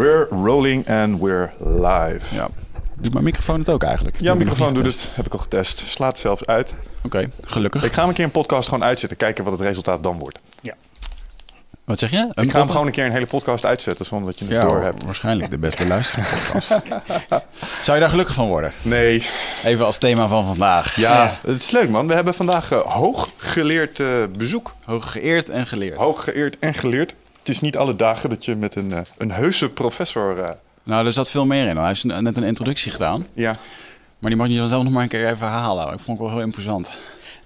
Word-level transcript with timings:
We're 0.00 0.26
rolling 0.28 0.88
and 0.88 1.20
we're 1.20 1.50
live. 1.58 2.34
Ja. 2.34 2.48
Doet 2.94 3.12
mijn 3.12 3.24
microfoon 3.24 3.58
het 3.58 3.68
ook 3.68 3.82
eigenlijk? 3.82 4.16
Heb 4.16 4.32
ik 4.32 4.38
microfoon 4.38 4.74
doet 4.74 4.84
het, 4.84 5.10
heb 5.14 5.26
ik 5.26 5.32
al 5.32 5.38
getest. 5.38 5.78
Slaat 5.78 6.18
zelfs 6.18 6.46
uit. 6.46 6.74
Oké, 7.02 7.30
gelukkig. 7.40 7.84
Ik 7.84 7.92
ga 7.92 8.00
hem 8.00 8.08
een 8.08 8.14
keer 8.14 8.24
een 8.24 8.30
podcast 8.30 8.68
gewoon 8.68 8.84
uitzetten. 8.84 9.18
Kijken 9.18 9.44
wat 9.44 9.52
het 9.52 9.62
resultaat 9.62 10.02
dan 10.02 10.18
wordt. 10.18 10.38
Wat 11.84 11.98
zeg 11.98 12.10
je? 12.10 12.16
Een 12.16 12.22
ik 12.24 12.34
ga 12.34 12.40
hem 12.40 12.46
podcast? 12.46 12.70
gewoon 12.70 12.86
een 12.86 12.92
keer 12.92 13.04
een 13.04 13.12
hele 13.12 13.26
podcast 13.26 13.66
uitzetten 13.66 14.04
zonder 14.04 14.28
dat 14.28 14.38
je 14.38 14.44
het 14.44 14.54
ja, 14.54 14.62
door 14.62 14.82
hebt. 14.82 15.04
waarschijnlijk 15.04 15.50
de 15.50 15.58
best 15.58 15.78
beluisterde 15.78 16.28
podcast. 16.28 16.68
Zou 17.84 17.96
je 17.96 18.00
daar 18.00 18.10
gelukkig 18.10 18.34
van 18.34 18.48
worden? 18.48 18.72
Nee. 18.82 19.26
Even 19.64 19.84
als 19.84 19.98
thema 19.98 20.28
van 20.28 20.46
vandaag. 20.46 20.96
Ja, 20.96 21.38
het 21.46 21.60
is 21.60 21.70
leuk 21.70 21.90
man. 21.90 22.06
We 22.06 22.14
hebben 22.14 22.34
vandaag 22.34 22.72
uh, 22.72 22.78
hooggeleerd 22.78 24.00
eh, 24.00 24.06
bezoek. 24.36 24.74
Hoog 24.84 25.12
geëerd 25.12 25.48
en 25.48 25.66
geleerd. 25.66 25.96
Hooggeëerd 25.96 26.58
en 26.58 26.74
geleerd. 26.74 27.14
Het 27.40 27.48
is 27.48 27.60
niet 27.60 27.76
alle 27.76 27.96
dagen 27.96 28.28
dat 28.28 28.44
je 28.44 28.54
met 28.54 28.74
een, 28.74 28.92
eh, 28.92 29.00
een 29.18 29.30
heuse 29.32 29.70
professor... 29.70 30.38
eh, 30.38 30.50
Nou, 30.82 31.06
er 31.06 31.12
zat 31.12 31.30
veel 31.30 31.44
meer 31.46 31.68
in. 31.68 31.76
Hij 31.76 31.86
heeft 31.86 32.04
net 32.04 32.36
een 32.36 32.42
introductie 32.42 32.92
gedaan. 32.92 33.26
ja, 33.34 33.56
Maar 34.18 34.30
die 34.30 34.38
mag 34.38 34.48
je 34.48 34.56
dan 34.56 34.68
zelf 34.68 34.82
nog 34.82 34.92
maar 34.92 35.02
een 35.02 35.08
keer 35.08 35.26
even 35.30 35.46
herhalen. 35.50 35.92
Ik 35.92 35.98
vond 36.00 36.18
het 36.18 36.26
wel 36.26 36.36
heel 36.36 36.46
imposant. 36.46 36.90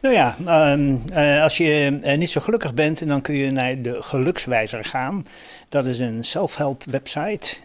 Nou 0.01 0.15
ja, 0.17 0.37
ehm, 0.47 0.97
eh, 1.13 1.43
als 1.43 1.57
je 1.57 1.99
niet 2.17 2.31
zo 2.31 2.41
gelukkig 2.41 2.75
bent, 2.75 3.07
dan 3.09 3.21
kun 3.21 3.35
je 3.35 3.51
naar 3.51 3.83
de 3.83 3.97
Gelukswijzer 4.03 4.85
gaan. 4.85 5.27
Dat 5.69 5.87
is 5.87 5.99
een 5.99 6.25
self-help 6.25 6.85
website, 6.91 7.57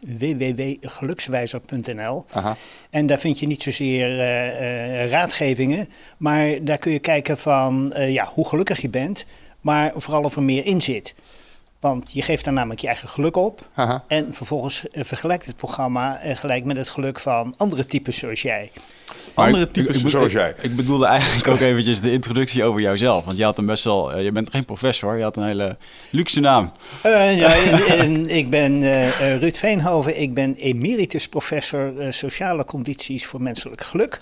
www.gelukswijzer.nl. 0.99 2.25
aha. 2.31 2.55
En 2.89 3.07
daar 3.07 3.19
vind 3.19 3.39
je 3.39 3.47
niet 3.47 3.63
zozeer 3.63 4.19
eh, 4.19 5.03
eh, 5.03 5.09
raadgevingen, 5.09 5.89
maar 6.17 6.47
daar 6.61 6.77
kun 6.77 6.91
je 6.91 6.99
kijken 6.99 7.37
van 7.37 7.93
eh, 7.93 8.13
ja, 8.13 8.29
hoe 8.33 8.47
gelukkig 8.47 8.81
je 8.81 8.89
bent, 8.89 9.25
maar 9.61 9.91
vooral 9.95 10.23
of 10.23 10.35
er 10.35 10.43
meer 10.43 10.65
in 10.65 10.81
zit. 10.81 11.13
Want 11.79 12.11
je 12.13 12.21
geeft 12.21 12.43
daar 12.43 12.53
namelijk 12.53 12.79
je 12.81 12.87
eigen 12.87 13.09
geluk 13.09 13.35
op. 13.35 13.67
aha. 13.73 14.03
En 14.07 14.33
vervolgens 14.33 14.89
eh, 14.89 15.03
vergelijkt 15.03 15.45
het 15.45 15.55
programma 15.55 16.19
eh, 16.19 16.35
gelijk 16.37 16.63
met 16.65 16.77
het 16.77 16.89
geluk 16.89 17.19
van 17.19 17.53
andere 17.57 17.85
types 17.85 18.17
zoals 18.17 18.41
jij. 18.41 18.71
Andere 19.33 19.63
ik- 19.63 19.73
types 19.73 19.97
ik, 19.97 20.03
ik- 20.03 20.09
zoals 20.09 20.25
ik- 20.27 20.31
jij. 20.39 20.53
Ik 20.61 20.75
bedoelde 20.75 21.05
eigenlijk 21.05 21.47
ook 21.47 21.59
eventjes 21.59 22.01
de 22.01 22.11
introductie 22.11 22.63
over 22.63 22.81
jouzelf. 22.81 23.25
Want 23.25 23.37
je 23.37 23.43
had 23.43 23.57
een 23.57 23.65
best 23.65 23.83
wel... 23.83 24.13
eh, 24.13 24.23
je 24.23 24.31
bent 24.31 24.49
geen 24.51 24.65
professor. 24.65 25.17
Je 25.17 25.23
had 25.23 25.35
een 25.37 25.45
hele 25.45 25.77
luxe 26.09 26.39
naam. 26.39 26.71
Eh, 27.01 27.37
ja, 27.37 27.53
ik 28.39 28.49
ben 28.49 28.81
Ruud 29.39 29.55
Veenhoven, 29.57 30.21
ik 30.21 30.33
ben 30.33 30.55
emeritus 30.55 31.27
professor 31.27 31.93
sociale 32.09 32.65
condities 32.65 33.25
voor 33.25 33.41
menselijk 33.41 33.81
geluk. 33.81 34.21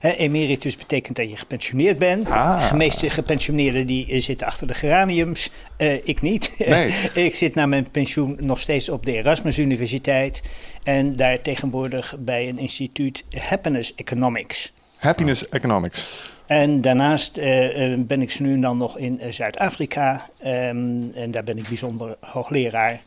Emeritus 0.00 0.76
betekent 0.76 1.16
dat 1.16 1.30
je 1.30 1.36
gepensioneerd 1.36 1.98
bent. 1.98 2.30
Ah. 2.30 2.70
De 2.70 2.76
meeste 2.76 3.10
gepensioneerden 3.10 3.86
die 3.86 4.06
eh, 4.10 4.20
zitten 4.20 4.46
achter 4.46 4.66
de 4.66 4.74
geraniums. 4.74 5.50
Eh, 5.76 5.94
ik 5.94 6.20
niet. 6.20 6.54
Nee. 6.68 6.92
ik 7.14 7.34
zit 7.34 7.54
na 7.54 7.66
mijn 7.66 7.90
pensioen 7.90 8.36
nog 8.40 8.60
steeds 8.60 8.88
op 8.88 9.04
de 9.06 9.12
Erasmus 9.12 9.58
Universiteit. 9.58 10.42
En 10.82 11.16
daar 11.16 11.40
tegenwoordig 11.40 12.16
bij 12.18 12.48
een 12.48 12.58
instituut 12.58 13.24
Happiness 13.36 13.94
Economics. 13.94 14.72
Happiness 14.96 15.48
Economics. 15.48 16.32
En 16.46 16.80
daarnaast 16.80 17.36
eh, 17.36 17.94
ben 17.98 18.22
ik 18.22 18.40
nu 18.40 18.60
dan 18.60 18.76
nog 18.76 18.98
in 18.98 19.20
Zuid-Afrika. 19.30 20.28
ehm, 20.38 21.10
en 21.14 21.30
daar 21.30 21.44
ben 21.44 21.58
ik 21.58 21.68
bijzonder 21.68 22.16
hoogleraar. 22.20 23.00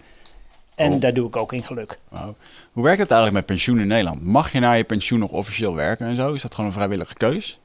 En 0.81 0.93
Oh. 0.93 0.99
daar 1.01 1.13
doe 1.13 1.27
ik 1.27 1.35
ook 1.35 1.53
in 1.53 1.63
geluk. 1.63 1.99
Hoe 2.71 2.83
werkt 2.83 2.99
het 2.99 3.11
eigenlijk 3.11 3.33
met 3.33 3.55
pensioen 3.55 3.79
in 3.79 3.87
Nederland? 3.87 4.25
Mag 4.25 4.51
je 4.51 4.59
na 4.59 4.71
je 4.73 4.83
pensioen 4.83 5.19
nog 5.19 5.31
officieel 5.31 5.75
werken 5.75 6.07
en 6.07 6.15
zo? 6.15 6.33
Is 6.33 6.41
dat 6.41 6.53
gewoon 6.55 6.69
een 6.69 6.75
vrijwillige 6.75 7.13
keus? 7.13 7.59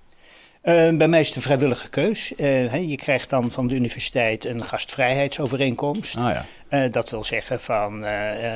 Eh, 0.61 0.97
bij 0.97 1.09
mij 1.09 1.21
is 1.21 1.27
het 1.27 1.37
een 1.37 1.43
vrijwillige 1.43 1.89
keus. 1.89 2.35
Eh, 2.35 2.47
hè, 2.47 2.77
je 2.77 2.97
krijgt 2.97 3.31
dan 3.31 3.51
van 3.51 3.67
de 3.67 3.75
universiteit 3.75 4.45
een 4.45 4.63
gastvrijheidsovereenkomst. 4.63 6.17
Ah 6.17 6.31
ja. 6.33 6.45
Eh, 6.69 6.91
dat 6.93 7.11
wil 7.11 7.25
zeggen 7.25 7.61
van 7.61 7.99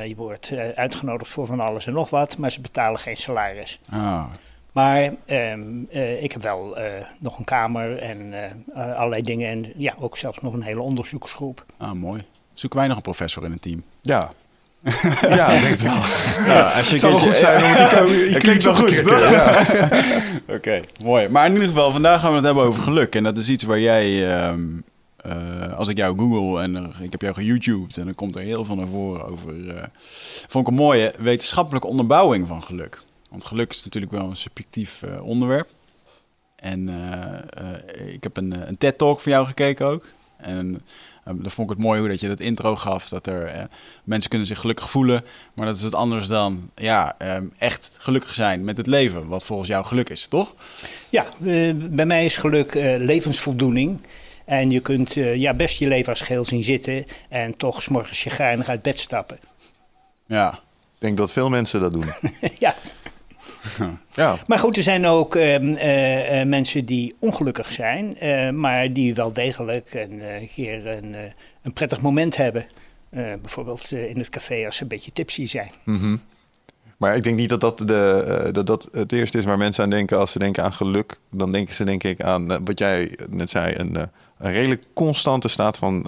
je 0.07 0.15
wordt 0.17 0.51
eh, 0.51 0.69
uitgenodigd 0.69 1.31
voor 1.31 1.47
van 1.47 1.61
alles 1.61 1.87
en 1.87 1.93
nog 1.93 2.11
wat, 2.11 2.37
maar 2.37 2.53
ze 2.53 2.61
betalen 2.61 3.01
geen 3.01 3.17
salaris. 3.17 3.81
Ah. 3.91 4.25
Maar 4.73 5.15
ehm, 5.27 5.63
eh, 5.91 6.23
ik 6.23 6.33
heb 6.33 6.43
wel 6.43 6.77
eh, 6.77 6.85
nog 7.19 7.39
een 7.39 7.45
kamer 7.45 7.99
en 7.99 8.35
allerlei 8.75 9.23
dingen. 9.23 9.49
En 9.51 9.73
ja, 9.77 9.95
ook 9.99 10.17
zelfs 10.19 10.41
nog 10.41 10.53
een 10.53 10.63
hele 10.63 10.81
onderzoeksgroep. 10.81 11.65
ah, 11.77 11.93
mooi. 11.93 12.25
Zoeken 12.55 12.79
wij 12.79 12.89
nog 12.89 12.97
een 12.97 13.03
professor 13.03 13.45
in 13.45 13.51
het 13.53 13.63
team? 13.63 13.83
Ja. 14.01 14.33
ja, 15.21 15.47
ik 15.49 15.61
denk 15.61 15.71
het 15.73 15.83
wel. 15.83 15.93
Ja, 16.47 16.63
als 16.63 16.85
je 16.87 16.91
Het 16.93 17.01
zou 17.01 17.13
wel 17.13 17.23
goed 17.23 17.39
zijn 17.39 17.61
IQ 17.61 18.33
Dat 18.33 18.43
klinkt 18.43 18.65
wel 18.65 18.75
goed? 18.75 18.99
Ja. 19.07 19.63
Oké, 20.57 20.81
mooi. 21.05 21.29
Maar 21.29 21.47
in 21.47 21.53
ieder 21.53 21.67
geval, 21.69 21.93
vandaag 21.93 22.21
gaan 22.21 22.31
we 22.31 22.37
het 22.37 22.45
hebben 22.45 22.65
over 22.65 22.83
geluk. 22.83 23.15
En 23.15 23.23
dat 23.23 23.39
is 23.39 23.49
iets 23.49 23.65
waar 23.65 23.81
jij, 23.81 24.33
ehm, 24.39 24.61
eh, 25.17 25.77
als 25.77 25.89
ik 25.89 25.97
jou 25.97 26.19
google 26.19 26.63
en 26.63 26.75
er- 26.77 27.03
ik 27.03 27.11
heb 27.13 27.23
jou 27.23 27.35
geYouTubed 27.35 27.97
en 27.97 28.05
dan 28.05 28.15
komt 28.15 28.37
er 28.37 28.43
heel 28.43 28.65
veel 28.65 28.75
naar 28.75 28.89
voren 28.89 29.27
over, 29.27 29.69
eh, 29.77 29.83
vond 30.49 30.65
ik 30.67 30.71
een 30.73 30.79
mooie 30.79 31.15
wetenschappelijke 31.19 31.87
onderbouwing 31.89 32.49
van 32.49 32.63
geluk. 32.63 33.01
Want 33.31 33.45
geluk 33.45 33.71
is 33.73 33.85
natuurlijk 33.85 34.13
wel 34.13 34.25
een 34.31 34.37
subjectief 34.37 35.03
eh, 35.03 35.23
onderwerp. 35.25 35.69
En 36.57 36.89
ik 38.07 38.23
heb 38.23 38.37
een, 38.37 38.69
een 38.69 38.79
TED-talk 38.79 39.21
van 39.21 39.33
jou 39.33 39.47
gekeken 39.47 39.87
ook. 39.87 40.07
En 40.37 40.83
eh, 41.25 41.35
dan 41.37 41.51
vond 41.51 41.71
ik 41.71 41.77
het 41.77 41.85
mooi 41.85 42.01
hoe 42.01 42.09
dat 42.09 42.21
je 42.21 42.29
dat 42.29 42.41
intro 42.41 42.77
gaf. 42.77 43.09
Dat 43.09 43.27
er 43.27 43.45
eh, 43.47 43.65
mensen 44.05 44.31
kunnen 44.31 44.49
zich 44.49 44.59
gelukkig 44.59 44.91
voelen. 44.91 45.25
Maar 45.55 45.67
dat 45.67 45.77
is 45.77 45.83
het 45.83 45.95
anders 45.95 46.27
dan 46.27 46.71
ja, 46.75 47.15
ehm, 47.19 47.47
echt 47.59 47.97
gelukkig 47.99 48.35
zijn 48.35 48.65
met 48.65 48.77
het 48.77 48.87
leven. 48.87 49.29
Wat 49.29 49.45
volgens 49.45 49.69
jou 49.69 49.85
geluk 49.85 50.09
is, 50.09 50.27
toch? 50.27 50.55
Ja, 51.09 51.27
eh, 51.45 51.75
bij 51.77 52.07
mij 52.07 52.25
is 52.25 52.37
geluk 52.37 52.75
eh, 52.75 52.99
levensvoldoening. 52.99 54.01
En 54.45 54.71
je 54.71 54.81
kunt 54.81 55.15
ja, 55.15 55.55
best 55.55 55.79
je 55.79 55.89
leven 55.89 56.09
als 56.09 56.21
geheel 56.21 56.45
zien 56.45 56.63
zitten 56.63 57.05
en 57.29 57.57
toch 57.57 57.83
's 57.83 57.89
morgens 57.89 58.23
chagrijnig 58.23 58.69
uit 58.69 58.83
bed 58.83 58.99
stappen. 58.99 59.39
Ja. 60.27 60.61
Ik 61.01 61.07
denk 61.07 61.19
dat 61.19 61.33
veel 61.33 61.49
mensen 61.49 61.81
dat 61.81 61.93
doen. 61.93 62.05
ja. 62.59 62.75
Ja. 64.13 64.39
Maar 64.47 64.59
goed, 64.59 64.77
er 64.77 64.83
zijn 64.83 65.07
ook 65.07 65.37
ehm, 65.37 65.75
eh, 65.75 66.41
eh, 66.41 66.49
mensen 66.49 66.85
die 66.85 67.15
ongelukkig 67.19 67.73
zijn, 67.73 68.19
eh, 68.19 68.51
maar 68.51 68.93
die 68.93 69.15
wel 69.15 69.33
degelijk 69.33 69.95
een 69.95 70.49
keer 70.55 70.87
een, 70.87 71.17
een 71.63 71.73
prettig 71.73 72.01
moment 72.01 72.37
hebben. 72.37 72.67
Bijvoorbeeld 73.11 73.91
in 73.91 74.19
het 74.19 74.29
café 74.29 74.67
als 74.67 74.77
ze 74.77 74.83
een 74.83 74.89
beetje 74.89 75.13
tipsy 75.13 75.47
zijn. 75.47 75.71
Mhm. 75.85 76.17
Maar 76.97 77.17
ik 77.17 77.23
denk 77.23 77.37
niet 77.37 77.49
dat 77.49 77.61
dat, 77.61 77.79
de, 77.79 78.49
dat 78.53 78.67
dat 78.67 78.89
het 78.93 79.13
eerste 79.13 79.39
is 79.39 79.45
waar 79.45 79.59
mensen 79.59 79.85
aan 79.85 79.91
denken 79.91 80.19
als 80.19 80.33
ze 80.33 80.39
denken 80.39 80.63
aan 80.63 80.73
geluk. 80.73 81.19
Dan 81.31 81.53
denken 81.53 81.75
ze 81.75 81.85
denk 81.85 82.05
ik 82.05 82.23
aan 82.23 82.65
wat 82.65 82.79
jij 82.79 83.19
net 83.31 83.51
zei, 83.51 83.75
een, 83.77 83.97
een 84.39 84.53
redelijk 84.53 84.85
constante 84.95 85.49
staat 85.49 85.77
van 85.77 86.07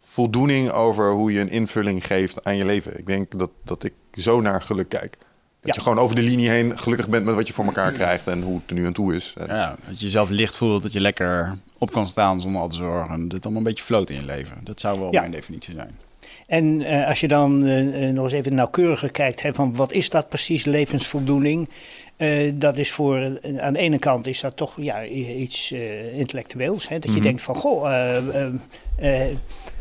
voldoening 0.00 0.70
over 0.70 1.12
hoe 1.12 1.32
je 1.32 1.40
een 1.40 1.50
invulling 1.50 2.06
geeft 2.06 2.44
aan 2.44 2.56
je 2.56 2.64
leven. 2.64 2.98
Ik 2.98 3.06
denk 3.06 3.38
dat, 3.38 3.50
dat 3.64 3.84
ik 3.84 3.92
zo 4.12 4.40
naar 4.40 4.62
geluk 4.62 4.88
kijk. 4.88 5.16
Dat 5.64 5.74
je 5.74 5.80
gewoon 5.80 5.98
over 5.98 6.16
de 6.16 6.22
linie 6.22 6.48
heen 6.48 6.78
gelukkig 6.78 7.08
bent 7.08 7.24
met 7.24 7.34
wat 7.34 7.46
je 7.46 7.52
voor 7.52 7.64
elkaar 7.64 7.92
krijgt 7.92 8.26
en 8.26 8.42
hoe 8.42 8.54
het 8.60 8.70
er 8.70 8.74
nu 8.76 8.86
aan 8.86 8.92
toe 8.92 9.14
is. 9.14 9.34
Ja. 9.46 9.76
Dat 9.88 9.98
je 9.98 10.04
jezelf 10.04 10.28
licht 10.28 10.56
voelt, 10.56 10.82
dat 10.82 10.92
je 10.92 11.00
lekker 11.00 11.54
op 11.78 11.92
kan 11.92 12.06
staan 12.08 12.40
zonder 12.40 12.60
al 12.60 12.68
te 12.68 12.76
zorgen. 12.76 13.22
Dat 13.22 13.32
het 13.32 13.42
allemaal 13.44 13.62
een 13.62 13.68
beetje 13.68 13.84
float 13.84 14.10
in 14.10 14.16
je 14.16 14.24
leven. 14.24 14.60
Dat 14.64 14.80
zou 14.80 15.00
wel 15.00 15.10
mijn 15.10 15.30
definitie 15.30 15.74
zijn. 15.74 15.98
En 16.46 16.82
eh, 16.82 17.08
als 17.08 17.20
je 17.20 17.28
dan 17.28 17.64
eh, 17.64 18.08
eh, 18.08 18.14
nog 18.14 18.24
eens 18.24 18.32
even 18.32 18.54
nauwkeuriger 18.54 19.10
kijkt 19.10 19.42
hè, 19.42 19.54
van 19.54 19.76
wat 19.76 19.92
is 19.92 20.10
dat 20.10 20.28
precies, 20.28 20.64
levensvoldoening? 20.64 21.68
Dat 22.54 22.78
is 22.78 22.90
voor, 22.90 23.40
aan 23.58 23.72
de 23.72 23.78
ene 23.78 23.98
kant 23.98 24.26
is 24.26 24.40
dat 24.40 24.56
toch 24.56 24.74
ja, 24.76 25.04
iets 25.06 25.72
intellectueels. 26.14 26.88
Hè, 26.88 26.98
dat 26.98 27.04
je 27.10 27.16
Mhm. 27.16 27.22
denkt 27.22 27.42
van, 27.42 27.54
goh, 27.54 28.10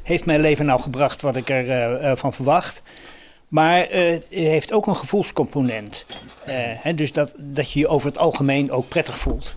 heeft 0.04 0.26
mijn 0.26 0.40
leven 0.42 0.66
nou 0.66 0.82
gebracht 0.82 1.22
wat 1.22 1.36
ik 1.36 1.50
ervan 1.50 2.18
van 2.18 2.34
verwacht? 2.34 2.84
Maar 3.54 3.82
eh, 3.82 4.12
het 4.12 4.26
heeft 4.30 4.72
ook 4.72 4.88
een 4.88 4.96
gevoelscomponent. 4.96 6.06
Eh, 6.46 6.54
hè, 6.58 6.94
dus 6.96 7.12
dat, 7.12 7.34
dat 7.38 7.72
je 7.72 7.80
je 7.80 7.88
over 7.88 8.08
het 8.08 8.18
algemeen 8.18 8.72
ook 8.72 8.88
prettig 8.88 9.18
voelt. 9.20 9.54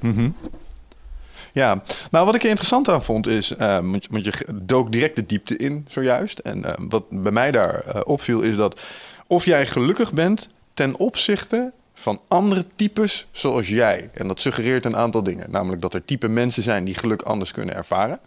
Ja, 1.52 1.82
nou 2.10 2.26
wat 2.26 2.34
ik 2.34 2.42
er 2.42 2.48
interessant 2.48 2.88
aan 2.88 3.02
vond 3.02 3.26
is, 3.26 3.52
eh, 3.52 3.74
want, 3.78 4.04
je- 4.04 4.08
want 4.10 4.24
je 4.24 4.32
dook 4.62 4.92
direct 4.92 5.16
de 5.16 5.26
diepte 5.26 5.56
in 5.56 5.84
zojuist. 5.88 6.38
En 6.38 6.64
eh, 6.64 6.72
wat 6.88 7.04
bij 7.10 7.32
mij 7.32 7.50
daar 7.50 7.74
eh, 7.80 8.00
opviel 8.04 8.40
is 8.40 8.56
dat 8.56 8.80
of 9.26 9.44
jij 9.44 9.66
gelukkig 9.66 10.12
bent 10.12 10.50
ten 10.74 10.98
opzichte 10.98 11.72
van 11.94 12.20
andere 12.28 12.64
types 12.76 13.26
zoals 13.30 13.68
jij. 13.68 14.10
En 14.14 14.28
dat 14.28 14.40
suggereert 14.40 14.84
een 14.84 14.96
aantal 14.96 15.22
dingen. 15.22 15.50
Namelijk 15.50 15.82
dat 15.82 15.94
er 15.94 16.04
type 16.04 16.28
mensen 16.28 16.62
zijn 16.62 16.84
die 16.84 16.94
geluk 16.94 17.22
anders 17.22 17.52
kunnen 17.52 17.74
ervaren. 17.74 18.18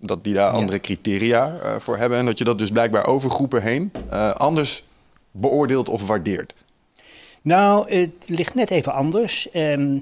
Dat 0.00 0.24
die 0.24 0.34
daar 0.34 0.50
andere 0.50 0.80
criteria 0.80 1.56
eh, 1.62 1.74
voor 1.78 1.96
hebben. 1.96 2.18
En 2.18 2.24
dat 2.26 2.38
je 2.38 2.44
dat 2.44 2.58
dus 2.58 2.70
blijkbaar 2.70 3.06
over 3.06 3.30
groepen 3.30 3.62
heen 3.62 3.92
eh, 4.10 4.30
anders 4.30 4.84
beoordeelt 5.40 5.88
of 5.88 6.06
waardeert. 6.06 6.54
Nou, 7.42 7.94
het 7.94 8.12
ligt 8.26 8.54
net 8.54 8.70
even 8.70 8.92
anders. 8.92 9.50
Ehm, 9.50 9.98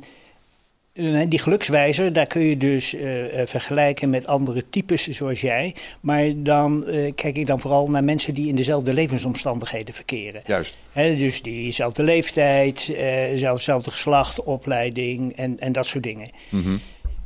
eh, 0.97 1.21
die 1.29 1.39
gelukswijzer, 1.39 2.13
daar 2.13 2.27
kun 2.27 2.43
je 2.43 2.57
dus 2.57 2.95
eh, 2.95 3.41
eh, 3.41 3.47
vergelijken 3.47 4.11
met 4.11 4.27
andere 4.27 4.65
types 4.71 5.09
zoals 5.09 5.41
jij. 5.41 5.75
Maar 6.01 6.33
dan 6.37 6.85
kijk 7.15 7.37
ik 7.37 7.47
dan 7.47 7.61
vooral 7.61 7.91
naar 7.91 8.05
mensen 8.05 8.35
die 8.35 8.49
in 8.49 8.55
dezelfde 8.55 8.95
levensomstandigheden 8.95 9.95
verkeren. 9.95 10.43
Juist. 10.47 10.77
Dus 10.93 11.43
diezelfde 11.43 12.03
leeftijd, 12.03 12.91
hetzelfde 12.97 13.91
geslacht, 13.91 14.43
opleiding 14.43 15.37
en, 15.37 15.61
en 15.61 15.73
dat 15.73 15.87
soort 15.87 16.05
dingen. 16.05 16.31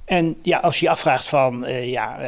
En 0.04 0.36
ja, 0.42 0.58
als 0.58 0.80
je 0.80 0.84
je 0.84 0.90
afvraagt 0.90 1.26
van, 1.26 1.64
ja, 1.82 2.18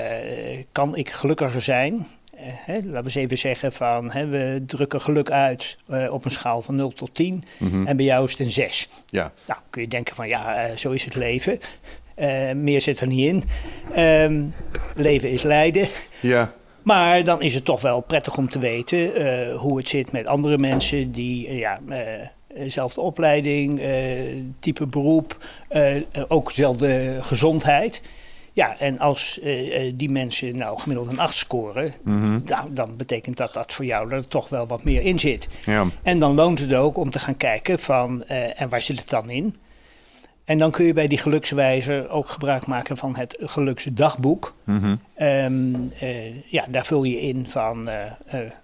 kan 0.73 0.97
ik 0.97 1.11
gelukkiger 1.11 1.61
zijn? 1.61 2.07
Eh, 2.43 2.49
hè, 2.55 2.75
laten 2.75 2.91
we 2.91 3.03
eens 3.05 3.15
even 3.15 3.39
zeggen 3.39 3.73
van, 3.73 4.11
hè, 4.11 4.27
we 4.27 4.63
drukken 4.67 5.01
geluk 5.01 5.31
uit 5.31 5.77
eh, 5.89 6.13
op 6.13 6.25
een 6.25 6.31
schaal 6.31 6.63
van 6.63 6.77
0 6.77 6.93
tot 6.93 7.15
10. 7.15 7.43
En 7.87 7.97
bij 7.97 8.05
jou 8.05 8.25
is 8.25 8.31
het 8.31 8.41
een 8.41 8.53
6. 8.53 8.89
Ja. 9.07 9.33
Nou, 9.47 9.61
kun 9.71 9.83
je 9.83 9.89
denken 9.89 10.15
van, 10.15 10.29
ja, 10.29 10.55
eh, 10.55 10.77
zo 10.77 10.91
is 10.91 11.05
het 11.05 11.15
leven. 11.15 11.59
Meer 12.55 12.81
zit 12.81 13.01
er 13.01 13.07
niet 13.07 13.27
in. 13.27 13.45
Ehm, 13.95 14.45
leven 14.95 15.31
is 15.31 15.43
lijden. 15.43 15.89
Ja. 16.21 16.53
Maar 16.83 17.25
dan 17.25 17.43
is 17.43 17.55
het 17.55 17.65
toch 17.65 17.81
wel 17.81 18.01
prettig 18.01 18.37
om 18.37 18.49
te 18.49 18.59
weten 18.59 19.11
hoe 19.57 19.79
het 19.79 19.89
zit 19.89 20.13
met 20.13 20.27
andere 20.27 20.59
mensen 20.59 21.13
die 21.13 21.53
ja, 21.55 21.79
dezelfde 22.55 23.01
opleiding, 23.01 23.81
type 24.59 24.87
beroep, 24.87 25.37
ook 26.29 26.49
dezelfde 26.49 27.19
gezondheid. 27.21 28.03
Ja, 28.55 28.79
en 28.79 28.99
als 28.99 29.41
eh, 29.41 29.87
eh, 29.87 29.93
die 29.97 30.11
mensen 30.11 30.57
nou 30.57 30.79
gemiddeld 30.79 31.13
een 31.13 31.19
8 31.19 31.35
scoren, 31.35 31.93
nou, 32.45 32.73
dan 32.73 32.97
betekent 32.97 33.37
dat 33.37 33.53
dat 33.53 33.73
voor 33.73 33.85
jou 33.85 34.13
er 34.13 34.29
toch 34.29 34.49
wel 34.49 34.67
wat 34.67 34.85
meer 34.85 35.03
in 35.03 35.19
zit. 35.19 35.49
Ja. 35.65 35.87
En 36.03 36.19
dan 36.19 36.35
loont 36.35 36.59
het 36.59 36.75
ook 36.75 36.97
om 36.97 37.11
te 37.11 37.19
gaan 37.19 37.37
kijken 37.37 37.79
van, 37.79 38.25
eh, 38.25 38.61
en 38.61 38.69
waar 38.69 38.83
zit 38.83 39.01
het 39.01 39.09
dan 39.09 39.31
in? 39.31 39.57
En 40.45 40.59
dan 40.59 40.71
kun 40.71 40.85
je 40.85 40.93
bij 40.93 41.09
die 41.09 41.19
gelukswijzer 41.19 42.09
ook 42.09 42.29
gebruik 42.29 42.67
maken 42.67 42.97
van 42.97 43.17
het 43.17 43.37
geluksdagboek. 43.41 44.55
Ehm, 45.15 45.75
eh, 45.99 46.51
ja, 46.51 46.65
daar 46.69 46.87
vul 46.87 47.05
je 47.05 47.21
in 47.21 47.47
van 47.47 47.91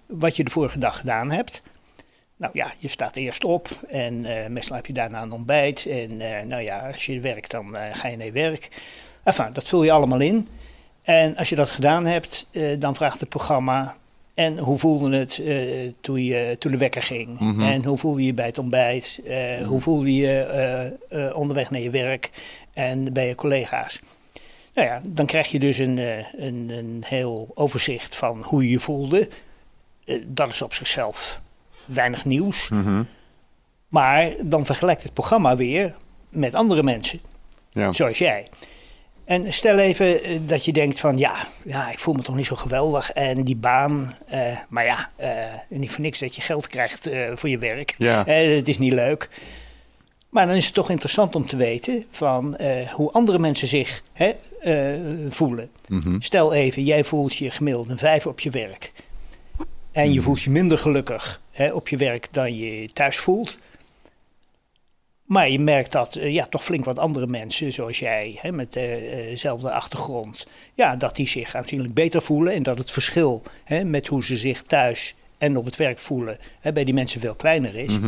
wat 0.05 0.35
je 0.35 0.43
de 0.43 0.51
vorige 0.51 0.79
dag 0.79 0.99
gedaan 0.99 1.31
hebt. 1.31 1.61
Nou 2.37 2.51
ja, 2.55 2.73
je 2.79 2.87
staat 2.87 3.15
eerst 3.15 3.43
op 3.43 3.69
en 3.87 4.25
meestal 4.53 4.75
heb 4.75 4.85
je 4.85 4.93
daarna 4.93 5.21
een 5.21 5.31
ontbijt. 5.31 5.85
En 5.85 6.17
nou 6.47 6.61
ja, 6.61 6.87
als 6.87 7.05
je 7.05 7.19
werkt, 7.19 7.51
dan 7.51 7.75
ga 7.91 8.07
je 8.07 8.17
naar 8.17 8.25
je 8.25 8.31
werk. 8.31 8.69
Enfin, 9.29 9.53
dat 9.53 9.67
vul 9.67 9.83
je 9.83 9.91
allemaal 9.91 10.19
in. 10.19 10.47
En 11.03 11.35
als 11.37 11.49
je 11.49 11.55
dat 11.55 11.69
gedaan 11.69 12.05
hebt, 12.05 12.47
eh, 12.51 12.79
dan 12.79 12.95
vraagt 12.95 13.19
het 13.19 13.29
programma... 13.29 13.97
En 14.33 14.57
hoe 14.57 14.77
voelde 14.77 15.17
het 15.17 15.39
eh, 15.45 15.57
toen, 16.01 16.23
je, 16.23 16.55
toen 16.59 16.71
de 16.71 16.77
wekker 16.77 17.03
ging? 17.03 17.39
En 17.61 17.83
hoe 17.85 17.97
voelde 17.97 18.19
je 18.19 18.25
je 18.25 18.33
bij 18.33 18.45
het 18.45 18.57
ontbijt? 18.57 19.19
Eh, 19.27 19.67
Hoe 19.67 19.81
voelde 19.81 20.15
je 20.15 20.21
je 21.09 21.31
onderweg 21.35 21.69
naar 21.71 21.79
je 21.81 21.89
werk 21.89 22.29
en 22.73 23.13
bij 23.13 23.27
je 23.27 23.35
collega's? 23.35 23.99
Nou 24.73 24.87
ja, 24.87 25.01
dan 25.05 25.25
krijg 25.25 25.47
je 25.51 25.59
dus 25.59 25.77
een, 25.77 25.97
een, 26.37 26.69
een 26.69 27.03
heel 27.05 27.51
overzicht 27.53 28.15
van 28.15 28.41
hoe 28.43 28.63
je 28.63 28.69
je 28.69 28.79
voelde. 28.79 29.29
Dat 30.25 30.47
is 30.47 30.61
op 30.61 30.73
zichzelf 30.73 31.41
weinig 31.85 32.25
nieuws. 32.25 32.69
Maar 33.87 34.31
dan 34.41 34.65
vergelijkt 34.65 35.03
het 35.03 35.13
programma 35.13 35.55
weer 35.55 35.95
met 36.29 36.55
andere 36.55 36.83
mensen, 36.83 37.19
Ja. 37.71 37.91
zoals 37.91 38.17
jij. 38.17 38.45
En 39.29 39.53
stel 39.53 39.77
even 39.77 40.23
eh, 40.23 40.39
dat 40.45 40.65
je 40.65 40.71
denkt 40.71 40.99
van 40.99 41.17
ja, 41.17 41.47
ja, 41.63 41.91
ik 41.91 41.99
voel 41.99 42.13
me 42.13 42.21
toch 42.21 42.35
niet 42.35 42.45
zo 42.45 42.55
geweldig. 42.55 43.11
En 43.11 43.43
die 43.43 43.55
baan, 43.55 44.15
eh, 44.27 44.57
maar 44.69 44.85
ja, 44.85 45.09
eh, 45.15 45.29
niet 45.67 45.91
voor 45.91 46.01
niks 46.01 46.19
dat 46.19 46.35
je 46.35 46.41
geld 46.41 46.67
krijgt 46.67 47.09
voor 47.33 47.49
je 47.49 47.57
werk. 47.57 47.95
Ja. 47.97 48.23
Het 48.25 48.67
is 48.67 48.77
niet 48.77 48.93
leuk. 48.93 49.29
Maar 50.29 50.47
dan 50.47 50.55
is 50.55 50.65
het 50.65 50.73
toch 50.73 50.89
interessant 50.89 51.35
om 51.35 51.47
te 51.47 51.55
weten 51.55 52.05
van 52.11 52.57
hoe 52.93 53.11
andere 53.11 53.39
mensen 53.39 53.67
zich 53.67 54.03
hè, 54.13 54.31
voelen. 55.29 55.69
Stel 56.19 56.53
even, 56.53 56.83
jij 56.83 57.03
voelt 57.03 57.35
je 57.35 57.51
gemiddeld 57.51 57.89
een 57.89 57.97
vijf 57.97 58.25
op 58.25 58.39
je 58.39 58.49
werk. 58.49 58.91
En 59.91 60.13
je 60.13 60.21
voelt 60.21 60.41
je 60.41 60.49
minder 60.49 60.77
gelukkig 60.77 61.41
hè, 61.51 61.71
op 61.71 61.87
je 61.87 61.97
werk 61.97 62.27
dan 62.31 62.55
je 62.57 62.89
thuis 62.93 63.17
voelt. 63.17 63.57
Maar 65.29 65.49
je 65.49 65.59
merkt 65.59 65.91
dat 65.91 66.15
eh, 66.15 66.33
ja, 66.33 66.45
toch 66.45 66.63
flink 66.63 66.85
wat 66.85 66.99
andere 66.99 67.27
mensen, 67.27 67.73
zoals 67.73 67.99
jij, 67.99 68.37
hè, 68.41 68.51
met 68.51 68.75
eh, 68.75 68.83
dezelfde 69.29 69.71
achtergrond, 69.71 70.47
ja, 70.73 70.95
dat 70.95 71.15
die 71.15 71.27
zich 71.27 71.55
aanzienlijk 71.55 71.93
beter 71.93 72.21
voelen. 72.21 72.53
En 72.53 72.63
dat 72.63 72.77
het 72.77 72.91
verschil 72.91 73.41
hè, 73.63 73.83
met 73.83 74.07
hoe 74.07 74.25
ze 74.25 74.37
zich 74.37 74.63
thuis 74.63 75.15
en 75.37 75.57
op 75.57 75.65
het 75.65 75.75
werk 75.75 75.99
voelen, 75.99 76.37
hè, 76.59 76.73
bij 76.73 76.83
die 76.83 76.93
mensen 76.93 77.21
veel 77.21 77.35
kleiner 77.35 77.75
is. 77.75 77.99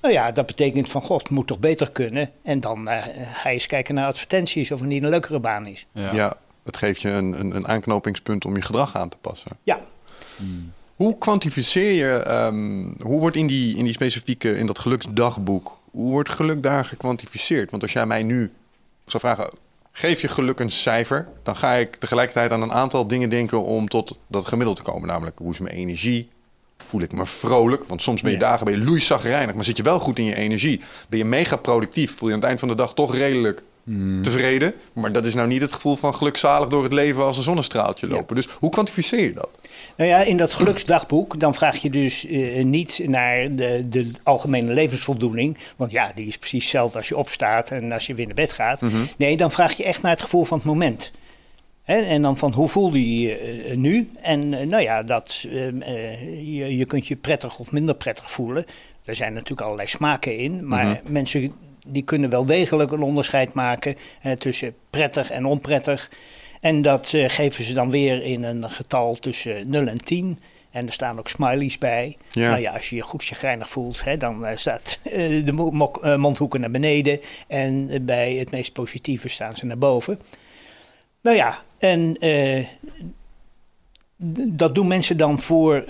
Nou 0.00 0.14
ja, 0.14 0.32
dat 0.32 0.46
betekent 0.46 0.90
van 0.90 1.02
god, 1.02 1.22
het 1.22 1.30
moet 1.30 1.46
toch 1.46 1.58
beter 1.58 1.90
kunnen. 1.90 2.30
En 2.42 2.60
dan 2.60 2.88
eh, 2.88 3.02
ga 3.24 3.48
je 3.48 3.54
eens 3.54 3.66
kijken 3.66 3.94
naar 3.94 4.06
advertenties 4.06 4.70
of 4.72 4.80
er 4.80 4.86
niet 4.86 5.02
een 5.02 5.08
leukere 5.08 5.40
baan 5.40 5.66
is. 5.66 5.86
Ja. 5.92 6.36
het 6.64 6.76
geeft 6.76 7.02
je 7.02 7.10
een, 7.10 7.40
een, 7.40 7.56
een 7.56 7.68
aanknopingspunt 7.68 8.44
om 8.44 8.56
je 8.56 8.62
gedrag 8.62 8.96
aan 8.96 9.08
te 9.08 9.16
passen. 9.20 9.50
Ja, 9.62 9.80
Hoe 10.96 11.18
kwantificeer 11.18 11.92
je, 11.92 12.12
ehm, 12.12 12.84
hoe 13.00 13.20
wordt 13.20 13.36
in 13.36 13.46
die, 13.46 13.76
in 13.76 13.84
die 13.84 13.94
specifieke, 13.94 14.58
in 14.58 14.66
dat 14.66 14.78
geluksdagboek, 14.78 15.80
hoe 15.92 16.10
wordt 16.12 16.30
geluk 16.30 16.62
daar 16.62 16.84
gekwantificeerd? 16.84 17.70
Want 17.70 17.82
als 17.82 17.92
jij 17.92 18.06
mij 18.06 18.22
nu 18.22 18.52
zou 19.06 19.22
vragen, 19.22 19.50
geef 19.92 20.20
je 20.20 20.28
geluk 20.28 20.60
een 20.60 20.70
cijfer, 20.70 21.28
dan 21.42 21.56
ga 21.56 21.72
ik 21.72 21.96
tegelijkertijd 21.96 22.50
aan 22.50 22.62
een 22.62 22.72
aantal 22.72 23.06
dingen 23.06 23.28
denken 23.28 23.64
om 23.64 23.88
tot 23.88 24.16
dat 24.26 24.46
gemiddelde 24.46 24.82
te 24.82 24.90
komen. 24.90 25.08
Namelijk, 25.08 25.38
hoe 25.38 25.52
is 25.52 25.58
mijn 25.58 25.74
energie? 25.74 26.28
Voel 26.86 27.00
ik 27.00 27.12
me 27.12 27.26
vrolijk? 27.26 27.84
Want 27.84 28.02
soms 28.02 28.22
ben 28.22 28.30
je 28.32 28.38
Ja. 28.38 28.42
dagen 28.44 28.64
ben 28.64 28.74
je 28.74 28.84
maar 29.54 29.64
zit 29.64 29.76
je 29.76 29.82
wel 29.82 29.98
goed 30.00 30.18
in 30.18 30.24
je 30.24 30.36
energie. 30.36 30.80
Ben 31.08 31.18
je 31.18 31.24
mega 31.24 31.56
productief, 31.56 32.16
voel 32.16 32.28
je 32.28 32.34
aan 32.34 32.40
het 32.40 32.48
eind 32.48 32.60
van 32.60 32.68
de 32.68 32.74
dag 32.74 32.94
toch 32.94 33.14
redelijk 33.14 33.62
tevreden. 34.22 34.74
Maar 34.92 35.12
dat 35.12 35.24
is 35.24 35.34
nou 35.34 35.48
niet 35.48 35.60
het 35.60 35.72
gevoel 35.72 35.96
van 35.96 36.14
gelukzalig 36.14 36.68
door 36.68 36.82
het 36.82 36.92
leven 36.92 37.24
als 37.24 37.36
een 37.36 37.42
zonnestraaltje 37.42 38.06
lopen. 38.08 38.36
Dus 38.36 38.48
hoe 38.58 38.70
kwantificeer 38.70 39.20
je 39.20 39.32
dat? 39.32 39.50
Nou 39.96 40.10
ja, 40.10 40.18
in 40.22 40.36
dat 40.36 40.52
geluksdagboek, 40.52 41.40
dan 41.40 41.54
vraag 41.54 41.76
je 41.76 41.90
dus 41.90 42.26
eh, 42.26 42.64
niet 42.64 43.00
naar 43.06 43.54
de, 43.54 43.88
de 43.88 44.10
algemene 44.22 44.72
levensvoldoening. 44.72 45.58
Want 45.76 45.90
ja, 45.90 46.12
die 46.14 46.26
is 46.26 46.38
precies 46.38 46.62
hetzelfde 46.62 46.98
als 46.98 47.08
je 47.08 47.16
opstaat 47.16 47.70
en 47.70 47.92
als 47.92 48.06
je 48.06 48.14
weer 48.14 48.26
naar 48.26 48.34
bed 48.34 48.52
gaat. 48.52 48.82
Nee, 49.16 49.36
dan 49.36 49.50
vraag 49.50 49.72
je 49.72 49.84
echt 49.84 50.02
naar 50.02 50.12
het 50.12 50.22
gevoel 50.22 50.44
van 50.44 50.58
het 50.58 50.66
moment. 50.66 51.12
Hè, 51.82 52.00
en 52.00 52.22
dan 52.22 52.38
van 52.38 52.52
hoe 52.52 52.68
voel 52.68 52.94
je 52.94 53.20
je 53.20 53.36
eh, 53.36 53.76
nu? 53.76 54.10
En 54.20 54.54
eh, 54.54 54.66
nou 54.66 54.82
ja, 54.82 55.02
dat, 55.02 55.44
eh, 55.48 55.68
eh, 55.68 56.58
je, 56.58 56.76
je 56.76 56.84
kunt 56.84 57.06
je 57.06 57.16
prettig 57.16 57.58
of 57.58 57.72
minder 57.72 57.94
prettig 57.94 58.30
voelen. 58.30 58.64
Er 59.04 59.14
zijn 59.14 59.32
natuurlijk 59.32 59.60
allerlei 59.60 59.88
smaken 59.88 60.38
in. 60.38 60.68
Maar 60.68 61.00
mensen 61.08 61.52
die 61.86 62.02
kunnen 62.02 62.30
wel 62.30 62.44
degelijk 62.44 62.90
een 62.90 63.02
onderscheid 63.02 63.52
maken 63.52 63.96
eh, 64.22 64.32
tussen 64.32 64.74
prettig 64.90 65.30
en 65.30 65.44
onprettig. 65.44 66.10
En 66.62 66.82
dat 66.82 67.12
eh, 67.12 67.28
geven 67.28 67.64
ze 67.64 67.74
dan 67.74 67.90
weer 67.90 68.22
in 68.22 68.42
een 68.42 68.70
getal 68.70 69.14
tussen 69.14 69.68
0 69.68 69.86
en 69.86 70.04
10. 70.04 70.38
En 70.70 70.86
er 70.86 70.92
staan 70.92 71.18
ook 71.18 71.28
smileys 71.28 71.78
bij. 71.78 72.16
Ja. 72.30 72.50
Nou 72.50 72.60
ja, 72.60 72.72
als 72.72 72.90
je 72.90 72.96
je 72.96 73.02
goed 73.02 73.24
chagrijnig 73.24 73.68
voelt, 73.68 74.04
hè, 74.04 74.16
dan 74.16 74.46
eh, 74.46 74.56
staat 74.56 74.98
eh, 75.04 75.44
de 75.44 75.52
mok- 75.52 76.16
mondhoeken 76.16 76.60
naar 76.60 76.70
beneden. 76.70 77.20
En 77.46 78.04
bij 78.06 78.34
het 78.34 78.50
meest 78.50 78.72
positieve 78.72 79.28
staan 79.28 79.56
ze 79.56 79.66
naar 79.66 79.78
boven. 79.78 80.20
Nou 81.20 81.36
ja, 81.36 81.58
en 81.78 82.16
dat 84.48 84.74
doen 84.74 84.86
mensen 84.86 85.16
dan 85.16 85.40
voor 85.40 85.84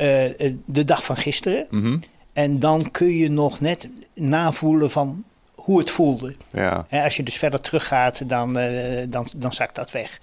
de 0.65 0.85
dag 0.85 1.05
van 1.05 1.17
gisteren. 1.17 1.67
Mhm. 1.71 1.99
En 2.33 2.59
dan 2.59 2.91
kun 2.91 3.17
je 3.17 3.31
nog 3.31 3.61
net 3.61 3.89
navoelen 4.15 4.91
van 4.91 5.25
hoe 5.63 5.79
het 5.79 5.91
voelde. 5.91 6.35
Ja. 6.51 6.87
Hè, 6.89 7.03
als 7.05 7.17
je 7.17 7.23
dus 7.23 7.37
verder 7.37 7.61
teruggaat, 7.61 8.29
dan, 8.29 8.59
eh, 8.59 9.03
dan, 9.09 9.29
dan 9.37 9.53
zakt 9.53 9.75
dat 9.75 9.91
weg. 9.91 10.21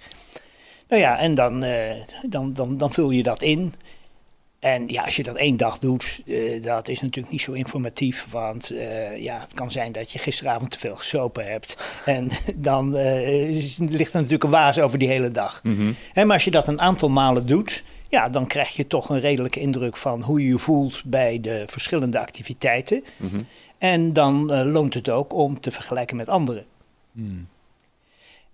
Nou 0.88 1.02
ja, 1.02 1.18
en 1.18 1.34
dan, 1.34 1.62
eh, 1.62 1.94
dan, 2.28 2.52
dan, 2.52 2.76
dan 2.76 2.92
vul 2.92 3.10
je 3.10 3.22
dat 3.22 3.42
in. 3.42 3.74
En 4.58 4.88
ja, 4.88 5.02
als 5.02 5.16
je 5.16 5.22
dat 5.22 5.36
één 5.36 5.56
dag 5.56 5.78
doet, 5.78 6.22
eh, 6.26 6.62
dat 6.62 6.88
is 6.88 7.00
natuurlijk 7.00 7.32
niet 7.32 7.40
zo 7.42 7.52
informatief. 7.52 8.26
Want 8.30 8.72
ja, 9.16 9.40
het 9.40 9.54
kan 9.54 9.70
zijn 9.70 9.92
dat 9.92 10.10
je 10.10 10.18
gisteravond 10.18 10.70
te 10.70 10.78
veel 10.78 10.96
gesopen 10.96 11.46
hebt. 11.50 11.92
En 12.04 12.30
dan 12.56 12.96
is- 12.96 13.78
ligt 13.78 14.12
er 14.12 14.16
natuurlijk 14.16 14.44
een 14.44 14.50
waas 14.50 14.78
over 14.78 14.98
die 14.98 15.08
hele 15.08 15.28
dag. 15.28 15.62
Hè, 16.12 16.24
maar 16.24 16.34
als 16.34 16.44
je 16.44 16.50
dat 16.50 16.68
een 16.68 16.80
aantal 16.80 17.08
malen 17.08 17.46
doet, 17.46 17.84
ja, 18.08 18.28
dan 18.28 18.46
krijg 18.46 18.76
je 18.76 18.86
toch 18.86 19.08
een 19.08 19.20
redelijke 19.20 19.60
indruk 19.60 19.96
van 19.96 20.22
hoe 20.22 20.42
je 20.42 20.48
je 20.48 20.58
voelt 20.58 21.02
bij 21.04 21.40
de 21.40 21.62
verschillende 21.66 22.18
activiteiten. 22.18 23.04
Mhm. 23.16 23.40
En 23.80 24.12
dan 24.12 24.52
eh, 24.52 24.64
loont 24.64 24.94
het 24.94 25.08
ook 25.08 25.32
om 25.32 25.60
te 25.60 25.70
vergelijken 25.70 26.16
met 26.16 26.28
anderen. 26.28 26.64
Hmm. 27.12 27.48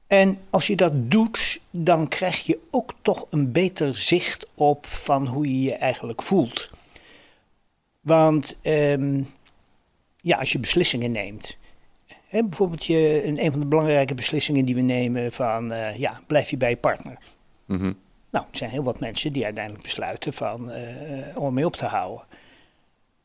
En 0.07 0.39
als 0.51 0.67
je 0.67 0.77
dat 0.77 0.93
doet, 0.95 1.61
dan 1.71 2.09
krijg 2.09 2.47
je 2.47 2.59
ook 2.71 2.95
toch 3.03 3.27
een 3.31 3.53
beter 3.53 3.97
zicht 3.97 4.47
op 4.55 4.87
van 4.87 5.27
hoe 5.27 5.47
je 5.47 5.63
je 5.63 5.75
eigenlijk 5.75 6.23
voelt. 6.23 6.71
Want 8.01 8.57
ehm, 8.63 9.23
ja, 10.17 10.39
als 10.39 10.53
je 10.53 10.59
beslissingen 10.59 11.13
neemt. 11.13 11.57
Hè, 12.27 12.43
bijvoorbeeld 12.45 12.85
je, 12.85 13.23
een, 13.25 13.51
van 13.51 13.61
de 13.61 13.67
belangrijke 13.67 14.15
beslissingen 14.15 14.65
die 14.65 14.75
we 14.75 14.81
nemen 14.81 15.33
van 15.33 15.73
eh, 15.73 15.97
ja, 15.97 16.21
blijf 16.27 16.51
je 16.51 16.57
bij 16.57 16.71
je 16.71 16.77
partner. 16.77 17.19
Mhm. 17.65 17.93
Nou, 18.31 18.45
er 18.51 18.57
zijn 18.57 18.71
heel 18.71 18.83
wat 18.83 19.01
mensen 19.01 19.33
die 19.33 19.45
uiteindelijk 19.45 19.85
besluiten 19.85 20.33
van, 20.33 20.71
eh, 20.71 21.37
om 21.37 21.45
ermee 21.45 21.67
op 21.67 21.77
te 21.77 21.87
houden. 21.87 22.26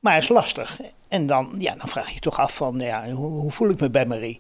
Maar 0.02 0.14
het 0.14 0.24
is 0.24 0.30
lastig. 0.30 0.80
En 1.08 1.28
dan, 1.28 1.56
ja, 1.58 1.76
dan 1.76 1.88
vraag 1.88 2.08
je 2.08 2.14
je 2.14 2.20
toch 2.20 2.40
af 2.40 2.56
van, 2.56 2.80
ja, 2.80 3.12
hoe, 3.12 3.40
hoe 3.40 3.52
voel 3.52 3.70
ik 3.70 3.80
me 3.80 3.90
bij 3.90 4.06
Marie? 4.06 4.40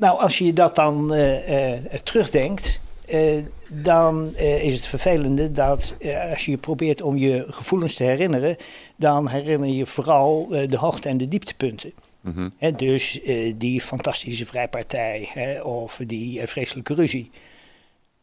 Nou, 0.00 0.20
als 0.20 0.38
je 0.38 0.52
dat 0.52 0.76
dan 0.76 1.14
eh, 1.14 1.74
eh, 1.74 1.84
terugdenkt, 2.02 2.80
eh, 3.08 3.44
dan 3.68 4.36
is 4.36 4.74
het 4.74 4.86
vervelende 4.86 5.52
dat 5.52 5.94
als 6.30 6.44
je 6.44 6.56
probeert 6.56 7.02
om 7.02 7.16
je 7.16 7.44
gevoelens 7.48 7.94
te 7.94 8.04
herinneren, 8.04 8.56
dan 8.96 9.28
herinner 9.28 9.68
je 9.68 9.86
vooral 9.86 10.48
de 10.48 10.76
hoogte- 10.76 11.08
en 11.08 11.16
de 11.16 11.28
dieptepunten. 11.28 11.92
Hè, 12.58 12.72
dus 12.72 13.20
die 13.56 13.80
fantastische 13.80 14.46
vrijpartij 14.46 15.28
hè, 15.32 15.60
of 15.60 16.00
die 16.06 16.46
vreselijke 16.46 16.94
ruzie. 16.94 17.30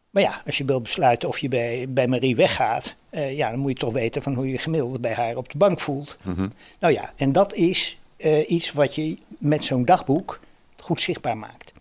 Maar 0.09 0.23
ja, 0.23 0.41
als 0.45 0.57
je 0.57 0.65
wilt 0.65 0.83
besluiten 0.83 1.29
of 1.29 1.39
je 1.39 1.47
bij, 1.47 1.85
bij 1.89 2.07
Marie 2.07 2.35
weggaat, 2.35 2.95
eh, 3.17 3.37
ja, 3.37 3.49
dan 3.49 3.59
moet 3.59 3.71
je 3.71 3.77
toch 3.77 3.93
weten 3.93 4.21
van 4.21 4.33
hoe 4.33 4.49
je 4.51 4.57
gemiddeld 4.57 5.01
bij 5.01 5.13
haar 5.13 5.35
op 5.35 5.49
de 5.51 5.57
bank 5.57 5.79
voelt. 5.79 6.17
Mhm. 6.23 6.47
Nou 6.79 6.93
ja, 6.93 7.13
en 7.15 7.31
dat 7.31 7.53
is 7.53 7.97
eh, 8.17 8.49
iets 8.49 8.71
wat 8.71 8.95
je 8.95 9.17
met 9.39 9.63
zo'n 9.63 9.85
dagboek 9.85 10.39
goed 10.75 11.01
zichtbaar 11.01 11.37
maakt. 11.37 11.73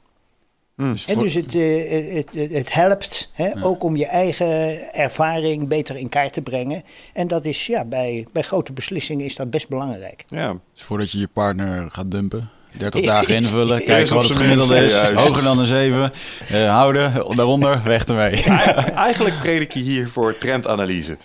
Dus 0.77 1.07
En 1.07 1.15
voor- 1.15 1.23
dus 1.23 1.35
het, 1.35 1.55
eh, 1.55 2.15
het, 2.15 2.35
het, 2.35 2.51
het 2.53 2.73
helpt 2.75 3.31
hè, 3.33 3.65
ook 3.65 3.83
om 3.83 3.97
je 3.97 4.07
eigen 4.07 4.93
ervaring 4.95 5.69
beter 5.69 5.97
in 5.97 6.09
kaart 6.09 6.33
te 6.33 6.43
brengen. 6.43 6.83
En 7.13 7.29
dat 7.29 7.45
is 7.45 7.67
ja, 7.67 7.85
bij, 7.85 8.27
bij 8.33 8.43
grote 8.43 8.73
beslissingen 8.73 9.25
is 9.25 9.37
dat 9.37 9.51
best 9.51 9.69
belangrijk. 9.69 10.25
Ja, 10.29 10.59
Dus 10.73 10.83
voordat 10.83 11.11
je 11.11 11.19
je 11.19 11.29
partner 11.33 11.91
gaat 11.91 12.11
dumpen, 12.11 12.51
30 12.79 13.05
dagen 13.05 13.35
invullen, 13.35 13.85
kijken 13.85 14.15
wat 14.15 14.29
het 14.29 14.37
gemiddelde 14.37 14.77
is. 14.77 14.93
juist. 14.93 15.15
Hoger 15.15 15.43
dan 15.45 15.59
een 15.59 15.67
7. 15.67 16.13
eh, 16.49 16.71
houden, 16.71 17.13
daaronder, 17.37 17.83
weg 17.85 18.05
ermee. 18.05 18.43
eigenlijk 19.09 19.39
predik 19.39 19.73
je 19.73 19.81
hier 19.81 20.09
voor 20.09 20.39
trendanalyse. 20.39 21.17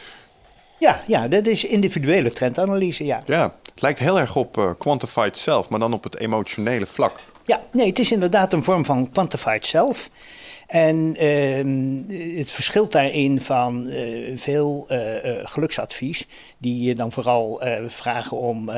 Ja, 0.79 1.01
ja, 1.07 1.27
dat 1.27 1.45
is 1.45 1.63
individuele 1.65 2.31
trendanalyse, 2.31 3.05
ja. 3.05 3.21
Ja, 3.25 3.53
het 3.71 3.81
lijkt 3.81 3.99
heel 3.99 4.19
erg 4.19 4.35
op 4.35 4.57
eh, 4.57 4.69
quantified 4.77 5.37
self, 5.37 5.69
maar 5.69 5.79
dan 5.79 5.93
op 5.93 6.03
het 6.03 6.17
emotionele 6.17 6.85
vlak. 6.85 7.19
Ja, 7.43 7.61
nee, 7.71 7.87
het 7.87 7.99
is 7.99 8.11
inderdaad 8.11 8.53
een 8.53 8.63
vorm 8.63 8.85
van 8.85 9.11
quantified 9.11 9.65
self. 9.65 10.09
En 10.71 11.15
ehm, 11.17 12.01
het 12.37 12.51
verschilt 12.51 12.91
daarin 12.91 13.41
van 13.41 13.87
eh, 13.89 14.31
veel 14.35 14.85
eh, 14.87 15.29
eh, 15.39 15.47
geluksadvies, 15.47 16.27
die 16.57 16.81
je 16.83 16.95
dan 16.95 17.11
vooral 17.11 17.61
vragen 17.87 18.37
om 18.37 18.69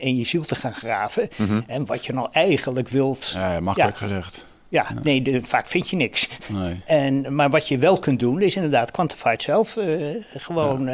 in, 0.00 0.16
je 0.16 0.24
ziel 0.24 0.42
te 0.42 0.54
gaan 0.54 0.72
graven. 0.74 1.28
En 1.66 1.86
wat 1.86 2.04
je 2.06 2.12
nou 2.12 2.28
eigenlijk 2.32 2.88
wilt. 2.88 3.30
Ja, 3.34 3.60
makkelijk 3.60 3.96
gezegd. 3.96 4.44
Ja, 4.68 4.86
nee, 5.02 5.22
de- 5.22 5.42
vaak 5.42 5.66
vind 5.68 5.88
je 5.88 5.96
niks. 5.96 6.28
Nee. 6.48 6.80
En, 6.86 7.34
maar 7.34 7.50
wat 7.50 7.68
je 7.68 7.78
wel 7.78 7.98
kunt 7.98 8.18
doen, 8.20 8.40
is 8.42 8.56
inderdaad 8.56 8.90
quantified 8.90 9.42
self. 9.42 9.76
eh, 9.76 9.98
gewoon 10.36 10.88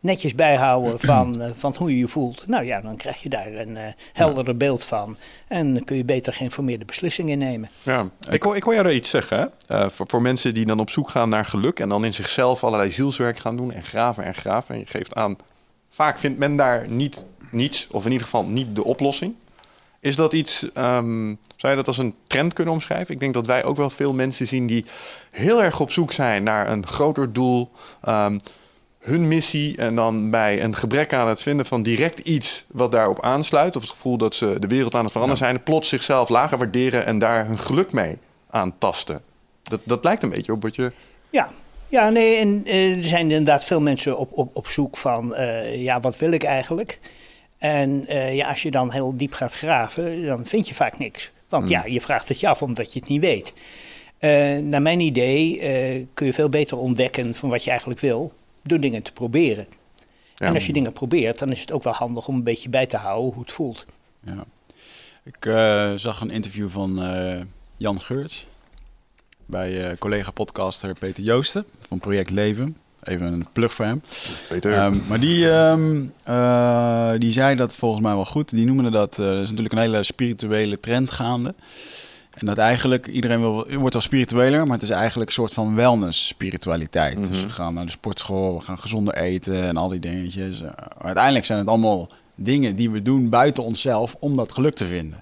netjes 0.00 0.34
bijhouden 0.34 1.00
van, 1.12 1.42
eh, 1.42 1.50
van 1.56 1.74
hoe 1.78 1.90
je 1.90 1.98
je 1.98 2.08
voelt. 2.08 2.46
Nou 2.46 2.64
ja, 2.64 2.80
dan 2.80 2.96
krijg 2.96 3.22
je 3.22 3.28
daar 3.28 3.52
een 3.52 3.76
eh 3.76 3.84
helderder 4.12 4.56
beeld 4.56 4.84
van. 4.84 5.16
En 5.48 5.74
dan 5.74 5.84
kun 5.84 5.96
je 5.96 6.04
beter 6.04 6.32
geïnformeerde 6.32 6.84
beslissingen 6.84 7.38
nemen. 7.38 7.70
Ja, 7.82 8.08
ik, 8.30 8.42
hoor, 8.42 8.56
ik 8.56 8.62
hoor 8.62 8.74
jou 8.74 8.90
iets 8.90 9.10
zeggen. 9.10 9.38
Hè? 9.38 9.76
Eh, 9.76 9.90
voor, 9.90 10.06
voor 10.08 10.22
mensen 10.22 10.54
die 10.54 10.66
dan 10.66 10.80
op 10.80 10.90
zoek 10.90 11.10
gaan 11.10 11.28
naar 11.28 11.44
geluk 11.44 11.80
en 11.80 11.88
dan 11.88 12.04
in 12.04 12.14
zichzelf 12.14 12.64
allerlei 12.64 12.90
zielswerk 12.90 13.38
gaan 13.38 13.56
doen 13.56 13.72
en 13.72 13.84
graven 13.84 14.24
en 14.24 14.34
graven. 14.34 14.74
En 14.74 14.80
je 14.80 14.86
geeft 14.86 15.14
aan, 15.14 15.36
vaak 15.90 16.18
vindt 16.18 16.38
men 16.38 16.56
daar 16.56 16.88
niet 16.88 17.24
niets, 17.50 17.86
of 17.90 18.04
in 18.04 18.10
ieder 18.10 18.26
geval 18.26 18.44
niet 18.44 18.74
de 18.76 18.84
oplossing. 18.84 19.34
Is 20.00 20.16
dat 20.16 20.32
iets, 20.32 20.72
ehm, 20.72 21.34
zou 21.56 21.72
je 21.72 21.74
dat 21.74 21.86
als 21.86 21.98
een 21.98 22.14
trend 22.24 22.52
kunnen 22.52 22.74
omschrijven? 22.74 23.14
Ik 23.14 23.20
denk 23.20 23.34
dat 23.34 23.46
wij 23.46 23.64
ook 23.64 23.76
wel 23.76 23.90
veel 23.90 24.12
mensen 24.12 24.46
zien 24.46 24.66
die 24.66 24.84
heel 25.30 25.62
erg 25.62 25.80
op 25.80 25.90
zoek 25.90 26.12
zijn 26.12 26.42
naar 26.42 26.70
een 26.70 26.86
groter 26.86 27.32
doel, 27.32 27.70
ehm, 28.02 28.38
hun 29.08 29.28
missie 29.28 29.76
en 29.76 29.94
dan 29.94 30.30
bij 30.30 30.62
een 30.62 30.76
gebrek 30.76 31.12
aan 31.12 31.28
het 31.28 31.42
vinden 31.42 31.66
van 31.66 31.82
direct 31.82 32.18
iets 32.18 32.64
wat 32.68 32.92
daarop 32.92 33.22
aansluit, 33.22 33.76
of 33.76 33.82
het 33.82 33.90
gevoel 33.90 34.16
dat 34.16 34.34
ze 34.34 34.56
de 34.58 34.66
wereld 34.66 34.94
aan 34.94 35.02
het 35.02 35.12
veranderen 35.12 35.44
zijn, 35.44 35.62
plots 35.62 35.88
zichzelf 35.88 36.28
lager 36.28 36.58
waarderen 36.58 37.06
en 37.06 37.18
daar 37.18 37.46
hun 37.46 37.58
geluk 37.58 37.92
mee 37.92 38.18
aantasten. 38.50 39.20
Dat, 39.62 39.80
dat 39.84 40.04
lijkt 40.04 40.22
een 40.22 40.30
beetje 40.30 40.52
op 40.52 40.62
wat 40.62 40.74
je. 40.74 40.92
Ja, 41.30 41.50
ja 41.88 42.08
nee, 42.08 42.36
en 42.36 42.62
eh, 42.64 42.96
er 42.96 43.02
zijn 43.02 43.30
inderdaad 43.30 43.64
veel 43.64 43.80
mensen 43.80 44.18
op, 44.18 44.30
op, 44.32 44.56
op 44.56 44.66
zoek 44.66 44.96
van, 44.96 45.34
eh, 45.34 45.82
ja, 45.82 46.00
wat 46.00 46.18
wil 46.18 46.32
ik 46.32 46.42
eigenlijk? 46.42 47.00
En 47.58 48.06
eh, 48.06 48.34
ja, 48.34 48.48
als 48.48 48.62
je 48.62 48.70
dan 48.70 48.92
heel 48.92 49.16
diep 49.16 49.32
gaat 49.32 49.54
graven, 49.54 50.26
dan 50.26 50.46
vind 50.46 50.68
je 50.68 50.74
vaak 50.74 50.98
niks. 50.98 51.30
Want 51.48 51.68
ja, 51.68 51.84
je 51.86 52.00
vraagt 52.00 52.28
het 52.28 52.40
je 52.40 52.48
af 52.48 52.62
omdat 52.62 52.92
je 52.92 52.98
het 52.98 53.08
niet 53.08 53.20
weet. 53.20 53.52
Eh, 54.18 54.58
naar 54.58 54.82
mijn 54.82 55.00
idee 55.00 55.58
kun 56.14 56.26
je 56.26 56.32
veel 56.32 56.48
beter 56.48 56.76
ontdekken 56.76 57.34
van 57.34 57.48
wat 57.48 57.64
je 57.64 57.70
eigenlijk 57.70 58.00
wil, 58.00 58.32
door 58.68 58.80
dingen 58.80 59.02
te 59.02 59.12
proberen. 59.12 59.66
Ja. 60.34 60.46
En 60.46 60.54
als 60.54 60.66
je 60.66 60.72
dingen 60.72 60.92
probeert, 60.92 61.38
dan 61.38 61.50
is 61.50 61.60
het 61.60 61.72
ook 61.72 61.82
wel 61.82 61.92
handig 61.92 62.28
om 62.28 62.34
een 62.34 62.42
beetje 62.42 62.68
bij 62.68 62.86
te 62.86 62.96
houden 62.96 63.32
hoe 63.32 63.42
het 63.42 63.52
voelt. 63.52 63.86
Ja. 64.24 64.44
Ik 65.24 65.46
eh, 65.46 65.92
zag 65.96 66.20
een 66.20 66.30
interview 66.30 66.68
van 66.68 67.02
eh, 67.02 67.40
Jan 67.76 68.00
Geurts 68.00 68.46
bij 69.46 69.90
eh, 69.90 69.98
collega-podcaster 69.98 70.94
Peter 70.98 71.22
Joosten 71.22 71.64
van 71.80 71.98
Project 71.98 72.30
Leven. 72.30 72.76
Even 73.02 73.32
een 73.32 73.46
plug 73.52 73.72
voor 73.72 73.84
hem. 73.84 74.02
Peter. 74.48 74.72
Ehm, 74.72 74.96
maar 75.08 75.20
die, 75.20 75.50
ehm, 75.50 76.04
eh, 76.22 77.12
die 77.18 77.32
zei 77.32 77.56
dat 77.56 77.74
volgens 77.74 78.02
mij 78.02 78.14
wel 78.14 78.24
goed. 78.24 78.50
Die 78.50 78.66
noemde 78.66 78.90
dat, 78.90 79.18
eh 79.18 79.26
er 79.26 79.42
is 79.42 79.48
natuurlijk 79.48 79.74
een 79.74 79.80
hele 79.80 80.02
spirituele 80.02 80.80
trend 80.80 81.10
gaande. 81.10 81.54
En 82.38 82.46
dat 82.46 82.58
eigenlijk 82.58 83.06
iedereen 83.06 83.40
wil, 83.40 83.66
wordt 83.78 83.92
wel 83.92 84.02
spiritueler, 84.02 84.64
maar 84.66 84.74
het 84.78 84.82
is 84.82 84.90
eigenlijk 84.94 85.28
een 85.28 85.34
soort 85.34 85.54
van 85.54 85.74
wellness-spiritualiteit. 85.74 87.16
Dus 87.28 87.42
we 87.42 87.48
gaan 87.50 87.74
naar 87.74 87.84
de 87.84 87.90
sportschool, 87.90 88.58
we 88.58 88.64
gaan 88.64 88.78
gezonder 88.78 89.14
eten 89.14 89.64
en 89.64 89.76
al 89.76 89.88
die 89.88 90.00
dingetjes. 90.00 90.60
Eh, 90.62 90.70
uiteindelijk 90.98 91.44
zijn 91.46 91.58
het 91.58 91.68
allemaal 91.68 92.08
dingen 92.34 92.76
die 92.76 92.90
we 92.90 93.02
doen 93.02 93.28
buiten 93.28 93.64
onszelf 93.64 94.16
om 94.18 94.36
dat 94.36 94.52
geluk 94.52 94.74
te 94.74 94.86
vinden. 94.86 95.20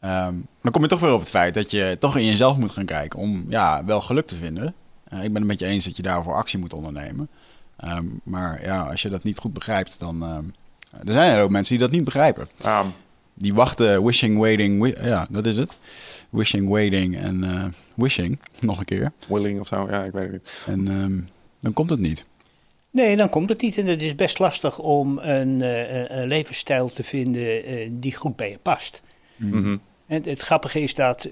Ehm, 0.00 0.34
dan 0.62 0.72
kom 0.72 0.82
je 0.82 0.88
toch 0.88 1.00
weer 1.00 1.12
op 1.12 1.20
het 1.20 1.30
feit 1.30 1.54
dat 1.54 1.70
je 1.70 1.96
toch 2.00 2.16
in 2.16 2.24
jezelf 2.24 2.56
moet 2.56 2.70
gaan 2.70 2.84
kijken 2.84 3.18
om 3.18 3.44
ja, 3.48 3.84
wel 3.84 4.00
geluk 4.00 4.26
te 4.26 4.34
vinden. 4.34 4.74
Eh, 5.04 5.16
ik 5.24 5.32
ben 5.32 5.42
het 5.42 5.50
met 5.50 5.58
je 5.58 5.66
eens 5.66 5.84
dat 5.84 5.96
je 5.96 6.02
daarvoor 6.02 6.34
actie 6.34 6.58
moet 6.58 6.72
ondernemen. 6.74 7.28
Ehm, 7.76 8.04
maar 8.22 8.64
ja, 8.64 8.80
als 8.82 9.02
je 9.02 9.08
dat 9.08 9.22
niet 9.22 9.38
goed 9.38 9.52
begrijpt, 9.52 9.98
dan. 9.98 10.22
ehm, 10.22 10.44
er 11.06 11.12
zijn 11.12 11.32
er 11.32 11.42
ook 11.42 11.50
mensen 11.50 11.76
die 11.76 11.86
dat 11.86 11.94
niet 11.96 12.04
begrijpen. 12.04 12.48
Ah, 12.62 12.80
Die 13.34 13.54
wachten, 13.54 14.04
wishing, 14.04 14.38
waiting, 14.38 14.82
wi- 14.82 15.06
ja, 15.06 15.26
dat 15.30 15.46
is 15.46 15.56
het. 15.56 15.76
Wishing, 16.30 16.68
waiting 16.68 17.16
en 17.16 17.44
eh, 17.44 17.64
wishing, 17.94 18.38
nog 18.60 18.78
een 18.78 18.84
keer. 18.84 19.12
willing 19.28 19.60
of 19.60 19.66
zo, 19.66 19.86
ja, 19.90 20.04
ik 20.04 20.12
weet 20.12 20.22
het 20.22 20.32
niet. 20.32 20.62
En 20.66 20.88
ehm, 20.88 21.20
dan 21.60 21.72
komt 21.72 21.90
het 21.90 22.00
niet. 22.00 22.24
Nee, 22.90 23.16
dan 23.16 23.28
komt 23.28 23.48
het 23.48 23.62
niet. 23.62 23.78
En 23.78 23.86
het 23.86 24.02
is 24.02 24.14
best 24.14 24.38
lastig 24.38 24.78
om 24.78 25.18
een, 25.18 25.62
eh, 25.62 26.18
een 26.18 26.26
levensstijl 26.26 26.88
te 26.88 27.02
vinden 27.02 27.64
eh, 27.64 27.88
die 27.92 28.14
goed 28.14 28.36
bij 28.36 28.50
je 28.50 28.58
past. 28.62 29.02
Mhm. 29.36 29.76
En 30.06 30.22
het 30.22 30.40
grappige 30.40 30.80
is 30.80 30.94
dat 30.94 31.28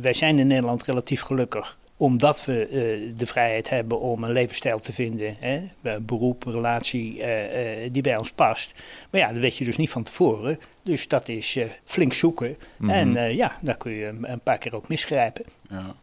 wij 0.00 0.12
zijn 0.12 0.38
in 0.38 0.46
Nederland 0.46 0.82
relatief 0.82 1.20
gelukkig 1.20 1.78
omdat 2.00 2.44
we 2.44 2.66
eh, 2.66 3.18
de 3.18 3.26
vrijheid 3.26 3.70
hebben 3.70 4.00
om 4.00 4.24
een 4.24 4.32
levensstijl 4.32 4.80
te 4.80 4.92
vinden, 4.92 5.36
hè, 5.40 5.60
eh, 5.82 5.96
beroep, 6.00 6.42
relatie, 6.44 7.22
eh, 7.22 7.84
eh, 7.84 7.92
die 7.92 8.02
bij 8.02 8.16
ons 8.16 8.30
past. 8.32 8.74
Maar 9.10 9.20
ja, 9.20 9.28
dat 9.28 9.38
weet 9.40 9.56
je 9.56 9.64
dus 9.64 9.76
niet 9.76 9.90
van 9.90 10.02
tevoren. 10.02 10.58
Dus 10.82 11.08
dat 11.08 11.28
is 11.28 11.56
eh, 11.56 11.64
flink 11.84 12.12
zoeken. 12.12 12.56
En 12.88 13.16
eh, 13.16 13.34
ja, 13.34 13.56
daar 13.60 13.76
kun 13.76 13.92
je 13.92 14.06
een 14.22 14.40
paar 14.40 14.58
keer 14.58 14.74
ook 14.74 14.88
misgrijpen. 14.88 15.44
Ja. 15.70 15.94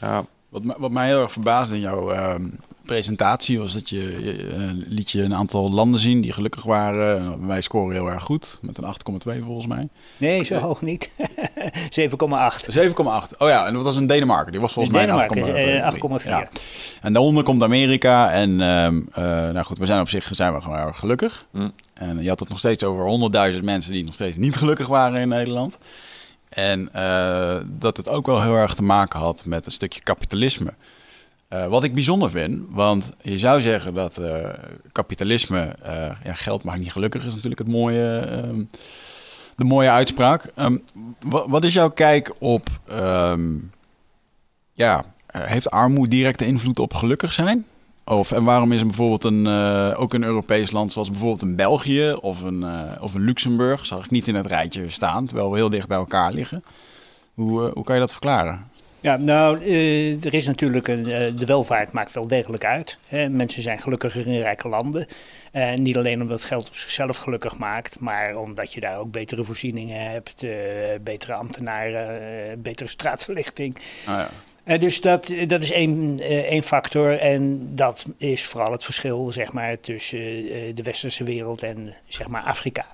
Ja, 0.00 0.26
Wat, 0.48 0.64
mij- 0.64 0.76
wat 0.78 0.90
mij 0.90 1.06
heel 1.06 1.20
erg 1.22 1.32
verbaasde 1.32 1.74
in 1.74 1.80
jouw 1.80 2.10
ehm, 2.12 2.46
presentatie 2.86 3.58
was 3.58 3.72
dat 3.72 3.88
je, 3.88 4.24
je 4.24 4.46
eh, 4.54 4.70
liet 4.72 5.10
je 5.10 5.22
een 5.22 5.34
aantal 5.34 5.70
landen 5.70 6.00
zien 6.00 6.20
die 6.20 6.32
gelukkig 6.32 6.62
waren. 6.62 7.46
Wij 7.46 7.60
scoren 7.60 7.94
heel 7.94 8.10
erg 8.10 8.22
goed, 8.22 8.58
met 8.60 8.78
een 8.78 8.84
8,2 8.84 9.44
volgens 9.44 9.66
mij. 9.66 9.88
Nee, 10.16 10.44
zo 10.44 10.54
hoog 10.54 10.82
niet. 10.82 11.10
7,8. 12.00 12.08
7,8. 12.76 13.36
Oh 13.38 13.48
ja, 13.48 13.66
en 13.66 13.74
dat 13.74 13.84
was 13.84 13.96
in 13.96 14.06
Denemarken. 14.06 14.52
Die 14.52 14.60
was 14.60 14.72
volgens 14.72 14.94
mij 14.94 15.06
Denemarken, 15.06 15.48
een 15.48 15.82
eh, 15.82 15.92
8,4. 15.92 16.22
8,4. 16.22 16.28
Ja. 16.28 16.48
En 17.00 17.12
daaronder 17.12 17.44
komt 17.44 17.62
Amerika. 17.62 18.30
En 18.30 18.60
ehm, 18.60 19.00
eh, 19.12 19.24
nou 19.24 19.62
goed, 19.62 19.78
we 19.78 19.86
zijn 19.86 20.00
op 20.00 20.08
zich 20.08 20.30
zijn 20.32 20.54
we 20.54 20.60
gewoon 20.60 20.76
heel 20.78 20.86
erg 20.86 20.98
gelukkig. 20.98 21.44
Mm. 21.50 21.72
En 21.94 22.22
je 22.22 22.28
had 22.28 22.40
het 22.40 22.48
nog 22.48 22.58
steeds 22.58 22.84
over 22.84 23.30
100.000 23.52 23.64
mensen 23.64 23.92
die 23.92 24.04
nog 24.04 24.14
steeds 24.14 24.36
niet 24.36 24.56
gelukkig 24.56 24.86
waren 24.86 25.20
in 25.20 25.28
Nederland. 25.28 25.78
En 26.48 26.88
eh, 26.92 27.56
dat 27.66 27.96
het 27.96 28.08
ook 28.08 28.26
wel 28.26 28.42
heel 28.42 28.54
erg 28.54 28.74
te 28.74 28.82
maken 28.82 29.20
had 29.20 29.44
met 29.44 29.66
een 29.66 29.72
stukje 29.72 30.00
kapitalisme. 30.00 30.74
Eh, 31.48 31.66
wat 31.66 31.84
ik 31.84 31.92
bijzonder 31.92 32.30
vind, 32.30 32.62
want 32.70 33.12
je 33.22 33.38
zou 33.38 33.60
zeggen 33.60 33.94
dat 33.94 34.16
eh, 34.16 34.48
kapitalisme, 34.92 35.60
eh, 35.82 36.10
ja, 36.24 36.32
geld 36.32 36.64
maakt 36.64 36.78
niet 36.78 36.92
gelukkig, 36.92 37.24
is 37.24 37.34
natuurlijk 37.34 37.58
het 37.58 37.68
mooie, 37.68 38.18
ehm, 38.18 38.60
de 39.56 39.64
mooie 39.64 39.90
uitspraak. 39.90 40.50
Ehm, 40.54 40.76
wa- 41.20 41.48
wat 41.48 41.64
is 41.64 41.72
jouw 41.72 41.90
kijk 41.90 42.32
op, 42.38 42.66
ehm, 42.88 43.50
ja, 44.72 45.04
heeft 45.26 45.70
armoede 45.70 46.10
directe 46.10 46.46
invloed 46.46 46.78
op 46.78 46.94
gelukkig 46.94 47.32
zijn? 47.32 47.66
Of, 48.04 48.32
en 48.32 48.44
waarom 48.44 48.72
is 48.72 48.80
er 48.80 48.86
bijvoorbeeld 48.86 49.24
een, 49.24 49.46
ook 49.96 50.14
een 50.14 50.22
Europees 50.24 50.70
land 50.70 50.92
zoals 50.92 51.08
bijvoorbeeld 51.10 51.42
een 51.42 51.56
België 51.56 52.12
of 52.20 52.42
een, 52.42 52.64
of 53.00 53.14
een 53.14 53.24
Luxemburg, 53.24 53.86
zag 53.86 54.04
ik 54.04 54.10
niet 54.10 54.28
in 54.28 54.34
het 54.34 54.46
rijtje 54.46 54.90
staan, 54.90 55.26
terwijl 55.26 55.50
we 55.50 55.56
heel 55.56 55.70
dicht 55.70 55.88
bij 55.88 55.96
elkaar 55.98 56.32
liggen. 56.32 56.64
Hoe, 57.34 57.70
hoe 57.74 57.84
kan 57.84 57.94
je 57.94 58.00
dat 58.00 58.10
verklaren? 58.12 58.66
Ja, 59.06 59.16
nou, 59.16 59.64
eh, 59.64 60.24
er 60.24 60.34
is 60.34 60.46
natuurlijk 60.46 60.88
een. 60.88 61.06
eh, 61.06 61.36
de 61.36 61.46
welvaart 61.46 61.92
maakt 61.92 62.12
wel 62.12 62.26
degelijk 62.26 62.64
uit. 62.64 62.98
Mensen 63.30 63.62
zijn 63.62 63.78
gelukkiger 63.78 64.26
in 64.26 64.40
rijke 64.40 64.68
landen. 64.68 65.06
Eh, 65.52 65.74
niet 65.74 65.96
alleen 65.96 66.22
omdat 66.22 66.44
geld 66.44 66.68
op 66.68 66.74
zichzelf 66.74 67.16
gelukkig 67.16 67.58
maakt, 67.58 68.00
maar 68.00 68.36
omdat 68.36 68.72
je 68.72 68.80
daar 68.80 68.98
ook 68.98 69.10
betere 69.10 69.44
voorzieningen 69.44 70.10
hebt, 70.10 70.44
betere 71.00 71.32
ambtenaren, 71.32 72.62
betere 72.62 72.88
straatverlichting. 72.88 73.76
Ah, 74.06 74.24
ja. 74.64 74.76
Dus 74.76 75.00
dat, 75.00 75.32
dat 75.46 75.62
is 75.62 75.72
één, 75.72 76.20
één 76.20 76.62
factor. 76.62 77.18
En 77.18 77.70
dat 77.74 78.04
is 78.16 78.44
vooral 78.44 78.72
het 78.72 78.84
verschil 78.84 79.32
zeg 79.32 79.52
maar, 79.52 79.80
tussen 79.80 80.18
de 80.74 80.82
westerse 80.82 81.24
wereld 81.24 81.62
en 81.62 81.94
zeg 82.06 82.28
maar, 82.28 82.42
Afrika. 82.42 82.86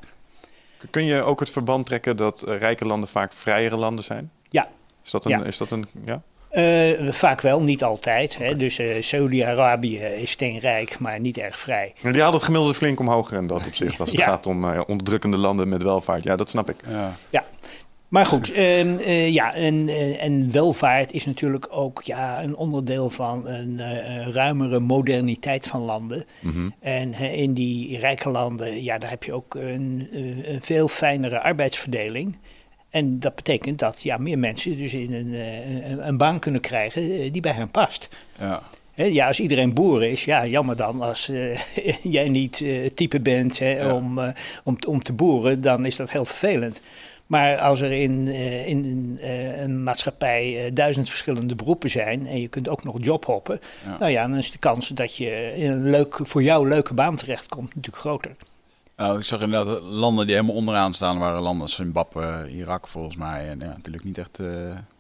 Kun 0.91 1.05
je 1.05 1.23
ook 1.23 1.41
het 1.41 1.51
verband 1.51 1.87
trekken 1.87 2.17
dat 2.17 2.43
rijke 2.47 2.85
landen 2.85 3.09
vaak 3.09 3.33
vrijere 3.33 3.77
landen 3.77 4.05
zijn? 4.05 4.31
Ja. 4.51 4.69
Is 5.05 5.11
dat 5.11 5.25
een... 5.25 5.31
Ja. 5.31 5.45
Is 5.45 5.57
dat 5.57 5.71
een 5.71 5.85
ja? 6.05 6.23
Eh, 6.51 7.13
vaak 7.13 7.41
wel, 7.41 7.63
niet 7.63 7.85
altijd. 7.85 8.39
Hè. 8.39 8.57
Dus 8.57 8.79
eh, 8.79 9.03
Saudi-Arabië 9.03 9.99
is 9.99 10.31
steenrijk, 10.31 10.99
maar 10.99 11.21
niet 11.21 11.39
erg 11.39 11.59
vrij. 11.59 11.93
Maar 12.01 12.13
die 12.13 12.21
haalt 12.23 12.35
het 12.35 12.43
gemiddelde 12.43 12.75
flink 12.75 13.01
omhoog 13.01 13.33
in 13.33 13.47
dat 13.47 13.67
opzicht. 13.67 14.01
Als 14.01 14.11
het 14.11 14.19
Ja. 14.23 14.27
gaat 14.27 14.47
om 14.47 14.73
eh, 14.73 14.81
onderdrukkende 14.87 15.37
landen 15.37 15.69
met 15.69 15.83
welvaart. 15.83 16.25
Ja, 16.25 16.37
dat 16.37 16.51
snap 16.51 16.71
ik. 16.71 16.77
Ja. 16.89 17.17
Ja. 17.31 17.45
Maar 18.13 18.27
goed, 18.27 18.53
ehm, 18.53 18.97
eh, 18.97 19.29
ja, 19.29 19.55
en, 19.55 19.89
eh, 19.89 20.25
en 20.25 20.53
welvaart 20.53 21.13
is 21.13 21.27
natuurlijk 21.27 21.67
ook 21.71 22.03
ja, 22.03 22.43
een 22.43 22.57
onderdeel 22.57 23.11
van 23.11 23.47
een 23.49 23.81
eh, 23.81 24.29
ruimere 24.29 24.81
moderniteit 24.81 25.67
van 25.67 25.81
landen. 25.81 26.25
Mhm. 26.41 26.69
En 26.81 27.15
hè, 27.15 27.27
in 27.27 27.55
die 27.55 27.99
rijke 27.99 28.31
landen, 28.31 28.83
ja, 28.83 28.99
daar 28.99 29.11
heb 29.11 29.25
je 29.25 29.33
ook 29.33 29.55
een, 29.55 30.09
eh, 30.13 30.53
een 30.53 30.63
veel 30.63 30.89
fijnere 30.89 31.41
arbeidsverdeling. 31.41 32.39
En 32.93 33.19
dat 33.21 33.35
betekent 33.35 33.79
dat 33.79 34.03
ja, 34.03 34.17
meer 34.17 34.39
mensen 34.39 34.77
dus 34.77 34.95
in 34.95 35.13
een, 35.15 35.35
eh, 35.35 35.91
een, 35.91 36.07
een 36.09 36.17
baan 36.17 36.39
kunnen 36.39 36.61
krijgen 36.61 37.03
eh, 37.03 37.33
die 37.33 37.41
bij 37.43 37.53
hen 37.53 37.71
past. 37.71 38.09
Ja. 38.39 38.63
Ja, 38.95 39.27
als 39.27 39.41
iedereen 39.41 39.75
boer 39.75 40.03
is, 40.05 40.25
ja, 40.25 40.47
jammer 40.47 40.77
dan 40.77 41.01
als 41.03 41.29
eh, 41.29 41.59
jij 42.17 42.29
niet 42.29 42.59
het 42.59 42.97
type 42.97 43.21
bent 43.21 43.57
Ja. 43.57 43.95
om, 43.95 44.21
om, 44.65 44.79
te- 44.81 44.89
om 44.89 45.03
te 45.03 45.13
boeren, 45.13 45.61
dan 45.61 45.87
is 45.87 45.97
dat 45.97 46.11
heel 46.11 46.25
vervelend. 46.25 46.81
Maar 47.27 47.59
als 47.59 47.81
er 47.81 47.93
in, 47.93 48.29
in 48.67 48.85
een, 48.85 49.19
een 49.63 49.83
maatschappij 49.83 50.71
duizend 50.75 51.09
verschillende 51.09 51.55
beroepen 51.55 51.91
zijn 51.91 52.27
en 52.27 52.41
je 52.41 52.49
kunt 52.49 52.69
ook 52.69 52.85
nog 52.85 52.97
jobhoppen, 53.01 53.61
Ja. 53.85 53.97
nou 53.99 54.11
ja, 54.13 54.27
dan 54.29 54.37
is 54.37 54.51
de 54.51 54.59
kans 54.59 54.89
dat 54.89 55.17
je 55.17 55.53
in 55.57 55.71
een 55.71 55.91
leuk, 55.91 56.19
voor 56.23 56.43
jou 56.43 56.69
leuke 56.69 56.95
baan 56.95 57.17
terechtkomt 57.17 57.75
natuurlijk 57.75 57.97
groter. 58.03 58.37
Nou, 59.03 59.19
ik 59.19 59.25
zag 59.25 59.41
inderdaad 59.41 59.83
landen 59.83 60.27
die 60.27 60.35
helemaal 60.35 60.57
onderaan 60.57 60.95
staan 60.95 61.19
waren 61.19 61.43
landen 61.43 61.63
als 61.63 61.75
Zimbabwe, 61.75 62.49
Irak 62.51 62.89
volgens 62.89 63.17
mij. 63.17 63.49
En 63.49 63.59
ja, 63.59 63.67
natuurlijk 63.67 64.05
niet 64.05 64.19
echt 64.19 64.39
eh, 64.39 64.47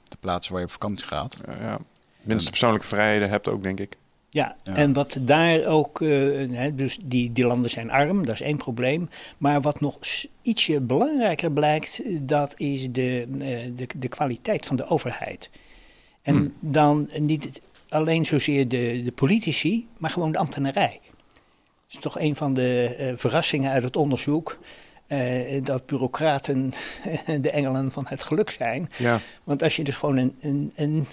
de 0.08 0.16
plaatsen 0.20 0.52
waar 0.52 0.60
je 0.60 0.66
op 0.66 0.72
vakantie 0.72 1.06
gaat. 1.06 1.36
Ja, 1.46 1.54
ja. 1.60 1.78
Minste 2.22 2.50
persoonlijke 2.50 2.86
vrijheden 2.86 3.28
hebt 3.28 3.48
ook, 3.48 3.62
denk 3.62 3.80
ik. 3.80 3.96
Ja, 4.30 4.56
Ja. 4.62 4.74
en 4.74 4.92
wat 4.92 5.18
daar 5.20 5.64
ook, 5.66 6.00
eh, 6.00 6.08
hè, 6.50 6.74
dus 6.74 6.98
die, 7.02 7.32
die 7.32 7.46
landen 7.46 7.70
zijn 7.70 7.90
arm, 7.90 8.24
dat 8.24 8.34
is 8.34 8.40
één 8.40 8.56
probleem. 8.56 9.08
Maar 9.38 9.60
wat 9.60 9.80
nog 9.80 9.98
ietsje 10.42 10.80
belangrijker 10.80 11.52
blijkt, 11.52 12.02
dat 12.28 12.54
is 12.56 12.90
de, 12.90 13.28
eh, 13.40 13.70
de, 13.76 13.86
de 13.96 14.08
kwaliteit 14.08 14.66
van 14.66 14.76
de 14.76 14.86
overheid. 14.86 15.50
En 16.22 16.34
Hmm. 16.36 16.52
dan 16.60 17.08
niet 17.18 17.60
alleen 17.88 18.26
zozeer 18.26 18.68
de, 18.68 19.02
de 19.04 19.12
politici, 19.12 19.88
maar 19.98 20.10
gewoon 20.10 20.32
de 20.32 20.38
ambtenarij. 20.38 21.00
Is 21.92 21.98
toch 22.00 22.18
een 22.18 22.36
van 22.36 22.54
de 22.54 22.94
eh, 22.98 23.12
verrassingen 23.16 23.70
uit 23.72 23.82
het 23.82 23.96
onderzoek. 23.96 24.58
eh, 25.06 25.62
dat 25.62 25.86
bureaucraten 25.86 26.72
de 27.40 27.50
engelen 27.50 27.92
van 27.92 28.04
het 28.08 28.22
geluk 28.22 28.50
zijn. 28.50 28.90
Ja. 28.98 29.20
Want 29.44 29.62
als 29.62 29.76
je 29.76 29.84
dus 29.84 29.96
gewoon 29.96 30.16
een, 30.16 30.34
een, 30.40 30.72
een 30.76 31.06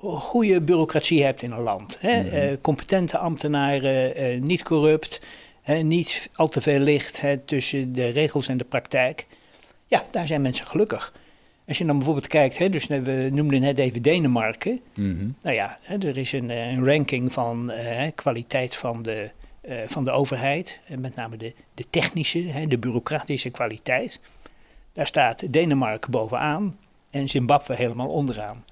goede 0.00 0.60
bureaucratie 0.60 1.24
hebt 1.24 1.42
in 1.42 1.50
een 1.52 1.60
land, 1.62 1.96
hè, 2.00 2.22
Mhm. 2.22 2.34
eh, 2.34 2.42
competente 2.60 3.18
ambtenaren, 3.18 4.46
niet 4.46 4.62
corrupt, 4.62 5.20
hè, 5.62 5.76
niet 5.76 6.28
al 6.34 6.48
te 6.48 6.60
veel 6.60 6.78
licht 6.78 7.20
hè, 7.20 7.38
tussen 7.38 7.92
de 7.92 8.08
regels 8.08 8.48
en 8.48 8.56
de 8.56 8.64
praktijk, 8.64 9.26
ja, 9.86 10.04
daar 10.10 10.26
zijn 10.26 10.42
mensen 10.42 10.66
gelukkig. 10.66 11.12
Als 11.68 11.78
je 11.78 11.84
dan 11.84 11.96
bijvoorbeeld 11.96 12.26
kijkt, 12.26 12.58
hè, 12.58 12.68
dus 12.70 12.86
we 12.86 13.28
noemden 13.32 13.60
net 13.60 13.78
even 13.78 14.02
Denemarken. 14.02 14.80
Mhm. 14.94 15.26
Nou 15.42 15.54
ja, 15.56 15.78
hè, 15.82 15.96
er 15.98 16.16
is 16.18 16.32
een, 16.32 16.50
een 16.50 16.84
ranking 16.84 17.32
van 17.32 17.72
kwaliteit 18.14 18.74
van 18.76 19.02
de, 19.02 19.30
van 19.86 20.04
de 20.04 20.10
overheid. 20.10 20.80
En 20.88 21.00
met 21.00 21.14
name 21.14 21.36
de, 21.36 21.54
de 21.74 21.84
technische, 21.90 22.38
hè, 22.38 22.66
de 22.66 22.78
bureaucratische 22.78 23.50
kwaliteit. 23.50 24.20
Daar 24.92 25.06
staat 25.06 25.52
Denemarken 25.52 26.10
bovenaan 26.10 26.78
en 27.10 27.28
Zimbabwe 27.28 27.74
helemaal 27.74 28.08
onderaan. 28.08 28.64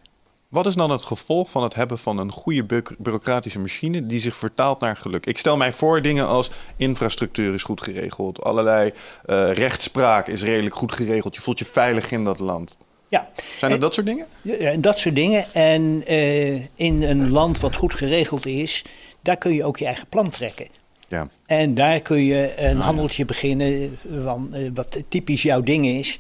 Wat 0.48 0.66
is 0.66 0.74
dan 0.74 0.90
het 0.90 1.03
gevolg 1.03 1.50
van 1.50 1.62
het 1.62 1.74
hebben 1.74 1.98
van 1.98 2.18
een 2.18 2.33
goede 2.33 2.64
bu- 2.64 2.83
bureaucratische 2.98 3.59
machine 3.59 4.07
die 4.07 4.20
zich 4.20 4.37
vertaalt 4.37 4.81
naar 4.81 4.96
geluk? 4.96 5.26
Ik 5.26 5.38
stel 5.38 5.57
mij 5.57 5.72
voor 5.72 6.03
dingen 6.03 6.26
als 6.26 6.50
infrastructuur 6.76 7.55
is 7.55 7.62
goed 7.62 7.83
geregeld, 7.83 8.42
allerlei 8.44 8.90
eh, 9.24 9.53
rechtspraak 9.53 10.26
is 10.29 10.42
redelijk 10.42 10.74
goed 10.74 10.92
geregeld, 10.92 11.35
je 11.35 11.40
voelt 11.40 11.59
je 11.59 11.64
veilig 11.64 12.11
in 12.11 12.24
dat 12.24 12.38
land. 12.38 12.76
Ja, 13.09 13.29
Zijn 13.35 13.46
het 13.61 13.72
En- 13.72 13.81
dat 13.81 13.94
soort 13.94 14.07
dingen? 14.07 14.26
Ja, 14.42 14.76
dat 14.76 14.98
soort 14.98 15.14
dingen. 15.14 15.53
En 15.55 16.03
eh, 16.07 16.55
in 16.74 17.03
een 17.03 17.31
land 17.31 17.61
wat 17.61 17.76
goed 17.76 17.94
geregeld 17.94 18.46
is, 18.46 18.85
daar 19.22 19.37
kun 19.37 19.53
je 19.55 19.64
ook 19.64 19.76
je 19.79 19.85
eigen 19.87 20.07
plan 20.09 20.29
trekken. 20.31 20.66
Ja. 21.11 21.27
En 21.46 21.75
daar 21.75 22.01
kun 22.01 22.25
je 22.25 22.53
een 22.57 22.79
handeltje 22.79 23.25
beginnen 23.25 23.99
van 24.25 24.55
eh, 24.55 24.70
wat 24.75 25.03
typisch 25.09 25.42
jouw 25.42 25.62
ding 25.62 25.87
is. 25.87 26.18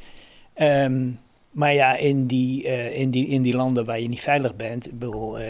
Ehm, 0.54 1.08
maar 1.50 1.74
ja, 1.74 1.96
in 1.96 2.26
die, 2.26 2.64
eh, 2.64 3.00
in, 3.00 3.10
die, 3.10 3.26
in 3.26 3.42
die 3.42 3.56
landen 3.56 3.84
waar 3.84 4.00
je 4.00 4.08
niet 4.08 4.20
veilig 4.20 4.56
bent, 4.56 4.98
bedoel, 4.98 5.38
eh, 5.38 5.46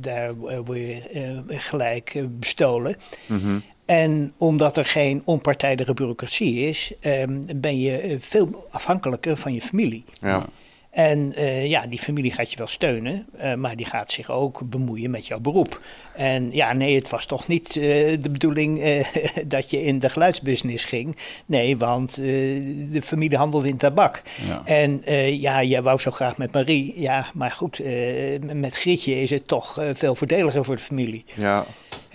daar 0.00 0.34
word 0.64 0.78
je 0.78 1.42
gelijk 1.48 2.24
bestolen. 2.38 2.96
Mhm. 3.26 3.58
En 3.84 4.32
omdat 4.36 4.76
er 4.76 4.84
geen 4.84 5.22
onpartijdige 5.24 5.94
bureaucratie 5.94 6.68
is, 6.68 6.92
ehm, 7.00 7.42
ben 7.56 7.80
je 7.80 8.16
veel 8.20 8.66
afhankelijker 8.70 9.36
van 9.36 9.54
je 9.54 9.60
familie. 9.60 10.04
Ja. 10.20 10.46
En 10.92 11.34
eh, 11.34 11.66
ja, 11.66 11.86
die 11.86 11.98
familie 11.98 12.32
gaat 12.32 12.50
je 12.50 12.56
wel 12.56 12.66
steunen, 12.66 13.26
eh, 13.38 13.54
maar 13.54 13.76
die 13.76 13.86
gaat 13.86 14.10
zich 14.10 14.30
ook 14.30 14.70
bemoeien 14.70 15.10
met 15.10 15.26
jouw 15.26 15.40
beroep. 15.40 15.80
En 16.14 16.52
ja, 16.52 16.72
nee, 16.72 16.94
het 16.94 17.08
was 17.08 17.26
toch 17.26 17.46
niet 17.46 17.76
eh, 17.76 17.82
de 18.20 18.30
bedoeling 18.30 18.82
dat 19.46 19.70
je 19.70 19.82
in 19.82 19.98
de 19.98 20.08
geluidsbusiness 20.08 20.84
ging. 20.84 21.16
Nee, 21.46 21.76
want 21.76 22.14
de 22.14 23.00
familie 23.02 23.38
handelde 23.38 23.68
in 23.68 23.76
tabak. 23.76 24.22
Ja. 24.46 24.62
En 24.64 25.02
ja, 25.40 25.62
jij 25.62 25.82
wou 25.82 26.00
zo 26.00 26.10
graag 26.10 26.36
met 26.36 26.52
Marie. 26.52 27.00
Ja, 27.00 27.26
maar 27.34 27.50
goed, 27.50 27.80
met 28.52 28.76
Grietje 28.76 29.20
is 29.20 29.30
het 29.30 29.46
toch 29.46 29.78
veel 29.92 30.14
voordeliger 30.14 30.64
voor 30.64 30.76
de 30.76 30.82
familie. 30.82 31.24
ja. 31.34 31.66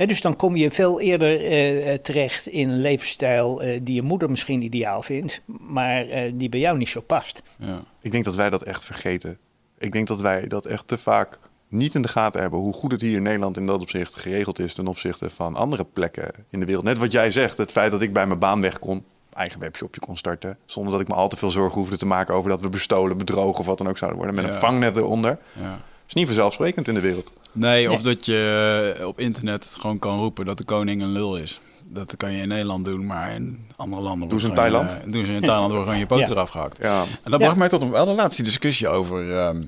Dus 0.06 0.22
dan 0.22 0.36
kom 0.36 0.56
je 0.56 0.72
veel 0.72 1.00
eerder 1.02 1.40
eh, 1.46 1.94
eh, 1.94 2.00
terecht 2.02 2.48
in 2.48 2.70
een 2.70 2.80
levensstijl 2.82 3.62
eh, 3.62 3.80
die 3.84 3.96
je 3.96 4.02
moeder 4.02 4.30
misschien 4.30 4.62
ideaal 4.62 5.02
vindt, 5.02 5.42
maar 5.60 6.08
eh, 6.08 6.32
die 6.36 6.50
bij 6.50 6.60
jou 6.60 6.78
niet 6.78 6.90
zo 6.90 7.02
past. 7.02 7.42
Ja. 7.60 7.80
Ik 8.02 8.12
denk 8.12 8.24
dat 8.24 8.36
wij 8.36 8.50
dat 8.50 8.62
echt 8.64 8.86
vergeten. 8.86 9.38
Ik 9.78 9.92
denk 9.92 10.08
dat 10.08 10.22
wij 10.22 10.48
dat 10.48 10.66
echt 10.66 10.88
te 10.88 10.98
vaak 10.98 11.40
niet 11.68 11.96
in 11.96 12.02
de 12.02 12.08
gaten 12.08 12.42
hebben. 12.42 12.60
Hoe 12.60 12.74
goed 12.74 12.92
het 12.92 13.02
hier 13.02 13.16
in 13.16 13.24
Nederland 13.24 13.58
in 13.58 13.66
dat 13.66 13.82
opzicht 13.82 14.16
geregeld 14.16 14.60
is 14.60 14.74
ten 14.74 14.88
opzichte 14.88 15.30
van 15.30 15.56
andere 15.56 15.86
plekken 15.94 16.32
in 16.50 16.60
de 16.60 16.66
wereld. 16.66 16.84
Net 16.84 16.98
wat 16.98 17.12
jij 17.12 17.32
zegt, 17.32 17.58
het 17.58 17.72
feit 17.72 17.92
dat 17.92 18.02
ik 18.02 18.14
bij 18.14 18.28
mijn 18.28 18.40
baan 18.40 18.62
weg 18.62 18.80
kon, 18.80 19.04
eigen 19.34 19.60
webshopje 19.60 20.00
kon 20.02 20.18
starten. 20.18 20.58
Zonder 20.66 20.92
dat 20.92 21.02
ik 21.02 21.08
me 21.08 21.14
al 21.14 21.28
te 21.28 21.38
veel 21.38 21.50
zorgen 21.50 21.80
hoefde 21.82 21.98
te 21.98 22.06
maken 22.06 22.34
over 22.36 22.50
dat 22.50 22.62
we 22.62 22.70
bestolen, 22.70 23.18
bedrogen 23.18 23.60
of 23.60 23.66
wat 23.66 23.78
dan 23.78 23.88
ook 23.88 23.98
zouden 23.98 24.20
worden. 24.20 24.36
Met 24.38 24.46
Ja. 24.46 24.54
een 24.54 24.60
vangnet 24.60 24.96
eronder. 24.96 25.38
Ja. 25.60 25.78
is 26.08 26.14
niet 26.14 26.26
vanzelfsprekend 26.26 26.88
in 26.88 26.94
de 26.94 27.00
wereld. 27.00 27.34
Nee, 27.58 27.90
of 27.92 28.04
Nee. 28.04 28.14
dat 28.14 28.26
je 28.26 28.96
eh, 29.00 29.08
op 29.08 29.20
internet 29.20 29.76
gewoon 29.80 30.00
kan 30.00 30.18
roepen 30.20 30.46
dat 30.46 30.58
de 30.58 30.64
koning 30.64 31.02
een 31.02 31.12
lul 31.12 31.38
is. 31.38 31.60
Dat 31.90 32.18
kan 32.18 32.32
je 32.32 32.42
in 32.42 32.48
Nederland 32.48 32.86
doen, 32.86 33.06
maar 33.06 33.34
in 33.34 33.66
andere 33.76 34.02
landen... 34.02 34.30
Doen 34.30 34.40
ze 34.40 34.48
in 34.48 34.54
Thailand? 34.54 34.92
eh, 34.92 35.12
doen 35.12 35.26
ze 35.26 35.32
in 35.32 35.42
Thailand, 35.42 35.70
wordt 35.72 35.84
gewoon 35.86 36.00
je 36.00 36.06
poten 36.06 36.26
Ja. 36.26 36.32
eraf 36.32 36.50
gehakt. 36.50 36.78
Ja. 36.82 37.02
En 37.24 37.32
dat 37.32 37.40
Ja. 37.40 37.46
bracht 37.46 37.56
mij 37.60 37.70
tot 37.70 37.82
een 37.82 37.90
wel 37.92 38.06
de 38.06 38.12
laatste 38.12 38.44
discussie 38.44 38.88
over 38.88 39.38
ehm, 39.38 39.62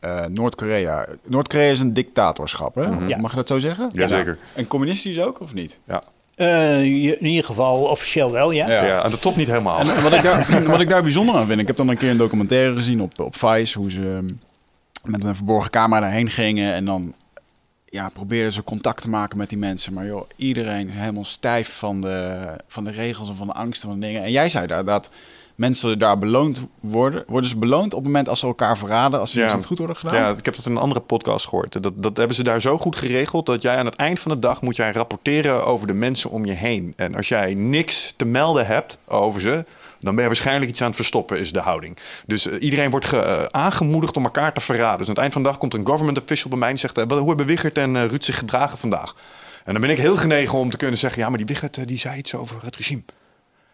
eh, 0.00 0.24
Noord-Korea. 0.26 1.06
Noord-Korea 1.26 1.70
is 1.70 1.80
een 1.80 1.92
dictatorschap, 1.94 2.74
hè? 2.74 2.82
Ja. 3.06 3.16
Mag 3.16 3.30
je 3.30 3.36
dat 3.36 3.48
zo 3.48 3.58
zeggen? 3.58 3.90
Jazeker. 3.92 4.38
En 4.54 4.66
communistisch 4.66 5.20
ook, 5.20 5.40
of 5.40 5.54
niet? 5.54 5.78
Ja. 5.86 6.02
Eh, 6.34 6.82
in 6.82 7.26
ieder 7.26 7.44
geval 7.44 7.82
officieel 7.82 8.30
wel, 8.32 8.50
ja. 8.50 8.68
Ja. 8.70 8.84
Ja. 8.84 9.02
aan 9.02 9.10
de 9.10 9.18
top 9.18 9.36
niet 9.36 9.46
helemaal. 9.46 9.78
En, 9.78 9.90
en 9.90 10.02
wat, 10.02 10.12
ik 10.12 10.22
daar, 10.22 10.62
wat 10.70 10.80
ik 10.80 10.88
daar 10.88 11.02
bijzonder 11.02 11.34
aan 11.34 11.46
vind, 11.46 11.60
ik 11.60 11.66
heb 11.66 11.76
dan 11.76 11.88
een 11.88 11.96
keer 11.96 12.10
een 12.10 12.16
documentaire 12.16 12.74
gezien 12.76 13.02
op, 13.02 13.20
op 13.20 13.36
Vice, 13.36 13.78
hoe 13.78 13.90
ze 13.90 14.00
ehm, 14.00 14.32
met 15.04 15.24
een 15.24 15.36
verborgen 15.36 15.70
camera 15.70 16.00
daarheen 16.00 16.30
gingen 16.30 16.72
en 16.74 16.84
dan 16.84 17.14
ja, 17.90 18.08
probeerden 18.08 18.52
ze 18.52 18.64
contact 18.64 19.02
te 19.02 19.08
maken 19.08 19.38
met 19.38 19.48
die 19.48 19.58
mensen. 19.58 19.92
Maar 19.94 20.06
joh, 20.06 20.28
iedereen 20.36 20.90
helemaal 20.90 21.24
stijf 21.24 21.68
van 21.78 22.00
de, 22.00 22.38
van 22.68 22.84
de 22.84 22.90
regels 22.90 23.28
en 23.28 23.36
van 23.36 23.46
de 23.46 23.52
angsten 23.52 23.88
van 23.88 24.00
de 24.00 24.06
dingen. 24.06 24.22
En 24.22 24.30
jij 24.30 24.48
zei 24.48 24.66
daar 24.66 24.84
dat 24.84 25.10
mensen 25.54 25.98
daar 25.98 26.18
beloond 26.18 26.60
worden. 26.80 27.24
Worden 27.26 27.50
ze 27.50 27.56
beloond 27.56 27.94
op 27.94 27.98
het 27.98 28.06
moment 28.06 28.28
als 28.28 28.40
ze 28.40 28.46
elkaar 28.46 28.78
verraden, 28.78 29.20
als 29.20 29.30
ze 29.30 29.40
Ja. 29.40 29.56
het 29.56 29.64
goed 29.64 29.78
worden 29.78 29.96
gedaan? 29.96 30.14
Ja, 30.14 30.28
ik 30.28 30.44
heb 30.44 30.56
dat 30.56 30.66
in 30.66 30.70
een 30.72 30.78
andere 30.78 31.00
podcast 31.00 31.46
gehoord. 31.48 31.82
Dat, 31.82 31.92
dat 32.02 32.16
hebben 32.16 32.36
ze 32.36 32.42
daar 32.42 32.60
zo 32.60 32.78
goed 32.78 32.96
geregeld 32.96 33.46
dat 33.46 33.62
jij 33.62 33.76
aan 33.76 33.84
het 33.86 33.96
eind 33.96 34.20
van 34.20 34.30
de 34.32 34.38
dag 34.38 34.62
moet 34.62 34.76
jij 34.76 34.92
rapporteren 34.92 35.66
over 35.66 35.86
de 35.86 35.92
mensen 35.94 36.30
om 36.30 36.44
je 36.44 36.52
heen. 36.52 36.92
En 36.96 37.14
als 37.14 37.28
jij 37.28 37.54
niks 37.54 38.14
te 38.16 38.24
melden 38.24 38.66
hebt 38.66 38.98
over 39.06 39.40
ze, 39.40 39.64
dan 40.00 40.14
ben 40.14 40.22
je 40.22 40.30
waarschijnlijk 40.30 40.70
iets 40.70 40.80
aan 40.80 40.86
het 40.86 40.96
verstoppen, 40.96 41.38
is 41.38 41.52
de 41.52 41.60
houding. 41.60 41.96
Dus 42.26 42.46
eh, 42.46 42.62
iedereen 42.62 42.90
wordt 42.90 43.12
eh, 43.12 43.42
aangemoedigd 43.44 44.16
om 44.16 44.24
elkaar 44.24 44.52
te 44.52 44.60
verraden. 44.60 44.98
Dus 44.98 45.06
aan 45.06 45.12
het 45.12 45.22
eind 45.22 45.32
van 45.32 45.42
de 45.42 45.48
dag 45.48 45.58
komt 45.58 45.74
een 45.74 45.86
government 45.86 46.18
official 46.18 46.50
bij 46.50 46.58
mij 46.58 46.70
en 46.70 46.78
zegt: 46.78 46.98
eh, 46.98 47.18
hoe 47.18 47.28
hebben 47.28 47.46
Wichert 47.46 47.78
en 47.78 48.08
Ruud 48.08 48.24
zich 48.24 48.38
gedragen 48.38 48.78
vandaag? 48.78 49.14
En 49.64 49.72
dan 49.72 49.80
ben 49.80 49.90
ik 49.90 49.98
heel 49.98 50.16
genegen 50.16 50.58
om 50.58 50.70
te 50.70 50.76
kunnen 50.76 50.98
zeggen: 50.98 51.22
ja, 51.22 51.28
maar 51.28 51.38
die 51.38 51.46
Wichert 51.46 51.88
die 51.88 51.98
zei 51.98 52.18
iets 52.18 52.34
over 52.34 52.62
het 52.62 52.76
regime. 52.76 53.02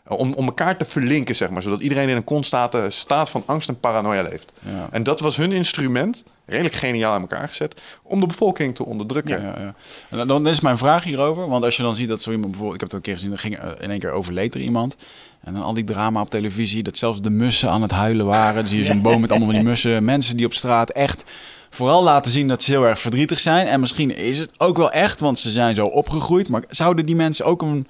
Om, 0.09 0.33
om 0.33 0.47
elkaar 0.47 0.77
te 0.77 0.85
verlinken, 0.85 1.37
zeg 1.37 1.51
maar. 1.51 1.62
Zodat 1.62 1.81
iedereen 1.81 2.09
in 2.09 2.16
een 2.16 2.25
constante 2.25 2.87
staat 2.88 3.31
van 3.31 3.42
angst 3.47 3.69
en 3.69 3.81
paranoia 3.81 4.23
leeft. 4.23 4.53
Ja. 4.62 4.88
En 4.90 5.03
dat 5.03 5.21
was 5.21 5.37
hun 5.37 5.53
instrument, 5.53 6.25
redelijk 6.47 6.75
geniaal 6.75 7.12
aan 7.14 7.21
elkaar 7.21 7.49
gezet, 7.49 7.81
om 8.03 8.21
de 8.21 8.27
bevolking 8.27 8.75
te 8.75 8.85
onderdrukken. 8.85 9.42
Ja, 9.42 9.55
ja. 9.59 9.75
En 10.19 10.27
dan- 10.27 10.47
is 10.47 10.61
mijn 10.61 10.79
vraag 10.79 11.05
hierover. 11.05 11.49
Want 11.49 11.64
als 11.64 11.77
je 11.77 11.83
dan 11.83 11.95
ziet 11.95 12.09
dat 12.09 12.23
zo 12.23 12.31
iemand 12.31 12.51
bijvoorbeeld... 12.51 12.83
Ik 12.83 12.90
heb 12.90 12.90
het 12.90 12.99
een 12.99 13.12
keer 13.12 13.14
gezien, 13.14 13.33
er 13.33 13.38
ging 13.38 13.59
eh, 13.59 13.85
in 13.85 13.90
één 13.90 13.99
keer 13.99 14.11
overleed 14.11 14.55
er 14.55 14.61
iemand. 14.61 14.97
En 15.40 15.53
dan 15.53 15.62
al 15.62 15.75
die 15.75 15.85
drama 15.85 16.21
op 16.21 16.31
televisie. 16.31 16.83
Dat 16.83 16.97
zelfs 16.99 17.21
de 17.21 17.31
mussen 17.31 17.71
aan 17.71 17.83
het 17.83 17.90
huilen 17.90 18.27
waren. 18.27 18.55
Dan 18.55 18.66
zie 18.66 18.79
je 18.79 18.85
zo'n 18.85 19.03
boom 19.03 19.21
met 19.21 19.31
allemaal 19.31 19.49
van 19.49 19.59
die 19.59 19.69
mussen. 19.71 20.05
Mensen 20.05 20.37
die 20.37 20.47
op 20.47 20.53
straat 20.55 20.90
echt 20.90 21.25
vooral 21.71 22.03
laten 22.03 22.31
zien 22.31 22.49
dat 22.49 22.62
ze 22.62 22.71
heel 22.71 22.87
erg 22.87 23.01
verdrietig 23.01 23.40
zijn. 23.40 23.66
En 23.66 23.81
misschien 23.81 24.16
is 24.16 24.38
het 24.38 24.51
ook 24.61 24.77
wel 24.77 24.90
echt, 24.92 25.21
want 25.21 25.38
ze 25.38 25.51
zijn 25.51 25.75
zo 25.75 25.87
opgegroeid. 25.87 26.49
Maar 26.49 26.64
zouden 26.71 27.07
die 27.07 27.16
mensen 27.16 27.45
ook 27.45 27.62
een 27.62 27.87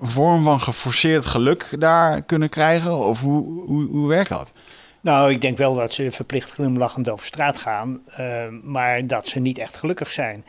vorm 0.00 0.42
van 0.42 0.60
geforceerd 0.60 1.24
geluk 1.24 1.74
daar 1.78 2.22
kunnen 2.22 2.48
krijgen? 2.48 2.98
Of 2.98 3.20
hoe, 3.20 3.64
hoe, 3.66 3.88
hoe 3.88 4.08
werkt 4.08 4.28
dat? 4.28 4.52
Nou, 5.02 5.30
ik 5.30 5.40
denk 5.40 5.58
wel 5.58 5.74
dat 5.74 5.94
ze 5.94 6.10
verplicht 6.10 6.50
glimlachend 6.50 7.08
over 7.08 7.26
straat 7.26 7.58
gaan, 7.58 8.00
eh, 8.16 8.42
maar 8.62 9.06
dat 9.06 9.28
ze 9.28 9.40
niet 9.40 9.58
echt 9.58 9.76
gelukkig 9.76 10.12
zijn. 10.12 10.44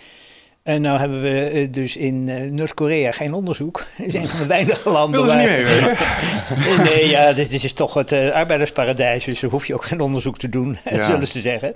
En 0.64 0.82
nou 0.82 1.00
hebben 1.00 1.22
we 1.22 1.40
eh, 1.40 1.72
dus 1.72 1.98
in 1.98 2.30
eh, 2.30 2.52
Noord-Korea 2.52 3.12
geen 3.12 3.34
onderzoek. 3.34 3.86
Het 3.96 4.08
is 4.08 4.14
een 4.14 4.26
van 4.26 4.40
de 4.40 4.46
weinige 4.46 4.90
landen 4.90 5.26
Wilden 5.26 5.42
ze 5.42 5.48
niet 5.48 6.68
mee? 6.68 6.78
Nee, 6.88 7.10
ja, 7.10 7.34
dit, 7.34 7.50
dit 7.50 7.64
is 7.64 7.74
toch 7.74 7.94
het 7.94 8.14
arbeidersparadijs, 8.14 9.26
dus 9.26 9.40
daar 9.40 9.50
hoef 9.50 9.66
je 9.66 9.74
ook 9.74 9.86
geen 9.86 10.02
onderzoek 10.02 10.38
te 10.38 10.50
doen, 10.50 10.78
Ja. 10.90 11.06
zullen 11.06 11.28
ze 11.28 11.40
zeggen. 11.40 11.74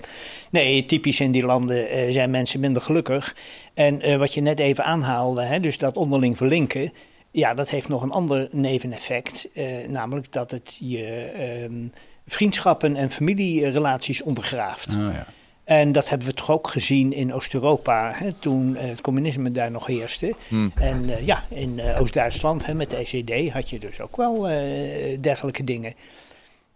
Nee, 0.50 0.86
typisch 0.86 1.20
in 1.20 1.32
die 1.32 1.46
landen 1.46 2.14
zijn 2.14 2.30
mensen 2.30 2.60
minder 2.60 2.82
gelukkig. 2.82 3.36
En 3.74 4.20
wat 4.20 4.34
je 4.34 4.42
net 4.42 4.60
even 4.60 4.84
aanhaalde, 4.84 5.42
hè, 5.42 5.60
dus 5.60 5.78
dat 5.78 5.96
onderling 5.96 6.38
verlinken, 6.38 6.92
ja, 7.32 7.54
dat 7.54 7.70
heeft 7.70 7.88
nog 7.88 8.02
een 8.02 8.12
ander 8.12 8.48
neveneffect. 8.52 9.48
eh, 9.54 9.66
namelijk 9.88 10.32
dat 10.32 10.52
het 10.52 10.78
je 10.80 11.32
ehm, 11.36 11.88
vriendschappen 12.28 12.96
en 12.96 13.12
familierelaties 13.12 14.22
ondergraaft. 14.22 14.96
Oh, 14.96 15.14
ja. 15.14 15.28
En 15.64 15.92
dat 15.92 16.10
hebben 16.10 16.28
we 16.28 16.34
toch 16.34 16.52
ook 16.52 16.68
gezien 16.68 17.14
in 17.14 17.34
Oost-Europa, 17.34 18.16
toen 18.40 18.76
eh, 18.76 18.88
het 18.88 19.02
communisme 19.02 19.52
daar 19.52 19.72
nog 19.72 19.86
heerste. 19.86 20.36
Hmm. 20.48 20.72
En 20.76 21.10
eh, 21.10 21.26
ja, 21.26 21.44
in 21.50 21.82
Oost-Duitsland 22.00 22.74
met 22.74 22.90
de 22.90 22.96
ECD 22.96 23.52
had 23.52 23.70
je 23.70 23.80
dus 23.80 24.02
ook 24.02 24.16
wel 24.16 24.42
dergelijke 25.22 25.64
dingen. 25.64 25.94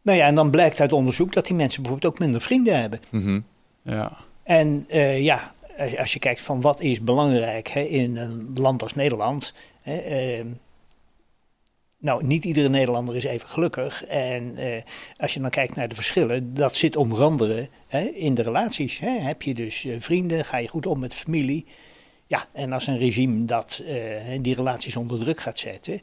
Nou 0.02 0.18
ja, 0.18 0.26
en 0.26 0.36
dan 0.36 0.50
blijkt 0.50 0.82
uit 0.82 0.94
onderzoek 0.94 1.34
dat 1.34 1.46
die 1.46 1.56
mensen 1.56 1.82
bijvoorbeeld 1.82 2.14
ook 2.14 2.20
minder 2.20 2.42
vrienden 2.42 2.80
hebben. 2.80 3.00
Mhm. 3.10 3.40
ja. 3.82 4.12
En 4.44 4.86
ja, 5.22 5.54
als- 5.82 5.98
als 5.98 6.14
je 6.14 6.20
kijkt 6.20 6.42
van 6.42 6.62
wat 6.62 6.82
is 6.82 7.02
belangrijk 7.02 7.68
hè, 7.68 7.82
in 7.82 8.18
een 8.18 8.52
land 8.56 8.84
als 8.84 8.94
Nederland. 8.94 9.54
Hè, 9.82 9.98
ehm, 9.98 10.48
nou, 11.98 12.26
niet 12.26 12.46
iedere 12.46 12.70
Nederlander 12.70 13.16
is 13.16 13.24
even 13.24 13.50
gelukkig. 13.50 14.06
En 14.06 14.58
eh, 14.58 14.82
als 15.18 15.34
je 15.34 15.40
dan 15.40 15.50
kijkt 15.50 15.76
naar 15.76 15.88
de 15.88 15.96
verschillen, 15.96 16.54
dat 16.54 16.76
zit 16.78 16.96
onder 16.96 17.24
andere 17.24 17.70
hè, 17.88 18.00
in 18.02 18.36
de 18.36 18.42
relaties. 18.42 19.00
Hè. 19.00 19.10
Heb 19.20 19.42
je 19.42 19.54
dus 19.54 19.86
eh, 19.86 19.96
vrienden, 20.00 20.46
ga 20.46 20.58
je 20.58 20.68
goed 20.68 20.86
om 20.86 21.00
met 21.00 21.14
familie. 21.14 21.66
Ja, 22.28 22.46
en 22.52 22.74
als 22.74 22.88
een 22.88 22.98
regime 22.98 23.46
dat 23.46 23.82
eh, 23.88 23.96
die 24.42 24.56
relaties 24.56 24.96
onder 24.96 25.20
druk 25.20 25.40
gaat 25.42 25.60
zetten, 25.60 26.02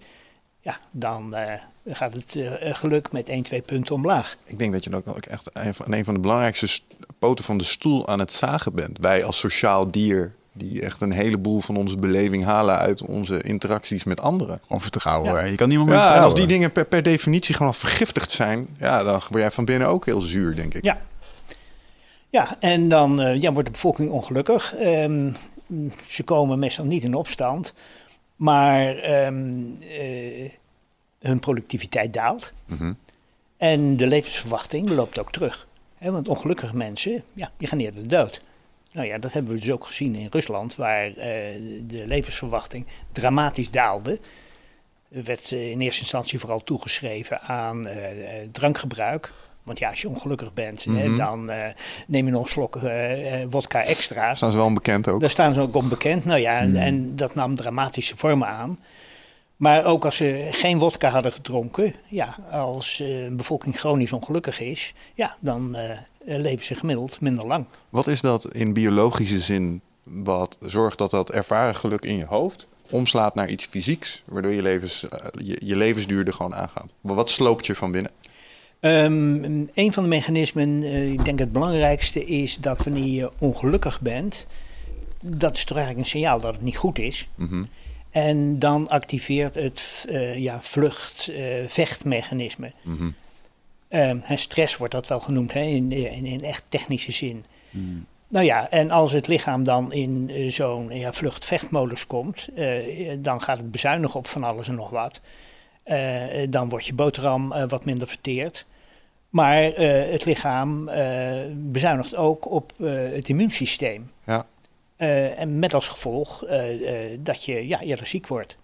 ja, 0.60 0.80
dan 0.90 1.34
eh, 1.34 1.60
gaat 1.86 2.12
het 2.12 2.36
eh, 2.36 2.74
geluk 2.74 3.12
met 3.12 3.28
1, 3.28 3.42
2 3.42 3.62
punten 3.62 3.94
omlaag. 3.94 4.36
Ik 4.44 4.58
denk 4.58 4.72
dat 4.72 4.84
je 4.84 4.94
ook 5.04 5.26
echt 5.26 5.50
een 5.88 6.04
van, 6.04 6.14
de 6.14 6.20
belangrijkste 6.20 6.66
st- 6.66 6.84
poten 7.18 7.44
van 7.44 7.58
de 7.58 7.64
stoel 7.64 8.08
aan 8.08 8.18
het 8.18 8.32
zagen 8.32 8.74
bent. 8.74 8.98
Wij 9.00 9.24
als 9.24 9.38
sociaal 9.38 9.90
dier, 9.90 10.34
die 10.52 10.82
echt 10.82 11.00
een 11.00 11.12
heleboel 11.12 11.60
van 11.60 11.76
onze 11.76 11.98
beleving 11.98 12.44
halen 12.44 12.78
uit 12.78 13.02
onze 13.02 13.42
interacties 13.42 14.04
met 14.04 14.20
anderen. 14.20 14.60
Om 14.68 14.80
vertrouwen. 14.80 15.32
Ja. 15.32 15.38
hè. 15.38 15.44
Je 15.44 15.56
kan 15.56 15.68
niemand 15.68 15.90
meer 15.90 15.98
Ja, 15.98 16.16
en 16.16 16.22
als 16.22 16.34
die 16.34 16.46
dingen 16.46 16.72
per, 16.72 16.84
per 16.84 17.02
definitie 17.02 17.54
gewoon 17.54 17.72
al 17.72 17.78
vergiftigd 17.78 18.30
zijn, 18.30 18.68
ja, 18.78 19.02
dan 19.02 19.20
word 19.28 19.42
jij 19.42 19.50
van 19.50 19.64
binnen 19.64 19.88
ook 19.88 20.04
heel 20.04 20.20
zuur, 20.20 20.56
denk 20.56 20.74
ik. 20.74 20.84
Ja. 20.84 20.98
Ja, 22.30 22.56
en 22.60 22.88
dan 22.88 23.20
eh, 23.20 23.40
ja, 23.40 23.52
wordt 23.52 23.66
de 23.66 23.72
bevolking 23.72 24.10
ongelukkig. 24.10 24.74
Ehm, 24.74 25.32
ze 26.08 26.24
komen 26.24 26.58
meestal 26.58 26.84
niet 26.84 27.04
in 27.04 27.14
opstand, 27.14 27.74
maar 28.36 28.96
ehm, 28.96 29.64
eh, 29.80 30.50
hun 31.20 31.38
productiviteit 31.38 32.12
daalt. 32.12 32.52
Mhm. 32.66 32.92
En 33.56 33.96
de 33.96 34.06
levensverwachting 34.06 34.90
loopt 34.90 35.18
ook 35.18 35.32
terug. 35.32 35.66
Want 36.00 36.28
ongelukkige 36.28 36.76
mensen, 36.76 37.22
ja, 37.32 37.50
die 37.56 37.68
gaan 37.68 37.78
eerder 37.78 38.08
dood. 38.08 38.42
Nou 38.92 39.06
ja, 39.06 39.18
dat 39.18 39.32
hebben 39.32 39.52
we 39.52 39.60
dus 39.60 39.70
ook 39.70 39.86
gezien 39.86 40.14
in 40.14 40.26
Rusland, 40.30 40.76
waar 40.76 41.06
eh, 41.06 41.14
de 41.86 42.02
levensverwachting 42.06 42.86
dramatisch 43.12 43.70
daalde. 43.70 44.18
Er 45.12 45.24
werd 45.24 45.52
eh, 45.52 45.70
in 45.70 45.80
eerste 45.80 46.00
instantie 46.00 46.38
vooral 46.38 46.64
toegeschreven 46.64 47.40
aan 47.40 47.86
eh, 47.86 47.98
drankgebruik. 48.52 49.32
Want 49.62 49.78
ja, 49.80 49.88
als 49.90 50.00
je 50.00 50.08
ongelukkig 50.08 50.54
bent, 50.54 50.84
hè, 50.84 50.90
Mhm. 51.08 51.16
dan 51.16 51.50
neem 52.06 52.24
je 52.26 52.30
nog 52.32 52.44
een 52.44 52.50
slok 52.50 52.76
eh, 52.76 53.42
eh, 53.42 53.48
wodka 53.50 53.82
extra. 53.84 54.20
Daar 54.26 54.36
staan 54.36 54.50
ze 54.50 54.56
wel 54.56 54.66
onbekend 54.66 55.08
ook. 55.08 55.20
Daar 55.20 55.30
staan 55.30 55.52
ze 55.54 55.60
ook 55.60 55.74
onbekend. 55.74 56.24
Nou 56.24 56.40
ja, 56.40 56.58
en, 56.58 56.66
Hmm. 56.70 56.76
en 56.76 57.16
dat 57.16 57.34
nam 57.34 57.54
dramatische 57.54 58.16
vormen 58.16 58.48
aan. 58.48 58.78
Maar 59.58 59.84
ook 59.84 60.04
als 60.04 60.16
ze 60.16 60.48
geen 60.50 60.78
wodka 60.78 61.08
hadden 61.08 61.32
gedronken, 61.32 61.94
ja, 62.08 62.36
als 62.50 63.00
eh, 63.00 63.24
een 63.24 63.36
bevolking 63.36 63.78
chronisch 63.78 64.12
ongelukkig 64.12 64.60
is, 64.60 64.94
ja, 65.14 65.36
dan 65.40 65.76
eh, 65.76 65.98
leven 66.24 66.64
ze 66.64 66.74
gemiddeld 66.74 67.20
minder 67.20 67.46
lang. 67.46 67.66
Wat 67.88 68.06
is 68.06 68.20
dat 68.20 68.54
in 68.54 68.72
biologische 68.72 69.38
zin 69.38 69.80
wat 70.02 70.56
zorgt 70.60 70.98
dat 70.98 71.10
dat 71.10 71.30
ervaren 71.30 71.74
geluk 71.74 72.04
in 72.04 72.16
je 72.16 72.24
hoofd 72.24 72.66
omslaat 72.90 73.34
naar 73.34 73.48
iets 73.48 73.66
fysieks, 73.66 74.22
waardoor 74.26 74.52
je, 74.52 74.62
levens, 74.62 75.08
eh, 75.08 75.24
je, 75.44 75.60
je 75.64 75.76
levensduur 75.76 76.26
er 76.26 76.32
gewoon 76.32 76.54
aangaat? 76.54 76.94
Wat 77.00 77.30
sloopt 77.30 77.66
je 77.66 77.74
van 77.74 77.90
binnen? 77.90 78.10
Ehm, 78.80 79.66
een 79.74 79.92
van 79.92 80.02
de 80.02 80.08
mechanismen, 80.08 80.82
ik 81.12 81.24
denk 81.24 81.38
het 81.38 81.52
belangrijkste, 81.52 82.24
is 82.24 82.56
dat 82.56 82.84
wanneer 82.84 83.12
je 83.12 83.30
ongelukkig 83.38 84.00
bent, 84.00 84.46
dat 85.20 85.56
is 85.56 85.64
toch 85.64 85.76
eigenlijk 85.76 86.06
een 86.06 86.12
signaal 86.12 86.40
dat 86.40 86.52
het 86.52 86.62
niet 86.62 86.76
goed 86.76 86.98
is. 86.98 87.28
Mhm. 87.34 87.64
En 88.10 88.58
dan 88.58 88.88
activeert 88.88 89.54
het 89.54 90.06
eh, 90.08 90.38
ja, 90.38 90.62
vlucht-vechtmechanisme. 90.62 92.72
Mhm. 92.82 93.10
Ehm, 93.88 94.18
hè, 94.22 94.36
stress 94.36 94.76
wordt 94.76 94.94
dat 94.94 95.08
wel 95.08 95.20
genoemd 95.20 95.52
hè, 95.52 95.60
in, 95.60 95.90
in, 95.90 96.26
in 96.26 96.44
echt 96.44 96.62
technische 96.68 97.12
zin. 97.12 97.44
Hmm. 97.70 98.06
Nou 98.28 98.44
ja, 98.44 98.70
en 98.70 98.90
als 98.90 99.12
het 99.12 99.26
lichaam 99.26 99.62
dan 99.62 99.92
in 99.92 100.30
eh, 100.30 100.50
zo'n 100.50 100.88
ja, 100.90 101.12
vlucht-vechtmodus 101.12 102.06
komt, 102.06 102.48
eh, 102.54 103.16
dan 103.18 103.42
gaat 103.42 103.56
het 103.56 103.70
bezuinigen 103.70 104.18
op 104.18 104.26
van 104.26 104.44
alles 104.44 104.68
en 104.68 104.74
nog 104.74 104.90
wat. 104.90 105.20
Eh, 105.82 106.42
eh, 106.42 106.50
dan 106.50 106.68
wordt 106.68 106.86
je 106.86 106.94
boterham 106.94 107.52
eh, 107.52 107.68
wat 107.68 107.84
minder 107.84 108.08
verteerd. 108.08 108.66
Maar 109.28 109.72
eh, 109.72 110.10
het 110.10 110.24
lichaam 110.24 110.88
eh, 110.88 111.32
bezuinigt 111.54 112.16
ook 112.16 112.50
op 112.50 112.72
eh, 112.80 112.92
het 113.12 113.28
immuunsysteem. 113.28 114.10
Ja. 114.24 114.46
Eh, 114.98 115.40
en 115.40 115.58
met 115.58 115.74
als 115.74 115.88
gevolg 115.88 116.44
eh, 116.44 117.12
eh, 117.12 117.18
dat 117.20 117.44
je 117.44 117.68
ja, 117.68 117.80
eerder 117.80 118.06
ziek 118.06 118.26
wordt. 118.26 118.56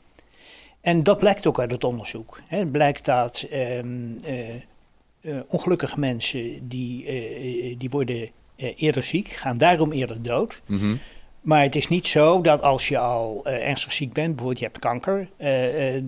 En 0.80 1.02
dat 1.02 1.18
blijkt 1.18 1.46
ook 1.46 1.60
uit 1.60 1.70
het 1.70 1.84
onderzoek. 1.84 2.40
Hè. 2.46 2.58
Het 2.58 2.72
blijkt 2.72 3.04
dat 3.04 3.46
ehm, 3.50 3.96
eh, 4.24 4.48
eh, 4.54 5.36
ongelukkige 5.48 5.98
mensen 6.00 6.68
die, 6.68 7.76
die 7.76 7.90
worden 7.90 8.30
eerder 8.56 9.02
ziek, 9.02 9.28
gaan 9.28 9.58
daarom 9.58 9.92
eerder 9.92 10.22
dood. 10.22 10.62
Mhm. 10.66 10.96
Maar 11.40 11.62
het 11.62 11.74
is 11.74 11.88
niet 11.88 12.06
zo 12.06 12.40
dat 12.40 12.62
als 12.62 12.88
je 12.88 12.98
al 12.98 13.46
ernstig 13.46 13.92
ziek 13.92 14.12
bent, 14.12 14.28
bijvoorbeeld 14.28 14.58
je 14.58 14.64
hebt 14.64 14.78
kanker, 14.78 15.28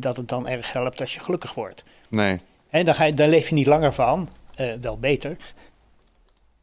dat 0.00 0.16
het 0.16 0.28
dan 0.28 0.48
erg 0.48 0.72
helpt 0.72 1.00
als 1.00 1.14
je 1.14 1.20
gelukkig 1.20 1.54
wordt. 1.54 1.84
Nee. 2.08 2.38
Hè, 2.68 2.84
dan, 2.84 2.94
ga 2.94 3.04
je, 3.04 3.14
daar 3.14 3.28
leef 3.28 3.48
je 3.48 3.54
niet 3.54 3.66
langer 3.66 3.94
van, 3.94 4.28
wel 4.80 4.98
beter. 4.98 5.36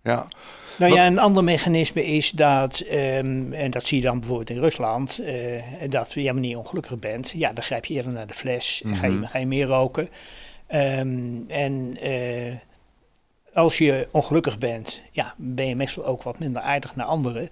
Ja. 0.03 0.27
Nou 0.77 0.91
Wat- 0.91 0.99
ja, 0.99 1.07
een 1.07 1.19
ander 1.19 1.43
mechanisme 1.43 2.05
is 2.05 2.31
dat, 2.31 2.79
ehm, 2.79 3.53
en 3.53 3.71
dat 3.71 3.87
zie 3.87 3.97
je 3.97 4.03
dan 4.03 4.19
bijvoorbeeld 4.19 4.49
in 4.49 4.59
Rusland, 4.59 5.19
eh, 5.19 5.33
dat 5.89 6.13
je 6.13 6.57
ongelukkig 6.57 6.99
bent, 6.99 7.29
ja, 7.29 7.53
dan 7.53 7.63
grijp 7.63 7.85
je 7.85 7.93
eerder 7.93 8.11
naar 8.11 8.27
de 8.27 8.33
fles, 8.33 8.81
ga, 8.85 9.05
je, 9.05 9.11
Mhm. 9.11 9.25
ga 9.25 9.37
je 9.37 9.45
meer 9.45 9.65
roken. 9.67 10.09
Ehm, 10.67 11.17
en 11.47 11.97
eh, 12.01 12.53
als 13.53 13.77
je 13.77 14.07
ongelukkig 14.11 14.57
bent, 14.57 15.01
ja, 15.11 15.33
ben 15.37 15.67
je 15.67 15.75
meestal 15.75 16.05
ook 16.05 16.23
wat 16.23 16.39
minder 16.39 16.61
aardig 16.61 16.95
naar 16.95 17.05
anderen. 17.05 17.49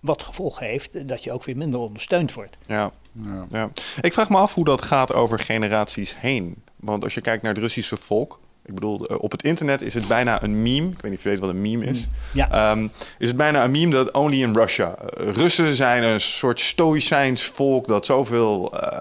Wat 0.00 0.22
gevolg 0.22 0.58
heeft 0.58 1.08
dat 1.08 1.24
je 1.24 1.32
ook 1.32 1.44
weer 1.44 1.56
minder 1.56 1.80
ondersteund 1.80 2.32
wordt. 2.32 2.56
Ja. 2.66 2.90
Ja. 3.26 3.46
ja. 3.50 3.70
Ik 4.00 4.12
vraag 4.12 4.28
me 4.28 4.36
af 4.36 4.54
hoe 4.54 4.64
dat 4.64 4.82
gaat 4.82 5.12
over 5.12 5.38
generaties 5.38 6.16
heen. 6.18 6.62
Want 6.76 7.04
als 7.04 7.14
je 7.14 7.20
kijkt 7.20 7.42
naar 7.42 7.52
het 7.52 7.62
Russische 7.62 7.96
volk. 7.96 8.40
Ik 8.66 8.74
bedoel, 8.74 9.06
eh, 9.06 9.16
op 9.20 9.30
het 9.32 9.42
internet 9.42 9.82
is 9.82 9.94
het 9.94 10.08
bijna 10.08 10.42
een 10.42 10.62
meme. 10.62 10.86
Ik 10.88 11.00
weet 11.00 11.10
niet 11.10 11.18
of 11.18 11.22
je 11.22 11.28
weet 11.28 11.38
wat 11.38 11.48
een 11.50 11.60
meme 11.60 11.84
is. 11.84 12.08
Ja. 12.32 12.50
Ehm, 12.50 12.86
is 13.18 13.28
het 13.28 13.36
bijna 13.36 13.64
een 13.64 13.70
meme 13.70 13.90
dat 13.92 14.10
only 14.10 14.42
in 14.42 14.54
Russia. 14.54 14.94
Eh, 15.16 15.26
Russen 15.32 15.74
zijn 15.74 16.02
een 16.02 16.20
soort 16.20 16.60
stoïcijns 16.60 17.44
volk 17.44 17.86
dat 17.86 18.06
zoveel 18.06 18.72
eh, 18.80 18.98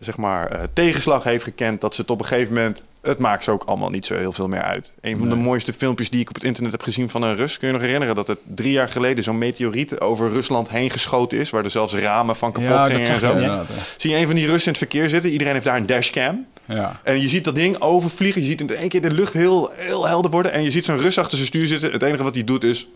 zeg 0.00 0.16
maar, 0.16 0.66
tegenslag 0.72 1.22
heeft 1.24 1.44
gekend 1.44 1.80
dat 1.80 1.94
ze 1.94 2.00
het 2.00 2.10
op 2.10 2.20
een 2.20 2.26
gegeven 2.26 2.54
moment. 2.54 2.82
Het 3.02 3.18
maakt 3.18 3.44
ze 3.44 3.50
ook 3.50 3.62
allemaal 3.64 3.90
niet 3.90 4.06
zo 4.06 4.16
heel 4.16 4.32
veel 4.32 4.48
meer 4.48 4.62
uit. 4.62 4.92
Een 5.00 5.18
van 5.18 5.28
de 5.28 5.34
mooiste 5.34 5.72
filmpjes 5.72 6.10
die 6.10 6.20
ik 6.20 6.28
op 6.28 6.34
het 6.34 6.44
internet 6.44 6.72
heb 6.72 6.82
gezien 6.82 7.10
van 7.10 7.22
een 7.22 7.36
Rus. 7.36 7.58
Kun 7.58 7.66
je 7.66 7.72
nog 7.72 7.82
herinneren 7.82 8.14
dat 8.14 8.26
het 8.26 8.38
drie 8.54 8.72
jaar 8.72 8.88
geleden 8.88 9.24
zo'n 9.24 9.38
meteoriet 9.38 10.00
over 10.00 10.30
Rusland 10.30 10.68
heen 10.68 10.90
geschoten 10.90 11.38
is. 11.38 11.50
Waar 11.50 11.64
er 11.64 11.70
zelfs 11.70 11.94
ramen 11.94 12.36
van 12.36 12.52
kapot 12.52 12.70
Ja, 12.70 12.86
gingen 12.86 13.08
en 13.08 13.20
zo. 13.20 13.34
hè. 13.34 13.62
Zie 13.96 14.10
je 14.10 14.16
een 14.16 14.26
van 14.26 14.34
die 14.34 14.46
Russen 14.46 14.72
in 14.72 14.78
het 14.78 14.90
verkeer 14.90 15.08
zitten? 15.08 15.30
Iedereen 15.30 15.52
heeft 15.52 15.64
daar 15.64 15.76
een 15.76 15.86
dashcam. 15.86 16.46
Ja. 16.66 17.00
En 17.02 17.20
je 17.20 17.28
ziet 17.28 17.44
dat 17.44 17.54
ding 17.54 17.80
overvliegen. 17.80 18.40
Je 18.40 18.46
ziet 18.46 18.60
in 18.60 18.76
één 18.76 18.88
keer 18.88 19.02
de 19.02 19.10
lucht 19.10 19.32
heel, 19.32 19.70
heel 19.74 20.06
helder 20.06 20.30
worden. 20.30 20.52
En 20.52 20.62
je 20.62 20.70
ziet 20.70 20.84
zo'n 20.84 20.98
Rus 20.98 21.18
achter 21.18 21.36
zijn 21.36 21.48
stuur 21.48 21.66
zitten. 21.66 21.92
Het 21.92 22.02
enige 22.02 22.22
wat 22.22 22.34
hij 22.34 22.44
doet 22.44 22.64
is... 22.64 22.88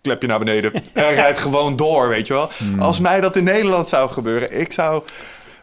Klepje 0.00 0.28
naar 0.28 0.38
beneden. 0.38 0.72
Hij 0.92 1.14
rijdt 1.14 1.38
gewoon 1.38 1.76
door, 1.76 2.08
weet 2.08 2.26
je 2.26 2.32
wel. 2.32 2.50
Als 2.78 3.00
mij 3.00 3.20
dat 3.20 3.36
in 3.36 3.44
Nederland 3.44 3.88
zou 3.88 4.10
gebeuren, 4.10 4.60
ik 4.60 4.72
zou... 4.72 5.02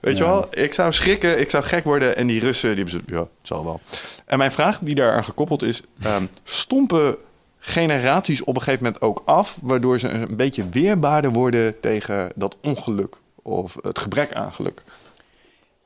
Weet 0.01 0.17
je 0.17 0.23
wel, 0.23 0.47
ik 0.51 0.73
zou 0.73 0.93
schrikken, 0.93 1.39
ik 1.39 1.49
zou 1.49 1.63
gek 1.63 1.83
worden. 1.83 2.15
En 2.17 2.27
die 2.27 2.39
Russen, 2.39 2.75
die. 2.75 2.85
Ja, 3.05 3.19
het 3.19 3.27
zal 3.41 3.63
wel. 3.63 3.81
En 4.25 4.37
mijn 4.37 4.51
vraag 4.51 4.79
die 4.79 4.95
daaraan 4.95 5.23
gekoppeld 5.23 5.63
is... 5.63 5.81
ehm, 6.01 6.25
stompen 6.43 7.15
generaties 7.59 8.43
op 8.43 8.55
een 8.55 8.61
gegeven 8.61 8.83
moment 8.83 9.03
ook 9.03 9.21
af... 9.25 9.57
waardoor 9.61 9.99
ze 9.99 10.09
een 10.09 10.35
beetje 10.35 10.69
weerbaarder 10.69 11.31
worden 11.31 11.79
tegen 11.79 12.31
dat 12.35 12.57
ongeluk... 12.61 13.15
of 13.41 13.75
het 13.81 13.99
gebrek 13.99 14.33
aan 14.33 14.51
geluk? 14.51 14.83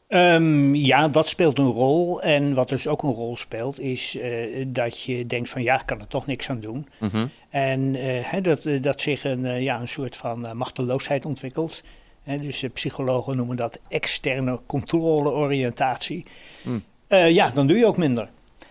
Ehm, 0.09 0.75
ja, 0.75 1.07
dat 1.07 1.27
speelt 1.27 1.57
een 1.57 1.71
rol. 1.71 2.21
En 2.21 2.53
wat 2.53 2.69
dus 2.69 2.87
ook 2.87 3.03
een 3.03 3.13
rol 3.13 3.37
speelt, 3.37 3.79
is 3.79 4.17
eh, 4.17 4.65
dat 4.67 5.03
je 5.03 5.25
denkt 5.25 5.49
van 5.49 5.63
ja, 5.63 5.79
ik 5.79 5.85
kan 5.85 5.99
er 5.99 6.07
toch 6.07 6.25
niks 6.25 6.49
aan 6.49 6.59
doen. 6.59 6.87
Mhm. 6.99 7.27
En 7.49 7.95
eh, 7.95 8.43
dat, 8.43 8.65
eh, 8.65 8.81
dat 8.81 9.01
zich 9.01 9.23
een, 9.23 9.61
ja, 9.63 9.79
een 9.79 9.87
soort 9.87 10.17
van 10.17 10.57
machteloosheid 10.57 11.25
ontwikkelt. 11.25 11.83
Hè, 12.23 12.39
dus 12.39 12.63
psychologen 12.73 13.35
noemen 13.35 13.55
dat 13.55 13.79
externe 13.87 14.59
controleoriëntatie. 14.65 16.25
Eh, 17.09 17.29
ja, 17.29 17.49
dan 17.49 17.67
doe 17.67 17.77
je 17.77 17.85
ook 17.85 17.97
minder. 17.97 18.29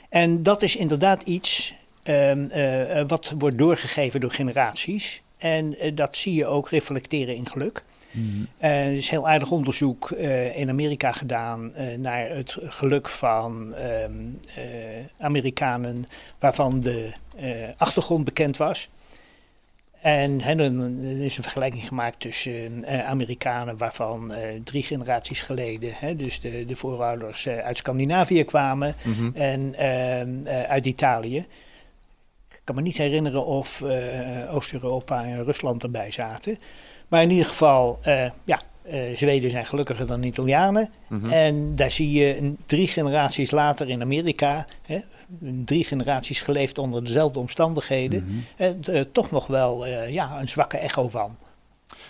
En 0.09 0.43
dat 0.43 0.63
is 0.63 0.77
inderdaad 0.77 1.23
iets 1.23 1.75
ehm, 2.03 2.47
eh, 2.51 3.01
eh, 3.01 3.09
wat 3.09 3.35
wordt 3.39 3.59
doorgegeven 3.59 4.21
door 4.21 4.31
generaties. 4.31 5.23
En 5.39 5.77
dat 5.95 6.17
zie 6.17 6.35
je 6.35 6.47
ook 6.47 6.71
reflecteren 6.71 7.35
in 7.35 7.49
geluk. 7.49 7.85
Eh, 8.59 8.87
er 8.87 8.93
is 8.93 9.09
heel 9.09 9.29
aardig 9.29 9.51
onderzoek 9.51 10.11
eh, 10.11 10.59
in 10.59 10.69
Amerika 10.69 11.13
gedaan 11.13 11.75
eh, 11.75 11.99
naar 11.99 12.29
het 12.29 12.57
geluk 12.65 13.09
van 13.09 13.75
ehm, 13.75 14.13
eh, 14.55 14.65
Amerikanen 15.19 16.05
waarvan 16.39 16.81
de 16.81 17.11
achtergrond 17.77 18.25
bekend 18.25 18.57
was. 18.57 18.89
En 20.01 20.41
hè, 20.41 20.53
er 20.55 21.23
is 21.25 21.37
een 21.37 21.43
vergelijking 21.43 21.87
gemaakt 21.89 22.21
tussen 22.21 22.87
Amerikanen 23.07 23.77
waarvan 23.77 24.33
drie 24.65 24.83
generaties 24.83 25.43
geleden, 25.43 25.91
hè, 25.95 26.17
dus 26.17 26.41
de, 26.41 26.65
de 26.65 26.77
voorouders 26.77 27.49
uit 27.49 27.77
Scandinavië 27.77 28.45
kwamen 28.45 28.95
Mhm. 29.05 29.31
en 29.37 29.75
ehm, 29.75 30.47
eh, 30.47 30.63
uit 30.63 30.87
Italië. 30.87 31.39
Ik 32.51 32.61
kan 32.65 32.75
me 32.75 32.83
niet 32.83 32.97
herinneren 32.97 33.47
of 33.47 33.83
Oost-Europa 34.51 35.25
en 35.25 35.45
Rusland 35.45 35.83
erbij 35.83 36.11
zaten. 36.11 36.59
Maar 37.09 37.23
in 37.23 37.31
ieder 37.31 37.47
geval, 37.47 37.99
eh, 38.03 38.31
ja, 38.45 38.61
eh, 38.83 39.17
Zweden 39.17 39.51
zijn 39.51 39.67
gelukkiger 39.67 40.07
dan 40.07 40.23
Italianen. 40.23 40.91
Mhm. 41.09 41.31
En 41.31 41.77
daar 41.77 41.91
zie 41.91 42.13
je 42.13 42.53
drie 42.67 42.87
generaties 42.87 43.51
later 43.51 43.89
in 43.89 44.03
Amerika, 44.03 44.67
hè, 44.83 44.99
drie 45.65 45.85
generaties 45.85 46.41
geleefd 46.41 46.79
onder 46.79 47.05
dezelfde 47.05 47.39
omstandigheden, 47.39 48.45
eh, 48.57 48.69
d- 48.71 49.15
toch 49.15 49.31
nog 49.31 49.47
wel 49.47 49.87
eh, 49.87 50.13
ja, 50.13 50.41
een 50.41 50.49
zwakke 50.49 50.77
echo 50.79 51.09
van. 51.09 51.37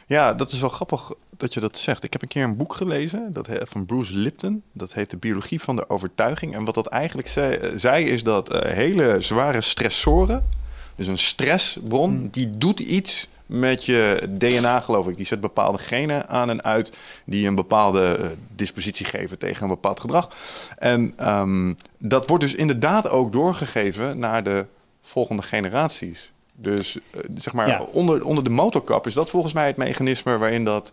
Ja, 0.07 0.35
dat 0.35 0.53
is 0.53 0.61
wel 0.61 0.69
grappig 0.71 1.13
dat 1.37 1.55
je 1.55 1.61
dat 1.61 1.79
zegt. 1.79 2.05
Ik 2.05 2.13
heb 2.13 2.23
een 2.23 2.29
keer 2.29 2.43
een 2.45 2.57
boek 2.57 2.75
gelezen 2.75 3.33
dat 3.33 3.47
he- 3.47 3.67
van 3.67 3.87
Bruce 3.87 4.15
Lipton. 4.15 4.63
Dat 4.73 4.93
heet 4.93 5.11
De 5.11 5.17
Biologie 5.17 5.61
van 5.61 5.77
de 5.77 5.89
Overtuiging. 5.91 6.55
En 6.55 6.65
wat 6.65 6.75
dat 6.75 6.87
eigenlijk 6.87 7.29
zei, 7.29 7.55
eh, 7.55 7.71
zei 7.75 8.05
is 8.05 8.23
dat 8.23 8.53
eh, 8.53 8.73
hele 8.73 9.17
zware 9.21 9.61
stressoren, 9.61 10.49
dus 10.97 11.07
een 11.07 11.19
stressbron, 11.19 12.11
Hmm. 12.11 12.29
die 12.31 12.51
doet 12.51 12.81
iets 12.81 13.29
met 13.49 13.85
je 13.85 14.29
DNA, 14.39 14.81
geloof 14.81 15.07
ik. 15.09 15.17
Die 15.17 15.27
zet 15.27 15.41
bepaalde 15.41 15.79
genen 15.79 16.29
aan 16.29 16.51
en 16.51 16.65
uit 16.65 16.97
die 17.25 17.47
een 17.47 17.55
bepaalde 17.55 18.17
eh, 18.21 18.27
dispositie 18.55 19.07
geven 19.07 19.39
tegen 19.39 19.63
een 19.63 19.69
bepaald 19.69 20.01
gedrag. 20.01 20.31
En 20.77 21.13
ehm, 21.17 21.73
dat 21.99 22.29
wordt 22.29 22.45
dus 22.45 22.55
inderdaad 22.55 23.09
ook 23.09 23.33
doorgegeven 23.33 24.19
naar 24.19 24.45
de 24.45 24.67
volgende 25.03 25.43
generaties. 25.43 26.33
Dus 26.53 26.99
eh, 27.11 27.21
zeg 27.35 27.53
maar, 27.53 27.69
Ja. 27.69 27.81
onder, 27.81 28.25
onder 28.25 28.45
de 28.45 28.51
motorkap 28.51 29.07
is 29.07 29.15
dat 29.15 29.31
volgens 29.31 29.53
mij 29.55 29.67
het 29.67 29.77
mechanisme 29.77 30.39
waarin 30.39 30.65
dat 30.65 30.93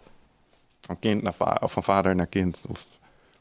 van 0.82 1.00
kind 1.00 1.22
naar 1.22 1.34
of 1.62 1.72
van 1.72 1.84
vader 1.84 2.16
naar 2.16 2.28
kind, 2.28 2.62
of 2.68 2.86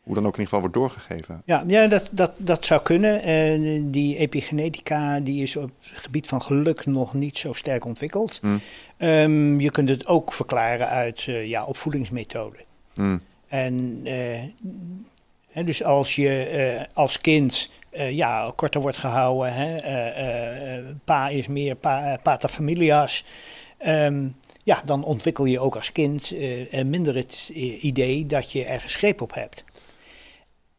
hoe 0.04 0.14
dan 0.14 0.26
ook 0.26 0.36
in 0.36 0.40
ieder 0.40 0.54
geval 0.54 0.60
wordt 0.60 0.74
doorgegeven. 0.74 1.42
Ja, 1.44 1.64
ja 1.66 1.86
dat, 1.86 2.08
dat, 2.10 2.32
dat 2.36 2.66
zou 2.66 2.82
kunnen. 2.82 3.22
Eh, 3.22 3.82
die 3.84 4.16
epigenetica 4.16 5.20
die 5.20 5.42
is 5.42 5.56
op 5.56 5.70
het 5.80 6.02
gebied 6.02 6.26
van 6.26 6.42
geluk 6.42 6.86
nog 6.86 7.14
niet 7.14 7.38
zo 7.38 7.52
sterk 7.52 7.84
ontwikkeld. 7.84 8.38
Hmm. 8.40 8.60
Ehm, 8.96 9.60
je 9.60 9.70
kunt 9.70 9.88
het 9.88 10.06
ook 10.06 10.32
verklaren 10.32 10.88
uit 10.88 11.24
eh, 11.26 11.48
ja, 11.48 11.64
opvoedingsmethoden. 11.64 12.60
Hmm. 12.94 13.20
En 13.48 14.00
eh, 14.04 14.42
hè, 15.50 15.64
dus 15.64 15.84
als 15.84 16.14
je 16.14 16.44
eh, 16.44 16.84
als 16.92 17.20
kind 17.20 17.70
ja, 18.10 18.52
korter 18.56 18.80
wordt 18.80 18.96
gehouden, 18.96 19.52
hè, 19.54 20.82
pa 21.04 21.28
is 21.28 21.48
meer 21.48 21.74
pa, 21.74 22.18
pater 22.22 22.48
familias, 22.48 23.24
ehm, 23.78 24.28
ja, 24.62 24.82
dan 24.84 25.04
ontwikkel 25.04 25.44
je 25.44 25.60
ook 25.60 25.76
als 25.76 25.92
kind 25.92 26.32
minder 26.84 27.14
het 27.14 27.48
idee 27.80 28.26
dat 28.26 28.52
je 28.52 28.64
ergens 28.64 28.94
greep 28.94 29.20
op 29.20 29.34
hebt. 29.34 29.64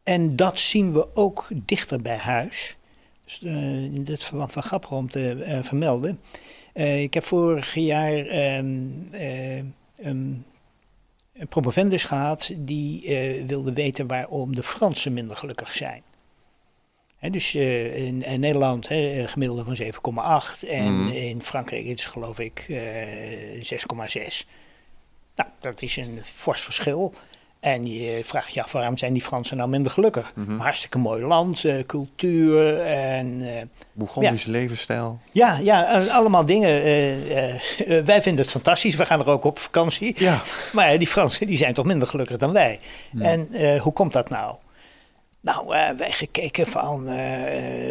En 0.06 0.36
dat 0.36 0.58
zien 0.58 0.92
we 0.92 1.06
ook 1.14 1.46
dichter 1.54 2.02
bij 2.02 2.16
huis. 2.16 2.76
Dus, 3.24 3.40
in 3.40 4.04
dit 4.04 4.24
verband 4.24 4.54
wel 4.54 4.62
grappig 4.62 4.90
om 4.92 5.10
te 5.10 5.42
eh, 5.42 5.62
vermelden. 5.62 6.20
Eh, 6.72 7.02
ik 7.02 7.14
heb 7.14 7.24
vorig 7.24 7.74
jaar 7.74 8.26
ehm, 8.26 8.76
eh, 9.10 9.62
een 9.96 10.44
promovendus 11.48 12.04
gehad 12.04 12.52
die 12.58 13.16
wilde 13.46 13.72
weten 13.72 14.06
waarom 14.06 14.54
de 14.54 14.62
Fransen 14.62 15.12
minder 15.12 15.36
gelukkig 15.36 15.74
zijn. 15.74 16.02
Dus 17.30 17.54
in, 17.54 18.22
in 18.22 18.40
Nederland 18.40 18.90
een 18.90 19.28
gemiddelde 19.28 19.64
van 19.64 19.76
7,8 19.76 20.62
en 20.68 21.04
Mhm. 21.04 21.10
in 21.12 21.42
Frankrijk 21.42 21.84
is 21.84 22.02
het 22.04 22.12
geloof 22.12 22.38
ik 22.38 22.64
eh 22.68 23.62
6,6. 23.62 24.46
Nou, 25.34 25.48
dat 25.60 25.82
is 25.82 25.96
een 25.96 26.18
fors 26.22 26.60
verschil. 26.60 27.14
En 27.66 27.86
je 27.86 28.24
vraagt 28.24 28.54
je 28.54 28.62
af 28.62 28.72
waarom 28.72 28.96
zijn 28.96 29.12
die 29.12 29.22
Fransen 29.22 29.56
nou 29.56 29.68
minder 29.68 29.92
gelukkig? 29.92 30.32
Mhm. 30.34 30.58
Hartstikke 30.58 30.98
mooi 30.98 31.24
land, 31.24 31.64
eh, 31.64 31.84
cultuur 31.86 32.80
en 32.80 33.42
Bourgondisch 33.92 34.44
levensstijl. 34.44 35.18
ja, 35.32 35.58
ja, 35.58 36.00
eh, 36.00 36.14
allemaal 36.14 36.44
dingen. 36.46 36.68
wij 38.04 38.22
vinden 38.22 38.44
het 38.44 38.50
fantastisch, 38.50 38.96
we 38.96 39.06
gaan 39.06 39.20
er 39.20 39.28
ook 39.28 39.44
op 39.44 39.58
vakantie. 39.58 40.14
Ja. 40.18 40.42
Maar 40.72 40.98
die 40.98 41.06
Fransen 41.06 41.46
die 41.46 41.56
zijn 41.56 41.74
toch 41.74 41.84
minder 41.84 42.08
gelukkig 42.08 42.36
dan 42.36 42.52
wij. 42.52 42.80
En 43.18 43.52
eh, 43.52 43.80
hoe 43.80 43.92
komt 43.92 44.12
dat 44.12 44.28
nou? 44.28 44.54
Nou, 45.40 45.74
eh, 45.76 45.88
wij 45.96 46.10
gekeken 46.10 46.66
van, 46.66 47.08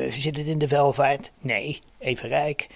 zit 0.10 0.38
het 0.38 0.46
in 0.46 0.58
de 0.58 0.68
welvaart? 0.68 1.32
Nee, 1.40 1.82
even 2.00 2.30
rijk. 2.30 2.68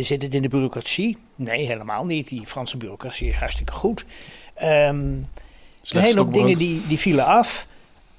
Zit 0.00 0.22
het 0.22 0.34
in 0.34 0.42
de 0.42 0.48
bureaucratie? 0.48 1.18
Nee, 1.34 1.66
helemaal 1.66 2.04
niet. 2.04 2.28
Die 2.28 2.46
Franse 2.46 2.76
bureaucratie 2.76 3.28
is 3.28 3.36
hartstikke 3.36 3.72
goed. 3.72 4.04
Ehm, 4.54 5.16
een 5.90 6.00
hele 6.00 6.18
hoop 6.18 6.32
dingen 6.32 6.58
die, 6.58 6.86
die 6.86 6.98
vielen 6.98 7.24
af. 7.24 7.66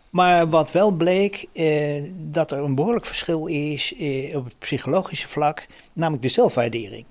Maar 0.09 0.49
wat 0.49 0.71
wel 0.71 0.91
bleek, 0.91 1.45
eh, 1.53 2.03
dat 2.15 2.51
er 2.51 2.59
een 2.59 2.75
behoorlijk 2.75 3.05
verschil 3.05 3.45
is 3.45 3.95
eh, 3.95 4.35
op 4.35 4.45
het 4.45 4.59
psychologische 4.59 5.27
vlak, 5.27 5.65
namelijk 5.93 6.23
de 6.23 6.29
zelfwaardering. 6.29 7.05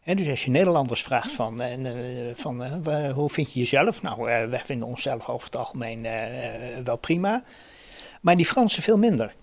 Hè, 0.00 0.14
dus 0.14 0.28
als 0.28 0.44
je 0.44 0.50
Nederlanders 0.50 1.02
vraagt 1.02 1.32
van, 1.32 1.60
eh, 1.60 2.28
eh, 2.28 2.36
van 2.36 2.64
eh, 2.64 3.12
hoe 3.12 3.30
vind 3.30 3.52
je 3.52 3.58
jezelf? 3.58 4.02
Nou, 4.02 4.30
eh, 4.30 4.48
wij 4.48 4.62
vinden 4.64 4.88
onszelf 4.88 5.28
over 5.28 5.46
het 5.46 5.56
algemeen 5.56 6.06
wel 6.84 6.96
prima. 6.96 7.42
Maar 8.20 8.36
die 8.36 8.46
Fransen 8.46 8.82
veel 8.82 8.98
minder. 8.98 9.34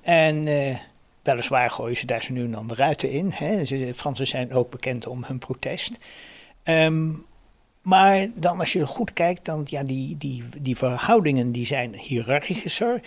En 0.00 0.46
eh, 0.46 0.76
weliswaar 1.22 1.70
gooien 1.70 1.96
ze 1.96 2.06
daar 2.06 2.22
zo 2.22 2.32
nu 2.32 2.44
en 2.44 2.50
dan 2.50 2.66
de 2.66 2.74
ruiten 2.74 3.10
in. 3.10 3.30
Hè. 3.34 3.62
De 3.62 3.94
Fransen 3.94 4.26
zijn 4.26 4.52
ook 4.52 4.70
bekend 4.70 5.06
om 5.06 5.24
hun 5.24 5.38
protest. 5.38 5.96
Ehm, 6.62 7.10
maar 7.82 8.28
dan 8.34 8.58
als 8.58 8.72
je 8.72 8.86
goed 8.86 9.12
kijkt, 9.12 9.44
dan 9.44 9.62
ja, 9.64 9.82
die, 9.82 10.16
die, 10.16 10.44
die 10.60 10.76
verhoudingen 10.76 11.52
die 11.52 11.66
zijn 11.66 11.94
hiërarchischer. 11.94 13.00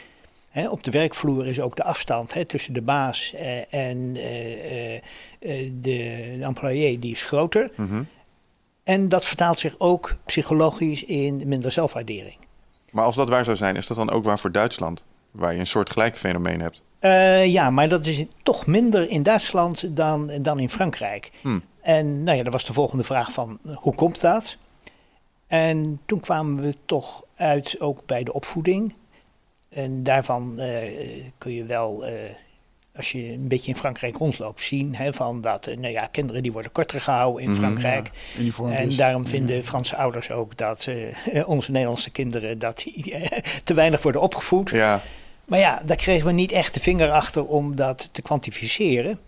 Op 0.70 0.84
de 0.84 0.92
werkvloer 0.92 1.48
is 1.48 1.60
ook 1.60 1.76
de 1.76 1.84
afstand 1.84 2.36
tussen 2.48 2.74
de 2.74 2.82
baas 2.82 3.34
eh, 3.34 3.74
en 3.74 4.16
eh, 4.16 4.96
eh, 4.96 4.96
eh, 4.96 5.02
de, 5.40 6.36
de 6.38 6.44
employé 6.44 7.00
die 7.00 7.12
is 7.12 7.24
groter. 7.24 7.72
Mhm. 7.76 8.04
En 8.84 9.10
dat 9.10 9.26
vertaalt 9.26 9.60
zich 9.60 9.76
ook 9.78 10.16
psychologisch 10.26 11.04
in 11.04 11.42
minder 11.46 11.72
zelfwaardering. 11.72 12.38
Maar 12.92 13.06
als 13.06 13.16
dat 13.16 13.30
waar 13.30 13.44
zou 13.44 13.58
zijn, 13.58 13.76
is 13.76 13.88
dat 13.88 13.98
dan 13.98 14.10
ook 14.10 14.24
waar 14.24 14.40
voor 14.40 14.52
Duitsland? 14.52 15.04
Waar 15.32 15.54
je 15.54 15.60
een 15.60 15.68
soort 15.68 15.90
gelijk 15.90 16.18
fenomeen 16.18 16.62
hebt. 16.62 16.84
Uh, 17.02 17.46
ja, 17.46 17.70
maar 17.70 17.90
dat 17.90 18.06
is 18.06 18.24
toch 18.44 18.66
minder 18.66 19.10
in 19.10 19.24
Duitsland 19.24 19.96
dan, 19.98 20.32
dan 20.42 20.60
in 20.60 20.70
Frankrijk. 20.70 21.32
Hmm. 21.42 21.64
En 21.82 22.24
nou 22.24 22.38
ja, 22.38 22.44
dat 22.44 22.54
was 22.54 22.66
de 22.66 22.74
volgende 22.74 23.04
vraag 23.04 23.32
van 23.32 23.60
hoe 23.76 23.96
komt 23.96 24.22
dat? 24.22 24.58
En 25.48 26.00
toen 26.06 26.20
kwamen 26.20 26.64
we 26.64 26.74
toch 26.86 27.24
uit 27.36 27.76
ook 27.80 28.06
bij 28.06 28.24
de 28.24 28.34
opvoeding. 28.34 28.94
En 29.70 30.04
daarvan 30.04 30.56
uh, 30.60 30.66
kun 31.38 31.54
je 31.54 31.66
wel, 31.66 32.08
uh, 32.08 32.14
als 32.96 33.12
je 33.12 33.32
een 33.32 33.48
beetje 33.48 33.72
in 33.72 33.78
Frankrijk 33.78 34.18
rondloopt, 34.18 34.64
zien 34.64 34.96
hè, 34.96 35.14
van 35.14 35.42
dat 35.42 35.68
uh, 35.68 35.78
nou 35.78 35.94
ja, 35.94 36.06
kinderen 36.06 36.44
die 36.44 36.52
worden 36.52 36.72
korter 36.72 37.02
gehouden 37.02 37.44
in 37.44 37.50
Mhm. 37.50 37.60
Frankrijk. 37.60 38.10
Ja, 38.38 38.70
en 38.70 38.96
daarom 38.96 39.28
vinden 39.28 39.64
Franse 39.64 39.96
ouders 39.96 40.32
ook 40.32 40.58
dat 40.58 40.88
onze 41.46 41.72
Nederlandse 41.72 42.10
kinderen 42.10 42.60
dat 42.60 42.78
die, 42.78 43.16
te 43.64 43.74
weinig 43.74 44.02
worden 44.02 44.22
opgevoed. 44.22 44.70
Ja, 44.70 45.02
Maar 45.46 45.60
ja, 45.60 45.82
daar 45.86 45.98
kregen 45.98 46.26
we 46.26 46.32
niet 46.32 46.52
echt 46.52 46.74
de 46.74 46.80
vinger 46.80 47.12
achter 47.12 47.46
om 47.46 47.76
dat 47.76 48.10
te 48.12 48.22
kwantificeren. 48.22 49.20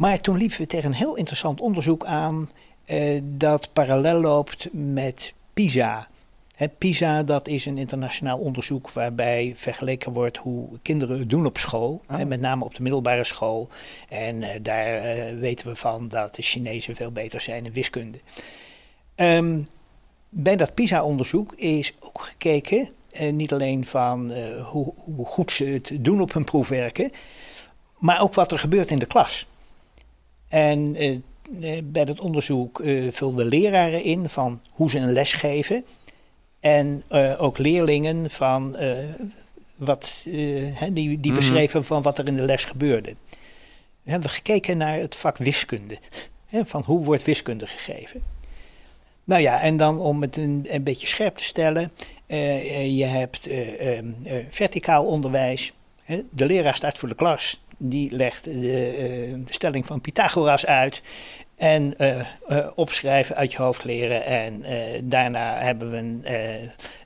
Maar 0.00 0.20
toen 0.20 0.36
liepen 0.36 0.58
we 0.58 0.66
tegen 0.66 0.88
een 0.88 0.96
heel 0.96 1.16
interessant 1.16 1.60
onderzoek 1.60 2.04
aan 2.04 2.50
eh, 2.84 3.20
dat 3.22 3.72
parallel 3.72 4.20
loopt 4.20 4.68
met 4.72 5.34
PISA. 5.52 6.08
Hè, 6.56 6.68
PISA 6.68 7.22
dat 7.22 7.48
is 7.48 7.66
een 7.66 7.78
internationaal 7.78 8.38
onderzoek 8.38 8.90
waarbij 8.90 9.52
vergeleken 9.56 10.12
wordt 10.12 10.36
hoe 10.36 10.68
kinderen 10.82 11.18
het 11.18 11.30
doen 11.30 11.46
op 11.46 11.58
school. 11.58 12.02
Ah. 12.06 12.26
Met 12.26 12.40
name 12.40 12.64
op 12.64 12.74
de 12.74 12.82
middelbare 12.82 13.24
school. 13.24 13.68
En 14.08 14.42
eh, 14.42 14.60
daar 14.62 14.94
eh, 14.94 15.38
weten 15.38 15.66
we 15.66 15.76
van 15.76 16.08
dat 16.08 16.34
de 16.34 16.42
Chinezen 16.42 16.96
veel 16.96 17.12
beter 17.12 17.40
zijn 17.40 17.64
in 17.64 17.72
wiskunde. 17.72 18.20
Ehm, 19.14 19.60
bij 20.28 20.56
dat 20.56 20.74
PISA-onderzoek 20.74 21.54
is 21.54 21.94
ook 22.00 22.20
gekeken, 22.20 22.88
eh, 23.10 23.32
niet 23.32 23.52
alleen 23.52 23.86
van 23.86 24.32
hoe, 24.62 24.92
hoe 24.96 25.26
goed 25.26 25.52
ze 25.52 25.64
het 25.64 25.92
doen 25.92 26.20
op 26.20 26.32
hun 26.32 26.44
proefwerken, 26.44 27.10
maar 27.98 28.20
ook 28.20 28.34
wat 28.34 28.52
er 28.52 28.58
gebeurt 28.58 28.90
in 28.90 28.98
de 28.98 29.06
klas. 29.06 29.46
En 30.50 30.96
eh, 30.96 31.10
eh, 31.60 31.82
bij 31.84 32.04
dat 32.04 32.20
onderzoek 32.20 32.80
eh, 32.80 33.10
vulden 33.10 33.46
leraren 33.46 34.02
in 34.02 34.28
van 34.28 34.60
hoe 34.70 34.90
ze 34.90 34.98
een 34.98 35.12
les 35.12 35.32
geven. 35.32 35.84
En 36.60 37.02
ook 37.38 37.58
leerlingen 37.58 38.30
van 38.30 38.76
wat, 39.76 40.22
die, 40.26 40.92
die 40.92 41.18
Mhm. 41.20 41.34
beschreven 41.34 41.84
van 41.84 42.02
wat 42.02 42.18
er 42.18 42.26
in 42.26 42.36
de 42.36 42.44
les 42.44 42.64
gebeurde. 42.64 43.14
We 44.02 44.10
hebben 44.10 44.30
gekeken 44.30 44.76
naar 44.76 44.98
het 44.98 45.16
vak 45.16 45.36
wiskunde. 45.36 45.98
Hè, 46.46 46.66
van 46.66 46.82
hoe 46.86 47.04
wordt 47.04 47.22
wiskunde 47.22 47.66
gegeven? 47.66 48.22
Nou 49.24 49.42
ja, 49.42 49.60
en 49.60 49.76
dan 49.76 49.98
om 49.98 50.20
het 50.22 50.36
een, 50.36 50.66
een 50.68 50.82
beetje 50.82 51.06
scherp 51.06 51.36
te 51.36 51.44
stellen. 51.44 51.92
je 52.96 53.04
hebt 53.04 53.46
eh, 53.46 53.96
ehm, 53.98 54.06
eh, 54.24 54.34
verticaal 54.48 55.06
onderwijs. 55.06 55.72
Hè, 56.04 56.22
de 56.30 56.46
leraar 56.46 56.76
staat 56.76 56.98
voor 56.98 57.08
de 57.08 57.14
klas. 57.14 57.60
Die 57.82 58.12
legt 58.12 58.44
de 58.44 58.86
eh, 58.86 59.52
stelling 59.52 59.86
van 59.86 60.00
Pythagoras 60.00 60.66
uit. 60.66 61.02
En 61.56 61.98
eh, 61.98 62.20
eh, 62.48 62.66
opschrijven, 62.74 63.36
uit 63.36 63.52
je 63.52 63.62
hoofd 63.62 63.84
leren. 63.84 64.24
En 64.24 64.64
daarna 65.08 65.58
hebben 65.58 65.90
we 65.90 65.96
een, 65.96 66.24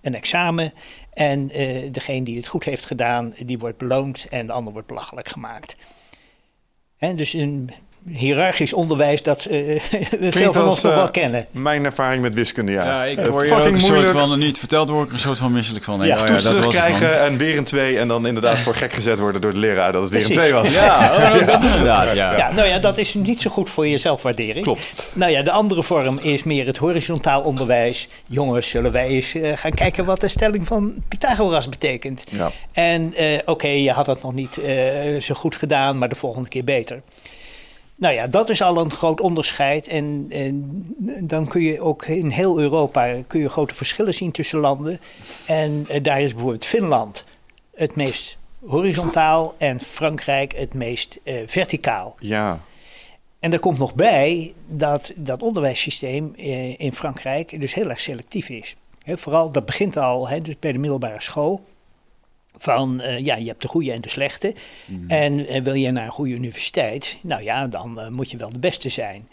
een 0.02 0.14
examen. 0.14 0.72
En 1.12 1.46
degene 1.90 2.24
die 2.24 2.36
het 2.36 2.46
goed 2.46 2.64
heeft 2.64 2.84
gedaan, 2.84 3.32
die 3.44 3.58
wordt 3.58 3.78
beloond. 3.78 4.26
En 4.30 4.46
de 4.46 4.52
ander 4.52 4.72
wordt 4.72 4.88
belachelijk 4.88 5.28
gemaakt. 5.28 5.76
Hè, 6.96 7.14
dus 7.14 7.32
een 7.32 7.70
hiërarchisch 8.10 8.72
onderwijs 8.72 9.22
dat 9.22 9.44
eh, 9.44 9.80
veel 10.30 10.52
van 10.52 10.64
ons 10.64 10.82
nog 10.82 10.92
eh, 10.92 10.98
wel 10.98 11.10
kennen. 11.10 11.46
mijn 11.52 11.84
ervaring 11.84 12.22
met 12.22 12.34
wiskunde, 12.34 12.72
ja. 12.72 12.84
Ja, 12.84 13.04
ik 13.04 13.18
Eh, 13.18 13.28
hoor 13.28 13.44
je 13.44 13.50
ook 13.50 13.56
fucking 13.56 13.74
een 13.74 13.80
soort 13.80 14.06
van, 14.06 14.38
niet 14.38 14.58
verteld 14.58 14.88
word 14.88 15.02
ik 15.02 15.08
er 15.08 15.14
een 15.14 15.20
soort 15.20 15.38
van 15.38 15.52
misselijk 15.52 15.84
van. 15.84 15.98
Nee, 15.98 16.08
Ja, 16.08 16.14
oh 16.14 16.20
dat 16.20 16.30
was 16.30 16.44
het 16.44 16.52
terugkrijgen 16.52 17.20
en 17.20 17.36
weer 17.36 17.56
een 17.56 17.64
2 17.64 17.98
en 17.98 18.08
dan 18.08 18.26
inderdaad 18.26 18.58
voor 18.58 18.74
gek 18.74 18.92
gezet 18.92 19.18
worden 19.18 19.40
door 19.40 19.52
de 19.52 19.58
leraar 19.58 19.92
dat 19.92 20.02
het 20.02 20.10
weer 20.10 20.24
een 20.24 20.30
Precies. 20.30 20.50
2 20.50 20.52
was. 20.52 20.72
dan. 20.72 20.82
Ja, 20.82 21.10
oh, 21.16 21.46
dat 21.52 21.64
inderdaad. 21.64 22.14
Ja. 22.14 22.36
Ja, 22.36 22.52
nou 22.52 22.68
ja, 22.68 22.78
dat 22.78 22.98
is 22.98 23.14
niet 23.14 23.40
zo 23.40 23.50
goed 23.50 23.70
voor 23.70 23.86
je 23.86 23.98
zelfwaardering. 23.98 24.64
Klopt. 24.64 25.12
Nou 25.14 25.30
ja, 25.30 25.42
de 25.42 25.50
andere 25.50 25.82
vorm 25.82 26.18
is 26.22 26.42
meer 26.42 26.66
het 26.66 26.76
horizontaal 26.76 27.42
onderwijs. 27.42 28.08
Jongens, 28.26 28.68
zullen 28.68 28.92
wij 28.92 29.06
eens 29.06 29.34
eh, 29.34 29.52
gaan 29.54 29.70
kijken 29.70 30.04
wat 30.04 30.20
de 30.20 30.28
stelling 30.28 30.66
van 30.66 30.94
Pythagoras 31.08 31.68
betekent. 31.68 32.24
Ja. 32.30 32.50
En 32.72 33.14
eh, 33.14 33.38
oké, 33.44 33.68
je 33.68 33.90
had 33.90 34.06
het 34.06 34.22
nog 34.22 34.32
niet 34.32 34.58
eh, 34.58 35.20
zo 35.20 35.34
goed 35.34 35.56
gedaan, 35.56 35.98
maar 35.98 36.08
de 36.08 36.14
volgende 36.14 36.48
keer 36.48 36.64
beter. 36.64 37.02
Nou 37.96 38.14
ja, 38.14 38.26
dat 38.26 38.50
is 38.50 38.62
al 38.62 38.78
een 38.78 38.90
groot 38.90 39.20
onderscheid. 39.20 39.88
En, 39.88 40.26
en 40.28 40.86
dan 41.22 41.48
kun 41.48 41.62
je 41.62 41.80
ook 41.80 42.06
in 42.06 42.28
heel 42.28 42.60
Europa 42.60 43.14
kun 43.26 43.40
je 43.40 43.48
grote 43.48 43.74
verschillen 43.74 44.14
zien 44.14 44.30
tussen 44.30 44.58
landen. 44.58 45.00
En 45.46 45.84
eh, 45.88 46.02
daar 46.02 46.20
is 46.20 46.32
bijvoorbeeld 46.32 46.64
Finland 46.64 47.24
het 47.74 47.96
meest 47.96 48.36
horizontaal 48.66 49.54
en 49.58 49.80
Frankrijk 49.80 50.54
het 50.56 50.74
meest 50.74 51.18
eh, 51.22 51.34
verticaal. 51.46 52.14
Ja. 52.18 52.60
En 53.38 53.52
er 53.52 53.58
komt 53.58 53.78
nog 53.78 53.94
bij 53.94 54.54
dat 54.66 55.12
dat 55.16 55.42
onderwijssysteem 55.42 56.34
eh, 56.36 56.80
in 56.80 56.92
Frankrijk 56.92 57.60
dus 57.60 57.74
heel 57.74 57.88
erg 57.88 58.00
selectief 58.00 58.48
is. 58.48 58.76
Vooral, 59.06 59.50
dat 59.50 59.66
begint 59.66 59.96
al 59.96 60.28
hè, 60.28 60.40
dus 60.40 60.58
bij 60.58 60.72
de 60.72 60.78
middelbare 60.78 61.20
school. 61.20 61.62
Van 62.58 63.00
eh, 63.00 63.18
ja, 63.18 63.36
je 63.36 63.46
hebt 63.48 63.62
de 63.62 63.68
goede 63.68 63.92
en 63.92 64.00
de 64.00 64.08
slechte. 64.08 64.54
En 65.08 65.46
eh, 65.46 65.62
wil 65.62 65.74
je 65.74 65.90
naar 65.90 66.04
een 66.04 66.10
goede 66.10 66.32
universiteit, 66.34 67.16
nou 67.22 67.42
ja, 67.42 67.66
dan 67.66 68.00
eh, 68.00 68.08
moet 68.08 68.30
je 68.30 68.36
wel 68.36 68.50
de 68.52 68.58
beste 68.58 68.88
zijn. 68.88 69.28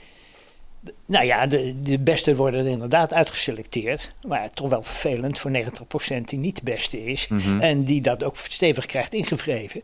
D- 0.86 0.92
Nou 1.06 1.26
ja, 1.26 1.48
de, 1.48 1.82
de 1.82 2.00
beste 2.00 2.36
worden 2.36 2.60
er 2.66 2.72
inderdaad 2.72 3.14
uitgeselecteerd. 3.14 4.14
Maar 4.28 4.50
toch 4.50 4.70
wel 4.70 4.84
vervelend 4.84 5.40
voor 5.40 5.52
90% 5.52 6.22
die 6.26 6.40
niet 6.40 6.56
de 6.56 6.64
beste 6.64 7.06
is. 7.06 7.28
Mhm. 7.28 7.60
En 7.60 7.84
die 7.84 8.02
dat 8.02 8.24
ook 8.24 8.38
stevig 8.38 8.86
krijgt 8.86 9.14
ingevreven. 9.14 9.82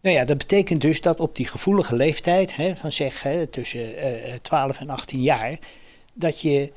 Nou 0.00 0.16
ja, 0.16 0.24
dat 0.24 0.38
betekent 0.38 0.80
dus 0.80 1.00
dat 1.00 1.20
op 1.20 1.36
die 1.36 1.46
gevoelige 1.46 1.96
leeftijd, 1.96 2.56
hè, 2.56 2.76
van 2.76 2.92
zeg 2.92 3.22
hè, 3.22 3.46
tussen 3.46 3.96
eh 3.96 4.32
12 4.42 4.78
en 4.80 4.90
18 4.90 5.22
jaar, 5.22 5.58
dat 6.12 6.40
je 6.40 6.72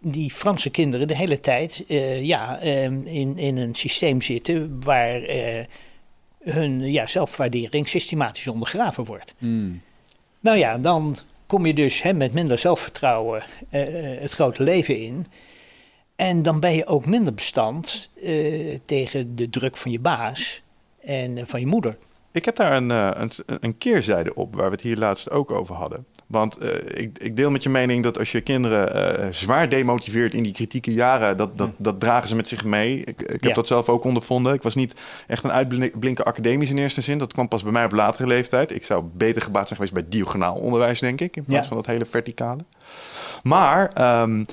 die 0.00 0.30
Franse 0.30 0.70
kinderen 0.70 1.08
de 1.08 1.16
hele 1.16 1.40
tijd 1.40 1.84
eh, 1.88 2.22
ja, 2.22 2.58
eh, 2.58 2.84
in, 2.84 3.36
in 3.36 3.56
een 3.56 3.74
systeem 3.74 4.22
zitten 4.22 4.84
waar 4.84 5.22
eh, 5.22 5.64
hun 6.38 6.92
ja, 6.92 7.06
zelfwaardering 7.06 7.88
systematisch 7.88 8.48
ondergraven 8.48 9.04
wordt. 9.04 9.34
Hmm. 9.38 9.80
Nou 10.40 10.58
ja, 10.58 10.78
dan 10.78 11.16
kom 11.46 11.66
je 11.66 11.74
dus 11.74 12.02
hè, 12.02 12.12
met 12.12 12.32
minder 12.32 12.58
zelfvertrouwen 12.58 13.42
eh, 13.68 13.84
het 14.20 14.30
grote 14.30 14.62
leven 14.62 14.98
in. 15.00 15.26
En 16.16 16.42
dan 16.42 16.60
ben 16.60 16.74
je 16.74 16.86
ook 16.86 17.06
minder 17.06 17.34
bestand 17.34 18.10
eh, 18.22 18.78
tegen 18.84 19.36
de 19.36 19.50
druk 19.50 19.76
van 19.76 19.90
je 19.90 20.00
baas 20.00 20.62
en 21.00 21.46
van 21.46 21.60
je 21.60 21.66
moeder. 21.66 21.96
Ik 22.32 22.44
heb 22.44 22.56
daar 22.56 22.76
een, 22.76 22.90
een, 22.90 23.30
een 23.60 23.78
keerzijde 23.78 24.34
op, 24.34 24.54
waar 24.54 24.66
we 24.66 24.72
het 24.72 24.80
hier 24.80 24.96
laatst 24.96 25.30
ook 25.30 25.50
over 25.50 25.74
hadden. 25.74 26.06
Want 26.26 26.56
eh, 26.58 27.02
ik, 27.02 27.18
ik 27.18 27.36
deel 27.36 27.50
met 27.50 27.62
je 27.62 27.68
mening 27.68 28.02
dat 28.02 28.18
als 28.18 28.32
je 28.32 28.40
kinderen 28.40 28.94
eh, 29.18 29.26
zwaar 29.30 29.68
demotiveert 29.68 30.34
in 30.34 30.42
die 30.42 30.52
kritieke 30.52 30.92
jaren, 30.92 31.36
dat, 31.36 31.58
dat, 31.58 31.70
dat 31.76 32.00
dragen 32.00 32.28
ze 32.28 32.36
met 32.36 32.48
zich 32.48 32.64
mee. 32.64 32.98
Ik, 33.00 33.22
ik 33.22 33.30
heb 33.30 33.44
Ja. 33.44 33.52
dat 33.54 33.66
zelf 33.66 33.88
ook 33.88 34.04
ondervonden. 34.04 34.54
Ik 34.54 34.62
was 34.62 34.74
niet 34.74 34.94
echt 35.26 35.44
een 35.44 35.52
uitblinken 35.52 36.24
academisch 36.24 36.70
in 36.70 36.78
eerste 36.78 37.00
zin. 37.00 37.18
Dat 37.18 37.32
kwam 37.32 37.48
pas 37.48 37.62
bij 37.62 37.72
mij 37.72 37.84
op 37.84 37.92
latere 37.92 38.26
leeftijd. 38.28 38.70
Ik 38.74 38.84
zou 38.84 39.04
beter 39.16 39.42
gebaat 39.42 39.68
zijn 39.68 39.74
geweest 39.80 39.94
bij 39.94 40.04
diagonaal 40.08 40.54
onderwijs, 40.54 40.98
denk 41.00 41.20
ik, 41.20 41.36
in 41.36 41.44
plaats 41.44 41.62
Ja. 41.62 41.68
van 41.68 41.76
dat 41.76 41.86
hele 41.86 42.06
verticale. 42.06 42.60
Maar 43.42 43.88
ehm, 43.88 44.44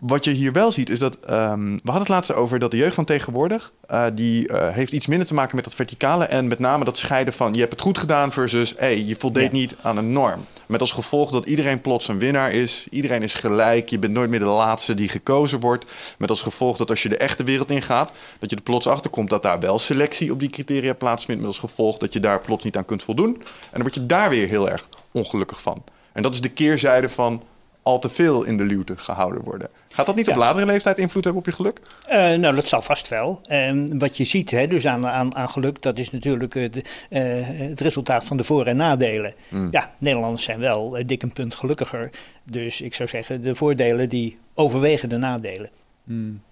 wat 0.00 0.24
je 0.24 0.30
hier 0.30 0.52
wel 0.52 0.72
ziet 0.72 0.90
is 0.90 0.98
dat... 0.98 1.18
ehm, 1.18 1.72
we 1.72 1.80
hadden 1.84 2.00
het 2.00 2.08
laatst 2.08 2.32
over 2.32 2.58
dat 2.58 2.70
de 2.70 2.76
jeugd 2.76 2.94
van 2.94 3.04
tegenwoordig... 3.04 3.72
eh, 3.86 4.06
die 4.14 4.48
eh, 4.48 4.74
heeft 4.74 4.92
iets 4.92 5.06
minder 5.06 5.26
te 5.26 5.34
maken 5.34 5.56
met 5.56 5.64
dat 5.64 5.74
verticale... 5.74 6.24
en 6.24 6.48
met 6.48 6.58
name 6.58 6.84
dat 6.84 6.98
scheiden 6.98 7.34
van 7.34 7.52
je 7.52 7.60
hebt 7.60 7.72
het 7.72 7.80
goed 7.80 7.98
gedaan... 7.98 8.32
versus 8.32 8.74
hey, 8.76 9.04
je 9.04 9.16
voldeed 9.16 9.44
Ja. 9.44 9.52
niet 9.52 9.74
aan 9.82 9.96
een 9.96 10.12
norm. 10.12 10.44
Met 10.66 10.80
als 10.80 10.92
gevolg 10.92 11.30
dat 11.30 11.46
iedereen 11.46 11.80
plots 11.80 12.08
een 12.08 12.18
winnaar 12.18 12.52
is. 12.52 12.86
Iedereen 12.90 13.22
is 13.22 13.34
gelijk. 13.34 13.88
Je 13.88 13.98
bent 13.98 14.12
nooit 14.12 14.30
meer 14.30 14.38
de 14.38 14.44
laatste 14.44 14.94
die 14.94 15.08
gekozen 15.08 15.60
wordt. 15.60 15.84
Met 16.18 16.30
als 16.30 16.42
gevolg 16.42 16.76
dat 16.76 16.90
als 16.90 17.02
je 17.02 17.08
de 17.08 17.16
echte 17.16 17.44
wereld 17.44 17.70
ingaat... 17.70 18.12
dat 18.38 18.50
je 18.50 18.56
er 18.56 18.62
plots 18.62 18.86
achter 18.86 19.10
komt 19.10 19.30
dat 19.30 19.42
daar 19.42 19.60
wel 19.60 19.78
selectie 19.78 20.32
op 20.32 20.40
die 20.40 20.50
criteria 20.50 20.92
plaatsvindt... 20.92 21.40
met 21.40 21.50
als 21.50 21.60
gevolg 21.60 21.98
dat 21.98 22.12
je 22.12 22.20
daar 22.20 22.40
plots 22.40 22.64
niet 22.64 22.76
aan 22.76 22.84
kunt 22.84 23.02
voldoen. 23.02 23.34
En 23.34 23.42
dan 23.72 23.82
word 23.82 23.94
je 23.94 24.06
daar 24.06 24.30
weer 24.30 24.48
heel 24.48 24.70
erg 24.70 24.88
ongelukkig 25.12 25.62
van. 25.62 25.84
En 26.12 26.22
dat 26.22 26.34
is 26.34 26.40
de 26.40 26.48
keerzijde 26.48 27.08
van 27.08 27.42
al 27.82 27.98
te 27.98 28.08
veel 28.08 28.42
in 28.44 28.56
de 28.56 28.64
luwte 28.64 28.96
gehouden 28.96 29.42
worden. 29.42 29.68
Gaat 29.88 30.06
dat 30.06 30.16
niet 30.16 30.28
op 30.28 30.36
latere 30.36 30.66
leeftijd 30.66 30.98
invloed 30.98 31.24
hebben 31.24 31.42
op 31.42 31.48
je 31.48 31.54
geluk? 31.54 31.80
Eh, 32.06 32.18
nou, 32.34 32.54
dat 32.54 32.68
zal 32.68 32.82
vast 32.82 33.08
wel. 33.08 33.40
En 33.46 33.98
wat 33.98 34.16
je 34.16 34.24
ziet 34.24 34.50
hè, 34.50 34.66
dus 34.66 34.86
aan, 34.86 35.06
aan, 35.06 35.34
aan 35.34 35.50
geluk, 35.50 35.82
dat 35.82 35.98
is 35.98 36.10
natuurlijk 36.10 36.54
het, 36.54 36.76
eh, 37.10 37.22
het 37.46 37.80
resultaat 37.80 38.24
van 38.24 38.36
de 38.36 38.44
voor- 38.44 38.66
en 38.66 38.76
nadelen. 38.76 39.34
Hmm. 39.48 39.68
Ja, 39.70 39.94
Nederlanders 39.98 40.44
zijn 40.44 40.58
wel 40.60 40.96
eh, 40.96 41.06
dik 41.06 41.22
een 41.22 41.32
punt 41.32 41.54
gelukkiger. 41.54 42.10
Dus 42.44 42.80
ik 42.80 42.94
zou 42.94 43.08
zeggen, 43.08 43.42
de 43.42 43.54
voordelen 43.54 44.08
die 44.08 44.38
overwegen 44.54 45.08
de 45.08 45.16
nadelen. 45.16 45.70
Hmm. 46.04 46.42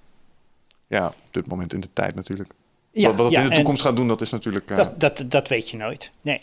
Ja, 0.87 1.07
op 1.07 1.15
dit 1.31 1.47
moment 1.47 1.73
in 1.73 1.81
de 1.81 1.89
tijd 1.93 2.15
natuurlijk. 2.15 2.51
Ja, 2.93 3.15
wat 3.15 3.31
ja, 3.31 3.43
in 3.43 3.49
de 3.49 3.55
toekomst 3.55 3.83
gaat 3.83 3.97
doen, 3.97 4.09
dat 4.09 4.21
is 4.21 4.31
natuurlijk... 4.31 4.71
eh, 4.71 4.77
Dat, 4.77 5.01
dat, 5.01 5.25
dat 5.27 5.49
weet 5.49 5.71
je 5.71 5.77
nooit. 5.77 6.11
Nee. 6.21 6.41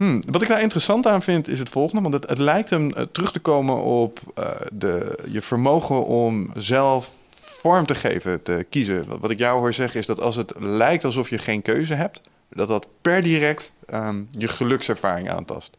Hmm, 0.00 0.22
wat 0.30 0.42
ik 0.42 0.48
daar 0.48 0.62
interessant 0.62 1.06
aan 1.06 1.22
vind 1.22 1.48
is 1.48 1.58
het 1.58 1.68
volgende. 1.68 2.02
Want 2.02 2.14
het, 2.14 2.28
het 2.28 2.38
lijkt 2.38 2.70
hem 2.70 2.90
eh, 2.90 3.04
terug 3.12 3.32
te 3.32 3.38
komen 3.40 3.76
op 3.82 4.20
eh, 4.34 4.44
de, 4.72 5.18
je 5.30 5.42
vermogen 5.42 6.04
om 6.04 6.50
zelf 6.56 7.12
vorm 7.40 7.86
te 7.86 7.94
geven, 7.94 8.42
te 8.42 8.66
kiezen. 8.70 9.20
Wat, 9.20 9.30
ik 9.30 9.38
jou 9.38 9.58
hoor 9.58 9.72
zeggen 9.72 10.00
is 10.00 10.06
dat 10.06 10.20
als 10.20 10.36
het 10.36 10.52
lijkt 10.58 11.04
alsof 11.04 11.30
je 11.30 11.38
geen 11.38 11.62
keuze 11.62 11.94
hebt... 11.94 12.20
dat 12.48 12.68
dat 12.68 12.86
per 13.00 13.22
direct 13.22 13.72
ehm, 13.86 14.22
je 14.30 14.48
gelukservaring 14.48 15.30
aantast. 15.30 15.76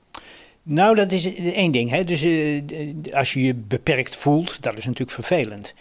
Nou, 0.64 0.96
dat 0.96 1.12
is 1.12 1.36
één 1.36 1.72
ding. 1.72 1.90
Hè? 1.90 2.04
Dus 2.04 2.24
eh, 2.24 2.62
als 3.14 3.34
je 3.34 3.44
je 3.44 3.56
beperkt 3.56 4.16
voelt, 4.16 4.62
dat 4.62 4.78
is 4.78 4.86
natuurlijk 4.86 5.12
vervelend. 5.12 5.74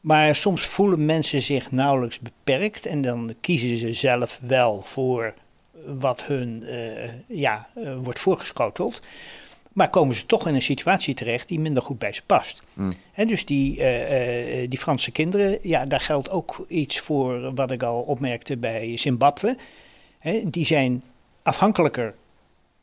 Maar 0.00 0.34
soms 0.34 0.66
voelen 0.66 1.04
mensen 1.04 1.42
zich 1.42 1.70
nauwelijks 1.70 2.20
beperkt 2.20 2.86
en 2.86 3.02
dan 3.02 3.34
kiezen 3.40 3.76
ze 3.76 3.92
zelf 3.92 4.38
wel 4.42 4.82
voor 4.84 5.34
wat 5.86 6.24
hun 6.24 6.64
eh, 6.66 7.10
ja, 7.26 7.68
eh, 7.74 7.96
wordt 8.00 8.18
voorgeschoteld. 8.18 9.00
Maar 9.72 9.90
komen 9.90 10.14
ze 10.14 10.26
toch 10.26 10.48
in 10.48 10.54
een 10.54 10.62
situatie 10.62 11.14
terecht 11.14 11.48
die 11.48 11.60
minder 11.60 11.82
goed 11.82 11.98
bij 11.98 12.12
ze 12.12 12.22
past. 12.26 12.62
Hè, 13.12 13.24
dus 13.24 13.46
die, 13.46 13.82
eh, 13.82 14.68
die 14.68 14.78
Franse 14.78 15.10
kinderen, 15.10 15.58
ja, 15.62 15.84
daar 15.86 16.00
geldt 16.00 16.30
ook 16.30 16.64
iets 16.68 16.98
voor 17.00 17.54
wat 17.54 17.70
ik 17.70 17.82
al 17.82 18.00
opmerkte 18.00 18.56
bij 18.56 18.96
Zimbabwe. 18.96 19.56
Hè, 20.18 20.42
die 20.44 20.64
zijn 20.64 21.02
afhankelijker 21.42 22.14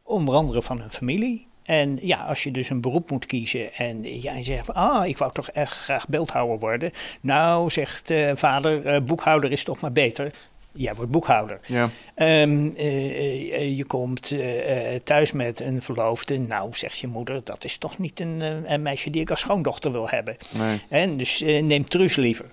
onder 0.03 0.35
andere 0.35 0.61
van 0.61 0.79
hun 0.79 0.91
familie. 0.91 1.47
En 1.63 1.99
ja, 2.01 2.23
als 2.23 2.43
je 2.43 2.51
dus 2.51 2.69
een 2.69 2.81
beroep 2.81 3.11
moet 3.11 3.25
kiezen 3.25 3.73
en 3.73 4.21
ja, 4.21 4.33
je 4.33 4.43
zegt 4.43 4.65
van, 4.65 4.75
ah, 4.75 5.07
ik 5.07 5.17
wou 5.17 5.31
toch 5.31 5.49
echt 5.49 5.73
graag 5.73 6.07
beeldhouwer 6.07 6.59
worden. 6.59 6.91
Nou, 7.21 7.69
zegt 7.69 8.09
eh, 8.09 8.31
vader, 8.35 9.03
boekhouder 9.03 9.51
is 9.51 9.63
toch 9.63 9.79
maar 9.79 9.91
beter. 9.91 10.33
Jij 10.73 10.95
wordt 10.95 11.11
boekhouder. 11.11 11.59
Ja. 11.67 11.89
Ehm, 12.15 12.69
eh, 12.75 13.53
eh, 13.53 13.77
je 13.77 13.85
komt 13.85 14.31
eh, 14.31 14.95
thuis 15.03 15.31
met 15.31 15.59
een 15.59 15.81
verloofde. 15.81 16.39
Nou, 16.39 16.75
zegt 16.75 16.99
je 16.99 17.07
moeder, 17.07 17.43
dat 17.43 17.63
is 17.63 17.77
toch 17.77 17.97
niet 17.97 18.19
een, 18.19 18.41
een 18.73 18.81
meisje 18.81 19.09
die 19.09 19.21
ik 19.21 19.29
als 19.29 19.39
schoondochter 19.39 19.91
wil 19.91 20.09
hebben. 20.09 20.37
Nee. 20.57 20.79
En 20.89 21.17
dus 21.17 21.39
neem 21.41 21.85
Truus 21.85 22.15
liever. 22.15 22.45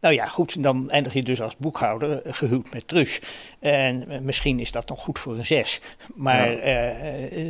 Nou 0.00 0.14
ja, 0.14 0.26
goed, 0.26 0.62
dan 0.62 0.90
eindig 0.90 1.12
je 1.12 1.22
dus 1.22 1.40
als 1.40 1.56
boekhouder 1.56 2.22
eh, 2.22 2.32
gehuwd 2.32 2.72
met 2.72 2.88
Truus. 2.88 3.20
En 3.58 4.24
misschien 4.24 4.60
is 4.60 4.72
dat 4.72 4.88
nog 4.88 5.00
goed 5.00 5.18
voor 5.18 5.36
een 5.38 5.46
zes. 5.46 5.80
Maar 6.14 6.68
Ja. 6.68 6.92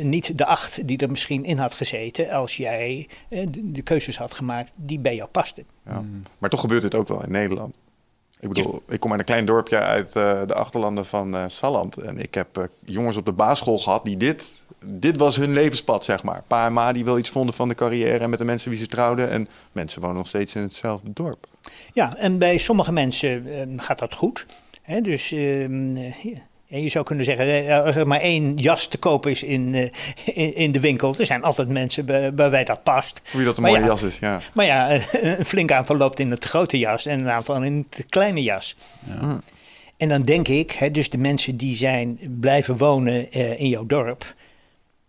niet 0.03 0.37
de 0.37 0.45
acht 0.45 0.87
die 0.87 0.97
er 0.97 1.09
misschien 1.09 1.45
in 1.45 1.57
had 1.57 1.73
gezeten 1.73 2.29
als 2.29 2.57
jij 2.57 3.07
de, 3.29 3.71
de 3.71 3.81
keuzes 3.81 4.17
had 4.17 4.33
gemaakt 4.33 4.71
die 4.75 4.99
bij 4.99 5.15
jou 5.15 5.29
pasten. 5.29 5.65
Ja. 5.85 6.03
Maar 6.37 6.49
toch 6.49 6.59
gebeurt 6.59 6.81
dit 6.81 6.95
ook 6.95 7.07
wel 7.07 7.23
in 7.23 7.31
Nederland. 7.31 7.77
Ik 8.39 8.47
bedoel, 8.47 8.81
ik 8.87 8.99
kom 8.99 9.11
uit 9.11 9.19
een 9.19 9.25
klein 9.25 9.45
dorpje 9.45 9.77
uit 9.77 10.15
eh, 10.15 10.41
de 10.45 10.53
achterlanden 10.53 11.05
van 11.05 11.35
eh 11.35 11.43
Salland. 11.47 11.97
En 11.97 12.17
ik 12.17 12.33
heb 12.33 12.57
eh, 12.57 12.63
jongens 12.85 13.17
op 13.17 13.25
de 13.25 13.31
basisschool 13.31 13.77
gehad 13.77 14.05
die 14.05 14.17
dit... 14.17 14.65
Dit 14.85 15.17
was 15.17 15.35
hun 15.35 15.53
levenspad, 15.53 16.05
zeg 16.05 16.23
maar. 16.23 16.43
Pa 16.47 16.65
en 16.65 16.73
ma 16.73 16.91
die 16.91 17.05
wel 17.05 17.17
iets 17.17 17.29
vonden 17.29 17.53
van 17.53 17.67
de 17.67 17.75
carrière 17.75 18.17
en 18.17 18.29
met 18.29 18.39
de 18.39 18.45
mensen 18.45 18.69
wie 18.69 18.79
ze 18.79 18.87
trouwden. 18.87 19.29
En 19.29 19.47
mensen 19.71 20.01
wonen 20.01 20.17
nog 20.17 20.27
steeds 20.27 20.55
in 20.55 20.61
hetzelfde 20.61 21.13
dorp. 21.13 21.47
Ja, 21.93 22.17
en 22.17 22.37
bij 22.37 22.57
sommige 22.57 22.91
mensen 22.91 23.45
eh, 23.53 23.61
gaat 23.77 23.99
dat 23.99 24.13
goed. 24.13 24.45
Hè, 24.81 25.01
dus 25.01 25.29
eh, 26.67 26.77
ja, 26.77 26.83
je 26.83 26.89
zou 26.89 27.05
kunnen 27.05 27.25
zeggen, 27.25 27.67
eh, 27.67 27.83
als 27.83 27.95
er 27.95 28.07
maar 28.07 28.19
één 28.19 28.55
jas 28.55 28.87
te 28.87 28.97
koop 28.97 29.25
is 29.25 29.43
in, 29.43 29.73
eh, 29.73 29.89
in, 30.25 30.55
in 30.55 30.71
de 30.71 30.79
winkel, 30.79 31.15
er 31.19 31.25
zijn 31.25 31.43
altijd 31.43 31.67
mensen 31.67 32.05
bij, 32.05 32.33
waarbij 32.33 32.63
dat 32.63 32.83
past. 32.83 33.21
Voor 33.23 33.37
wie 33.37 33.45
dat 33.45 33.57
een 33.57 33.63
Maar 33.63 33.71
mooie 33.71 33.83
ja. 33.83 33.89
jas 33.89 34.03
is, 34.03 34.19
ja. 34.19 34.39
Maar 34.53 34.65
ja, 34.65 34.91
een 35.37 35.45
flink 35.45 35.71
aantal 35.71 35.97
loopt 35.97 36.19
in 36.19 36.31
het 36.31 36.45
grote 36.45 36.79
jas 36.79 37.05
en 37.05 37.19
een 37.19 37.29
aantal 37.29 37.63
in 37.63 37.87
het 37.89 38.05
kleine 38.09 38.43
jas. 38.43 38.75
Ja. 39.03 39.41
En 39.97 40.09
dan 40.09 40.21
denk 40.21 40.47
ik, 40.47 40.71
hè, 40.71 40.91
dus 40.91 41.09
de 41.09 41.17
mensen 41.17 41.57
die 41.57 41.75
zijn 41.75 42.19
blijven 42.39 42.77
wonen 42.77 43.31
eh, 43.31 43.59
in 43.59 43.67
jouw 43.67 43.85
dorp, 43.85 44.35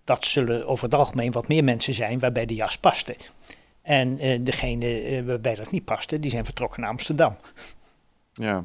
dat 0.05 0.25
zullen 0.25 0.67
over 0.67 0.85
het 0.85 0.95
algemeen 0.95 1.33
wat 1.33 1.49
meer 1.49 1.65
mensen 1.65 1.95
zijn 1.95 2.19
waarbij 2.19 2.47
de 2.47 2.55
jas 2.55 2.79
paste. 2.79 3.17
En 3.83 4.19
eh 4.19 4.39
degene 4.41 5.01
eh, 5.01 5.25
waarbij 5.25 5.55
dat 5.55 5.71
niet 5.71 5.85
paste, 5.85 6.21
die 6.21 6.31
zijn 6.31 6.45
vertrokken 6.45 6.81
naar 6.81 6.91
Amsterdam. 6.91 7.37
Ja. 8.33 8.65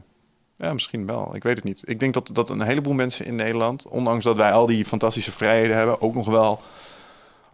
Ja, 0.64 0.74
misschien 0.74 1.06
wel. 1.06 1.36
Ik 1.36 1.44
weet 1.44 1.56
het 1.56 1.64
niet. 1.64 1.82
Ik 1.86 2.00
denk 2.00 2.14
dat, 2.14 2.30
dat 2.34 2.50
een 2.50 2.62
heleboel 2.62 2.94
mensen 2.94 3.26
in 3.26 3.36
Nederland, 3.36 3.88
ondanks 3.88 4.24
dat 4.24 4.36
wij 4.36 4.52
al 4.52 4.66
die 4.66 4.86
fantastische 4.86 5.32
vrijheden 5.32 5.76
hebben, 5.76 6.02
ook 6.02 6.16
nog 6.16 6.28
wel 6.28 6.62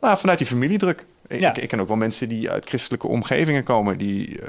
nou, 0.01 0.18
vanuit 0.18 0.38
die 0.38 0.47
familiedruk. 0.47 1.05
Ik, 1.30 1.40
Ja. 1.40 1.50
ik, 1.50 1.58
ik 1.58 1.68
ken 1.68 1.80
ook 1.80 1.88
wel 1.88 1.98
mensen 1.98 2.30
die 2.30 2.50
uit 2.50 2.66
christelijke 2.68 3.08
omgevingen 3.08 3.64
komen, 3.64 3.98
die, 3.98 4.40
eh, 4.42 4.48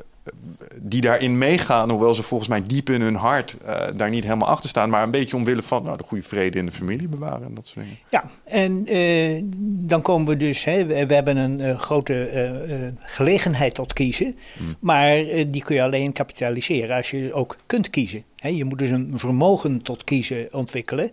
die 0.83 1.01
daarin 1.01 1.39
meegaan, 1.39 1.91
hoewel 1.91 2.14
ze 2.14 2.22
volgens 2.22 2.49
mij 2.49 2.62
diep 2.62 2.91
in 2.91 3.01
hun 3.01 3.14
hart 3.14 3.57
eh, 3.64 3.87
daar 3.97 4.11
niet 4.11 4.24
helemaal 4.24 4.49
achter 4.49 4.68
staan, 4.68 4.91
maar 4.91 5.03
een 5.03 5.11
beetje 5.11 5.37
omwille 5.37 5.62
van 5.62 5.83
nou, 5.83 5.97
de 5.97 6.05
goede 6.05 6.24
vrede 6.24 6.59
in 6.59 6.66
de 6.66 6.72
familie 6.72 7.09
bewaren 7.09 7.47
en 7.47 7.55
dat 7.55 7.68
soort 7.68 7.85
dingen. 7.85 7.99
Ja, 8.11 8.24
en 8.45 8.87
eh, 8.87 9.43
dan 9.89 10.03
komen 10.03 10.28
we 10.28 10.37
dus, 10.37 10.64
hè, 10.64 10.87
we, 10.87 11.07
we 11.07 11.14
hebben 11.14 11.37
een 11.37 11.78
grote 11.78 12.93
gelegenheid 12.99 13.74
tot 13.74 13.93
kiezen, 13.93 14.37
maar 14.78 15.16
eh, 15.16 15.45
die 15.49 15.62
kun 15.62 15.74
je 15.74 15.83
alleen 15.83 16.12
kapitaliseren 16.12 16.97
als 16.97 17.11
je 17.11 17.33
ook 17.33 17.57
kunt 17.66 17.91
kiezen. 17.91 18.24
Hè, 18.37 18.49
je 18.49 18.64
moet 18.64 18.78
dus 18.78 18.91
een 18.91 19.12
vermogen 19.14 19.83
tot 19.83 20.05
kiezen 20.05 20.49
ontwikkelen. 20.53 21.11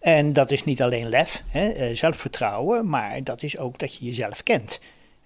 En 0.00 0.32
dat 0.32 0.50
is 0.50 0.64
niet 0.64 0.82
alleen 0.82 1.08
lef, 1.08 1.42
hè, 1.48 1.94
zelfvertrouwen, 1.94 2.88
maar 2.88 3.24
dat 3.24 3.42
is 3.42 3.58
ook 3.58 3.78
dat 3.78 3.94
je 3.94 4.04
jezelf 4.04 4.42
kent. 4.42 4.80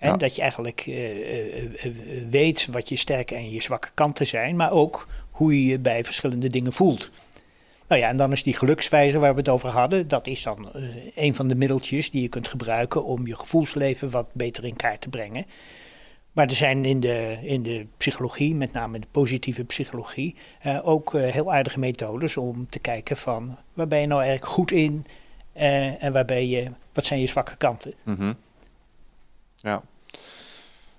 En 0.05 0.11
Ja. 0.11 0.17
dat 0.17 0.35
je 0.35 0.41
eigenlijk 0.41 0.85
eh, 0.87 1.11
eh, 1.11 1.85
eh, 1.85 1.93
weet 2.31 2.69
wat 2.71 2.89
je 2.89 2.97
sterke 2.97 3.35
en 3.35 3.51
je 3.51 3.63
zwakke 3.63 3.91
kanten 3.95 4.27
zijn, 4.27 4.57
maar 4.57 4.71
ook 4.71 5.09
hoe 5.31 5.55
je 5.55 5.71
je 5.71 5.79
bij 5.79 6.05
verschillende 6.05 6.49
dingen 6.49 6.73
voelt. 6.73 7.11
Nou 7.89 8.01
ja, 8.01 8.09
en 8.09 8.17
dan 8.17 8.33
is 8.33 8.43
die 8.43 8.55
gelukswijzer 8.55 9.21
waar 9.21 9.33
we 9.33 9.39
het 9.39 9.49
over 9.49 9.69
hadden, 9.69 10.09
dat 10.09 10.27
is 10.27 10.43
dan 10.43 10.71
een 11.15 11.35
van 11.35 11.49
de 11.49 11.55
middeltjes 11.55 12.11
die 12.11 12.23
je 12.23 12.29
kunt 12.29 12.49
gebruiken 12.49 13.05
om 13.05 13.27
je 13.27 13.37
gevoelsleven 13.37 14.11
wat 14.11 14.27
beter 14.33 14.65
in 14.65 14.77
kaart 14.77 15.01
te 15.01 15.09
brengen. 15.09 15.45
Maar 16.33 16.47
er 16.47 16.55
zijn 16.55 16.85
in 16.85 17.01
de, 17.01 17.37
in 17.43 17.63
de 17.63 17.87
psychologie, 17.97 18.55
met 18.55 18.73
name 18.73 18.99
de 18.99 19.07
positieve 19.11 19.65
psychologie, 19.65 20.37
ook 20.83 21.13
heel 21.13 21.53
aardige 21.53 21.79
methodes 21.79 22.37
om 22.37 22.69
te 22.69 22.79
kijken 22.79 23.17
van 23.17 23.59
waar 23.73 23.89
ben 23.89 24.01
je 24.01 24.07
nou 24.07 24.23
eigenlijk 24.23 24.53
goed 24.53 24.71
in 24.71 25.07
en 25.99 26.13
waar 26.13 26.25
ben 26.25 26.49
je, 26.49 26.71
wat 26.93 27.07
zijn 27.07 27.21
je 27.21 27.27
zwakke 27.27 27.57
kanten. 27.57 27.95
Mhm. 28.05 28.33
Ja. 29.57 29.83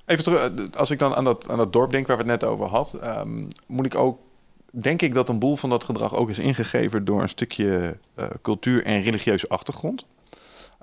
Even 0.05 0.23
terug, 0.23 0.51
eh, 0.51 0.65
als 0.77 0.91
ik 0.91 0.99
dan 0.99 1.15
aan 1.15 1.23
dat, 1.23 1.49
aan 1.49 1.57
dat 1.57 1.73
dorp 1.73 1.91
denk 1.91 2.07
waar 2.07 2.17
we 2.17 2.23
het 2.23 2.41
net 2.41 2.49
over 2.49 2.65
hadden, 2.65 3.01
ehm, 3.01 3.43
moet 3.67 3.85
ik 3.85 3.95
ook, 3.95 4.19
denk 4.71 5.01
ik 5.01 5.13
dat 5.13 5.29
een 5.29 5.39
boel 5.39 5.55
van 5.55 5.69
dat 5.69 5.83
gedrag 5.83 6.15
ook 6.15 6.29
is 6.29 6.39
ingegeven 6.39 7.05
door 7.05 7.21
een 7.21 7.29
stukje 7.29 7.97
eh, 8.15 8.25
cultuur 8.41 8.83
en 8.83 9.01
religieuze 9.01 9.49
achtergrond. 9.49 10.05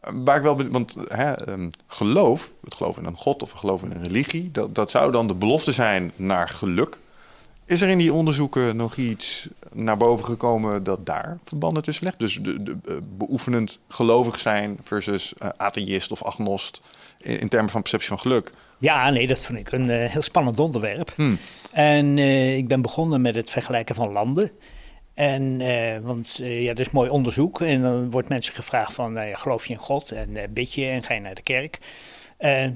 Eh, 0.01 0.12
Waar 0.25 0.37
ik 0.37 0.43
wel, 0.43 0.68
want 0.68 0.97
hè, 1.09 1.33
ehm, 1.33 1.70
geloof, 1.87 2.53
het 2.64 2.75
geloof 2.75 2.99
in 2.99 3.05
een 3.05 3.16
god 3.16 3.43
of 3.43 3.53
we 3.53 3.59
geloven 3.59 3.91
in 3.91 3.97
een 3.97 4.03
religie, 4.03 4.51
dat, 4.51 4.75
dat 4.75 4.91
zou 4.91 5.12
dan 5.12 5.27
de 5.27 5.35
belofte 5.35 5.73
zijn 5.73 6.12
naar 6.16 6.49
geluk. 6.49 6.99
Is 7.64 7.81
er 7.81 7.89
in 7.89 7.99
die 7.99 8.12
onderzoeken 8.12 8.77
nog 8.77 8.97
iets 8.97 9.49
naar 9.73 9.97
boven 9.97 10.25
gekomen 10.25 10.83
dat 10.83 11.07
daar 11.07 11.39
verbanden 11.45 11.83
tussen 11.83 12.05
legt? 12.05 12.18
Dus 12.18 12.39
de, 12.43 12.62
de, 12.62 13.03
beoefenend 13.16 13.79
gelovig 13.89 14.39
zijn 14.39 14.79
versus 14.83 15.35
atheïst 15.57 16.11
of 16.11 16.25
agnost 16.25 16.81
in 17.18 17.49
termen 17.49 17.70
van 17.70 17.81
perceptie 17.81 18.09
van 18.09 18.18
geluk. 18.18 18.53
Ja, 18.83 19.11
nee, 19.11 19.26
dat 19.26 19.41
vind 19.41 19.59
ik 19.59 19.72
een 19.72 19.91
eh, 19.91 20.11
heel 20.11 20.22
spannend 20.22 20.61
onderwerp. 20.61 21.12
Hmm. 21.16 21.39
En 21.72 22.18
eh, 22.18 22.57
ik 22.57 22.68
ben 22.68 22.83
begonnen 22.83 23.20
met 23.20 23.35
het 23.35 23.51
vergelijken 23.51 23.95
van 23.95 24.12
landen. 24.12 24.51
En, 25.14 25.61
eh, 25.61 25.99
want 26.03 26.41
ja, 26.43 26.74
dat 26.74 26.87
is 26.87 26.91
mooi 26.91 27.11
onderzoek. 27.11 27.61
En 27.61 27.83
dan 27.83 28.11
wordt 28.11 28.28
mensen 28.28 28.55
gevraagd 28.55 28.95
van, 28.95 29.12
nou 29.12 29.28
ja, 29.28 29.37
geloof 29.37 29.66
je 29.66 29.72
in 29.72 29.78
God? 29.78 30.12
En 30.12 30.37
bid 30.51 30.72
je 30.72 30.87
en 30.87 31.03
ga 31.03 31.14
je 31.14 31.20
naar 31.20 31.35
de 31.35 31.43
kerk? 31.43 31.78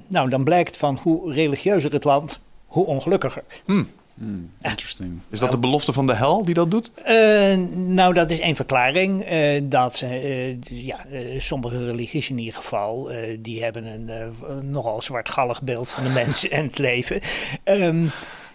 Nou, 0.08 0.30
dan 0.30 0.44
blijkt 0.44 0.76
van 0.76 0.98
hoe 1.02 1.32
religieuzer 1.32 1.92
het 1.92 2.04
land, 2.04 2.40
hoe 2.66 2.86
ongelukkiger. 2.86 3.44
Hmm. 3.64 3.90
Hmm, 4.18 4.50
interesting. 4.62 5.18
Is 5.30 5.38
dat 5.38 5.50
de 5.50 5.58
belofte 5.58 5.92
van 5.92 6.06
de 6.06 6.14
hel 6.14 6.44
die 6.44 6.54
dat 6.54 6.70
doet? 6.70 6.90
Eh, 7.04 7.56
nou, 7.74 8.14
dat 8.14 8.30
is 8.30 8.40
één 8.40 8.56
verklaring. 8.56 9.22
eh, 9.24 9.60
dat 9.62 10.00
eh, 10.00 10.62
ja, 10.62 11.06
eh, 11.10 11.40
sommige 11.40 11.84
religies 11.84 12.30
in 12.30 12.38
ieder 12.38 12.54
geval, 12.54 13.10
eh, 13.10 13.36
die 13.40 13.62
hebben 13.62 13.84
een 13.86 14.08
eh, 14.10 14.26
nogal 14.62 15.00
zwartgallig 15.02 15.62
beeld 15.62 15.90
van 15.90 16.04
de 16.04 16.10
mens 16.24 16.48
en 16.48 16.64
het 16.66 16.78
leven. 16.78 17.20
Ehm, 17.64 18.04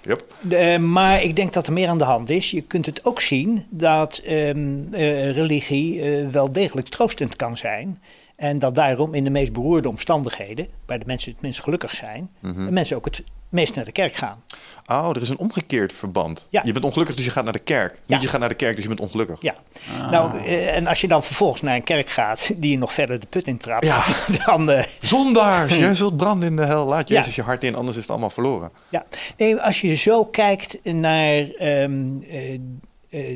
Yep. 0.03 0.79
maar 0.79 1.23
ik 1.23 1.35
denk 1.35 1.53
dat 1.53 1.67
er 1.67 1.73
meer 1.73 1.87
aan 1.87 1.97
de 1.97 2.03
hand 2.03 2.29
is. 2.29 2.51
Je 2.51 2.61
kunt 2.61 2.85
het 2.85 3.05
ook 3.05 3.21
zien 3.21 3.65
dat 3.69 4.17
ehm, 4.17 4.93
eh, 4.93 5.31
religie 5.31 6.01
eh, 6.01 6.27
wel 6.27 6.51
degelijk 6.51 6.87
troostend 6.87 7.35
kan 7.35 7.57
zijn. 7.57 8.01
En 8.41 8.59
dat 8.59 8.75
daarom 8.75 9.13
in 9.13 9.23
de 9.23 9.29
meest 9.29 9.53
beroerde 9.53 9.89
omstandigheden, 9.89 10.67
waar 10.85 10.99
de 10.99 11.05
mensen 11.05 11.31
het 11.31 11.41
minst 11.41 11.61
gelukkig 11.61 11.95
zijn, 11.95 12.29
Mhm. 12.39 12.65
de 12.65 12.71
mensen 12.71 12.95
ook 12.95 13.05
het 13.05 13.23
meest 13.49 13.75
naar 13.75 13.85
de 13.85 13.91
kerk 13.91 14.15
gaan. 14.15 14.43
Oh, 14.87 15.09
er 15.09 15.21
is 15.21 15.29
een 15.29 15.37
omgekeerd 15.37 15.93
verband. 15.93 16.47
Ja. 16.49 16.61
Je 16.65 16.71
bent 16.71 16.85
ongelukkig, 16.85 17.15
dus 17.15 17.25
je 17.25 17.31
gaat 17.31 17.43
naar 17.43 17.53
de 17.53 17.59
kerk. 17.59 17.93
Ja. 18.05 18.13
Niet 18.15 18.21
je 18.23 18.27
gaat 18.29 18.39
naar 18.39 18.49
de 18.49 18.55
kerk, 18.55 18.73
dus 18.73 18.81
je 18.83 18.87
bent 18.89 18.99
ongelukkig. 19.01 19.37
Ja, 19.41 19.55
nou, 20.11 20.37
eh, 20.37 20.75
en 20.75 20.87
als 20.87 21.01
je 21.01 21.07
dan 21.07 21.23
vervolgens 21.23 21.61
naar 21.61 21.75
een 21.75 21.83
kerk 21.83 22.09
gaat 22.09 22.51
die 22.61 22.71
je 22.71 22.77
nog 22.77 22.93
verder 22.93 23.19
de 23.19 23.27
put 23.27 23.47
intrapt, 23.47 23.85
Ja. 23.85 24.03
dan. 24.45 24.71
eh, 24.71 24.83
Zondaars, 25.01 25.77
jij 25.85 25.95
zult 25.95 26.17
branden 26.17 26.49
in 26.49 26.55
de 26.55 26.65
hel. 26.65 26.85
Laat 26.85 27.07
Ja. 27.09 27.15
Jezus 27.19 27.35
je 27.35 27.41
hart 27.41 27.63
in, 27.63 27.75
anders 27.75 27.95
is 27.95 28.01
het 28.01 28.11
allemaal 28.11 28.29
verloren. 28.29 28.71
ja. 28.89 29.05
Nee, 29.37 29.55
als 29.61 29.81
je 29.81 29.95
zo 29.95 30.25
kijkt 30.25 30.79
naar 30.83 31.49
ehm, 31.49 32.17
eh, 32.29 32.53
eh, 32.53 32.59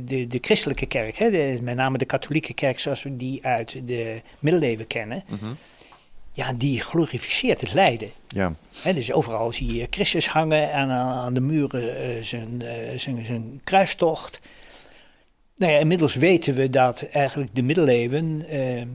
de, 0.03 0.27
de 0.27 0.37
christelijke 0.41 0.85
kerk, 0.85 1.17
hè, 1.17 1.29
de, 1.31 1.57
met 1.61 1.75
name 1.75 1.97
de 1.97 2.05
katholieke 2.05 2.53
kerk 2.53 2.79
zoals 2.79 3.03
we 3.03 3.17
die 3.17 3.45
uit 3.45 3.87
de 3.87 4.21
middeleeuwen 4.39 4.87
kennen, 4.87 5.23
Mhm. 5.27 5.45
ja, 6.33 6.53
die 6.53 6.81
glorificeert 6.81 7.61
het 7.61 7.73
lijden. 7.73 8.09
Ja. 8.27 8.55
Hè, 8.81 8.93
dus 8.93 9.11
overal 9.11 9.51
zie 9.51 9.75
je 9.75 9.87
Christus 9.89 10.27
hangen 10.27 10.71
en 10.71 10.89
aan, 10.89 11.17
aan 11.17 11.33
de 11.33 11.39
muren 11.41 11.97
eh, 11.97 12.21
zijn, 12.23 12.61
eh, 12.61 12.97
zijn, 12.97 13.25
zijn 13.25 13.61
kruistocht. 13.63 14.39
Nou 15.57 15.71
ja, 15.71 15.77
inmiddels 15.79 16.15
weten 16.15 16.53
we 16.55 16.69
dat 16.69 17.01
eigenlijk 17.11 17.55
de 17.55 17.61
middeleeuwen, 17.61 18.45
eh, 18.49 18.81
eh, 18.81 18.87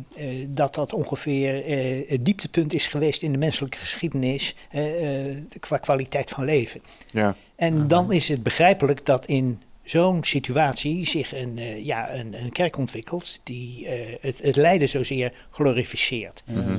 dat 0.48 0.74
dat 0.74 0.92
ongeveer 0.92 1.64
eh, 1.64 2.08
het 2.10 2.24
dieptepunt 2.24 2.72
is 2.72 2.86
geweest 2.86 3.22
in 3.22 3.32
de 3.32 3.38
menselijke 3.38 3.78
geschiedenis 3.78 4.54
eh, 4.70 5.26
eh, 5.26 5.36
qua 5.60 5.76
kwaliteit 5.76 6.30
van 6.30 6.44
leven. 6.44 6.80
Ja. 7.12 7.36
En 7.56 7.88
dan 7.88 8.12
is 8.12 8.28
het 8.28 8.42
begrijpelijk 8.42 9.06
dat 9.06 9.26
in 9.26 9.62
zo'n 9.91 10.24
situatie 10.24 11.07
zich 11.07 11.34
een, 11.34 11.59
eh, 11.59 11.84
ja, 11.84 12.14
een, 12.14 12.43
een 12.43 12.53
kerk 12.53 12.76
ontwikkelt 12.76 13.41
die 13.43 13.86
eh, 13.86 14.16
het, 14.20 14.38
het 14.43 14.57
lijden 14.57 14.88
zozeer 14.88 15.32
glorificeert. 15.51 16.43
Ja. 16.47 16.78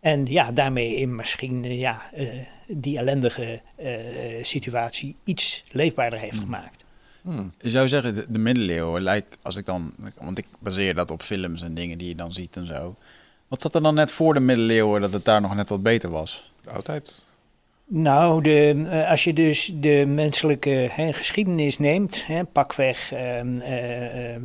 En 0.00 0.26
ja, 0.26 0.52
daarmee 0.52 0.96
in 0.96 1.14
misschien 1.14 1.64
eh, 1.64 1.78
ja, 1.78 2.02
eh, 2.12 2.28
die 2.66 2.98
ellendige 2.98 3.60
eh, 3.76 3.90
situatie 4.42 5.16
iets 5.24 5.64
leefbaarder 5.70 6.18
heeft 6.18 6.38
gemaakt. 6.38 6.84
Hmm. 7.22 7.52
Je 7.60 7.70
zou 7.70 7.88
zeggen, 7.88 8.14
de, 8.14 8.24
de 8.28 8.38
middeleeuwen 8.38 9.02
lijkt, 9.02 9.38
als 9.42 9.56
ik 9.56 9.66
dan, 9.66 9.94
want 10.18 10.38
ik 10.38 10.46
baseer 10.58 10.94
dat 10.94 11.10
op 11.10 11.22
films 11.22 11.62
en 11.62 11.74
dingen 11.74 11.98
die 11.98 12.08
je 12.08 12.14
dan 12.14 12.32
ziet 12.32 12.56
en 12.56 12.66
zo. 12.66 12.96
Wat 13.48 13.62
zat 13.62 13.74
er 13.74 13.82
dan 13.82 13.94
net 13.94 14.10
voor 14.10 14.34
de 14.34 14.40
middeleeuwen 14.40 15.00
dat 15.00 15.12
het 15.12 15.24
daar 15.24 15.40
nog 15.40 15.54
net 15.54 15.68
wat 15.68 15.82
beter 15.82 16.10
was? 16.10 16.52
De 16.60 16.70
oudheid. 16.70 17.24
Nou, 17.88 18.42
de, 18.42 18.84
eh, 18.90 19.10
als 19.10 19.24
je 19.24 19.32
dus 19.32 19.70
de 19.74 20.04
menselijke 20.06 20.88
hè, 20.90 21.12
geschiedenis 21.12 21.78
neemt, 21.78 22.26
hè, 22.26 22.44
pakweg 22.44 23.12
ehm, 23.12 23.60
eh, 23.60 24.36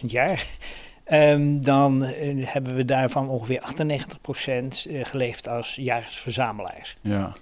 100.000 0.00 0.10
jaar, 0.10 0.44
ehm, 1.04 1.60
dan 1.60 2.04
eh, 2.04 2.46
hebben 2.46 2.74
we 2.74 2.84
daarvan 2.84 3.28
ongeveer 3.28 3.60
98% 3.60 4.86
eh, 4.90 5.04
geleefd 5.04 5.48
als 5.48 5.74
jagers-verzamelaars. 5.74 6.96
Ja. 7.00 7.32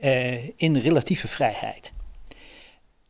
eh, 0.00 0.48
in 0.56 0.76
relatieve 0.76 1.28
vrijheid. 1.28 1.92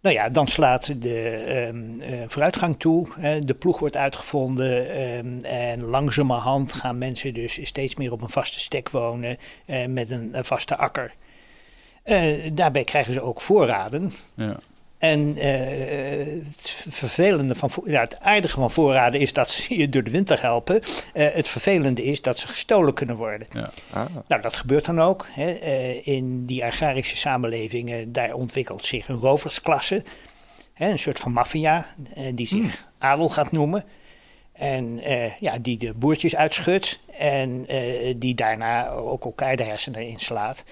Nou 0.00 0.14
ja, 0.14 0.28
dan 0.28 0.46
slaat 0.48 1.02
de 1.02 1.28
ehm, 1.28 2.00
eh, 2.00 2.18
vooruitgang 2.26 2.78
toe. 2.78 3.06
hè, 3.20 3.44
de 3.44 3.54
ploeg 3.54 3.78
wordt 3.78 3.96
uitgevonden. 3.96 5.44
en 5.44 5.82
langzamerhand 5.82 6.72
gaan 6.72 6.98
mensen 6.98 7.34
dus 7.34 7.58
steeds 7.66 7.96
meer 7.96 8.12
op 8.12 8.22
een 8.22 8.28
vaste 8.28 8.60
stek 8.60 8.90
wonen. 8.90 9.36
met 9.88 10.10
een, 10.10 10.28
een 10.32 10.44
vaste 10.44 10.76
akker. 10.76 11.14
Eh, 12.02 12.50
daarbij 12.52 12.84
krijgen 12.84 13.12
ze 13.12 13.20
ook 13.20 13.40
voorraden. 13.40 14.12
ja. 14.34 14.58
En 14.98 15.36
eh, 15.36 16.26
het 16.56 16.86
vervelende 16.88 17.54
van 17.54 17.70
ja, 17.84 18.00
het 18.00 18.20
aardige 18.20 18.60
van 18.60 18.70
voorraden 18.70 19.20
is 19.20 19.32
dat 19.32 19.50
ze 19.50 19.78
je 19.78 19.88
door 19.88 20.02
de 20.02 20.10
winter 20.10 20.40
helpen. 20.40 20.82
Eh, 21.12 21.26
het 21.32 21.48
vervelende 21.48 22.04
is 22.04 22.22
dat 22.22 22.38
ze 22.38 22.48
gestolen 22.48 22.94
kunnen 22.94 23.16
worden. 23.16 23.46
Ah. 23.92 24.04
Nou, 24.28 24.42
dat 24.42 24.56
gebeurt 24.56 24.84
dan 24.84 25.00
ook. 25.00 25.26
Hè. 25.30 25.50
Eh, 25.50 26.06
in 26.06 26.46
die 26.46 26.64
agrarische 26.64 27.16
samenlevingen, 27.16 28.12
daar 28.12 28.32
ontwikkelt 28.32 28.86
zich 28.86 29.08
een 29.08 29.18
roversklasse. 29.18 30.04
Hè, 30.72 30.90
een 30.90 30.98
soort 30.98 31.18
van 31.18 31.32
maffia, 31.32 31.86
die 32.34 32.46
zich 32.46 32.86
adel 32.98 33.28
gaat 33.28 33.52
noemen. 33.52 33.84
En 34.52 35.00
eh, 35.00 35.38
ja, 35.38 35.58
die 35.58 35.78
de 35.78 35.92
boertjes 35.94 36.36
uitschudt 36.36 37.00
en 37.18 37.64
eh, 37.68 38.14
die 38.16 38.34
daarna 38.34 38.88
ook 38.88 39.24
elkaar 39.24 39.56
de 39.56 39.62
hersenen 39.62 40.06
inslaat. 40.08 40.64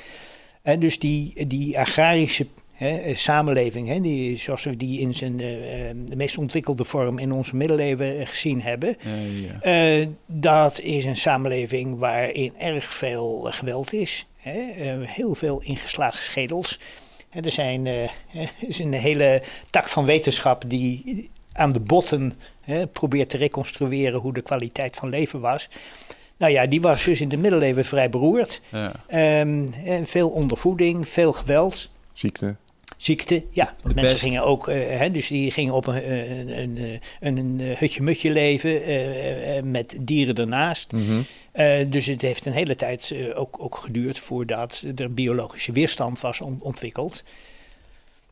En 0.62 0.80
dus 0.80 0.98
die, 0.98 1.46
die 1.46 1.78
agrarische 1.78 2.46
hè, 2.80 2.96
eh, 2.96 3.16
samenleving, 3.16 3.88
hè, 3.88 4.00
die, 4.00 4.36
zoals 4.36 4.64
we 4.64 4.76
die 4.76 5.00
in 5.00 5.14
zijn 5.14 5.40
eh, 5.40 5.90
eh, 5.90 5.96
de 6.06 6.16
meest 6.16 6.38
ontwikkelde 6.38 6.84
vorm 6.84 7.18
in 7.18 7.32
onze 7.32 7.56
middeleeuwen 7.56 8.26
gezien 8.26 8.62
hebben, 8.62 8.96
ja. 9.62 10.06
dat 10.26 10.80
is 10.80 11.04
een 11.04 11.16
samenleving 11.16 11.98
waarin 11.98 12.52
erg 12.58 12.84
veel 12.84 13.48
geweld 13.50 13.92
is. 13.92 14.26
Hè? 14.36 14.72
heel 15.06 15.34
veel 15.34 15.60
ingeslagen 15.62 16.22
schedels. 16.22 16.80
Er 17.30 17.50
zijn, 17.50 17.86
is 18.68 18.78
een 18.78 18.92
hele 18.92 19.42
tak 19.70 19.88
van 19.88 20.04
wetenschap 20.04 20.64
die 20.66 21.30
aan 21.52 21.72
de 21.72 21.80
botten 21.80 22.32
hè, 22.60 22.86
probeert 22.86 23.28
te 23.28 23.36
reconstrueren 23.36 24.20
hoe 24.20 24.32
de 24.32 24.42
kwaliteit 24.42 24.96
van 24.96 25.08
leven 25.08 25.40
was. 25.40 25.68
Nou 26.40 26.52
ja, 26.52 26.66
die 26.66 26.80
was 26.80 27.04
dus 27.04 27.20
in 27.20 27.28
de 27.28 27.36
middeleeuwen 27.36 27.84
vrij 27.84 28.10
beroerd. 28.10 28.60
ja. 28.68 28.92
Ehm, 29.06 29.66
en 29.84 30.06
veel 30.06 30.30
ondervoeding, 30.30 31.08
veel 31.08 31.32
geweld. 31.32 31.90
Ziekte. 32.12 32.56
Ziekte, 32.96 33.44
ja. 33.50 33.74
Want 33.82 33.94
mensen 33.94 34.18
gingen 34.18 34.44
ook, 34.44 34.68
eh, 34.68 34.98
hè, 34.98 35.10
dus 35.10 35.26
die 35.28 35.50
gingen 35.50 35.74
op 35.74 35.86
een, 35.86 36.10
een, 36.10 36.58
een, 36.58 37.00
een, 37.20 37.36
een 37.36 37.60
hutje-mutje 37.78 38.30
leven 38.30 38.82
eh, 38.84 39.56
eh, 39.58 39.64
met 39.64 39.96
dieren 40.00 40.34
ernaast. 40.34 40.92
Mhm. 40.92 41.20
Eh, 41.52 41.90
dus 41.90 42.06
het 42.06 42.22
heeft 42.22 42.46
een 42.46 42.52
hele 42.52 42.74
tijd 42.76 43.10
eh, 43.10 43.38
ook, 43.40 43.56
ook 43.60 43.76
geduurd 43.76 44.18
voordat 44.18 44.84
er 44.96 45.14
biologische 45.14 45.72
weerstand 45.72 46.20
was 46.20 46.40
on- 46.40 46.60
ontwikkeld. 46.62 47.22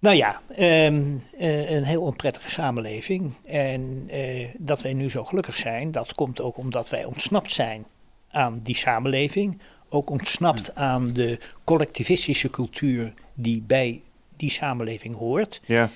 Nou 0.01 0.17
ja, 0.17 0.41
ehm, 0.57 1.03
eh, 1.39 1.71
een 1.71 1.85
heel 1.85 2.03
onprettige 2.03 2.51
samenleving. 2.51 3.33
En 3.47 4.05
eh, 4.11 4.47
dat 4.59 4.83
wij 4.83 4.93
nu 4.93 5.11
zo 5.11 5.25
gelukkig 5.25 5.57
zijn, 5.57 5.91
dat 5.91 6.15
komt 6.15 6.41
ook 6.41 6.57
omdat 6.57 6.89
wij 6.91 7.05
ontsnapt 7.05 7.53
zijn 7.53 7.85
aan 8.31 8.61
die 8.63 8.77
samenleving. 8.77 9.59
Ook 9.89 10.11
ontsnapt 10.11 10.75
aan 10.75 11.13
de 11.13 11.39
collectivistische 11.65 12.51
cultuur 12.51 13.15
die 13.35 13.63
bij 13.67 14.03
die 14.37 14.51
samenleving 14.51 15.17
hoort. 15.17 15.61
Ja. 15.67 15.91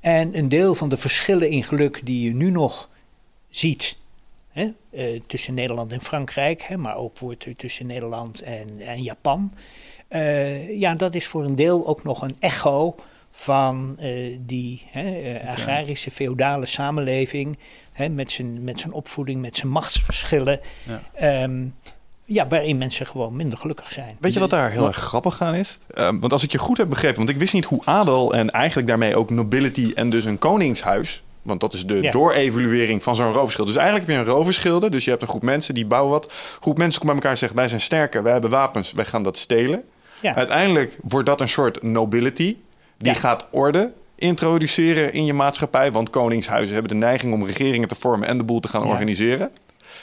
En 0.00 0.38
een 0.38 0.48
deel 0.48 0.74
van 0.74 0.88
de 0.88 0.96
verschillen 0.96 1.50
in 1.50 1.62
geluk 1.62 2.00
die 2.04 2.24
je 2.24 2.34
nu 2.34 2.50
nog 2.50 2.88
ziet 3.48 3.98
hè, 4.50 4.72
eh, 4.90 5.20
tussen 5.26 5.54
Nederland 5.54 5.92
en 5.92 6.00
Frankrijk, 6.00 6.62
hè, 6.62 6.76
maar 6.76 6.96
ook 6.96 7.18
wordt 7.18 7.46
tussen 7.56 7.86
Nederland 7.86 8.42
en, 8.42 8.80
en 8.80 9.02
Japan. 9.02 9.52
eh, 10.08 10.78
ja, 10.80 10.94
dat 10.94 11.14
is 11.14 11.26
voor 11.26 11.44
een 11.44 11.56
deel 11.56 11.86
ook 11.86 12.04
nog 12.04 12.22
een 12.22 12.36
echo 12.38 12.94
van 13.38 13.96
eh, 13.98 14.36
die 14.40 14.82
hè, 14.90 15.14
eh, 15.20 15.48
agrarische 15.48 16.10
feodale 16.10 16.66
samenleving. 16.66 17.58
Hè, 17.92 18.08
met, 18.08 18.32
zijn, 18.32 18.64
met 18.64 18.80
zijn 18.80 18.92
opvoeding, 18.92 19.40
met 19.40 19.56
zijn 19.56 19.72
machtsverschillen. 19.72 20.60
Ja. 20.82 21.02
Ehm, 21.14 21.64
ja, 22.24 22.46
waarin 22.48 22.78
mensen 22.78 23.06
gewoon 23.06 23.36
minder 23.36 23.58
gelukkig 23.58 23.92
zijn. 23.92 24.16
Weet 24.20 24.34
je 24.34 24.40
wat 24.40 24.50
daar 24.50 24.70
heel 24.70 24.86
erg 24.86 24.96
grappig 24.96 25.42
aan 25.42 25.54
is? 25.54 25.78
Ehm, 25.90 26.18
want 26.18 26.32
als 26.32 26.42
ik 26.42 26.52
je 26.52 26.58
goed 26.58 26.76
heb 26.76 26.88
begrepen, 26.88 27.16
want 27.16 27.28
ik 27.28 27.36
wist 27.36 27.52
niet 27.54 27.64
hoe 27.64 27.82
adel 27.84 28.34
en 28.34 28.50
eigenlijk 28.50 28.88
daarmee 28.88 29.16
ook 29.16 29.30
nobility 29.30 29.92
en 29.94 30.10
dus 30.10 30.24
een 30.24 30.38
koningshuis. 30.38 31.22
Want 31.42 31.60
dat 31.60 31.74
is 31.74 31.86
de 31.86 32.02
Ja. 32.02 32.10
doorevaluering 32.10 33.02
van 33.02 33.16
zo'n 33.16 33.32
roverschilder. 33.32 33.74
Dus 33.74 33.82
eigenlijk 33.82 34.10
heb 34.10 34.16
je 34.18 34.30
een 34.30 34.36
roverschilder. 34.36 34.90
Dus 34.90 35.04
je 35.04 35.10
hebt 35.10 35.22
een 35.22 35.28
groep 35.28 35.42
mensen 35.42 35.74
die 35.74 35.86
bouwen 35.86 36.10
wat. 36.12 36.24
Een 36.24 36.30
groep 36.60 36.78
mensen 36.78 37.00
komt 37.00 37.12
bij 37.12 37.14
elkaar 37.14 37.32
en 37.32 37.38
zegt: 37.38 37.54
Wij 37.54 37.68
zijn 37.68 37.80
sterker, 37.80 38.22
wij 38.22 38.32
hebben 38.32 38.50
wapens, 38.50 38.92
wij 38.92 39.04
gaan 39.04 39.22
dat 39.22 39.36
stelen. 39.36 39.84
Ja. 40.22 40.34
Uiteindelijk 40.34 40.98
wordt 41.02 41.26
dat 41.26 41.40
een 41.40 41.48
soort 41.48 41.82
nobility. 41.82 42.56
Die 42.98 43.12
Ja. 43.12 43.18
gaat 43.18 43.46
orde 43.50 43.92
introduceren 44.14 45.12
in 45.12 45.24
je 45.24 45.32
maatschappij. 45.32 45.92
Want 45.92 46.10
koningshuizen 46.10 46.74
hebben 46.74 46.92
de 46.92 46.98
neiging 47.06 47.32
om 47.32 47.44
regeringen 47.44 47.88
te 47.88 47.94
vormen 47.94 48.28
en 48.28 48.36
de 48.38 48.44
boel 48.44 48.60
te 48.60 48.68
gaan 48.68 48.82
Ja. 48.82 48.88
organiseren. 48.88 49.50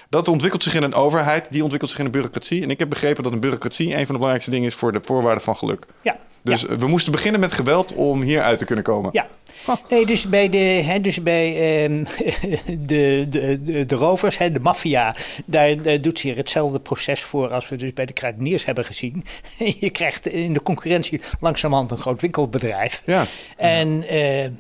Dat 0.10 0.28
ontwikkelt 0.28 0.64
zich 0.64 0.74
in 0.76 0.84
een 0.84 0.94
overheid, 0.94 1.48
die 1.52 1.62
ontwikkelt 1.62 1.92
zich 1.92 2.00
in 2.00 2.06
een 2.06 2.12
bureaucratie. 2.12 2.64
En 2.64 2.70
ik 2.70 2.80
heb 2.80 2.90
begrepen 2.90 3.24
dat 3.24 3.32
een 3.32 3.40
bureaucratie 3.40 3.88
een 3.88 3.96
van 3.96 4.06
de 4.06 4.12
belangrijkste 4.12 4.52
dingen 4.52 4.68
is 4.68 4.74
voor 4.76 4.92
de 4.92 5.00
voorwaarden 5.04 5.44
van 5.44 5.56
geluk. 5.58 5.86
Ja, 6.02 6.18
Dus 6.42 6.62
ja. 6.62 6.76
we 6.76 6.88
moesten 6.88 7.12
beginnen 7.12 7.40
met 7.40 7.52
geweld 7.52 7.94
om 7.94 8.22
hieruit 8.22 8.60
te 8.60 8.66
kunnen 8.66 8.84
komen. 8.84 9.10
Ja. 9.14 9.28
Nee, 9.90 10.06
dus 10.06 10.30
bij 10.30 10.50
de, 10.50 10.58
hè, 10.58 11.02
dus 11.02 11.24
bij, 11.24 11.84
ehm, 11.84 12.04
de, 12.86 13.26
de, 13.30 13.60
de, 13.64 13.86
de 13.86 13.96
rovers, 13.96 14.38
hè, 14.38 14.50
de 14.50 14.60
maffia, 14.60 15.16
daar, 15.46 15.82
daar 15.82 16.02
doet 16.02 16.20
zich 16.20 16.36
hetzelfde 16.36 16.80
proces 16.80 17.22
voor 17.22 17.52
als 17.52 17.70
we 17.70 17.76
dus 17.76 17.94
bij 17.94 18.06
de 18.06 18.14
kruideniers 18.14 18.66
hebben 18.66 18.86
gezien. 18.86 19.26
Je 19.80 19.90
krijgt 19.90 20.28
in 20.28 20.54
de 20.54 20.62
concurrentie 20.64 21.22
langzamerhand 21.40 21.92
een 21.92 21.98
groot 21.98 22.22
winkelbedrijf. 22.22 23.02
Ja. 23.06 23.26
En, 23.58 24.08
eh, 24.08 24.46
eh, 24.46 24.52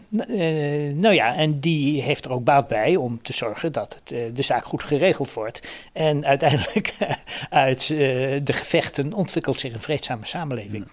nou 0.95 1.13
ja, 1.13 1.35
en 1.35 1.59
die 1.59 2.01
heeft 2.01 2.25
er 2.25 2.31
ook 2.31 2.43
baat 2.43 2.67
bij 2.67 2.95
om 2.95 3.21
te 3.21 3.33
zorgen 3.33 3.71
dat 3.71 3.93
het, 3.93 4.11
eh, 4.11 4.19
de 4.33 4.41
zaak 4.41 4.65
goed 4.65 4.83
geregeld 4.83 5.33
wordt. 5.33 5.67
En 5.93 6.25
uiteindelijk 6.25 6.93
uit 7.49 7.87
de 8.43 8.53
gevechten 8.53 9.13
ontwikkelt 9.13 9.59
zich 9.59 9.73
een 9.73 9.79
vreedzame 9.79 10.25
samenleving. 10.25 10.85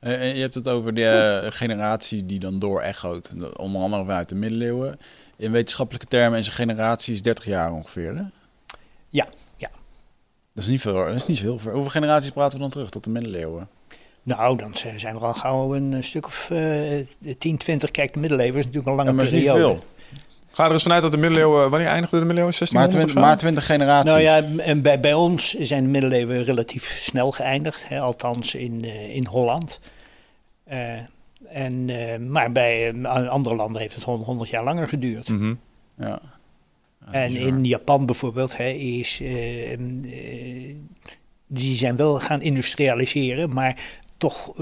En 0.00 0.34
je 0.34 0.40
hebt 0.40 0.54
het 0.54 0.68
over 0.68 0.94
de 0.94 1.04
eh, 1.44 1.50
generatie 1.52 2.26
die 2.26 2.38
dan 2.38 2.58
door 2.58 2.80
echoot. 2.80 3.30
Onder 3.56 3.82
andere 3.82 4.04
vanuit 4.04 4.28
de 4.28 4.34
middeleeuwen. 4.34 4.98
In 5.36 5.52
wetenschappelijke 5.52 6.06
termen 6.06 6.38
is 6.38 6.46
een 6.46 6.52
generatie 6.52 7.14
is 7.14 7.22
30 7.22 7.44
jaar 7.44 7.72
ongeveer. 7.72 8.14
Hè? 8.16 8.22
Ja, 9.08 9.26
ja. 9.56 9.70
Dat 10.54 10.64
is 10.64 10.66
niet 10.66 10.80
veel. 10.80 10.94
Dat 10.94 11.14
is 11.14 11.26
niet 11.26 11.36
zo 11.36 11.42
heel 11.42 11.58
veel. 11.58 11.72
Hoeveel 11.72 11.90
generaties 11.90 12.30
praten 12.30 12.52
we 12.54 12.58
dan 12.62 12.70
terug 12.70 12.90
tot 12.90 13.04
de 13.04 13.10
middeleeuwen? 13.10 13.68
Nou, 14.22 14.56
dan 14.58 14.74
zijn 14.96 15.14
er 15.16 15.24
al 15.24 15.34
gauw 15.34 15.74
een 15.74 15.94
eh, 15.94 16.02
stuk 16.02 16.26
of 16.26 16.50
eh 16.50 17.06
10, 17.38 17.56
20. 17.56 17.90
Kijk, 17.90 18.12
de 18.12 18.18
middeleeuwen 18.20 18.58
is 18.58 18.64
natuurlijk 18.64 18.90
een 18.90 18.96
lange 18.96 19.08
Ja, 19.10 19.14
maar 19.16 19.24
is 19.24 19.30
niet 19.30 19.44
periode. 19.44 19.74
veel. 19.74 19.84
Ga 20.50 20.64
er 20.64 20.72
eens 20.72 20.82
vanuit 20.82 21.02
dat 21.02 21.10
de 21.10 21.18
middeleeuwen... 21.18 21.70
Wanneer 21.70 21.88
eindigde 21.88 22.18
de 22.18 22.24
middeleeuwen? 22.24 22.54
Maar 22.58 22.68
1600 22.68 22.90
twintig, 22.90 23.16
of 23.16 23.20
zo? 23.20 23.26
maar 23.26 23.36
20 23.36 23.66
generaties. 23.66 24.10
Nou 24.10 24.22
ja, 24.22 24.62
en 24.64 24.82
bij, 24.82 25.00
bij 25.00 25.14
ons 25.14 25.54
zijn 25.54 25.82
de 25.82 25.88
middeleeuwen 25.88 26.44
relatief 26.44 26.96
snel 27.00 27.30
geëindigd. 27.30 27.88
Hè, 27.88 28.00
althans 28.00 28.54
in, 28.54 28.84
eh, 28.84 29.14
in 29.14 29.26
Holland. 29.26 29.80
Eh, 30.64 30.78
En, 31.48 31.90
eh, 31.90 32.18
maar 32.18 32.52
bij 32.52 33.04
andere 33.28 33.56
landen 33.56 33.80
heeft 33.80 33.94
het 33.94 34.04
100 34.04 34.50
jaar 34.50 34.64
langer 34.64 34.88
geduurd. 34.88 35.28
Mhm. 35.28 35.54
Ja. 35.98 36.20
En 37.10 37.36
in 37.36 37.64
Japan 37.64 38.06
bijvoorbeeld 38.06 38.56
hè, 38.56 38.68
is, 38.68 39.22
die 41.46 41.74
zijn 41.76 41.96
wel 41.96 42.14
gaan 42.14 42.42
industrialiseren, 42.42 43.54
maar 43.54 43.76
toch 44.16 44.52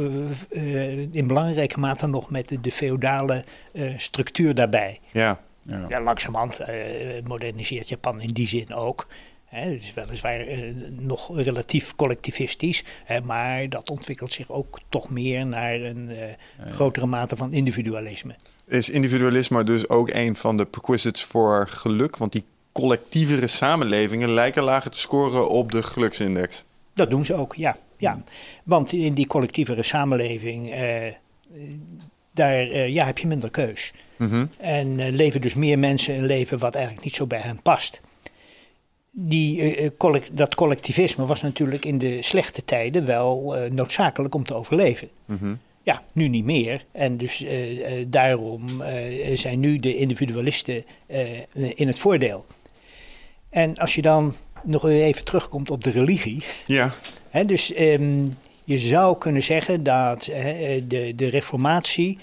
in 1.13 1.27
belangrijke 1.27 1.81
mate 1.81 2.07
nog 2.07 2.31
met 2.31 2.49
de, 2.49 2.61
de 2.61 2.73
feodale 2.73 3.45
eh, 3.73 3.93
structuur 3.97 4.55
daarbij. 4.55 5.01
Ja. 5.13 5.41
Ja. 5.63 5.85
Ja, 5.89 6.01
langzamerhand 6.01 6.59
eh, 6.59 6.77
moderniseert 7.25 7.89
Japan 7.89 8.21
in 8.21 8.33
die 8.33 8.49
zin 8.49 8.75
ook. 8.75 9.07
Hè, 9.45 9.71
het 9.71 9.83
is 9.83 9.95
weliswaar 9.95 10.41
eh, 10.41 10.59
nog 10.91 11.37
relatief 11.37 11.97
collectivistisch, 11.97 12.85
hè, 13.05 13.21
maar 13.21 13.69
dat 13.69 13.91
ontwikkelt 13.91 14.33
zich 14.33 14.51
ook 14.51 14.81
toch 14.89 15.11
meer 15.11 15.47
naar 15.47 15.75
een 15.75 16.11
eh, 16.11 16.73
grotere 16.73 17.07
mate 17.07 17.37
van 17.37 17.53
individualisme. 17.53 18.35
Is 18.67 18.89
individualisme 18.89 19.65
dus 19.65 19.89
ook 19.89 20.11
een 20.13 20.37
van 20.37 20.57
de 20.57 20.65
prerequisites 20.65 21.25
voor 21.25 21.69
geluk? 21.69 22.17
Want 22.17 22.33
die 22.33 22.45
collectievere 22.73 23.47
samenlevingen 23.47 24.31
lijken 24.31 24.63
lager 24.63 24.91
te 24.91 24.99
scoren 24.99 25.49
op 25.49 25.73
de 25.73 25.83
geluksindex. 25.83 26.65
Dat 26.95 27.11
doen 27.11 27.25
ze 27.25 27.35
ook, 27.35 27.55
ja. 27.55 27.77
ja. 27.97 28.23
Want 28.65 28.93
in 28.93 29.15
die 29.15 29.27
collectievere 29.27 29.83
samenleving, 29.83 30.73
eh, 30.73 31.13
daar 32.39 32.71
eh, 32.71 32.89
ja, 32.89 33.05
heb 33.07 33.19
je 33.19 33.27
minder 33.27 33.51
keus. 33.51 33.93
Mhm. 34.17 34.47
En 34.57 35.01
eh, 35.01 35.13
leven 35.13 35.41
dus 35.41 35.55
meer 35.55 35.79
mensen 35.79 36.15
een 36.17 36.27
leven 36.27 36.59
wat 36.59 36.75
eigenlijk 36.75 37.05
niet 37.05 37.15
zo 37.15 37.27
bij 37.27 37.41
hen 37.41 37.63
past. 37.63 38.01
Die, 39.11 39.77
eh, 39.77 39.91
collect- 39.97 40.37
dat 40.37 40.55
collectivisme 40.55 41.27
was 41.27 41.43
natuurlijk 41.43 41.85
in 41.85 41.99
de 41.99 42.23
slechte 42.23 42.65
tijden 42.65 43.07
wel 43.07 43.57
noodzakelijk 43.71 44.35
om 44.35 44.45
te 44.45 44.55
overleven. 44.55 45.09
Mhm. 45.25 45.55
Ja, 45.83 46.03
nu 46.13 46.29
niet 46.29 46.45
meer. 46.45 46.85
En 46.93 47.17
dus 47.17 47.45
daarom 48.07 48.83
zijn 49.35 49.61
nu 49.61 49.77
de 49.77 49.97
individualisten 49.97 50.85
in 51.75 51.87
het 51.87 51.99
voordeel. 51.99 52.47
En 53.51 53.77
als 53.77 53.95
je 53.95 54.03
dan 54.03 54.35
nog 54.63 54.89
even 54.89 55.25
terugkomt 55.25 55.71
op 55.71 55.85
de 55.85 55.91
religie. 55.91 56.43
Ja. 56.67 56.93
Hè, 57.31 57.45
dus 57.45 57.73
ehm, 57.73 58.27
je 58.69 58.79
zou 58.79 59.19
kunnen 59.19 59.43
zeggen 59.43 59.83
dat 59.83 60.25
hè, 60.25 60.87
de, 60.87 61.13
de 61.17 61.29
reformatie, 61.29 62.19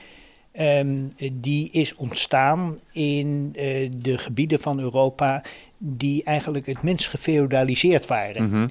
ehm, 0.52 0.98
die 1.34 1.70
is 1.72 1.96
ontstaan 1.96 2.80
in 2.92 3.54
eh, 3.56 3.90
de 3.98 4.18
gebieden 4.18 4.62
van 4.62 4.80
Europa 4.80 5.44
die 5.78 6.24
eigenlijk 6.24 6.66
het 6.66 6.82
minst 6.84 7.08
gefeudaliseerd 7.08 8.06
waren. 8.06 8.44
Mhm. 8.50 8.68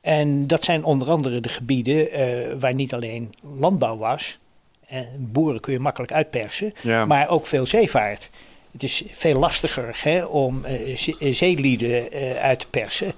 En 0.00 0.46
dat 0.46 0.64
zijn 0.64 0.84
onder 0.84 1.08
andere 1.10 1.40
de 1.40 1.48
gebieden 1.48 2.10
eh, 2.12 2.26
waar 2.58 2.74
niet 2.74 2.94
alleen 2.94 3.34
landbouw 3.58 3.96
was, 3.96 4.38
eh, 4.86 5.00
boeren 5.18 5.60
kun 5.60 5.72
je 5.72 5.78
makkelijk 5.78 6.12
uitpersen, 6.12 6.72
Ja. 6.82 7.04
maar 7.06 7.28
ook 7.28 7.46
veel 7.46 7.66
zeevaart. 7.66 8.30
Het 8.72 8.82
is 8.82 9.02
veel 9.12 9.38
lastiger 9.38 9.98
hè, 10.02 10.24
om 10.24 10.64
eh, 10.64 10.96
ze- 10.96 11.16
zeelieden 11.32 12.10
uit 12.40 12.58
te 12.60 12.66
persen 12.70 13.12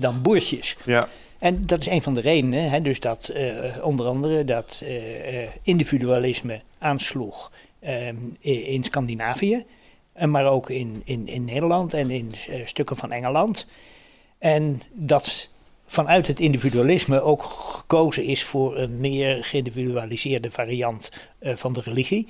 dan 0.00 0.22
boertjes. 0.22 0.76
Ja. 0.84 1.08
En 1.38 1.66
dat 1.66 1.80
is 1.80 1.86
een 1.86 2.02
van 2.02 2.14
de 2.14 2.20
redenen, 2.20 2.70
hè, 2.70 2.80
dus 2.80 3.00
dat 3.00 3.28
eh, 3.28 3.54
onder 3.82 4.06
andere 4.06 4.44
dat 4.44 4.80
eh, 4.82 5.42
eh, 5.42 5.48
individualisme 5.62 6.60
aansloeg 6.78 7.52
ehm, 7.80 8.16
in 8.40 8.84
Scandinavië, 8.84 9.64
maar 10.24 10.46
ook 10.46 10.70
in, 10.70 11.02
in, 11.04 11.28
in 11.28 11.44
Nederland 11.44 11.94
en 11.94 12.10
in 12.10 12.32
stukken 12.64 12.96
van 12.96 13.12
Engeland. 13.12 13.66
En 14.38 14.82
dat 14.92 15.48
vanuit 15.86 16.26
het 16.26 16.40
individualisme 16.40 17.20
ook 17.20 17.42
gekozen 17.42 18.24
is 18.24 18.44
voor 18.44 18.78
een 18.78 19.00
meer 19.00 19.44
geïndividualiseerde 19.44 20.50
variant 20.50 21.10
van 21.40 21.72
de 21.72 21.80
religie. 21.80 22.26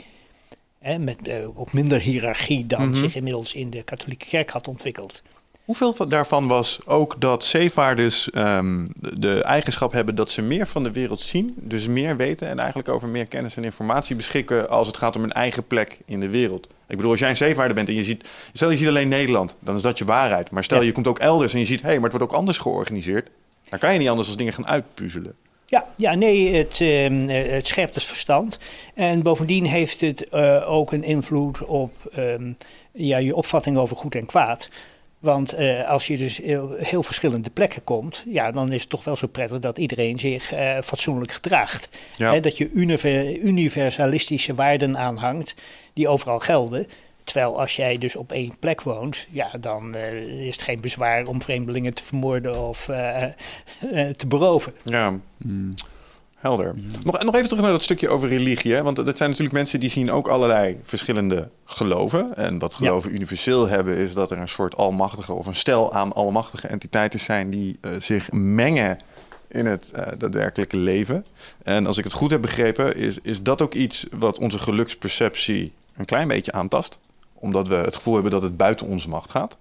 Hè, 0.78 0.98
met 0.98 1.18
ook 1.54 1.72
minder 1.72 2.00
hiërarchie 2.00 2.66
dan 2.66 2.88
Mhm. 2.88 2.98
zich 2.98 3.14
inmiddels 3.14 3.54
in 3.54 3.70
de 3.70 3.82
katholieke 3.82 4.26
kerk 4.26 4.50
had 4.50 4.68
ontwikkeld. 4.68 5.22
Hoeveel 5.68 5.92
van- 5.92 6.08
daarvan 6.08 6.46
was 6.48 6.78
ook 6.86 7.14
dat 7.18 7.44
zeevaarders 7.44 8.30
ehm, 8.30 8.86
de 9.18 9.42
eigenschap 9.42 9.92
hebben 9.92 10.14
dat 10.14 10.30
ze 10.30 10.42
meer 10.42 10.66
van 10.66 10.82
de 10.82 10.92
wereld 10.92 11.20
zien, 11.20 11.54
dus 11.56 11.86
meer 11.88 12.16
weten 12.16 12.48
en 12.48 12.58
eigenlijk 12.58 12.88
over 12.88 13.08
meer 13.08 13.26
kennis 13.26 13.56
en 13.56 13.64
informatie 13.64 14.16
beschikken 14.16 14.68
als 14.68 14.86
het 14.86 14.96
gaat 14.96 15.16
om 15.16 15.22
hun 15.22 15.32
eigen 15.32 15.66
plek 15.66 15.98
in 16.06 16.20
de 16.20 16.28
wereld? 16.28 16.66
Ik 16.66 16.96
bedoel, 16.96 17.10
als 17.10 17.20
jij 17.20 17.28
een 17.28 17.36
zeevaarder 17.36 17.74
bent 17.74 17.88
en 17.88 17.94
je 17.94 18.04
ziet, 18.04 18.28
stel 18.52 18.70
je 18.70 18.76
ziet 18.76 18.88
alleen 18.88 19.08
Nederland, 19.08 19.56
dan 19.60 19.76
is 19.76 19.82
dat 19.82 19.98
je 19.98 20.04
waarheid. 20.04 20.50
Maar 20.50 20.64
stel 20.64 20.80
Ja. 20.80 20.84
je 20.86 20.92
komt 20.92 21.06
ook 21.06 21.18
elders 21.18 21.52
en 21.52 21.58
je 21.58 21.64
ziet, 21.64 21.80
hé, 21.82 21.86
hey, 21.86 21.94
maar 21.98 22.10
het 22.10 22.18
wordt 22.18 22.32
ook 22.32 22.38
anders 22.38 22.58
georganiseerd, 22.58 23.30
dan 23.68 23.78
kan 23.78 23.92
je 23.92 23.98
niet 23.98 24.08
anders 24.08 24.28
als 24.28 24.36
dingen 24.36 24.52
gaan 24.52 24.66
uitpuzzelen. 24.66 25.34
Ja, 25.66 25.86
ja 25.96 26.14
nee, 26.14 26.54
het, 26.54 26.80
eh, 26.80 27.50
het 27.52 27.66
scherpt 27.66 27.94
het 27.94 28.04
verstand. 28.04 28.58
En 28.94 29.22
bovendien 29.22 29.64
heeft 29.66 30.00
het 30.00 30.28
eh, 30.28 30.70
ook 30.70 30.92
een 30.92 31.04
invloed 31.04 31.64
op 31.64 31.92
ehm, 32.14 32.52
ja, 32.92 33.16
je 33.16 33.34
opvatting 33.34 33.78
over 33.78 33.96
goed 33.96 34.14
en 34.14 34.26
kwaad. 34.26 34.68
Want 35.18 35.52
eh, 35.52 35.88
als 35.88 36.06
je 36.06 36.16
dus 36.16 36.36
heel, 36.36 36.74
heel 36.76 37.02
verschillende 37.02 37.50
plekken 37.50 37.84
komt, 37.84 38.24
ja, 38.28 38.50
dan 38.50 38.72
is 38.72 38.80
het 38.80 38.90
toch 38.90 39.04
wel 39.04 39.16
zo 39.16 39.26
prettig 39.26 39.58
dat 39.58 39.78
iedereen 39.78 40.18
zich 40.18 40.52
eh, 40.52 40.78
fatsoenlijk 40.82 41.32
gedraagt. 41.32 41.88
Ja. 42.16 42.32
Hè, 42.32 42.40
dat 42.40 42.56
je 42.56 42.70
univer- 42.70 43.36
universalistische 43.36 44.54
waarden 44.54 44.98
aanhangt 44.98 45.54
die 45.92 46.08
overal 46.08 46.38
gelden. 46.38 46.86
Terwijl 47.24 47.60
als 47.60 47.76
jij 47.76 47.98
dus 47.98 48.16
op 48.16 48.32
één 48.32 48.58
plek 48.58 48.82
woont, 48.82 49.26
ja, 49.30 49.50
dan 49.60 49.94
eh, 49.94 50.46
is 50.46 50.54
het 50.54 50.64
geen 50.64 50.80
bezwaar 50.80 51.26
om 51.26 51.42
vreemdelingen 51.42 51.94
te 51.94 52.04
vermoorden 52.04 52.68
of 52.68 52.88
eh, 52.88 53.22
eh, 53.22 53.30
te 54.16 54.26
beroven. 54.26 54.72
Ja, 54.84 55.18
helder. 56.38 56.74
Nog, 57.02 57.22
nog 57.22 57.34
even 57.34 57.48
terug 57.48 57.62
naar 57.62 57.72
dat 57.72 57.82
stukje 57.82 58.08
over 58.08 58.28
religie. 58.28 58.72
Hè? 58.72 58.82
Want 58.82 58.96
dat 58.96 59.16
zijn 59.16 59.28
natuurlijk 59.28 59.56
mensen 59.56 59.80
die 59.80 59.90
zien 59.90 60.10
ook 60.10 60.28
allerlei 60.28 60.78
verschillende 60.84 61.50
geloven. 61.64 62.36
En 62.36 62.58
wat 62.58 62.74
geloven 62.74 63.14
universeel 63.14 63.68
hebben 63.68 63.96
is 63.96 64.14
dat 64.14 64.30
er 64.30 64.38
een 64.38 64.48
soort 64.48 64.76
almachtige 64.76 65.32
of 65.32 65.46
een 65.46 65.54
stel 65.54 65.92
aan 65.92 66.12
almachtige 66.12 66.66
entiteiten 66.66 67.20
zijn 67.20 67.50
die 67.50 67.78
eh, 67.80 67.92
zich 67.98 68.32
mengen 68.32 68.98
in 69.48 69.66
het 69.66 69.90
eh, 69.90 70.12
daadwerkelijke 70.18 70.76
leven. 70.76 71.24
En 71.62 71.86
als 71.86 71.98
ik 71.98 72.04
het 72.04 72.12
goed 72.12 72.30
heb 72.30 72.40
begrepen, 72.40 72.96
is, 72.96 73.18
is 73.22 73.42
dat 73.42 73.62
ook 73.62 73.74
iets 73.74 74.06
wat 74.10 74.38
onze 74.38 74.58
geluksperceptie 74.58 75.72
een 75.96 76.04
klein 76.04 76.28
beetje 76.28 76.52
aantast. 76.52 76.98
Omdat 77.34 77.68
we 77.68 77.74
het 77.74 77.96
gevoel 77.96 78.14
hebben 78.14 78.32
dat 78.32 78.42
het 78.42 78.56
buiten 78.56 78.86
onze 78.86 79.08
macht 79.08 79.30
gaat. 79.30 79.56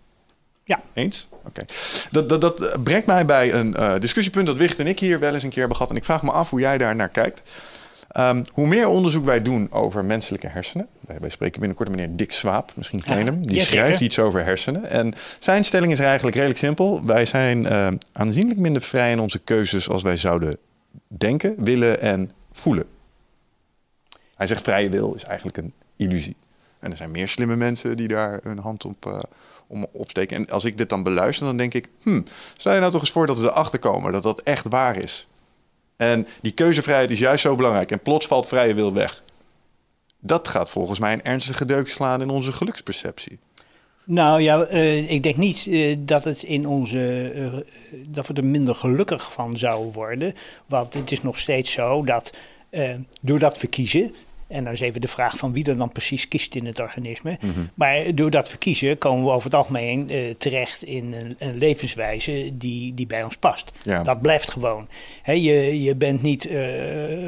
Ja. 0.68 0.80
Eens? 0.94 1.28
Oké. 1.46 1.62
Dat, 2.12 2.30
dat, 2.30 2.42
dat 2.42 2.84
brengt 2.84 3.06
mij 3.06 3.26
bij 3.26 3.54
een 3.54 3.76
eh, 3.76 4.00
discussiepunt 4.00 4.46
dat 4.46 4.58
Wicht 4.58 4.80
en 4.80 4.88
ik 4.88 5.00
hier 5.00 5.20
wel 5.20 5.34
eens 5.34 5.44
een 5.44 5.50
keer 5.50 5.60
hebben 5.60 5.78
gehad. 5.78 5.92
En 5.92 5.98
ik 5.98 6.04
vraag 6.04 6.24
me 6.24 6.32
af 6.32 6.50
hoe 6.50 6.60
jij 6.60 6.78
daar 6.78 6.96
naar 6.96 7.10
kijkt. 7.10 7.42
Ehm, 8.08 8.44
hoe 8.54 8.68
meer 8.68 8.88
onderzoek 8.88 9.26
wij 9.26 9.42
doen 9.42 9.72
over 9.72 10.06
menselijke 10.06 10.48
hersenen. 10.48 10.88
Wij, 11.20 11.30
spreken 11.30 11.60
binnenkort 11.60 11.90
meneer 11.90 12.16
Dick 12.16 12.32
Swaap, 12.32 12.72
misschien 12.76 13.04
ken 13.04 13.18
je 13.18 13.24
Ja, 13.24 13.32
hem. 13.32 13.48
Die 13.48 13.60
schrijft 13.60 14.00
iets 14.00 14.20
over 14.20 14.44
hersenen. 14.44 14.90
En 14.90 15.14
zijn 15.40 15.64
stelling 15.64 15.92
is 15.92 16.00
eigenlijk 16.00 16.36
redelijk 16.36 16.60
simpel. 16.60 17.06
Wij 17.06 17.26
zijn 17.26 17.68
eh, 17.68 17.88
aanzienlijk 18.12 18.60
minder 18.60 18.82
vrij 18.82 19.12
in 19.12 19.20
onze 19.20 19.40
keuzes 19.40 19.90
als 19.90 20.02
wij 20.02 20.18
zouden 20.18 20.58
denken, 21.08 21.56
willen 21.64 22.02
en 22.02 22.32
voelen. 22.52 22.86
Hij 24.36 24.48
zegt 24.48 24.62
vrije 24.62 24.90
wil 24.90 25.14
is 25.14 25.24
eigenlijk 25.24 25.58
een 25.58 25.74
illusie. 25.96 26.36
En 26.80 26.92
er 26.92 26.98
zijn 26.98 27.12
meer 27.12 27.28
slimme 27.28 27.56
mensen 27.56 27.98
die 27.98 28.08
daar 28.08 28.40
hun 28.44 28.60
hand 28.60 28.86
op 28.86 29.06
eh, 29.06 29.20
om 29.68 29.88
opsteken. 29.92 30.38
En 30.38 30.50
als 30.50 30.66
ik 30.66 30.78
dit 30.78 30.90
dan 30.90 31.04
beluister, 31.04 31.46
dan 31.46 31.58
denk 31.58 31.74
ik... 31.74 31.88
Hmm, 32.02 32.26
stel 32.58 32.74
je 32.74 32.80
nou 32.80 32.92
toch 32.92 33.02
eens 33.02 33.12
voor 33.12 33.28
dat 33.28 33.40
we 33.40 33.46
erachter 33.46 33.80
komen 33.80 34.12
dat 34.12 34.24
dat 34.24 34.42
echt 34.42 34.68
waar 34.68 34.96
is. 34.98 35.28
En 35.98 36.28
die 36.42 36.52
keuzevrijheid 36.52 37.12
is 37.12 37.20
juist 37.20 37.42
zo 37.42 37.56
belangrijk. 37.56 37.92
En 37.92 38.00
plots 38.00 38.28
valt 38.28 38.48
vrije 38.48 38.74
wil 38.74 38.94
weg. 38.94 39.24
Dat 40.20 40.48
gaat 40.48 40.70
volgens 40.70 41.00
mij 41.00 41.14
een 41.14 41.24
ernstige 41.24 41.66
deuk 41.66 41.88
slaan 41.88 42.22
in 42.22 42.30
onze 42.30 42.52
geluksperceptie. 42.52 43.40
Nou 44.04 44.42
ja, 44.42 44.64
eh, 44.64 45.12
ik 45.12 45.24
denk 45.24 45.36
niet 45.36 45.68
eh, 45.70 45.96
dat 46.00 46.24
het 46.24 46.44
in 46.44 46.68
onze 46.68 47.32
eh, 47.36 47.54
dat 48.08 48.28
we 48.28 48.34
er 48.34 48.46
minder 48.46 48.76
gelukkig 48.76 49.32
van 49.32 49.58
zouden 49.58 49.94
worden. 49.94 50.34
Want 50.66 50.94
het 50.94 51.12
is 51.12 51.22
nog 51.22 51.40
steeds 51.40 51.72
zo 51.72 52.04
dat 52.04 52.34
doordat 53.22 53.62
we 53.62 53.68
kiezen. 53.68 54.16
En 54.48 54.64
dan 54.64 54.74
is 54.74 54.80
even 54.80 55.02
de 55.02 55.08
vraag 55.08 55.38
van 55.38 55.54
wie 55.54 55.66
er 55.66 55.78
dan 55.78 55.92
precies 55.92 56.28
kiest 56.28 56.56
in 56.56 56.66
het 56.66 56.80
organisme. 56.80 57.38
Maar 57.74 58.16
doordat 58.16 58.52
we 58.52 58.58
kiezen, 58.58 58.98
komen 58.98 59.26
we 59.26 59.32
over 59.32 59.44
het 59.44 59.54
algemeen 59.56 60.10
eh, 60.10 60.36
terecht 60.38 60.84
in 60.84 61.14
een, 61.14 61.36
een 61.40 61.58
levenswijze 61.58 62.50
die, 62.54 62.94
die 62.94 63.08
bij 63.08 63.24
ons 63.24 63.38
past. 63.38 63.72
Ja. 63.84 64.04
Dat 64.04 64.22
blijft 64.22 64.52
gewoon. 64.52 64.88
Hè, 65.22 65.32
je, 65.32 65.82
je 65.82 65.96
bent 65.96 66.22
niet 66.22 66.46
eh, 66.46 66.62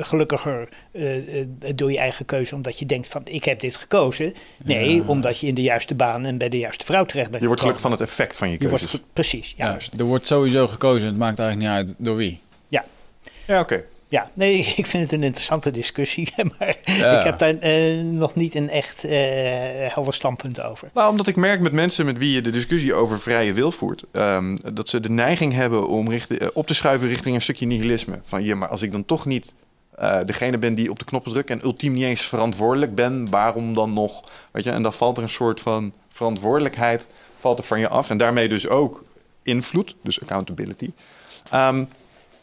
gelukkiger 0.01 0.69
eh, 0.91 1.05
door 1.75 1.91
je 1.91 1.97
eigen 1.97 2.25
keuze 2.25 2.55
omdat 2.55 2.79
je 2.79 2.85
denkt 2.85 3.07
van 3.07 3.21
ik 3.25 3.43
heb 3.45 3.59
dit 3.59 3.75
gekozen. 3.75 4.33
Nee, 4.63 5.07
omdat 5.07 5.39
je 5.39 5.47
in 5.47 5.55
de 5.55 5.61
juiste 5.61 5.95
baan 5.95 6.25
en 6.25 6.37
bij 6.37 6.49
de 6.49 6.57
juiste 6.57 6.85
vrouw 6.85 7.05
terecht 7.05 7.27
bent 7.29 7.41
Je 7.41 7.47
wordt 7.47 7.61
gelukkig 7.61 7.83
van 7.85 7.91
het 7.93 8.01
effect 8.01 8.35
van 8.37 8.49
je 8.49 8.57
Je 8.59 8.67
wordt 8.69 8.83
keuzes. 8.83 8.99
ge- 8.99 9.05
precies, 9.13 9.53
ja. 9.57 9.65
Ja, 9.65 9.97
er 9.97 10.05
wordt 10.05 10.27
sowieso 10.27 10.67
gekozen. 10.67 11.07
Het 11.07 11.17
maakt 11.17 11.39
eigenlijk 11.39 11.69
niet 11.69 11.87
uit 11.87 11.95
door 11.97 12.15
wie. 12.15 12.39
Ja, 12.67 12.85
Ja, 13.47 13.59
oké. 13.59 13.83
Ja. 14.09 14.31
nee, 14.33 14.57
ik 14.75 14.85
vind 14.85 15.03
het 15.03 15.11
een 15.11 15.23
interessante 15.23 15.71
discussie, 15.71 16.33
maar 16.57 16.75
Ja. 16.83 17.19
ik 17.19 17.23
heb 17.25 17.39
daar 17.39 17.57
eh, 17.59 18.01
nog 18.01 18.35
niet 18.35 18.55
een 18.55 18.69
echt 18.69 19.03
eh, 19.03 19.11
helder 19.93 20.13
standpunt 20.13 20.61
over. 20.61 20.89
Nou, 20.93 21.09
omdat 21.09 21.27
ik 21.27 21.35
merk 21.35 21.61
met 21.61 21.71
mensen 21.71 22.05
met 22.05 22.17
wie 22.17 22.31
je 22.31 22.41
de 22.41 22.49
discussie 22.49 22.93
over 22.93 23.19
vrije 23.19 23.53
wil 23.53 23.71
voert, 23.71 24.03
ehm, 24.11 24.57
dat 24.73 24.89
ze 24.89 24.99
de 24.99 25.09
neiging 25.09 25.53
hebben 25.53 25.87
om 25.87 26.11
eh, 26.11 26.47
op 26.53 26.67
te 26.67 26.73
schuiven 26.73 27.07
richting 27.07 27.35
een 27.35 27.41
stukje 27.41 27.65
nihilisme. 27.65 28.19
Van 28.25 28.43
ja, 28.43 28.55
maar 28.55 28.69
als 28.69 28.81
ik 28.81 28.91
dan 28.91 29.05
toch 29.05 29.25
niet 29.25 29.53
degene 30.25 30.57
ben 30.57 30.75
die 30.75 30.89
op 30.89 30.99
de 30.99 31.05
knoppen 31.05 31.31
drukt 31.31 31.49
en 31.49 31.63
ultiem 31.63 31.93
niet 31.93 32.03
eens 32.03 32.21
verantwoordelijk 32.21 32.95
ben, 32.95 33.29
waarom 33.29 33.73
dan 33.73 33.93
nog? 33.93 34.23
Weet 34.51 34.63
je, 34.63 34.71
en 34.71 34.83
dan 34.83 34.93
valt 34.93 35.17
er 35.17 35.23
een 35.23 35.29
soort 35.29 35.61
van 35.61 35.93
verantwoordelijkheid 36.09 37.07
valt 37.39 37.57
er 37.59 37.63
van 37.63 37.79
je 37.79 37.87
af 37.87 38.09
en 38.09 38.17
daarmee 38.17 38.49
dus 38.49 38.67
ook 38.67 39.03
invloed, 39.43 39.95
dus 40.03 40.21
accountability. 40.21 40.91
Ehm, 41.49 41.83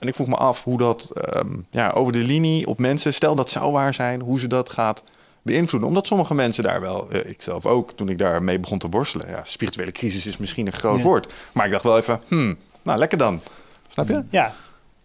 en 0.07 0.13
ik 0.13 0.19
vroeg 0.19 0.39
me 0.39 0.45
af 0.45 0.65
hoe 0.65 0.79
dat 0.79 1.11
ehm, 1.11 1.57
ja, 1.71 1.91
over 1.91 2.13
de 2.13 2.19
linie 2.19 2.67
op 2.67 2.79
mensen, 2.79 3.15
stel 3.15 3.35
dat 3.35 3.51
zou 3.51 3.73
waar 3.73 3.95
zijn, 3.95 4.21
hoe 4.21 4.39
ze 4.39 4.47
dat 4.47 4.71
gaat 4.71 5.03
beïnvloeden. 5.43 5.89
Omdat 5.89 6.07
sommige 6.07 6.35
mensen 6.35 6.63
daar 6.63 6.81
wel, 6.81 7.09
uh, 7.13 7.25
ik 7.25 7.43
zelf 7.43 7.67
ook, 7.67 7.93
toen 7.93 8.09
ik 8.09 8.19
daarmee 8.19 8.61
begon 8.61 8.79
te 8.79 8.89
worstelen. 8.89 9.29
Ja, 9.29 9.41
spirituele 9.45 9.93
crisis 9.93 10.27
is 10.27 10.37
misschien 10.37 10.67
een 10.67 10.73
groot 10.73 11.03
woord. 11.03 11.33
Maar 11.53 11.67
ik 11.67 11.73
dacht 11.73 11.85
wel 11.85 11.99
even, 11.99 12.21
hmm, 12.29 12.57
nou 12.83 12.99
lekker 12.99 13.19
dan. 13.19 13.41
Snap 13.89 14.09
je? 14.09 14.25
Ja. 14.31 14.55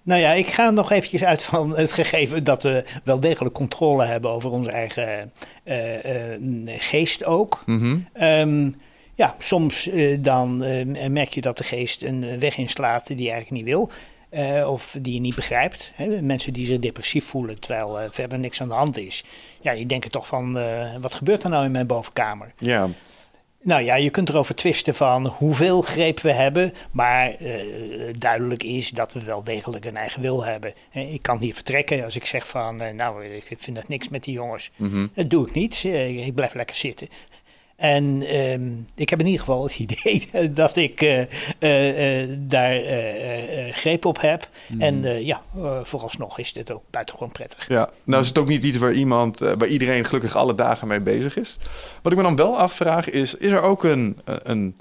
Nou 0.04 0.22
ja, 0.22 0.32
ik 0.32 0.48
ga 0.48 0.70
nog 0.70 0.92
eventjes 0.92 1.24
uit 1.24 1.44
van 1.44 1.76
het 1.76 1.92
gegeven 1.92 2.44
dat 2.44 2.64
we 2.64 2.86
wel 3.04 3.20
degelijk 3.20 3.56
controle 3.56 4.06
hebben 4.06 4.32
over 4.32 4.52
onze 4.52 4.72
eigen 4.72 5.32
uh, 5.66 6.04
uh, 6.04 6.74
geest 6.78 7.26
ook. 7.26 7.64
Mm 7.66 8.08
um, 8.22 8.76
ja, 9.16 9.36
soms 9.40 9.90
dan 10.20 10.58
merk 11.12 11.34
je 11.34 11.42
dat 11.42 11.58
de 11.58 11.64
geest 11.64 12.04
een 12.04 12.40
weg 12.40 12.58
inslaat 12.58 13.08
die 13.08 13.22
je 13.22 13.32
eigenlijk 13.32 13.64
niet 13.64 13.74
wil. 13.74 13.90
Uh, 14.32 14.72
of 14.72 14.98
die 15.02 15.14
je 15.14 15.20
niet 15.20 15.36
begrijpt. 15.36 15.92
Hè? 15.94 16.22
Mensen 16.22 16.54
die 16.54 16.66
zich 16.66 16.80
depressief 16.80 17.26
voelen 17.26 17.60
terwijl 17.60 18.02
uh, 18.02 18.06
verder 18.10 18.40
niks 18.40 18.62
aan 18.62 18.68
de 18.68 18.74
hand 18.74 18.98
is. 18.98 19.24
Ja, 19.62 19.74
die 19.74 19.86
denken 19.86 20.12
toch 20.12 20.28
van, 20.28 20.58
uh, 20.58 20.96
wat 21.00 21.14
gebeurt 21.14 21.44
er 21.44 21.50
nou 21.50 21.66
in 21.66 21.72
mijn 21.72 21.88
bovenkamer? 21.88 22.52
Ja. 22.58 22.90
Nou 23.64 23.82
ja, 23.82 23.96
je 23.96 24.10
kunt 24.10 24.30
erover 24.30 24.56
twisten 24.56 24.96
van 24.96 25.28
hoeveel 25.28 25.82
greep 25.82 26.20
we 26.20 26.32
hebben. 26.32 26.74
Maar 26.92 27.36
duidelijk 28.18 28.64
is 28.64 28.90
dat 28.90 29.14
we 29.14 29.24
wel 29.24 29.44
degelijk 29.44 29.86
een 29.86 29.98
eigen 29.98 30.22
wil 30.22 30.46
hebben. 30.46 30.74
Ik 30.92 31.22
kan 31.22 31.38
hier 31.38 31.54
vertrekken 31.54 32.04
als 32.04 32.16
ik 32.16 32.26
zeg 32.26 32.48
van, 32.48 32.96
nou, 32.96 33.26
ik 33.26 33.44
vind 33.46 33.76
dat 33.76 33.88
niks 33.88 34.10
met 34.10 34.24
die 34.24 34.34
jongens. 34.34 34.72
Mm 34.76 34.90
-hmm. 34.90 35.12
Dat 35.14 35.30
doe 35.30 35.48
ik 35.48 35.54
niet. 35.54 35.84
ik 35.84 36.36
blijf 36.36 36.54
lekker 36.54 36.76
zitten. 36.76 37.08
En 37.82 38.24
ehm, 38.28 38.72
ik 38.96 39.10
heb 39.10 39.20
in 39.20 39.26
ieder 39.26 39.40
geval 39.40 39.64
het 39.64 39.80
idee 39.80 40.30
dat 40.54 40.76
ik 40.76 41.02
uh, 41.02 41.20
uh, 41.20 42.38
daar 42.40 42.82
greep 43.72 44.06
op 44.06 44.22
heb. 44.22 44.50
Mhm. 44.68 44.82
En 44.82 45.26
ja, 45.26 45.42
vooralsnog 45.84 46.40
is 46.40 46.54
dit 46.54 46.72
ook 46.72 46.84
buitengewoon 46.90 47.32
prettig. 47.32 47.68
Ja, 47.68 47.90
nou 48.04 48.22
is 48.22 48.28
het 48.28 48.38
ook 48.38 48.48
niet 48.48 48.64
iets 48.64 48.78
waar 48.78 48.94
iemand, 48.94 49.40
waar 49.40 49.68
iedereen 49.68 50.06
gelukkig 50.06 50.36
alle 50.36 50.56
dagen 50.56 50.88
mee 50.88 51.00
bezig 51.00 51.38
is. 51.38 51.58
Wat 52.02 52.12
ik 52.12 52.18
me 52.18 52.24
dan 52.24 52.36
wel 52.36 52.58
afvraag 52.58 53.10
is, 53.10 53.36
is 53.36 53.52
er 53.52 53.62
ook 53.62 53.84
een, 53.84 54.18
een 54.26 54.76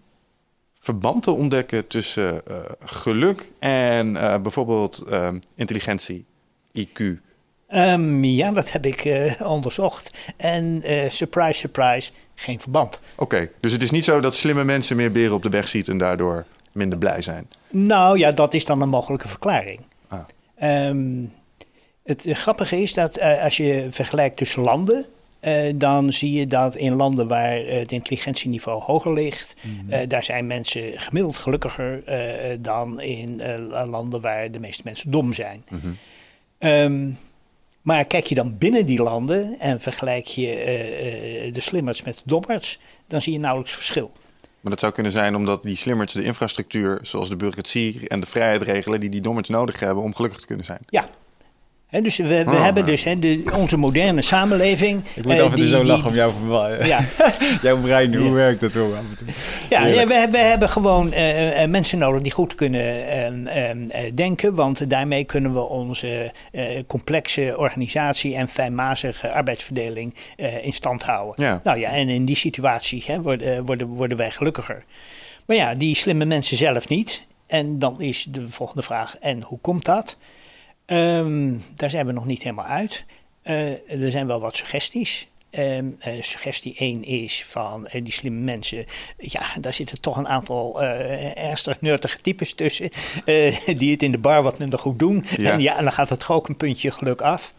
verband 0.80 1.22
te 1.22 1.30
ontdekken 1.30 1.86
tussen 1.86 2.42
geluk 2.84 3.52
en 3.58 4.12
bijvoorbeeld 4.42 5.02
ehm, 5.08 5.38
intelligentie, 5.54 6.24
IQ? 6.78 7.20
Um, 7.74 8.24
ja, 8.24 8.50
dat 8.50 8.72
heb 8.72 8.86
ik 8.86 9.04
uh, 9.04 9.40
onderzocht. 9.56 10.32
En 10.36 10.82
uh, 10.84 11.10
surprise, 11.10 11.58
surprise, 11.58 12.10
geen 12.40 12.60
verband. 12.60 13.00
Oké, 13.12 13.22
okay, 13.22 13.50
dus 13.60 13.72
het 13.72 13.82
is 13.82 13.90
niet 13.90 14.04
zo 14.04 14.20
dat 14.20 14.34
slimme 14.34 14.64
mensen 14.64 14.96
meer 14.96 15.10
beren 15.12 15.34
op 15.34 15.42
de 15.42 15.48
weg 15.48 15.68
ziet 15.68 15.88
en 15.88 15.98
daardoor 15.98 16.44
minder 16.72 16.98
blij 16.98 17.22
zijn? 17.22 17.48
Nou 17.70 18.18
ja, 18.18 18.32
dat 18.32 18.54
is 18.54 18.64
dan 18.64 18.80
een 18.80 18.88
mogelijke 18.88 19.28
verklaring. 19.28 19.80
Ah. 20.08 20.88
Um, 20.88 21.32
het 22.04 22.24
grappige 22.28 22.82
is 22.82 22.94
dat 22.94 23.18
uh, 23.18 23.42
als 23.42 23.56
je 23.56 23.86
vergelijkt 23.90 24.36
tussen 24.36 24.62
landen, 24.62 25.06
dan 25.74 26.12
zie 26.12 26.32
je 26.32 26.46
dat 26.46 26.76
in 26.76 26.94
landen 26.94 27.28
waar 27.28 27.56
het 27.56 27.92
intelligentieniveau 27.92 28.82
hoger 28.82 29.12
ligt, 29.12 29.54
mm 29.62 29.90
-hmm. 29.90 30.08
daar 30.08 30.24
zijn 30.24 30.46
mensen 30.46 31.00
gemiddeld 31.00 31.36
gelukkiger 31.36 32.02
dan 32.60 33.00
in 33.00 33.42
landen 33.70 34.20
waar 34.20 34.50
de 34.50 34.60
meeste 34.60 34.82
mensen 34.84 35.10
dom 35.10 35.32
zijn. 35.32 35.64
Mm 35.68 35.80
-hmm. 35.80 35.96
um, 36.68 37.18
maar 37.82 38.04
kijk 38.04 38.26
je 38.26 38.34
dan 38.34 38.58
binnen 38.58 38.86
die 38.86 39.02
landen 39.02 39.58
en 39.58 39.80
vergelijk 39.80 40.26
je 40.26 40.46
uh, 40.46 41.46
uh, 41.46 41.54
de 41.54 41.60
slimmerts 41.60 42.02
met 42.02 42.14
de 42.14 42.22
dommerts, 42.24 42.78
dan 43.06 43.20
zie 43.20 43.32
je 43.32 43.38
nauwelijks 43.38 43.74
verschil. 43.74 44.12
Maar 44.60 44.70
dat 44.70 44.80
zou 44.80 44.92
kunnen 44.92 45.12
zijn 45.12 45.34
omdat 45.34 45.62
die 45.62 45.76
slimmerts 45.76 46.12
de 46.12 46.24
infrastructuur, 46.24 46.98
zoals 47.02 47.28
de 47.28 47.36
bureaucratie 47.36 48.08
en 48.08 48.20
de 48.20 48.26
vrijheid 48.26 48.62
regelen, 48.62 49.00
die 49.00 49.10
die 49.10 49.20
dommerts 49.20 49.48
nodig 49.48 49.80
hebben 49.80 50.04
om 50.04 50.14
gelukkig 50.14 50.40
te 50.40 50.46
kunnen 50.46 50.64
zijn. 50.64 50.80
Ja. 50.86 51.08
He, 51.90 52.00
dus 52.02 52.16
we, 52.16 52.26
we 52.44 52.44
Oh, 52.50 52.62
hebben 52.62 52.86
dus 52.86 53.04
he, 53.04 53.18
de, 53.18 53.42
onze 53.54 53.76
moderne 53.76 54.22
samenleving. 54.22 55.02
Ik 55.14 55.24
moet 55.24 55.32
eh, 55.34 55.38
af 55.40 55.44
en 55.44 55.50
toe 55.50 55.60
die- 55.64 55.68
zo 55.74 55.84
lachen 55.84 56.06
om 56.26 56.32
verwa- 56.38 56.84
Ja. 56.84 57.00
jouw 57.62 57.80
brein. 57.80 58.14
Hoe 58.14 58.26
Ja. 58.26 58.32
werkt 58.32 58.60
dat 58.60 58.72
zo 58.72 58.92
af 58.92 58.98
en 59.10 59.16
toe? 59.16 59.26
Ja, 59.68 59.82
we, 60.06 60.28
we 60.30 60.38
hebben 60.38 60.68
gewoon 60.68 61.12
eh, 61.12 61.62
eh, 61.62 61.70
mensen 61.70 61.98
nodig 61.98 62.22
die 62.22 62.32
goed 62.32 62.54
kunnen 62.54 62.80
eh, 62.80 63.26
eh, 63.26 63.70
eh, 63.70 64.12
denken. 64.14 64.54
Want 64.54 64.90
daarmee 64.90 65.24
kunnen 65.24 65.52
we 65.54 65.60
onze 65.60 66.32
complexe 66.86 67.54
organisatie 67.56 68.36
en 68.36 68.48
fijnmazige 68.48 69.30
arbeidsverdeling 69.32 70.14
in 70.62 70.72
stand 70.72 71.02
houden. 71.02 71.44
Ja. 71.44 71.60
Nou 71.64 71.78
ja, 71.78 71.90
en 71.90 72.08
in 72.08 72.24
die 72.24 72.36
situatie 72.36 73.04
worden, 73.22 73.64
worden, 73.64 73.86
worden 73.86 74.16
wij 74.16 74.30
gelukkiger. 74.30 74.84
Maar 75.46 75.56
ja, 75.56 75.74
die 75.74 75.94
slimme 75.94 76.24
mensen 76.24 76.56
zelf 76.56 76.88
niet. 76.88 77.26
En 77.46 77.78
dan 77.78 78.00
is 78.00 78.26
de 78.28 78.48
volgende 78.48 78.82
vraag: 78.82 79.16
en 79.20 79.42
hoe 79.42 79.58
komt 79.60 79.84
dat? 79.84 80.16
Ehm, 80.90 81.54
daar 81.74 81.90
zijn 81.90 82.06
we 82.06 82.12
nog 82.12 82.26
niet 82.26 82.42
helemaal 82.42 82.64
uit. 82.64 83.04
Eh, 83.42 84.02
er 84.02 84.10
zijn 84.10 84.26
wel 84.26 84.40
wat 84.40 84.56
suggesties. 84.56 85.28
Ehm, 85.50 85.86
eh, 85.98 86.22
suggestie 86.22 86.74
1 86.78 87.04
is 87.04 87.44
van 87.44 87.86
eh, 87.86 88.04
die 88.04 88.12
slimme 88.12 88.40
mensen. 88.40 88.84
Ja, 89.18 89.42
daar 89.60 89.72
zitten 89.72 90.00
toch 90.00 90.16
een 90.16 90.28
aantal 90.28 90.82
ernstig 90.82 91.80
nuttige 91.80 92.20
types 92.20 92.54
tussen. 92.54 92.90
die 93.78 93.90
het 93.90 94.02
in 94.02 94.12
de 94.12 94.18
bar 94.18 94.42
wat 94.42 94.58
minder 94.58 94.78
goed 94.78 94.98
doen. 94.98 95.24
Ja. 95.36 95.52
En 95.52 95.60
ja, 95.60 95.76
en 95.76 95.84
dan 95.84 95.92
gaat 95.92 96.10
het 96.10 96.18
toch 96.18 96.30
ook 96.30 96.48
een 96.48 96.56
puntje 96.56 96.90
geluk 96.90 97.20
af. 97.22 97.52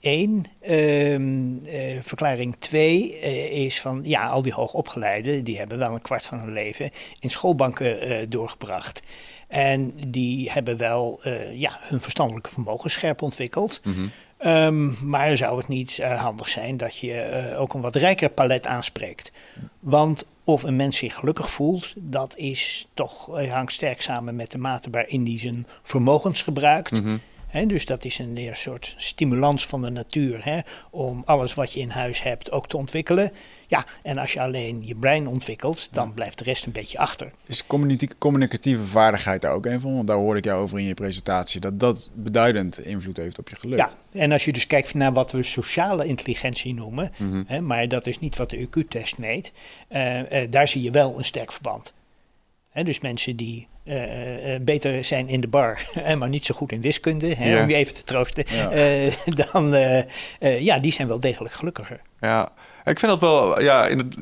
Eén. 0.00 0.46
Ehm, 0.60 1.66
eh, 1.66 2.00
verklaring 2.00 2.56
2 2.58 3.20
is 3.50 3.80
van 3.80 4.00
ja, 4.04 4.26
al 4.26 4.42
die 4.42 4.52
hoogopgeleiden 4.52 5.44
die 5.44 5.58
hebben 5.58 5.78
wel 5.78 5.92
een 5.92 6.02
kwart 6.02 6.26
van 6.26 6.38
hun 6.38 6.52
leven 6.52 6.90
in 7.20 7.30
schoolbanken 7.30 8.30
doorgebracht. 8.30 9.02
En 9.48 9.92
die 10.06 10.50
hebben 10.50 10.76
wel 10.76 11.20
eh, 11.22 11.60
ja, 11.60 11.78
hun 11.80 12.00
verstandelijke 12.00 12.50
vermogen 12.50 12.90
scherp 12.90 13.22
ontwikkeld. 13.22 13.80
Mhm. 13.84 14.06
Ehm, 14.38 15.08
maar 15.08 15.36
zou 15.36 15.56
het 15.56 15.68
niet 15.68 15.98
eh, 15.98 16.22
handig 16.22 16.48
zijn 16.48 16.76
dat 16.76 16.98
je 16.98 17.20
eh, 17.20 17.60
ook 17.60 17.74
een 17.74 17.80
wat 17.80 17.96
rijker 17.96 18.28
palet 18.28 18.66
aanspreekt? 18.66 19.32
Want 19.80 20.24
of 20.44 20.62
een 20.62 20.76
mens 20.76 20.96
zich 20.96 21.14
gelukkig 21.14 21.50
voelt, 21.50 21.94
dat 21.96 22.36
is 22.36 22.88
toch, 22.94 23.26
hangt 23.50 23.72
sterk 23.72 24.02
samen 24.02 24.36
met 24.36 24.50
de 24.50 24.58
mate 24.58 24.90
waarin 24.90 25.24
hij 25.24 25.38
zijn 25.38 25.66
vermogens 25.82 26.42
gebruikt. 26.42 26.90
Mhm. 26.90 27.16
Dus 27.66 27.86
dat 27.86 28.04
is 28.04 28.18
een 28.18 28.48
soort 28.52 28.94
stimulans 28.96 29.66
van 29.66 29.82
de 29.82 29.90
natuur 29.90 30.64
om 30.90 31.22
alles 31.24 31.54
wat 31.54 31.72
je 31.72 31.80
in 31.80 31.90
huis 31.90 32.22
hebt 32.22 32.50
ook 32.50 32.68
te 32.68 32.76
ontwikkelen. 32.76 33.30
Ja, 33.66 33.84
en 34.02 34.18
als 34.18 34.32
je 34.32 34.40
alleen 34.40 34.86
je 34.86 34.94
brein 34.94 35.26
ontwikkelt, 35.26 35.88
dan 35.90 36.14
blijft 36.14 36.38
de 36.38 36.44
rest 36.44 36.66
een 36.66 36.72
beetje 36.72 36.98
achter. 36.98 37.32
Is 37.46 37.66
communicatieve 38.18 38.84
vaardigheid 38.84 39.42
daar 39.42 39.52
ook 39.52 39.66
een 39.66 39.80
van? 39.80 39.94
Want 39.94 40.06
daar 40.06 40.16
hoorde 40.16 40.38
ik 40.38 40.44
jou 40.44 40.62
over 40.62 40.78
in 40.78 40.84
je 40.84 40.94
presentatie. 40.94 41.60
Dat 41.60 41.80
dat 41.80 42.10
beduidend 42.14 42.78
invloed 42.78 43.16
heeft 43.16 43.38
op 43.38 43.48
je 43.48 43.56
geluk. 43.56 43.78
Ja, 43.78 43.90
en 44.12 44.32
als 44.32 44.44
je 44.44 44.52
dus 44.52 44.66
kijkt 44.66 44.94
naar 44.94 45.12
wat 45.12 45.32
we 45.32 45.42
sociale 45.42 46.04
intelligentie 46.04 46.74
noemen, 46.74 47.12
Mhm. 47.16 47.66
maar 47.66 47.88
dat 47.88 48.06
is 48.06 48.18
niet 48.18 48.36
wat 48.36 48.50
de 48.50 48.56
IQ-test 48.58 49.18
meet, 49.18 49.52
eh, 49.88 50.42
eh, 50.42 50.50
daar 50.50 50.68
zie 50.68 50.82
je 50.82 50.90
wel 50.90 51.18
een 51.18 51.24
sterk 51.24 51.52
verband. 51.52 51.92
Dus 52.82 53.00
mensen 53.00 53.36
die 53.36 53.68
eh, 53.84 54.54
eh, 54.54 54.62
beter 54.62 55.04
zijn 55.04 55.28
in 55.28 55.40
de 55.40 55.48
bar, 55.48 55.86
maar 56.18 56.28
niet 56.28 56.44
zo 56.44 56.54
goed 56.54 56.72
in 56.72 56.80
wiskunde, 56.80 57.34
hè, 57.34 57.48
Ja. 57.50 57.62
om 57.62 57.68
je 57.68 57.74
even 57.74 57.94
te 57.94 58.02
troosten, 58.02 58.44
Ja. 58.54 58.70
eh, 59.06 59.12
dan 59.52 59.74
eh, 59.74 59.98
eh, 60.38 60.60
ja, 60.60 60.78
die 60.78 60.92
zijn 60.92 61.08
wel 61.08 61.20
degelijk 61.20 61.54
gelukkiger. 61.54 62.00
Ja, 62.20 62.48
ik 62.84 62.98
vind 62.98 63.12
dat 63.12 63.20
wel, 63.20 63.62
ja, 63.62 63.86
in 63.86 63.98
het, 63.98 64.14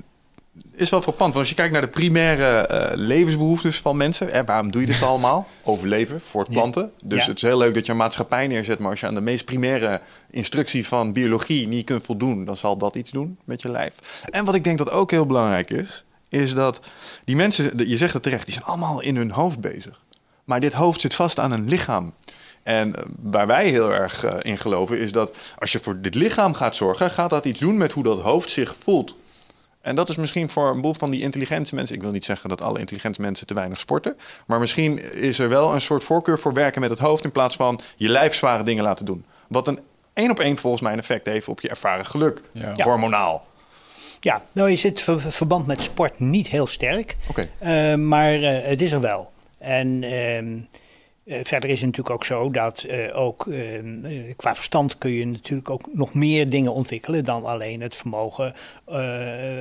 is 0.72 0.90
wel 0.90 1.02
frappant. 1.02 1.28
Want 1.28 1.36
als 1.36 1.48
je 1.48 1.54
kijkt 1.54 1.72
naar 1.72 1.80
de 1.82 1.88
primaire 1.88 2.44
eh, 2.66 2.96
levensbehoeftes 2.96 3.76
van 3.80 3.96
mensen, 3.96 4.28
hè, 4.28 4.44
waarom 4.44 4.70
doe 4.70 4.80
je 4.80 4.86
dit 4.86 5.02
allemaal? 5.10 5.46
Overleven, 5.62 6.20
voortplanten. 6.20 6.92
Dus 7.02 7.22
Ja. 7.24 7.28
het 7.28 7.36
is 7.36 7.42
heel 7.42 7.58
leuk 7.58 7.74
dat 7.74 7.86
je 7.86 7.92
een 7.92 7.98
maatschappij 7.98 8.46
neerzet, 8.46 8.78
maar 8.78 8.90
als 8.90 9.00
je 9.00 9.06
aan 9.06 9.14
de 9.14 9.20
meest 9.20 9.44
primaire 9.44 10.00
instructie 10.30 10.86
van 10.86 11.12
biologie 11.12 11.68
niet 11.68 11.84
kunt 11.84 12.04
voldoen, 12.04 12.44
dan 12.44 12.56
zal 12.56 12.76
dat 12.76 12.96
iets 12.96 13.10
doen 13.10 13.38
met 13.44 13.62
je 13.62 13.70
lijf. 13.70 13.94
En 14.30 14.44
wat 14.44 14.54
ik 14.54 14.64
denk 14.64 14.78
dat 14.78 14.90
ook 14.90 15.10
heel 15.10 15.26
belangrijk 15.26 15.70
is, 15.70 16.04
is 16.42 16.54
dat 16.54 16.80
die 17.24 17.36
mensen, 17.36 17.88
je 17.88 17.96
zegt 17.96 18.14
het 18.14 18.22
terecht, 18.22 18.44
die 18.44 18.54
zijn 18.54 18.66
allemaal 18.66 19.00
in 19.00 19.16
hun 19.16 19.30
hoofd 19.30 19.60
bezig. 19.60 20.04
Maar 20.44 20.60
dit 20.60 20.72
hoofd 20.72 21.00
zit 21.00 21.14
vast 21.14 21.38
aan 21.38 21.52
een 21.52 21.68
lichaam. 21.68 22.14
En 22.62 22.96
eh, 22.96 23.02
waar 23.22 23.46
wij 23.46 23.68
heel 23.68 23.92
erg 23.92 24.24
eh, 24.24 24.34
in 24.42 24.58
geloven 24.58 24.98
is 24.98 25.12
dat 25.12 25.36
als 25.58 25.72
je 25.72 25.78
voor 25.78 26.00
dit 26.00 26.14
lichaam 26.14 26.54
gaat 26.54 26.76
zorgen, 26.76 27.10
gaat 27.10 27.30
dat 27.30 27.44
iets 27.44 27.60
doen 27.60 27.76
met 27.76 27.92
hoe 27.92 28.02
dat 28.02 28.20
hoofd 28.20 28.50
zich 28.50 28.76
voelt. 28.82 29.16
En 29.80 29.94
dat 29.94 30.08
is 30.08 30.16
misschien 30.16 30.50
voor 30.50 30.70
een 30.70 30.80
boel 30.80 30.94
van 30.94 31.10
die 31.10 31.22
intelligente 31.22 31.74
mensen. 31.74 31.96
Ik 31.96 32.02
wil 32.02 32.10
niet 32.10 32.24
zeggen 32.24 32.48
dat 32.48 32.60
alle 32.60 32.78
intelligente 32.78 33.20
mensen 33.20 33.46
te 33.46 33.54
weinig 33.54 33.78
sporten. 33.78 34.16
Maar 34.46 34.58
misschien 34.58 35.12
is 35.12 35.38
er 35.38 35.48
wel 35.48 35.74
een 35.74 35.80
soort 35.80 36.04
voorkeur 36.04 36.38
voor 36.38 36.52
werken 36.52 36.80
met 36.80 36.90
het 36.90 36.98
hoofd. 36.98 37.24
in 37.24 37.32
plaats 37.32 37.56
van 37.56 37.80
je 37.96 38.08
lijf 38.08 38.34
zware 38.34 38.62
dingen 38.62 38.84
laten 38.84 39.04
doen. 39.04 39.24
Wat 39.48 39.68
een 39.68 39.80
één 40.12 40.30
op 40.30 40.40
één 40.40 40.56
volgens 40.56 40.82
mij 40.82 40.92
een 40.92 40.98
effect 40.98 41.26
heeft 41.26 41.48
op 41.48 41.60
je 41.60 41.68
ervaren 41.68 42.06
geluk. 42.06 42.40
Ja. 42.52 42.72
Ja. 42.74 42.84
Hormonaal. 42.84 43.45
Ja, 44.26 44.42
nou 44.52 44.70
is 44.70 44.82
het 44.82 45.00
ver- 45.00 45.32
verband 45.32 45.66
met 45.66 45.82
sport 45.82 46.18
niet 46.18 46.48
heel 46.48 46.66
sterk. 46.66 47.16
Oké. 47.28 47.48
Uh, 47.62 47.94
maar 47.94 48.38
uh, 48.38 48.58
het 48.62 48.82
is 48.82 48.92
er 48.92 49.00
wel. 49.00 49.30
En 49.58 50.02
uh, 50.02 50.62
Eh, 51.26 51.38
verder 51.42 51.70
is 51.70 51.80
het 51.80 51.86
natuurlijk 51.86 52.14
ook 52.14 52.24
zo 52.24 52.50
dat 52.50 52.82
eh, 52.82 53.18
ook 53.18 53.46
ehm, 53.46 54.04
eh, 54.04 54.34
qua 54.36 54.54
verstand 54.54 54.98
kun 54.98 55.10
je 55.10 55.26
natuurlijk 55.26 55.70
ook 55.70 55.88
nog 55.92 56.14
meer 56.14 56.48
dingen 56.48 56.72
ontwikkelen 56.72 57.24
dan 57.24 57.44
alleen 57.44 57.80
het 57.80 57.96
vermogen 57.96 58.54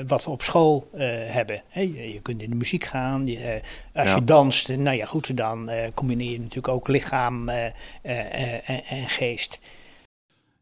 wat 0.08 0.24
we 0.24 0.30
op 0.32 0.42
school 0.42 0.90
hebben. 1.28 1.62
je 1.72 2.20
kunt 2.22 2.42
in 2.42 2.50
de 2.50 2.56
muziek 2.56 2.84
gaan, 2.84 3.28
je, 3.28 3.60
als 3.94 4.14
je 4.14 4.24
danst, 4.24 4.76
nou 4.76 4.98
ja 4.98 5.06
goed, 5.06 5.38
dan 5.38 5.70
combineer 5.94 6.32
je 6.32 6.40
natuurlijk 6.40 6.68
ook 6.68 6.88
lichaam 6.88 7.50
en 7.50 9.08
geest. 9.08 9.60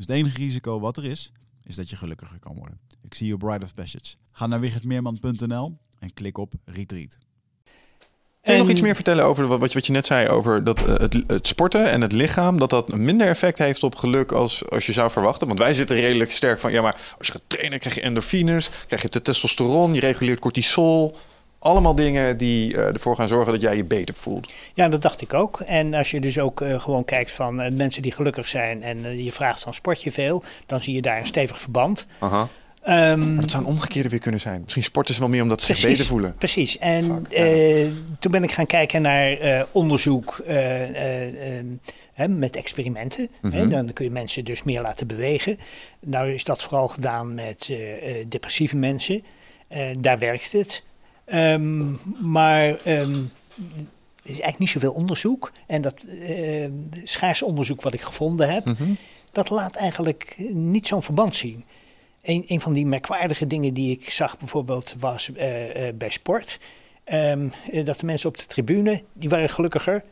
Dus 0.00 0.08
het 0.08 0.18
enige 0.18 0.36
risico 0.36 0.80
wat 0.80 0.96
er 0.96 1.04
is, 1.04 1.32
is 1.64 1.76
dat 1.76 1.90
je 1.90 1.96
gelukkiger 1.96 2.38
kan 2.38 2.56
worden. 2.56 2.78
Ik 3.02 3.14
zie 3.14 3.26
je 3.26 3.36
Bride 3.36 3.64
of 3.64 3.74
Passage. 3.74 4.14
Ga 4.32 4.46
naar 4.46 4.60
wichertmeerman.nl 4.60 5.78
en 5.98 6.12
klik 6.14 6.38
op 6.38 6.52
Retreat. 6.64 7.18
Kun 8.42 8.52
je 8.52 8.58
nog 8.58 8.68
iets 8.68 8.80
meer 8.80 8.94
vertellen 8.94 9.24
over 9.24 9.46
wat, 9.46 9.72
wat 9.72 9.86
je 9.86 9.92
net 9.92 10.06
zei 10.06 10.28
over 10.28 10.64
dat, 10.64 10.88
uh, 10.88 10.96
het, 10.96 11.24
het, 11.26 11.46
sporten 11.46 11.90
en 11.90 12.00
het 12.00 12.12
lichaam, 12.12 12.58
dat 12.58 12.70
dat 12.70 12.96
minder 12.96 13.26
effect 13.26 13.58
heeft 13.58 13.82
op 13.82 13.94
geluk 13.94 14.32
als, 14.32 14.68
als 14.68 14.86
je 14.86 14.92
zou 14.92 15.10
verwachten? 15.10 15.46
Want 15.46 15.58
wij 15.58 15.74
zitten 15.74 15.96
redelijk 15.96 16.30
sterk 16.30 16.60
van, 16.60 16.72
ja, 16.72 16.82
maar 16.82 17.14
als 17.18 17.26
je 17.26 17.32
gaat 17.32 17.42
trainen 17.46 17.78
krijg 17.78 17.94
je 17.94 18.00
endorfines, 18.00 18.70
krijg 18.86 19.02
je 19.02 19.08
de 19.08 19.22
testosteron, 19.22 19.94
je 19.94 20.00
reguleert 20.00 20.40
cortisol. 20.40 21.16
Allemaal 21.62 21.94
dingen 21.94 22.36
die 22.36 22.72
uh, 22.72 22.86
ervoor 22.86 23.16
gaan 23.16 23.28
zorgen 23.28 23.52
dat 23.52 23.60
jij 23.60 23.76
je 23.76 23.84
beter 23.84 24.14
voelt. 24.14 24.52
Ja, 24.74 24.88
dat 24.88 25.02
dacht 25.02 25.20
ik 25.20 25.34
ook. 25.34 25.60
En 25.60 25.94
als 25.94 26.10
je 26.10 26.20
dus 26.20 26.38
ook 26.38 26.60
uh, 26.60 26.80
gewoon 26.80 27.04
kijkt 27.04 27.30
van 27.30 27.76
mensen 27.76 28.02
die 28.02 28.12
gelukkig 28.12 28.48
zijn 28.48 28.82
en 28.82 29.24
je 29.24 29.32
vraagt 29.32 29.62
van 29.62 29.74
sport 29.74 30.02
je 30.02 30.10
veel, 30.10 30.42
dan 30.66 30.80
zie 30.80 30.94
je 30.94 31.02
daar 31.02 31.18
een 31.18 31.26
stevig 31.26 31.58
verband. 31.58 32.06
Aha. 32.18 32.48
Um, 32.88 33.36
dat 33.40 33.50
zou 33.50 33.62
een 33.62 33.68
omgekeerde 33.68 34.08
weer 34.08 34.18
kunnen 34.18 34.40
zijn. 34.40 34.60
Misschien 34.62 34.82
sporten 34.82 35.14
ze 35.14 35.20
wel 35.20 35.28
meer 35.28 35.42
omdat 35.42 35.62
ze 35.62 35.74
zich 35.74 35.88
beter 35.88 36.04
voelen. 36.04 36.34
Precies. 36.34 36.78
En 36.78 37.26
toen 38.18 38.32
ben 38.32 38.42
ik 38.42 38.52
gaan 38.52 38.66
kijken 38.66 39.02
naar 39.02 39.66
onderzoek 39.72 40.42
um, 40.48 42.38
met 42.38 42.56
experimenten. 42.56 43.28
Mm 43.40 43.50
-hmm. 43.50 43.70
Dan 43.70 43.92
kun 43.92 44.04
je 44.04 44.10
mensen 44.10 44.44
dus 44.44 44.62
meer 44.62 44.80
laten 44.80 45.06
bewegen. 45.06 45.58
Nou 46.00 46.32
is 46.32 46.44
dat 46.44 46.62
vooral 46.62 46.88
gedaan 46.88 47.34
met 47.34 47.72
depressieve 48.28 48.76
mensen. 48.76 49.22
daar 49.98 50.18
werkt 50.18 50.52
het. 50.52 50.82
Um, 51.34 51.98
maar 52.20 52.62
er 52.84 53.08
is 54.22 54.40
eigenlijk 54.40 54.58
niet 54.58 54.70
zoveel 54.70 54.92
onderzoek. 54.92 55.52
En 55.66 55.82
dat 55.82 56.06
schaarse 57.04 57.44
onderzoek 57.44 57.82
wat 57.82 57.94
ik 57.94 58.00
gevonden 58.00 58.52
heb... 58.52 58.64
Mm 58.64 58.74
-hmm. 58.78 58.96
dat 59.32 59.50
laat 59.50 59.74
eigenlijk 59.74 60.34
niet 60.52 60.86
zo'n 60.86 61.02
verband 61.02 61.36
zien. 61.36 61.64
Een, 62.22 62.44
een 62.46 62.60
van 62.60 62.72
die 62.72 62.86
merkwaardige 62.86 63.46
dingen 63.46 63.74
die 63.74 63.90
ik 63.90 64.10
zag 64.10 64.38
bijvoorbeeld 64.38 64.94
was 64.98 65.28
uh, 65.28 65.74
uh, 65.86 65.92
bij 65.94 66.10
sport. 66.10 66.58
Um, 67.12 67.52
dat 67.84 68.00
de 68.00 68.06
mensen 68.06 68.28
op 68.28 68.38
de 68.38 68.46
tribune, 68.46 69.02
die 69.12 69.28
waren 69.28 69.48
gelukkiger. 69.48 70.04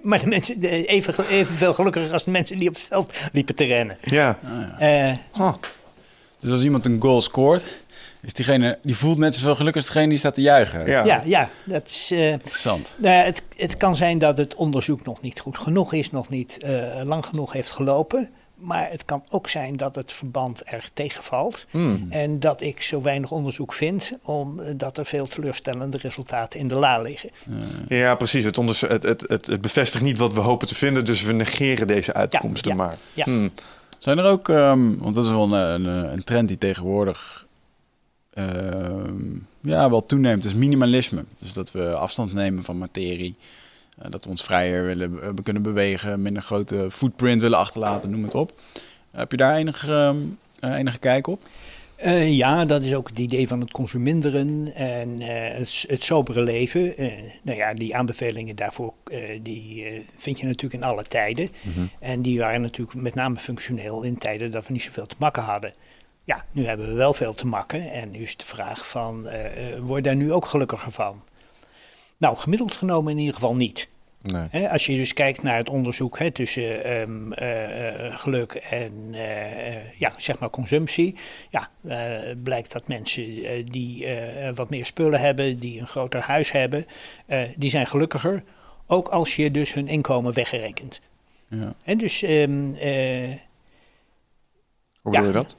Maar 0.00 0.20
de 0.20 0.26
mensen 0.26 0.62
even, 0.64 1.28
evenveel 1.28 1.74
gelukkiger 1.74 2.12
als 2.12 2.24
de 2.24 2.30
mensen 2.30 2.56
die 2.56 2.68
op 2.68 2.74
het 2.74 2.82
veld 2.82 3.14
liepen 3.32 3.54
te 3.54 3.64
rennen. 3.64 3.98
Ja. 4.02 4.38
Uh, 4.80 5.16
Dus 6.38 6.50
als 6.50 6.62
iemand 6.62 6.86
een 6.86 7.00
goal 7.00 7.20
scoort, 7.20 7.64
is 8.22 8.32
diegene, 8.32 8.78
die 8.82 8.96
voelt 8.96 9.18
net 9.18 9.34
zoveel 9.34 9.56
geluk 9.56 9.76
als 9.76 9.86
degene 9.86 10.08
die 10.08 10.18
staat 10.18 10.34
te 10.34 10.40
juichen. 10.40 10.86
Ja, 10.86 11.04
ja, 11.04 11.22
ja 11.24 11.50
dat 11.64 11.88
is... 11.88 12.12
Interessant. 12.12 12.94
Nou, 12.96 13.24
het, 13.24 13.42
het 13.56 13.76
kan 13.76 13.96
zijn 13.96 14.18
dat 14.18 14.38
het 14.38 14.54
onderzoek 14.54 15.04
nog 15.04 15.20
niet 15.20 15.40
goed 15.40 15.58
genoeg 15.58 15.92
is, 15.92 16.10
nog 16.10 16.28
niet 16.28 16.58
lang 17.04 17.26
genoeg 17.26 17.52
heeft 17.52 17.70
gelopen. 17.70 18.30
Maar 18.62 18.90
het 18.90 19.04
kan 19.04 19.24
ook 19.28 19.48
zijn 19.48 19.76
dat 19.76 19.94
het 19.94 20.12
verband 20.12 20.62
erg 20.62 20.90
tegenvalt. 20.92 21.66
Hmm. 21.70 22.06
En 22.10 22.40
dat 22.40 22.60
ik 22.60 22.82
zo 22.82 23.02
weinig 23.02 23.30
onderzoek 23.30 23.72
vind, 23.72 24.12
omdat 24.22 24.98
er 24.98 25.06
veel 25.06 25.26
teleurstellende 25.26 25.98
resultaten 25.98 26.60
in 26.60 26.68
de 26.68 26.74
la 26.74 27.00
liggen. 27.00 27.30
Ja, 27.88 28.14
precies. 28.14 28.44
Het, 28.44 28.56
het, 28.56 29.02
het, 29.28 29.46
het, 29.46 29.60
bevestigt 29.60 30.02
niet 30.02 30.18
wat 30.18 30.32
we 30.32 30.40
hopen 30.40 30.66
te 30.66 30.74
vinden, 30.74 31.04
dus 31.04 31.22
we 31.22 31.32
negeren 31.32 31.86
deze 31.86 32.14
uitkomsten 32.14 32.76
maar. 32.76 32.96
Ja. 33.14 33.24
Hmm. 33.24 33.50
Zijn 33.98 34.18
er 34.18 34.24
ook, 34.24 34.48
um, 34.48 34.98
want 34.98 35.14
dat 35.14 35.24
is 35.24 35.30
wel 35.30 35.52
een, 35.52 35.84
een, 35.86 36.12
een 36.12 36.24
trend 36.24 36.48
die 36.48 36.58
tegenwoordig 36.58 37.41
uh, 37.41 37.41
ja, 39.60 39.90
wel 39.90 40.06
toeneemt, 40.06 40.44
is 40.44 40.54
minimalisme. 40.54 41.24
Dus 41.38 41.52
dat 41.52 41.72
we 41.72 41.94
afstand 41.94 42.32
nemen 42.32 42.64
van 42.64 42.78
materie. 42.78 43.34
Eh, 43.98 44.10
dat 44.10 44.24
we 44.24 44.30
ons 44.30 44.42
vrijer 44.42 44.84
willen 44.84 45.14
we 45.14 45.20
eh, 45.20 45.30
kunnen 45.42 45.62
bewegen, 45.62 46.22
minder 46.22 46.42
grote 46.42 46.88
footprint 46.90 47.40
willen 47.40 47.58
achterlaten, 47.58 48.10
noem 48.10 48.22
het 48.24 48.34
op. 48.34 48.60
Heb 49.10 49.30
je 49.30 49.36
daar 49.36 49.56
enige, 49.56 50.14
ehm, 50.60 50.74
enige 50.74 50.98
kijk 50.98 51.26
op? 51.26 51.42
Uh, 52.04 52.36
ja, 52.36 52.64
dat 52.64 52.82
is 52.84 52.94
ook 52.94 53.08
het 53.08 53.18
idee 53.18 53.48
van 53.48 53.60
het 53.60 53.70
consuminderen 53.70 54.74
en 54.74 55.20
uh, 55.20 55.26
het, 55.28 55.84
het, 55.88 56.04
sobere 56.04 56.42
leven. 56.42 57.02
Uh, 57.02 57.12
nou 57.42 57.58
ja, 57.58 57.74
die 57.74 57.96
aanbevelingen 57.96 58.56
daarvoor 58.56 58.92
die, 59.42 60.04
vind 60.16 60.40
je 60.40 60.46
natuurlijk 60.46 60.82
in 60.82 60.88
alle 60.88 61.04
tijden. 61.04 61.48
Mm-hmm. 61.62 61.90
En 61.98 62.22
die 62.22 62.38
waren 62.38 62.60
natuurlijk 62.60 62.94
met 62.94 63.14
name 63.14 63.36
functioneel 63.36 64.02
in 64.02 64.18
tijden 64.18 64.50
dat 64.50 64.66
we 64.66 64.72
niet 64.72 64.82
zoveel 64.82 65.06
te 65.06 65.16
makken 65.18 65.42
hadden. 65.42 65.72
Ja, 66.24 66.44
nu 66.50 66.66
hebben 66.66 66.86
we 66.88 66.94
wel 66.94 67.14
veel 67.14 67.34
te 67.34 67.46
makken 67.46 67.90
en 67.92 68.10
nu 68.10 68.18
is 68.18 68.36
de 68.36 68.44
vraag 68.44 68.88
van, 68.88 69.28
word 69.80 70.04
daar 70.04 70.16
nu 70.16 70.32
ook 70.32 70.46
gelukkiger 70.46 70.92
van? 70.92 71.22
Nou, 72.16 72.36
gemiddeld 72.36 72.72
genomen 72.72 73.12
in 73.12 73.18
ieder 73.18 73.34
geval 73.34 73.54
niet. 73.54 73.88
Nee. 74.22 74.68
als 74.68 74.86
je 74.86 74.96
dus 74.96 75.12
kijkt 75.12 75.42
naar 75.42 75.56
het 75.56 75.68
onderzoek 75.68 76.18
tussen 76.18 76.92
um, 77.00 77.32
uh, 77.32 78.16
geluk 78.16 78.54
en 78.54 78.92
uh, 79.10 79.98
ja, 79.98 80.12
zeg 80.16 80.38
maar 80.38 80.50
consumptie, 80.50 81.16
ja, 81.50 81.70
blijkt 82.42 82.72
dat 82.72 82.88
mensen 82.88 83.64
die 83.70 84.06
wat 84.54 84.70
meer 84.70 84.86
spullen 84.86 85.20
hebben, 85.20 85.58
die 85.58 85.80
een 85.80 85.86
groter 85.86 86.20
huis 86.20 86.52
hebben, 86.52 86.86
die 87.56 87.70
zijn 87.70 87.86
gelukkiger. 87.86 88.42
Ook 88.86 89.08
als 89.08 89.36
je 89.36 89.50
dus 89.50 89.72
hun 89.72 89.88
inkomen 89.88 90.34
weggerekent. 90.34 91.00
Ja. 91.48 91.74
En 91.84 91.98
dus. 91.98 92.22
Um, 92.22 92.76
Hoe 95.00 95.12
bedoel 95.12 95.26
je 95.26 95.32
dat? 95.32 95.56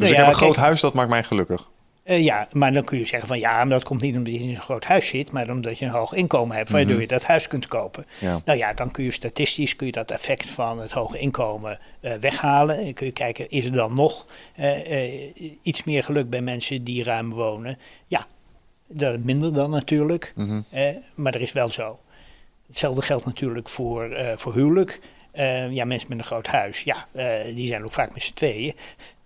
Dus 0.00 0.10
nou, 0.10 0.20
ik 0.20 0.26
heb 0.26 0.26
een 0.26 0.46
groot 0.46 0.56
huis, 0.56 0.80
dat 0.80 0.94
maakt 0.94 1.08
mij 1.08 1.22
gelukkig. 1.22 1.68
Uh, 2.04 2.24
ja, 2.24 2.48
maar 2.52 2.72
dan 2.72 2.84
kun 2.84 2.98
je 2.98 3.04
zeggen 3.04 3.28
van 3.28 3.38
ja, 3.38 3.64
maar 3.64 3.78
dat 3.78 3.84
komt 3.84 4.00
niet 4.00 4.16
omdat 4.16 4.32
je 4.32 4.38
in 4.38 4.48
een 4.48 4.60
groot 4.60 4.84
huis 4.84 5.06
zit, 5.06 5.32
maar 5.32 5.50
omdat 5.50 5.78
je 5.78 5.84
een 5.84 5.90
hoog 5.90 6.12
inkomen 6.12 6.56
hebt, 6.56 6.70
waardoor 6.70 6.92
mhm. 6.92 7.00
je 7.00 7.06
dat 7.06 7.24
huis 7.24 7.48
kunt 7.48 7.66
kopen. 7.66 8.06
Ja. 8.18 8.40
Nou 8.44 8.58
ja, 8.58 8.74
dan 8.74 8.90
kun 8.90 9.04
je 9.04 9.10
statistisch 9.10 9.76
kun 9.76 9.86
je 9.86 9.92
dat 9.92 10.10
effect 10.10 10.50
van 10.50 10.80
het 10.80 10.90
hoge 10.90 11.18
inkomen 11.18 11.78
uh, 12.00 12.12
weghalen. 12.14 12.78
En 12.78 12.94
kun 12.94 13.06
je 13.06 13.12
kijken, 13.12 13.50
is 13.50 13.64
er 13.64 13.72
dan 13.72 13.94
nog 13.94 14.26
uh, 14.58 15.36
iets 15.62 15.84
meer 15.84 16.04
geluk 16.04 16.30
bij 16.30 16.40
mensen 16.40 16.84
die 16.84 17.04
ruim 17.04 17.30
wonen? 17.30 17.78
Ja, 18.06 18.26
dat 18.88 19.18
minder 19.18 19.54
dan 19.54 19.70
natuurlijk, 19.70 20.32
mm 20.36 20.64
maar 21.14 21.34
er 21.34 21.40
is 21.40 21.52
wel 21.52 21.70
zo. 21.70 21.98
Hetzelfde 22.66 23.02
geldt 23.02 23.24
natuurlijk 23.24 23.68
voor, 23.68 24.34
voor 24.36 24.54
huwelijk. 24.54 25.00
Eh, 25.32 25.70
ja, 25.70 25.84
mensen 25.84 26.08
met 26.08 26.18
een 26.18 26.24
groot 26.24 26.46
huis, 26.46 26.82
ja, 26.82 27.06
eh, 27.12 27.54
die 27.54 27.66
zijn 27.66 27.84
ook 27.84 27.92
vaak 27.92 28.12
met 28.12 28.22
z'n 28.22 28.34
tweeën. 28.34 28.74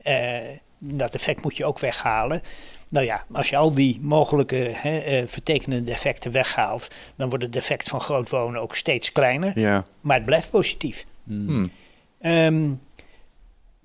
Eh, 0.05 0.39
dat 0.79 1.15
effect 1.15 1.43
moet 1.43 1.57
je 1.57 1.65
ook 1.65 1.79
weghalen. 1.79 2.43
Nou 2.89 3.07
ja, 3.07 3.25
als 3.33 3.49
je 3.49 3.57
al 3.57 3.75
die 3.75 3.99
mogelijke 4.01 4.71
hè, 4.73 4.99
eh, 4.99 5.23
vertekenende 5.27 5.91
effecten 5.91 6.33
weghaalt, 6.33 6.89
dan 7.17 7.29
wordt 7.29 7.45
het 7.45 7.57
effect 7.57 7.89
van 7.89 8.01
groot 8.01 8.31
wonen 8.31 8.61
ook 8.61 8.77
steeds 8.77 9.13
kleiner. 9.13 9.59
Ja. 9.59 9.87
Maar 10.01 10.17
het 10.17 10.25
blijft 10.25 10.51
positief. 10.51 11.05
Hm. 11.25 11.67
Ehm, 12.21 12.71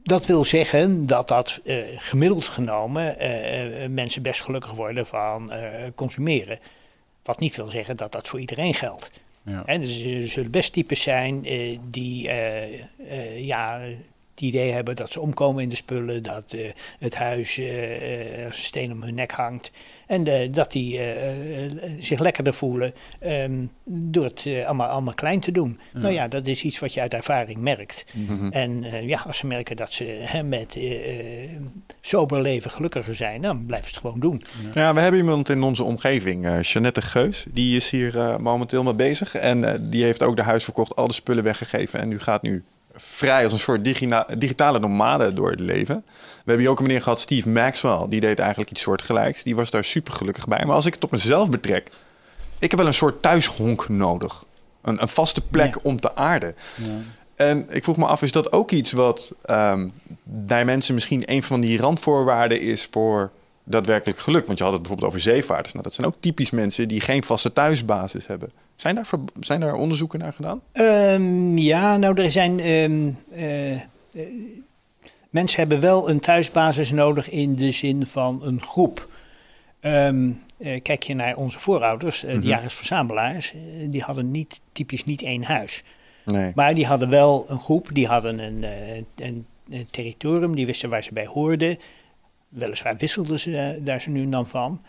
dat 0.09 0.26
wil 0.26 0.45
zeggen 0.45 1.05
dat 1.05 1.28
dat 1.28 1.59
eh, 1.65 1.78
gemiddeld 1.97 2.45
genomen 2.45 3.15
mensen 3.93 4.22
best 4.22 4.41
gelukkig 4.41 4.72
worden 4.72 5.05
van 5.05 5.51
eh, 5.51 5.88
consumeren. 5.95 6.59
Wat 7.24 7.39
niet 7.39 7.55
wil 7.55 7.70
zeggen 7.70 7.97
dat 7.97 8.11
dat 8.11 8.28
voor 8.28 8.39
iedereen 8.39 8.74
geldt. 8.74 9.11
Ja. 9.43 9.78
Dus 9.78 10.01
er 10.01 10.28
zullen 10.28 10.51
best 10.51 10.74
types 10.74 11.01
zijn 11.01 11.45
eh, 11.45 11.78
die 11.89 12.30
ja, 13.36 13.82
het 14.39 14.47
idee 14.47 14.71
hebben 14.71 14.95
dat 14.95 15.11
ze 15.11 15.19
omkomen 15.19 15.63
in 15.63 15.69
de 15.69 15.75
spullen, 15.75 16.23
dat 16.23 16.53
eh, 16.53 16.71
het 16.99 17.15
huis 17.15 17.61
als 18.45 18.57
een 18.57 18.63
steen 18.63 18.91
om 18.91 19.03
hun 19.03 19.15
nek 19.15 19.31
hangt. 19.31 19.71
En 20.07 20.51
dat 20.51 20.71
die 20.71 20.99
zich 21.99 22.19
lekkerder 22.19 22.53
voelen 22.53 22.93
ehm, 23.19 23.65
door 23.83 24.23
het 24.23 24.45
allemaal, 24.65 24.87
allemaal 24.87 25.13
klein 25.13 25.39
te 25.39 25.51
doen. 25.51 25.79
Nou 25.93 26.13
ja, 26.13 26.27
dat 26.27 26.47
is 26.47 26.63
iets 26.63 26.79
wat 26.79 26.93
je 26.93 27.01
uit 27.01 27.13
ervaring 27.13 27.59
merkt. 27.59 28.05
Mhm. 28.13 28.51
En 28.51 28.85
ja, 29.07 29.23
als 29.27 29.37
ze 29.37 29.47
merken 29.47 29.75
dat 29.75 29.93
ze 29.93 30.03
hè, 30.03 30.43
met 30.43 30.79
sober 32.01 32.41
leven 32.41 32.71
gelukkiger 32.71 33.15
zijn, 33.15 33.41
dan 33.41 33.65
blijven 33.65 33.87
ze 33.89 33.93
het 33.93 34.03
gewoon 34.03 34.19
doen. 34.19 34.43
Ja, 34.73 34.93
we 34.93 34.99
hebben 34.99 35.19
iemand 35.19 35.49
in 35.49 35.63
onze 35.63 35.83
omgeving, 35.83 36.61
Jeannette 36.61 37.01
Geus. 37.01 37.45
Die 37.49 37.75
is 37.75 37.89
hier 37.89 38.35
momenteel 38.39 38.83
mee 38.83 38.95
bezig. 38.95 39.35
En 39.35 39.89
die 39.89 40.03
heeft 40.03 40.23
ook 40.23 40.35
de 40.35 40.43
huis 40.43 40.63
verkocht, 40.63 40.95
al 40.95 41.07
de 41.07 41.13
spullen 41.13 41.43
weggegeven. 41.43 41.99
En 41.99 42.07
nu 42.07 42.19
gaat 42.19 42.41
nu 42.41 42.63
vrij 42.99 43.43
als 43.43 43.53
een 43.53 43.59
soort 43.59 43.83
digitale 44.39 44.79
nomade 44.79 45.33
door 45.33 45.49
het 45.51 45.59
leven. 45.59 45.95
We 46.05 46.33
hebben 46.35 46.59
hier 46.59 46.69
ook 46.69 46.79
een 46.79 46.85
meneer 46.85 47.01
gehad, 47.01 47.19
Steve 47.19 47.49
Maxwell. 47.49 48.05
Die 48.09 48.19
deed 48.19 48.39
eigenlijk 48.39 48.71
iets 48.71 48.81
soortgelijks. 48.81 49.43
Die 49.43 49.55
was 49.55 49.69
daar 49.71 49.83
super 49.83 50.13
gelukkig 50.13 50.47
bij. 50.47 50.65
Maar 50.65 50.75
als 50.75 50.85
ik 50.85 50.93
het 50.93 51.03
op 51.03 51.11
mezelf 51.11 51.49
betrek, 51.49 51.89
ik 52.59 52.69
heb 52.69 52.79
wel 52.79 52.87
een 52.87 52.93
soort 52.93 53.21
thuishonk 53.21 53.89
nodig. 53.89 54.43
Een, 54.81 55.01
een 55.01 55.07
vaste 55.07 55.41
plek 55.41 55.73
Ja. 55.73 55.79
om 55.83 55.99
te 55.99 56.15
aarden. 56.15 56.55
Ja. 56.75 56.85
En 57.35 57.65
ik 57.69 57.83
vroeg 57.83 57.97
me 57.97 58.05
af, 58.05 58.21
is 58.21 58.31
dat 58.31 58.51
ook 58.51 58.71
iets 58.71 58.91
wat 58.91 59.33
ehm, 59.45 59.87
bij 60.23 60.65
mensen 60.65 60.93
misschien 60.93 61.23
een 61.25 61.43
van 61.43 61.61
die 61.61 61.79
randvoorwaarden 61.79 62.61
is 62.61 62.87
voor 62.91 63.31
daadwerkelijk 63.63 64.19
geluk? 64.19 64.45
Want 64.45 64.57
je 64.57 64.63
had 64.63 64.73
het 64.73 64.81
bijvoorbeeld 64.81 65.11
over 65.13 65.23
zeevaarders. 65.23 65.71
Nou, 65.71 65.83
dat 65.83 65.93
zijn 65.93 66.07
ook 66.07 66.15
typisch 66.19 66.49
mensen 66.49 66.87
die 66.87 67.01
geen 67.01 67.23
vaste 67.23 67.53
thuisbasis 67.53 68.27
hebben. 68.27 68.51
Zijn 68.80 68.95
daar, 68.95 69.09
zijn 69.39 69.59
daar 69.59 69.73
onderzoeken 69.73 70.19
naar 70.19 70.34
gedaan? 70.34 70.61
Ehm, 70.71 71.57
ja, 71.57 71.97
nou, 71.97 72.21
er 72.21 72.32
zijn. 72.32 72.59
ehm, 72.59 73.09
eh, 73.32 73.71
eh, 73.71 73.80
mensen 75.30 75.59
hebben 75.59 75.80
wel 75.80 76.09
een 76.09 76.19
thuisbasis 76.19 76.91
nodig 76.91 77.30
in 77.30 77.55
de 77.55 77.71
zin 77.71 78.05
van 78.05 78.43
een 78.43 78.61
groep. 78.61 79.07
Ehm, 79.80 80.32
eh, 80.57 80.82
kijk 80.82 81.03
je 81.03 81.13
naar 81.13 81.36
onze 81.36 81.59
voorouders, 81.59 82.23
eh, 82.23 82.32
Mhm. 82.32 82.41
de 82.41 82.47
jagers-verzamelaars, 82.47 83.53
eh, 83.53 83.59
die 83.89 84.01
hadden 84.01 84.32
niet, 84.32 84.61
typisch 84.71 85.05
niet 85.05 85.21
één 85.21 85.43
huis. 85.43 85.84
Nee. 86.25 86.51
Maar 86.55 86.75
die 86.75 86.86
hadden 86.86 87.09
wel 87.09 87.45
een 87.49 87.59
groep, 87.59 87.89
die 87.93 88.07
hadden 88.07 88.39
een, 88.39 88.65
een, 89.15 89.45
een 89.69 89.88
territorium, 89.91 90.55
die 90.55 90.65
wisten 90.65 90.89
waar 90.89 91.03
ze 91.03 91.13
bij 91.13 91.25
hoorden. 91.25 91.77
Weliswaar 92.49 92.97
wisselden 92.97 93.39
ze 93.39 93.80
daar 93.84 94.01
zo 94.01 94.11
nu 94.11 94.21
en 94.23 94.30
dan 94.32 94.47
van. 94.47 94.82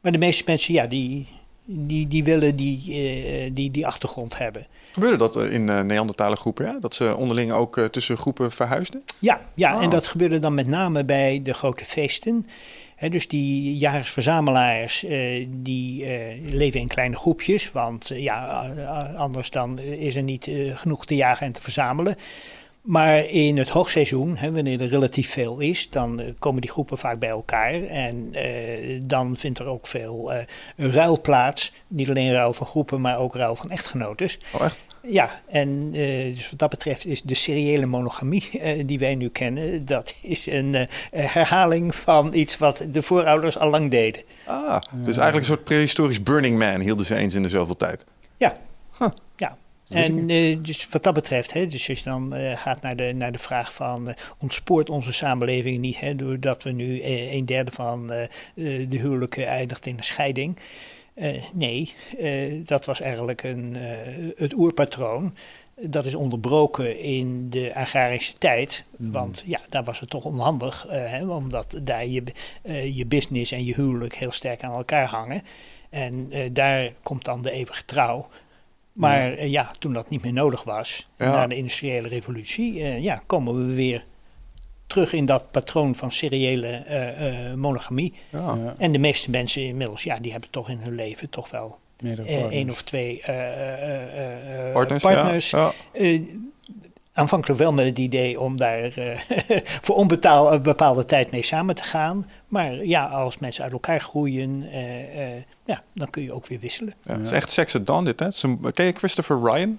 Maar 0.00 0.12
de 0.12 0.18
meeste 0.18 0.42
mensen, 0.46 0.74
ja, 0.74 0.86
die, 0.86 1.28
die, 1.64 2.08
die 2.08 2.24
willen 2.24 2.56
die, 2.56 2.92
eh, 2.92 3.50
die, 3.52 3.70
die 3.70 3.86
achtergrond 3.86 4.38
hebben. 4.38 4.66
Gebeurde 4.92 5.16
dat 5.16 5.36
eh, 5.36 5.52
in 5.52 5.68
uh, 5.68 6.32
groepen? 6.32 6.66
Ja? 6.66 6.78
Dat 6.80 6.94
ze 6.94 7.16
onderling 7.16 7.52
ook 7.52 7.80
tussen 7.90 8.16
groepen 8.16 8.52
verhuisden? 8.52 9.02
Ja, 9.18 9.40
ja 9.54 9.76
Oh. 9.76 9.82
en 9.82 9.90
dat 9.90 10.06
gebeurde 10.06 10.38
dan 10.38 10.54
met 10.54 10.66
name 10.66 11.04
bij 11.04 11.40
de 11.42 11.54
grote 11.54 11.84
feesten. 11.84 12.46
Dus 13.08 13.28
die 13.28 13.76
jagers-verzamelaars 13.76 15.04
die 15.48 16.06
leven 16.42 16.80
in 16.80 16.86
kleine 16.86 17.16
groepjes, 17.16 17.72
want 17.72 18.10
ja, 18.14 18.70
anders 19.16 19.50
dan 19.50 19.78
is 19.78 20.16
er 20.16 20.22
niet 20.22 20.50
genoeg 20.74 21.06
te 21.06 21.16
jagen 21.16 21.46
en 21.46 21.52
te 21.52 21.62
verzamelen. 21.62 22.16
Maar 22.82 23.24
in 23.24 23.58
het 23.58 23.68
hoogseizoen, 23.68 24.36
hè, 24.36 24.52
wanneer 24.52 24.80
er 24.80 24.88
relatief 24.88 25.30
veel 25.30 25.60
is, 25.60 25.90
dan 25.90 26.20
eh, 26.20 26.26
komen 26.38 26.60
die 26.60 26.70
groepen 26.70 26.98
vaak 26.98 27.18
bij 27.18 27.28
elkaar. 27.28 27.82
En 27.82 28.28
eh, 28.32 29.00
dan 29.02 29.36
vindt 29.36 29.58
er 29.58 29.66
ook 29.66 29.86
veel 29.86 30.32
eh, 30.32 30.44
ruil 30.76 31.20
plaats. 31.20 31.72
Niet 31.88 32.08
alleen 32.08 32.32
ruil 32.32 32.52
van 32.52 32.66
groepen, 32.66 33.00
maar 33.00 33.18
ook 33.18 33.34
ruil 33.34 33.56
van 33.56 33.70
echtgenotes. 33.70 34.38
Oh, 34.52 34.64
echt? 34.64 34.84
Ja, 35.06 35.42
en 35.48 35.90
dus 35.92 36.50
wat 36.50 36.58
dat 36.58 36.70
betreft 36.70 37.06
is 37.06 37.22
de 37.22 37.34
seriële 37.34 37.86
monogamie 37.86 38.60
die 38.86 38.98
wij 38.98 39.14
nu 39.14 39.28
kennen, 39.28 39.84
dat 39.84 40.14
is 40.20 40.46
een 40.46 40.88
herhaling 41.10 41.94
van 41.94 42.34
iets 42.34 42.58
wat 42.58 42.86
de 42.90 43.02
voorouders 43.02 43.58
al 43.58 43.70
lang 43.70 43.90
deden. 43.90 44.22
Ah, 44.46 44.80
dus 44.90 45.16
eigenlijk 45.16 45.36
een 45.36 45.44
soort 45.44 45.64
prehistorisch 45.64 46.22
Burning 46.22 46.58
Man 46.58 46.80
hielden 46.80 47.06
ze 47.06 47.16
eens 47.16 47.34
in 47.34 47.42
de 47.42 47.48
zoveel 47.48 47.76
tijd. 47.76 48.04
Ja, 48.36 48.56
Huh. 48.98 49.08
ja. 49.36 49.56
En 49.92 50.30
eh, 50.30 50.56
dus 50.60 50.88
wat 50.88 51.02
dat 51.02 51.14
betreft, 51.14 51.52
hè, 51.52 51.66
dus 51.66 51.88
als 51.88 51.98
je 51.98 52.04
dan 52.04 52.34
eh, 52.34 52.56
gaat 52.56 52.80
naar 52.82 52.96
de, 52.96 53.12
naar 53.12 53.32
de 53.32 53.38
vraag 53.38 53.74
van 53.74 54.08
eh, 54.08 54.14
ontspoort 54.38 54.90
onze 54.90 55.12
samenleving 55.12 55.78
niet, 55.78 56.00
hè, 56.00 56.16
doordat 56.16 56.62
we 56.62 56.70
nu 56.70 57.02
een 57.04 57.46
derde 57.46 57.70
van 57.70 58.06
de 58.06 58.86
huwelijken 58.88 59.46
eindigt 59.46 59.86
in 59.86 59.96
een 59.96 60.02
scheiding. 60.02 60.56
Nee, 61.52 61.94
dat 62.64 62.84
was 62.84 63.00
eigenlijk 63.00 63.42
een, 63.42 63.76
het 64.36 64.54
oerpatroon. 64.54 65.34
Dat 65.80 66.06
is 66.06 66.14
onderbroken 66.14 66.98
in 66.98 67.50
de 67.50 67.74
agrarische 67.74 68.38
tijd. 68.38 68.84
Want 68.96 69.44
ja, 69.46 69.60
daar 69.68 69.84
was 69.84 70.00
het 70.00 70.10
toch 70.10 70.24
onhandig. 70.24 70.86
hè, 70.88 71.26
omdat 71.26 71.74
daar 71.82 72.06
je, 72.06 72.22
je 72.94 73.06
business 73.06 73.52
en 73.52 73.64
je 73.64 73.74
huwelijk 73.74 74.14
heel 74.14 74.32
sterk 74.32 74.62
aan 74.62 74.76
elkaar 74.76 75.06
hangen. 75.06 75.42
En 75.90 76.30
daar 76.52 76.92
komt 77.02 77.24
dan 77.24 77.42
de 77.42 77.50
eeuwige 77.50 77.84
trouw. 77.84 78.28
Maar 78.92 79.32
eh, 79.32 79.50
ja, 79.50 79.72
toen 79.78 79.92
dat 79.92 80.08
niet 80.10 80.22
meer 80.22 80.32
nodig 80.32 80.64
was, 80.64 81.06
Ja. 81.18 81.30
na 81.30 81.46
de 81.46 81.54
industriële 81.56 82.08
revolutie, 82.08 82.82
eh, 82.82 83.02
ja, 83.02 83.22
komen 83.26 83.66
we 83.66 83.74
weer 83.74 84.04
terug 84.86 85.12
in 85.12 85.26
dat 85.26 85.50
patroon 85.50 85.94
van 85.94 86.12
seriële 86.12 86.68
eh, 86.68 87.54
monogamie. 87.54 88.14
Ja. 88.30 88.74
En 88.76 88.92
de 88.92 88.98
meeste 88.98 89.30
mensen 89.30 89.62
inmiddels, 89.62 90.02
ja, 90.02 90.18
die 90.18 90.32
hebben 90.32 90.50
toch 90.50 90.68
in 90.68 90.78
hun 90.78 90.94
leven 90.94 91.30
toch 91.30 91.50
wel 91.50 91.78
één 92.48 92.70
of 92.70 92.82
twee 92.82 93.20
Partners, 94.72 95.02
partners. 95.02 95.50
Ja. 95.50 95.72
Eh, 97.12 97.20
aanvankelijk 97.20 97.60
wel 97.60 97.72
met 97.72 97.86
het 97.86 97.98
idee 97.98 98.40
om 98.40 98.56
daar 98.56 98.96
eh, 98.96 99.18
voor 99.84 99.96
onbetaal, 99.96 100.52
een 100.52 100.62
bepaalde 100.62 101.04
tijd 101.04 101.30
mee 101.30 101.42
samen 101.42 101.74
te 101.74 101.82
gaan. 101.82 102.24
Maar 102.48 102.84
ja, 102.84 103.06
als 103.06 103.38
mensen 103.38 103.64
uit 103.64 103.72
elkaar 103.72 104.00
groeien, 104.00 104.68
eh, 104.70 105.36
eh, 105.36 105.42
ja, 105.64 105.82
dan 105.94 106.10
kun 106.10 106.22
je 106.22 106.32
ook 106.32 106.46
weer 106.46 106.60
wisselen. 106.60 106.94
Ja, 107.02 107.12
Het 107.12 107.26
is 107.26 107.32
echt 107.32 107.50
Sex 107.50 107.76
at 107.76 107.86
Dawn 107.86 108.04
dit, 108.04 108.20
hè? 108.20 108.28
Ken 108.72 108.86
je 108.86 108.92
Christopher 108.92 109.40
Ryan? 109.42 109.78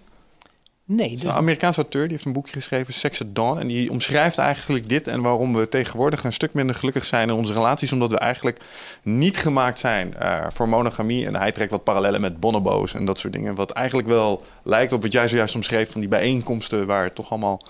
Nee, 0.95 1.09
dus, 1.09 1.23
een 1.23 1.31
Amerikaanse 1.31 1.81
auteur, 1.81 2.01
die 2.01 2.11
heeft 2.11 2.25
een 2.25 2.33
boekje 2.33 2.53
geschreven, 2.53 2.93
Sex 2.93 3.21
at 3.21 3.35
Dawn. 3.35 3.59
En 3.59 3.67
die 3.67 3.91
omschrijft 3.91 4.37
eigenlijk 4.37 4.89
dit 4.89 5.07
en 5.07 5.21
waarom 5.21 5.53
we 5.55 5.69
tegenwoordig 5.69 6.23
een 6.23 6.33
stuk 6.33 6.53
minder 6.53 6.75
gelukkig 6.75 7.05
zijn 7.05 7.29
in 7.29 7.35
onze 7.35 7.53
relaties. 7.53 7.91
Omdat 7.91 8.11
we 8.11 8.17
eigenlijk 8.17 8.59
niet 9.01 9.37
gemaakt 9.37 9.79
zijn 9.79 10.15
eh, 10.15 10.45
voor 10.53 10.69
monogamie. 10.69 11.25
En 11.25 11.35
hij 11.35 11.51
trekt 11.51 11.71
wat 11.71 11.83
parallellen 11.83 12.21
met 12.21 12.39
bonobo's 12.39 12.93
en 12.93 13.05
dat 13.05 13.19
soort 13.19 13.33
dingen. 13.33 13.55
Wat 13.55 13.71
eigenlijk 13.71 14.07
wel 14.07 14.43
lijkt 14.63 14.91
op 14.91 15.01
wat 15.01 15.11
jij 15.11 15.27
zojuist 15.27 15.55
omschreef 15.55 15.91
van 15.91 16.01
die 16.01 16.09
bijeenkomsten 16.09 16.85
waar 16.85 17.03
het 17.03 17.15
toch 17.15 17.29
allemaal 17.29 17.61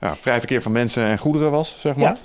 ja, 0.00 0.16
vrij 0.16 0.38
verkeer 0.38 0.62
van 0.62 0.72
mensen 0.72 1.04
en 1.04 1.18
goederen 1.18 1.50
was, 1.50 1.80
zeg 1.80 1.96
maar. 1.96 2.04
ja. 2.04 2.18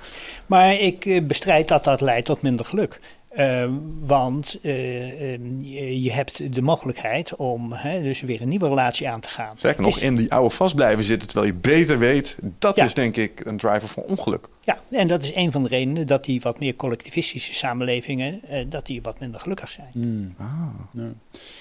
Maar 0.46 0.74
ik 0.74 1.06
eh, 1.06 1.22
bestrijd 1.22 1.68
dat 1.68 1.84
dat 1.84 2.02
leidt 2.02 2.26
tot 2.26 2.42
minder 2.42 2.66
geluk. 2.66 3.00
Eh, 3.36 3.70
want 4.00 4.60
eh, 4.62 5.34
eh, 5.34 6.04
je, 6.04 6.12
hebt 6.12 6.54
de 6.56 6.62
mogelijkheid 6.62 7.36
om 7.36 7.74
hè, 7.74 8.02
dus 8.02 8.22
weer 8.22 8.42
een 8.42 8.48
nieuwe 8.48 8.68
relatie 8.68 9.10
aan 9.10 9.20
te 9.20 9.30
gaan. 9.30 9.54
Zeker 9.58 9.82
nog 9.82 9.96
is- 9.98 10.02
in 10.04 10.16
die 10.16 10.32
oude 10.34 10.50
vast 10.56 10.76
blijven 10.76 11.04
zitten 11.04 11.28
terwijl 11.28 11.52
je 11.52 11.58
beter 11.60 12.00
weet. 12.00 12.38
Dat 12.60 12.76
Ja. 12.76 12.86
is 12.86 12.94
denk 12.94 13.16
ik 13.16 13.42
een 13.46 13.58
driver 13.58 13.88
voor 13.88 14.04
ongeluk. 14.04 14.48
Ja, 14.62 14.80
en 14.92 15.08
dat 15.08 15.24
is 15.24 15.36
een 15.36 15.52
van 15.52 15.64
de 15.64 15.70
redenen 15.70 16.08
dat 16.08 16.24
die 16.26 16.42
wat 16.42 16.60
meer 16.60 16.76
collectivistische 16.76 17.54
samenlevingen, 17.54 18.42
eh, 18.50 18.66
dat 18.70 18.86
die 18.86 19.02
wat 19.02 19.20
minder 19.20 19.40
gelukkig 19.40 19.72
zijn. 19.72 19.90
Mm. 19.94 20.34
Ah, 20.38 20.48
Ja. 20.92 21.14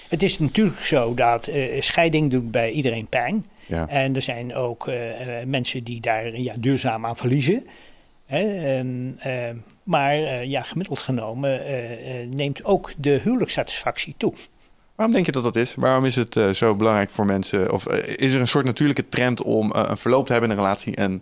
Het 0.09 0.23
is 0.23 0.39
natuurlijk 0.39 0.79
zo 0.81 1.13
dat 1.13 1.47
eh, 1.47 1.81
scheiding 1.81 2.31
doet 2.31 2.51
bij 2.51 2.71
iedereen 2.71 3.07
pijn. 3.07 3.45
ja. 3.67 3.87
En 3.87 4.15
er 4.15 4.21
zijn 4.21 4.55
ook 4.55 4.89
mensen 5.45 5.83
die 5.83 5.99
daar 6.01 6.39
ja, 6.39 6.53
duurzaam 6.59 7.05
aan 7.05 7.17
verliezen. 7.17 7.67
Hè, 8.25 8.77
en, 8.77 9.15
eh, 9.19 9.49
maar 9.85 10.13
eh, 10.13 10.43
ja, 10.43 10.61
gemiddeld 10.61 10.99
genomen 10.99 11.65
eh, 11.65 12.21
eh, 12.21 12.29
neemt 12.29 12.63
ook 12.63 12.93
de 12.97 13.19
huwelijkssatisfactie 13.23 14.15
toe. 14.17 14.33
Waarom 14.95 15.15
denk 15.15 15.25
je 15.25 15.31
dat 15.31 15.43
dat 15.43 15.55
is? 15.55 15.75
Waarom 15.75 16.05
is 16.05 16.15
het 16.15 16.39
zo 16.53 16.75
belangrijk 16.75 17.09
voor 17.09 17.25
mensen? 17.25 17.71
Of 17.71 17.87
is 17.87 18.33
er 18.33 18.41
een 18.41 18.47
soort 18.47 18.65
natuurlijke 18.65 19.09
trend 19.09 19.43
om 19.43 19.71
een 19.73 19.97
verloop 19.97 20.25
te 20.25 20.31
hebben 20.31 20.51
in 20.51 20.57
een 20.57 20.63
relatie 20.63 20.95
en 20.95 21.21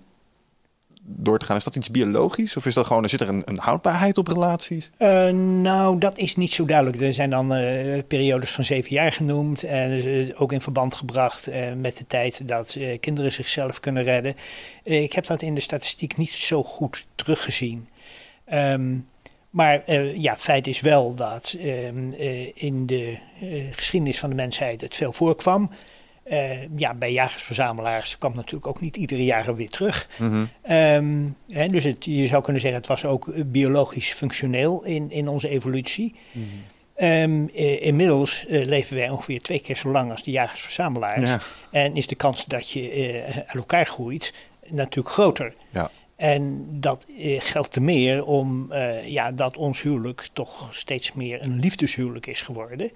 door 1.05 1.39
te 1.39 1.45
gaan? 1.45 1.57
Is 1.57 1.63
dat 1.63 1.75
iets 1.75 1.91
biologisch? 1.91 2.57
Of 2.57 2.65
is 2.65 2.73
dat 2.73 2.85
gewoon, 2.85 3.09
zit 3.09 3.21
er 3.21 3.29
een, 3.29 3.41
een 3.45 3.59
houdbaarheid 3.59 4.17
op 4.17 4.27
relaties? 4.27 4.91
Uh, 4.99 5.29
nou, 5.29 5.97
dat 5.97 6.17
is 6.17 6.35
niet 6.35 6.51
zo 6.51 6.65
duidelijk. 6.65 7.01
Er 7.01 7.13
zijn 7.13 7.29
dan 7.29 7.53
uh, 7.53 8.01
periodes 8.07 8.51
van 8.51 8.63
zeven 8.63 8.91
jaar 8.91 9.11
genoemd. 9.11 9.63
En 9.63 10.01
ook 10.37 10.51
in 10.51 10.61
verband 10.61 10.93
gebracht 10.93 11.49
met 11.75 11.97
de 11.97 12.07
tijd 12.07 12.47
dat 12.47 12.77
kinderen 12.99 13.31
zichzelf 13.31 13.79
kunnen 13.79 14.03
redden. 14.03 14.35
ik 14.83 15.13
heb 15.13 15.25
dat 15.25 15.41
in 15.41 15.55
de 15.55 15.61
statistiek 15.61 16.17
niet 16.17 16.29
zo 16.29 16.63
goed 16.63 17.05
teruggezien. 17.15 17.87
Um, 18.53 19.07
maar 19.49 19.91
ja, 20.19 20.37
feit 20.37 20.67
is 20.67 20.79
wel 20.79 21.15
dat 21.15 21.55
ehm, 21.59 22.11
in 22.53 22.85
de 22.85 23.17
geschiedenis 23.71 24.19
van 24.19 24.29
de 24.29 24.35
mensheid 24.35 24.81
het 24.81 24.95
veel 24.95 25.13
voorkwam. 25.13 25.69
Uh, 26.32 26.78
ja, 26.78 26.93
bij 26.93 27.11
jagers-verzamelaars 27.11 28.17
kwam 28.17 28.36
natuurlijk 28.36 28.67
ook 28.67 28.82
niet 28.82 28.97
iedere 28.97 29.24
jaar 29.24 29.55
weer 29.55 29.69
terug. 29.69 30.09
Mm 30.19 30.49
-hmm. 30.61 31.36
hè, 31.49 31.67
dus 31.67 31.84
het, 31.84 32.05
je 32.05 32.28
zou 32.28 32.43
kunnen 32.43 32.61
zeggen, 32.61 32.80
het 32.80 32.89
was 32.89 33.05
ook 33.05 33.51
biologisch 33.51 34.13
functioneel 34.13 34.84
in, 34.84 35.11
in 35.11 35.28
onze 35.28 35.49
evolutie. 35.49 36.15
Mm 36.32 36.49
-hmm. 36.97 37.49
uh, 37.53 37.86
inmiddels 37.86 38.45
uh, 38.49 38.65
leven 38.65 38.95
wij 38.95 39.09
ongeveer 39.09 39.41
twee 39.41 39.59
keer 39.59 39.76
zo 39.76 39.89
lang 39.89 40.11
als 40.11 40.24
de 40.24 40.32
jagers-verzamelaars. 40.32 41.30
Ja. 41.30 41.39
En 41.71 41.95
is 41.95 42.07
de 42.07 42.15
kans 42.15 42.45
dat 42.45 42.69
je 42.69 43.24
uit 43.36 43.55
elkaar 43.55 43.86
groeit 43.86 44.34
natuurlijk 44.67 45.13
groter. 45.13 45.53
Ja. 45.69 45.91
En 46.15 46.67
dat 46.69 47.05
geldt 47.38 47.71
te 47.71 47.82
meer 47.82 48.26
om 48.26 48.74
ja, 49.05 49.32
dat 49.32 49.57
ons 49.57 49.82
huwelijk 49.82 50.30
toch 50.34 50.76
steeds 50.76 51.13
meer 51.13 51.41
een 51.41 51.59
liefdeshuwelijk 51.59 52.28
is 52.28 52.41
geworden. 52.41 52.91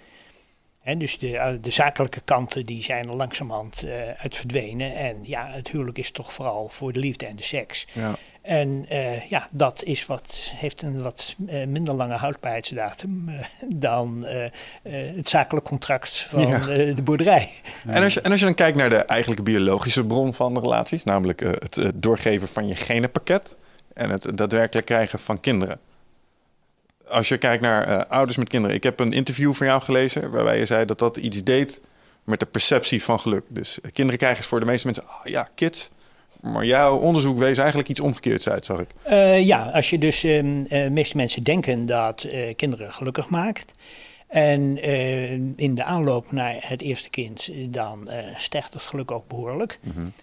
Dus 0.98 1.18
de, 1.18 1.58
de, 1.62 1.72
zakelijke 1.72 2.22
kanten 2.22 2.66
die 2.66 2.84
zijn 2.84 3.16
langzamerhand 3.16 3.84
uh, 3.86 4.10
uit 4.18 4.38
verdwenen. 4.38 4.96
En 4.96 5.18
ja, 5.22 5.50
het 5.52 5.68
huwelijk 5.68 5.98
is 5.98 6.12
toch 6.12 6.34
vooral 6.34 6.68
voor 6.68 6.94
de 6.94 7.00
liefde 7.00 7.26
en 7.26 7.36
de 7.36 7.44
seks. 7.44 7.88
Ja. 7.94 8.16
En 8.42 8.86
uh, 8.92 9.30
ja, 9.30 9.48
dat 9.52 9.84
is 9.84 10.06
wat, 10.06 10.52
heeft 10.56 10.82
een 10.82 11.02
wat 11.02 11.36
uh, 11.50 11.66
minder 11.68 11.94
lange 11.94 12.16
houdbaarheidsdatum 12.16 13.30
dan 13.68 14.26
het 14.84 15.30
zakelijk 15.30 15.66
contract 15.66 16.18
van 16.18 16.48
Ja. 16.48 16.60
de 16.94 17.04
boerderij. 17.04 17.52
En, 17.86 18.04
als 18.04 18.14
je, 18.14 18.22
en 18.22 18.32
als 18.32 18.40
je 18.40 18.46
dan 18.46 18.56
kijkt 18.56 18.78
naar 18.78 18.90
de 18.90 18.96
eigenlijke 18.96 19.44
biologische 19.44 20.06
bron 20.06 20.34
van 20.34 20.54
de 20.54 20.60
relaties, 20.60 21.04
namelijk 21.04 21.42
eh, 21.42 21.50
het 21.52 21.78
eh, 21.78 21.88
doorgeven 21.96 22.48
van 22.48 22.68
je 22.68 22.76
genenpakket 22.76 23.56
en 23.94 24.10
het 24.10 24.38
daadwerkelijk 24.38 24.86
krijgen 24.86 25.20
van 25.20 25.40
kinderen. 25.40 25.80
Als 27.10 27.28
je 27.28 27.38
kijkt 27.38 27.62
naar 27.62 27.84
eh, 27.84 28.12
ouders 28.12 28.38
met 28.38 28.50
kinderen. 28.50 28.76
Ik 28.76 28.84
heb 28.84 29.00
een 29.00 29.14
interview 29.14 29.54
van 29.54 29.68
jou 29.68 29.82
gelezen 29.82 30.32
waarbij 30.32 30.58
je 30.58 30.66
zei 30.66 30.86
dat 30.86 31.00
dat 31.00 31.18
iets 31.18 31.44
deed 31.44 31.82
met 32.24 32.40
de 32.40 32.46
perceptie 32.46 33.04
van 33.04 33.20
geluk. 33.20 33.44
Dus 33.50 33.82
eh, 33.82 33.92
kinderen 33.92 34.20
krijgen 34.20 34.44
voor 34.44 34.60
de 34.60 34.66
meeste 34.66 34.86
mensen, 34.86 35.06
ah 35.06 35.26
ja, 35.26 35.50
kids. 35.56 35.90
Maar 36.42 36.66
jouw 36.66 36.98
onderzoek 36.98 37.38
wees 37.38 37.58
eigenlijk 37.58 37.90
iets 37.90 38.00
omgekeerds 38.00 38.50
uit, 38.50 38.66
zag 38.66 38.80
ik. 38.80 38.90
Uh, 39.10 39.46
ja, 39.46 39.70
als 39.70 39.90
je 39.90 39.98
dus, 39.98 40.24
um, 40.24 40.66
uh, 40.70 40.88
meeste 40.88 41.18
mensen 41.18 41.44
denken 41.44 41.86
dat 41.86 42.28
kinderen 42.56 42.94
gelukkig 42.94 43.30
maakt. 43.30 43.72
En 44.28 44.84
in 45.56 45.76
de 45.76 45.84
aanloop 45.84 46.32
naar 46.32 46.56
het 46.60 46.82
eerste 46.82 47.10
kind, 47.10 47.50
dan 47.70 48.10
stijgt 48.36 48.74
het 48.74 48.84
geluk 48.84 49.12
ook 49.12 49.28
behoorlijk. 49.28 49.80
Mm 49.82 49.92
-hmm. 49.92 50.14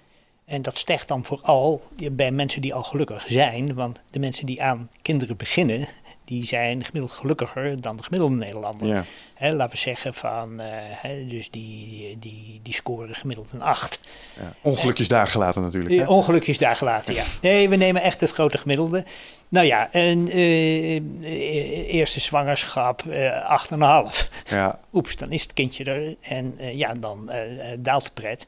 En 0.44 0.62
dat 0.62 0.78
stijgt 0.78 1.08
dan 1.08 1.24
vooral 1.24 1.82
bij 2.12 2.30
mensen 2.30 2.60
die 2.60 2.74
al 2.74 2.82
gelukkig 2.82 3.24
zijn. 3.28 3.74
Want 3.74 4.00
de 4.10 4.18
mensen 4.18 4.46
die 4.46 4.62
aan 4.62 4.90
kinderen 5.02 5.36
beginnen, 5.36 5.88
die 6.24 6.44
zijn 6.44 6.84
gemiddeld 6.84 7.12
gelukkiger 7.12 7.80
dan 7.80 7.96
de 7.96 8.02
gemiddelde 8.02 8.36
Nederlander. 8.36 8.86
Ja. 8.86 9.04
He, 9.34 9.52
laten 9.52 9.74
we 9.74 9.82
zeggen 9.82 10.14
van, 10.14 10.52
uh, 10.62 10.66
he, 10.70 11.26
dus 11.26 11.50
die, 11.50 12.16
die, 12.18 12.60
die 12.62 12.74
scoren 12.74 13.14
gemiddeld 13.14 13.52
een 13.52 13.62
8. 13.62 14.00
Ja. 14.40 14.54
Ongelukjes 14.62 15.08
daar 15.08 15.26
gelaten 15.26 15.62
natuurlijk. 15.62 15.94
Hè? 15.94 16.06
Ongelukjes 16.06 16.58
daar 16.58 16.76
gelaten, 16.76 17.14
ja. 17.14 17.24
Nee, 17.42 17.68
we 17.68 17.76
nemen 17.76 18.02
echt 18.02 18.20
het 18.20 18.30
grote 18.30 18.58
gemiddelde. 18.58 19.04
Nou 19.48 19.66
ja, 19.66 19.88
een 19.92 20.38
uh, 20.38 21.94
eerste 21.94 22.20
zwangerschap 22.20 23.02
uh, 23.08 23.60
8,5. 23.72 24.28
Ja. 24.44 24.78
Oeps, 24.92 25.16
dan 25.16 25.32
is 25.32 25.42
het 25.42 25.52
kindje 25.52 25.84
er 25.84 26.16
en 26.20 26.54
ja, 26.72 26.94
dan 26.94 27.30
daalt 27.78 28.04
de 28.04 28.10
pret. 28.14 28.46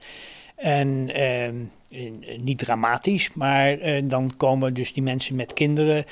En 0.57 1.11
niet 2.39 2.59
dramatisch, 2.59 3.34
maar 3.34 3.78
dan 4.05 4.37
komen 4.37 4.74
dus 4.74 4.93
die 4.93 5.03
mensen 5.03 5.37
met 5.37 5.53
kinderen, 5.53 6.05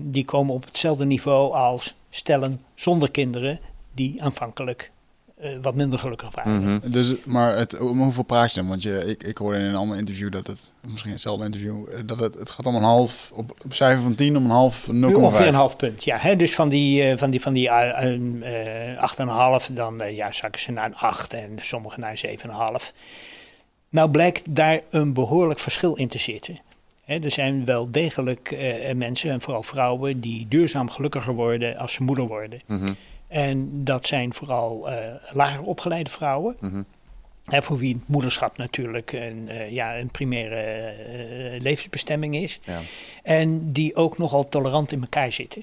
die 0.00 0.24
komen 0.24 0.54
op 0.54 0.64
hetzelfde 0.64 1.04
niveau 1.04 1.52
als 1.52 1.94
stellen 2.10 2.60
zonder 2.74 3.10
kinderen, 3.10 3.60
die 3.94 4.22
aanvankelijk 4.22 4.90
uh, 5.42 5.50
wat 5.62 5.74
minder 5.74 5.98
gelukkig 5.98 6.34
waren. 6.34 6.52
Mm 6.52 6.62
-hmm. 6.62 6.90
Dus, 6.90 7.14
maar 7.26 7.56
het, 7.56 7.78
om 7.78 8.00
hoeveel 8.00 8.22
praat 8.22 8.52
je 8.52 8.60
dan? 8.60 8.68
Want 8.68 8.82
je, 8.82 9.04
ik, 9.06 9.22
ik 9.22 9.38
hoorde 9.38 9.58
in 9.58 9.64
een 9.64 9.74
ander 9.74 9.98
interview 9.98 10.32
dat 10.32 10.46
het, 10.46 10.70
misschien 10.80 11.12
hetzelfde 11.12 11.44
interview, 11.44 11.86
dat 12.06 12.18
het, 12.18 12.34
het 12.34 12.50
gaat 12.50 12.66
om 12.66 12.74
een 12.74 12.82
half, 12.82 13.30
op, 13.34 13.56
op 13.64 13.74
cijfer 13.74 14.02
van 14.02 14.14
10 14.14 14.36
om 14.36 14.44
een 14.44 14.50
half 14.50 14.86
0,5. 14.86 14.90
Ongeveer 14.92 15.46
een 15.46 15.54
half 15.54 15.76
punt, 15.76 16.04
ja. 16.04 16.16
Hè? 16.18 16.36
Dus 16.36 16.54
van 16.54 16.68
die, 16.68 17.10
uh, 17.10 17.16
van 17.16 17.30
die, 17.30 17.40
van 17.40 17.52
die 17.52 17.68
uh, 17.68 17.98
8,5, 19.68 19.72
dan 19.72 20.00
ja, 20.10 20.32
zakken 20.32 20.60
ze 20.60 20.72
naar 20.72 20.86
een 20.86 20.96
8 20.96 21.34
en 21.34 21.50
sommigen 21.56 22.00
naar 22.00 22.20
een 22.22 22.38
7,5. 22.38 22.92
Nou 23.88 24.10
blijkt 24.10 24.54
daar 24.54 24.80
een 24.90 25.12
behoorlijk 25.12 25.58
verschil 25.58 25.94
in 25.94 26.08
te 26.08 26.18
zitten. 26.18 26.60
He, 27.04 27.18
er 27.18 27.30
zijn 27.30 27.64
wel 27.64 27.90
degelijk 27.90 28.50
uh, 28.50 28.94
mensen, 28.94 29.30
en 29.30 29.40
vooral 29.40 29.62
vrouwen, 29.62 30.20
die 30.20 30.46
duurzaam 30.48 30.90
gelukkiger 30.90 31.34
worden 31.34 31.76
als 31.76 31.92
ze 31.92 32.02
moeder 32.02 32.26
worden. 32.26 32.62
Mm 32.66 32.78
-hmm. 32.78 32.96
En 33.28 33.84
dat 33.84 34.06
zijn 34.06 34.34
vooral 34.34 34.90
uh, 34.90 34.96
lager 35.30 35.62
opgeleide 35.62 36.10
vrouwen. 36.10 36.56
Mm 36.60 36.70
-hmm. 36.70 36.84
He, 37.44 37.62
voor 37.62 37.78
wie 37.78 38.00
moederschap 38.06 38.56
natuurlijk 38.56 39.12
een, 39.12 39.48
uh, 39.50 39.70
ja, 39.70 39.98
een 39.98 40.10
primaire 40.10 41.56
levensbestemming 41.58 42.34
is. 42.34 42.60
Ja. 42.64 42.80
En 43.22 43.72
die 43.72 43.96
ook 43.96 44.18
nogal 44.18 44.48
tolerant 44.48 44.92
in 44.92 45.00
elkaar 45.00 45.32
zitten. 45.32 45.62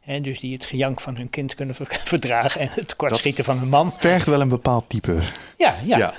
He, 0.00 0.20
dus 0.20 0.40
die 0.40 0.52
het 0.52 0.64
gejank 0.64 1.00
van 1.00 1.16
hun 1.16 1.30
kind 1.30 1.54
kunnen 1.54 1.74
verdragen 2.14 2.60
en 2.60 2.68
het 2.70 2.88
tekortschieten 2.88 3.44
van 3.44 3.58
hun 3.58 3.68
man. 3.68 3.92
vergt 3.92 4.26
wel 4.26 4.40
een 4.40 4.48
bepaald 4.48 4.88
type. 4.88 5.18
Ja, 5.58 5.76
ja. 5.84 5.96
ja. 5.96 6.14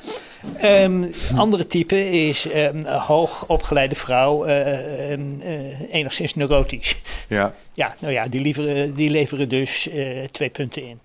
Um, 0.63 1.11
andere 1.35 1.67
type 1.67 2.09
is 2.27 2.47
um, 2.55 2.85
hoog 2.85 3.45
opgeleide 3.47 3.95
vrouw, 3.95 4.47
uh, 4.47 5.11
um, 5.11 5.41
uh, 5.43 5.93
enigszins 5.93 6.35
neurotisch. 6.35 6.95
Ja. 7.27 7.53
Ja, 7.73 7.95
nou 7.99 8.13
ja, 8.13 8.27
die 8.27 8.41
leveren, 8.41 8.95
die 8.95 9.09
leveren 9.09 9.49
dus 9.49 9.87
uh, 9.87 10.23
twee 10.31 10.49
punten 10.49 10.83
in. 10.83 10.99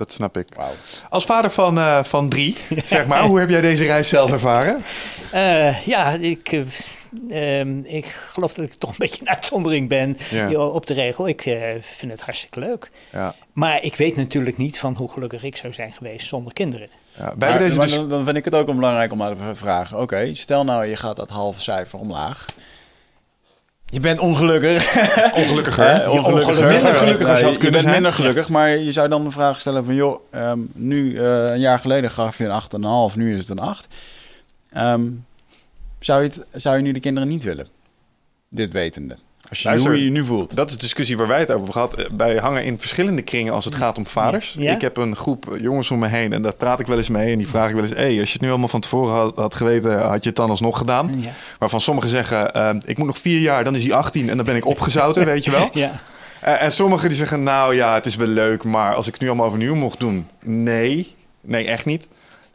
Dat 0.00 0.12
snap 0.12 0.36
ik. 0.36 0.46
Wow. 0.56 0.68
Als 1.08 1.24
vader 1.24 1.50
van, 1.50 1.78
uh, 1.78 2.04
van 2.04 2.28
drie, 2.28 2.56
zeg 2.84 3.06
maar, 3.06 3.22
hoe 3.22 3.38
heb 3.38 3.48
jij 3.48 3.60
deze 3.60 3.84
reis 3.84 4.08
zelf 4.08 4.32
ervaren? 4.32 4.82
Uh, 5.34 5.86
ja, 5.86 6.10
ik, 6.12 6.64
um, 7.30 7.84
ik 7.84 8.06
geloof 8.06 8.54
dat 8.54 8.64
ik 8.64 8.74
toch 8.74 8.90
een 8.90 8.96
beetje 8.98 9.20
een 9.20 9.28
uitzondering 9.28 9.88
ben 9.88 10.18
ja. 10.30 10.58
op 10.58 10.86
de 10.86 10.94
regel. 10.94 11.28
Ik 11.28 11.46
uh, 11.46 11.54
vind 11.80 12.12
het 12.12 12.20
hartstikke 12.20 12.60
leuk. 12.60 12.90
Ja. 13.12 13.34
Maar 13.52 13.82
ik 13.82 13.96
weet 13.96 14.16
natuurlijk 14.16 14.56
niet 14.56 14.78
van 14.78 14.94
hoe 14.96 15.10
gelukkig 15.10 15.42
ik 15.42 15.56
zou 15.56 15.72
zijn 15.72 15.92
geweest 15.92 16.26
zonder 16.26 16.52
kinderen. 16.52 16.88
Ja, 17.18 17.34
maar, 17.38 17.58
deze 17.58 17.76
maar 17.76 17.86
dus... 17.86 17.94
dan, 17.94 18.08
dan, 18.08 18.24
vind 18.24 18.36
ik 18.36 18.44
het 18.44 18.54
ook 18.54 18.66
belangrijk 18.66 19.12
om 19.12 19.22
aan 19.22 19.36
te 19.36 19.54
vragen. 19.54 19.94
Oké, 19.96 20.02
okay, 20.02 20.34
stel 20.34 20.64
nou 20.64 20.84
je 20.84 20.96
gaat 20.96 21.16
dat 21.16 21.30
halve 21.30 21.60
cijfer 21.60 21.98
omlaag. 21.98 22.46
Je 23.84 24.00
bent 24.00 24.18
ongelukkig. 24.18 24.96
Ongelukkiger. 25.34 26.04
uh, 26.04 26.12
ongelukkiger. 26.12 26.66
Minder 26.66 26.94
gelukkig 26.94 27.28
als 27.28 27.38
je 27.38 27.44
had 27.44 27.54
je 27.54 27.60
kunnen 27.60 27.70
bent 27.70 27.82
zijn. 27.82 27.94
minder 27.94 28.12
gelukkig, 28.12 28.48
maar 28.48 28.68
je 28.68 28.92
zou 28.92 29.08
dan 29.08 29.24
de 29.24 29.30
vraag 29.30 29.60
stellen 29.60 29.84
van... 29.84 29.94
joh, 29.94 30.20
um, 30.34 30.70
nu 30.74 31.12
uh, 31.12 31.50
een 31.50 31.60
jaar 31.60 31.78
geleden 31.78 32.10
gaf 32.10 32.38
je 32.38 32.44
een 32.44 33.10
8,5, 33.10 33.16
nu 33.16 33.34
is 33.34 33.40
het 33.40 33.48
een 33.48 33.58
8. 33.58 33.88
Um, 34.76 35.26
zou, 35.98 36.22
je 36.22 36.28
het, 36.28 36.44
zou 36.52 36.76
je 36.76 36.82
nu 36.82 36.92
de 36.92 37.00
kinderen 37.00 37.28
niet 37.28 37.42
willen? 37.42 37.66
Dit 38.48 38.72
wetende. 38.72 39.16
Als 39.50 39.62
je 39.62 39.68
Luister, 39.68 39.90
hoe 39.90 40.00
je 40.00 40.04
je 40.04 40.10
nu 40.10 40.24
voelt. 40.24 40.56
Dat 40.56 40.68
is 40.68 40.74
de 40.74 40.80
discussie 40.80 41.16
waar 41.16 41.26
wij 41.26 41.38
het 41.38 41.50
over 41.50 41.64
hebben 41.64 41.72
gehad. 41.72 42.08
Wij 42.16 42.36
hangen 42.36 42.64
in 42.64 42.78
verschillende 42.78 43.22
kringen 43.22 43.52
als 43.52 43.64
het 43.64 43.74
gaat 43.74 43.98
om 43.98 44.06
vaders. 44.06 44.56
Ja? 44.58 44.74
Ik 44.74 44.80
heb 44.80 44.96
een 44.96 45.16
groep 45.16 45.56
jongens 45.60 45.90
om 45.90 45.98
me 45.98 46.08
heen 46.08 46.32
en 46.32 46.42
daar 46.42 46.54
praat 46.54 46.80
ik 46.80 46.86
wel 46.86 46.96
eens 46.96 47.08
mee. 47.08 47.32
En 47.32 47.38
die 47.38 47.48
vraag 47.48 47.68
ik 47.68 47.74
wel 47.74 47.84
eens: 47.84 47.92
hey, 47.92 48.18
als 48.18 48.28
je 48.28 48.32
het 48.32 48.40
nu 48.40 48.48
allemaal 48.48 48.68
van 48.68 48.80
tevoren 48.80 49.14
had, 49.14 49.36
had 49.36 49.54
geweten, 49.54 50.00
had 50.00 50.22
je 50.22 50.28
het 50.28 50.38
dan 50.38 50.50
alsnog 50.50 50.78
gedaan? 50.78 51.14
Ja. 51.20 51.30
Waarvan 51.58 51.80
sommigen 51.80 52.10
zeggen: 52.10 52.50
uh, 52.56 52.70
ik 52.84 52.98
moet 52.98 53.06
nog 53.06 53.18
vier 53.18 53.40
jaar, 53.40 53.64
dan 53.64 53.76
is 53.76 53.84
hij 53.84 53.92
18 53.92 54.28
en 54.30 54.36
dan 54.36 54.46
ben 54.46 54.56
ik 54.56 54.66
opgezouten, 54.66 55.24
weet 55.32 55.44
je 55.44 55.50
wel. 55.50 55.68
Ja. 55.72 56.00
Uh, 56.44 56.62
en 56.62 56.72
sommigen 56.72 57.08
die 57.08 57.18
zeggen: 57.18 57.42
nou 57.42 57.74
ja, 57.74 57.94
het 57.94 58.06
is 58.06 58.16
wel 58.16 58.28
leuk, 58.28 58.64
maar 58.64 58.94
als 58.94 59.06
ik 59.06 59.12
het 59.12 59.22
nu 59.22 59.28
allemaal 59.28 59.46
overnieuw 59.46 59.74
mocht 59.74 60.00
doen, 60.00 60.28
nee, 60.44 61.14
nee, 61.40 61.66
echt 61.66 61.84
niet. 61.84 62.08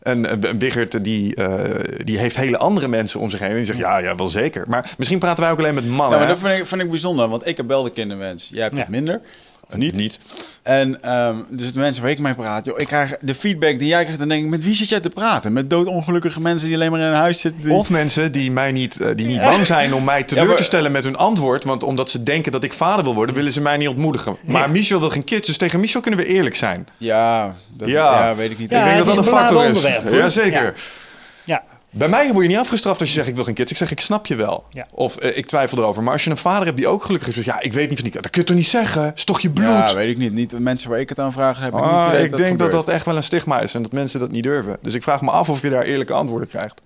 En 0.05 0.19
uh, 0.45 0.51
Biggert, 0.55 1.03
die, 1.03 1.35
uh, 1.39 1.65
die 2.03 2.17
heeft 2.17 2.35
hele 2.35 2.57
andere 2.57 2.87
mensen 2.87 3.19
om 3.19 3.29
zich 3.29 3.39
heen. 3.39 3.49
En 3.49 3.55
die 3.55 3.65
zegt, 3.65 3.77
ja, 3.79 3.97
ja, 3.97 4.15
wel 4.15 4.27
zeker. 4.27 4.63
Maar 4.67 4.93
misschien 4.97 5.19
praten 5.19 5.43
wij 5.43 5.51
ook 5.51 5.59
alleen 5.59 5.75
met 5.75 5.87
mannen. 5.87 6.19
Ja, 6.19 6.25
maar 6.25 6.35
dat 6.35 6.49
vind 6.49 6.59
ik, 6.59 6.67
vind 6.67 6.81
ik 6.81 6.89
bijzonder, 6.89 7.27
want 7.27 7.47
ik 7.47 7.57
heb 7.57 7.67
wel 7.67 7.83
de 7.83 7.91
kinderwens. 7.91 8.49
Jij 8.53 8.63
hebt 8.63 8.75
Ja. 8.75 8.81
het 8.81 8.89
minder. 8.89 9.19
Niet. 9.73 9.95
niet. 9.95 10.19
En 10.63 11.03
ehm, 11.03 11.35
dus 11.49 11.73
de 11.73 11.79
mensen 11.79 12.01
waar 12.03 12.11
ik 12.11 12.19
mee 12.19 12.33
praat, 12.33 12.65
joh, 12.65 12.79
ik 12.79 12.87
krijg 12.87 13.15
de 13.21 13.35
feedback 13.35 13.79
die 13.79 13.87
jij 13.87 14.01
krijgt, 14.01 14.19
dan 14.19 14.27
denk 14.27 14.43
ik, 14.43 14.49
met 14.49 14.63
wie 14.63 14.75
zit 14.75 14.89
jij 14.89 14.99
te 14.99 15.09
praten? 15.09 15.53
Met 15.53 15.69
doodongelukkige 15.69 16.41
mensen 16.41 16.67
die 16.67 16.77
alleen 16.77 16.91
maar 16.91 16.99
in 16.99 17.05
een 17.05 17.13
huis 17.13 17.39
zitten. 17.41 17.61
Die... 17.61 17.71
Of 17.73 17.89
mensen 17.89 18.31
die, 18.31 18.51
mij 18.51 18.71
niet, 18.71 18.97
uh, 19.01 19.07
die 19.15 19.25
niet 19.25 19.41
bang 19.41 19.65
zijn 19.65 19.93
om 19.93 20.03
mij 20.03 20.23
teleur 20.23 20.43
Ja, 20.43 20.49
maar- 20.49 20.57
te 20.57 20.63
stellen 20.63 20.91
met 20.91 21.03
hun 21.03 21.15
antwoord. 21.15 21.63
Want 21.63 21.83
omdat 21.83 22.09
ze 22.09 22.23
denken 22.23 22.51
dat 22.51 22.63
ik 22.63 22.73
vader 22.73 23.03
wil 23.03 23.13
worden, 23.15 23.35
willen 23.35 23.51
ze 23.53 23.61
mij 23.61 23.77
niet 23.77 23.87
ontmoedigen. 23.87 24.37
Maar 24.45 24.61
Ja. 24.61 24.67
Michel 24.67 24.99
wil 24.99 25.09
geen 25.09 25.23
kids, 25.23 25.47
dus 25.47 25.57
tegen 25.57 25.79
Michel 25.79 26.01
kunnen 26.01 26.19
we 26.19 26.25
eerlijk 26.25 26.55
zijn. 26.55 26.87
Ja, 26.97 27.55
dat, 27.73 27.87
Ja. 27.89 28.27
ja. 28.27 28.35
weet 28.35 28.51
ik 28.51 28.57
niet. 28.59 28.69
Ja, 28.71 28.79
ik 28.79 28.85
denk 28.85 28.97
dat 28.97 29.07
is 29.07 29.15
dat 29.15 29.25
een 29.25 29.31
factor 29.31 29.65
is. 29.69 30.13
Jazeker. 30.13 30.73
Ja. 31.43 31.63
Bij 31.97 32.07
mij 32.09 32.31
word 32.31 32.43
je 32.45 32.49
niet 32.51 32.59
afgestraft 32.59 32.99
als 32.99 33.09
je 33.09 33.15
zegt 33.15 33.27
ik 33.27 33.35
wil 33.35 33.43
geen 33.43 33.53
kids. 33.53 33.71
Ik 33.71 33.77
zeg 33.77 33.91
ik 33.91 33.99
snap 33.99 34.25
je 34.25 34.35
wel. 34.35 34.63
Ja. 34.69 34.87
Of 34.91 35.17
eh, 35.17 35.37
ik 35.37 35.45
twijfel 35.45 35.77
erover. 35.77 36.03
Maar 36.03 36.13
als 36.13 36.23
je 36.23 36.29
een 36.29 36.37
vader 36.37 36.65
hebt 36.65 36.77
die 36.77 36.87
ook 36.87 37.03
gelukkig 37.03 37.27
is, 37.29 37.35
je, 37.35 37.41
ja, 37.45 37.61
ik 37.61 37.73
weet 37.73 37.89
niet 37.89 37.99
van 37.99 38.09
die. 38.09 38.21
Dat 38.21 38.29
kun 38.31 38.41
je 38.41 38.47
toch 38.47 38.55
niet 38.55 38.65
zeggen? 38.67 39.11
is 39.15 39.23
toch 39.23 39.39
je 39.39 39.49
bloed? 39.49 39.67
Ja, 39.67 39.93
weet 39.93 40.07
ik 40.09 40.17
niet. 40.17 40.33
Niet 40.33 40.49
de 40.49 40.59
mensen 40.59 40.89
waar 40.89 40.99
ik 40.99 41.09
het 41.09 41.19
aan 41.19 41.33
vraag 41.33 41.59
hebben. 41.59 41.81
niet 41.81 41.89
Ah, 41.89 42.07
idee 42.09 42.23
ik 42.23 42.29
denk 42.37 42.39
dat 42.39 42.49
gebeurt. 42.67 42.71
dat 42.85 42.89
echt 42.95 43.05
wel 43.05 43.15
een 43.15 43.23
stigma 43.23 43.59
is 43.61 43.73
en 43.73 43.81
dat 43.81 43.91
mensen 43.91 44.19
dat 44.19 44.31
niet 44.31 44.43
durven. 44.43 44.77
Dus 44.81 44.93
ik 44.93 45.03
vraag 45.03 45.21
me 45.21 45.31
af 45.31 45.49
of 45.49 45.61
je 45.61 45.69
daar 45.69 45.83
eerlijke 45.83 46.13
antwoorden 46.13 46.47
krijgt. 46.47 46.81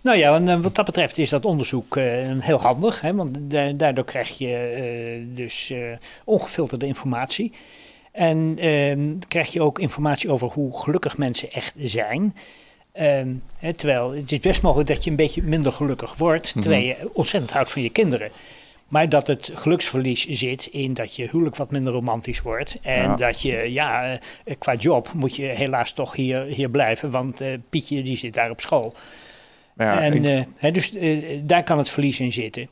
Nou 0.00 0.18
ja, 0.18 0.34
en, 0.34 0.48
eh, 0.48 0.60
wat 0.60 0.74
dat 0.74 0.84
betreft 0.84 1.18
is 1.18 1.28
dat 1.28 1.44
onderzoek 1.44 1.96
eh, 1.96 2.04
heel 2.38 2.60
handig. 2.60 3.00
Hè, 3.00 3.14
want 3.14 3.36
da- 3.40 3.72
daardoor 3.72 4.04
krijg 4.04 4.38
je 4.38 4.54
eh, 4.56 5.36
dus 5.36 5.70
eh, 5.70 5.78
ongefilterde 6.24 6.86
informatie. 6.86 7.52
En 8.12 8.54
ehm, 8.58 9.08
krijg 9.28 9.52
je 9.52 9.62
ook 9.62 9.78
informatie 9.78 10.30
over 10.30 10.48
hoe 10.48 10.80
gelukkig 10.80 11.16
mensen 11.16 11.50
echt 11.50 11.72
zijn. 11.78 12.34
Ehm, 12.98 13.34
terwijl 13.76 14.10
het 14.12 14.32
is 14.32 14.38
best 14.40 14.62
mogelijk 14.62 14.88
dat 14.88 15.04
je 15.04 15.10
een 15.10 15.16
beetje 15.16 15.42
minder 15.42 15.72
gelukkig 15.72 16.14
wordt, 16.16 16.52
terwijl 16.60 16.82
je 16.82 17.10
ontzettend 17.12 17.52
houdt 17.52 17.70
van 17.72 17.82
je 17.82 17.90
kinderen. 17.90 18.30
Maar 18.88 19.08
dat 19.08 19.26
het 19.26 19.50
geluksverlies 19.54 20.26
zit 20.26 20.66
in 20.66 20.94
dat 20.94 21.16
je 21.16 21.28
huwelijk 21.30 21.56
wat 21.56 21.70
minder 21.70 21.92
romantisch 21.92 22.42
wordt. 22.42 22.78
En 22.82 23.02
Ja. 23.02 23.16
dat 23.16 23.40
je, 23.40 23.72
ja, 23.72 24.18
eh, 24.44 24.54
qua 24.58 24.74
job 24.74 25.12
moet 25.12 25.36
je 25.36 25.42
helaas 25.42 25.92
toch 25.92 26.14
hier, 26.14 26.42
hier 26.42 26.70
blijven. 26.70 27.10
Want 27.10 27.40
eh, 27.40 27.48
Pietje 27.70 28.02
die 28.02 28.16
zit 28.16 28.34
daar 28.34 28.50
op 28.50 28.60
school. 28.60 28.92
Ja, 29.76 30.00
en, 30.00 30.12
ik- 30.12 30.46
eh, 30.60 30.72
dus 30.72 30.92
daar 31.42 31.62
kan 31.64 31.78
het 31.78 31.88
verlies 31.88 32.20
in 32.20 32.32
zitten. 32.32 32.68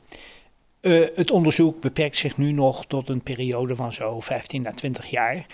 Het 1.15 1.31
onderzoek 1.31 1.81
beperkt 1.81 2.15
zich 2.15 2.37
nu 2.37 2.51
nog 2.51 2.85
tot 2.85 3.09
een 3.09 3.21
periode 3.21 3.75
van 3.75 3.93
zo 3.93 4.19
15 4.21 4.67
à 4.67 4.71
20 4.71 5.05
jaar. 5.09 5.45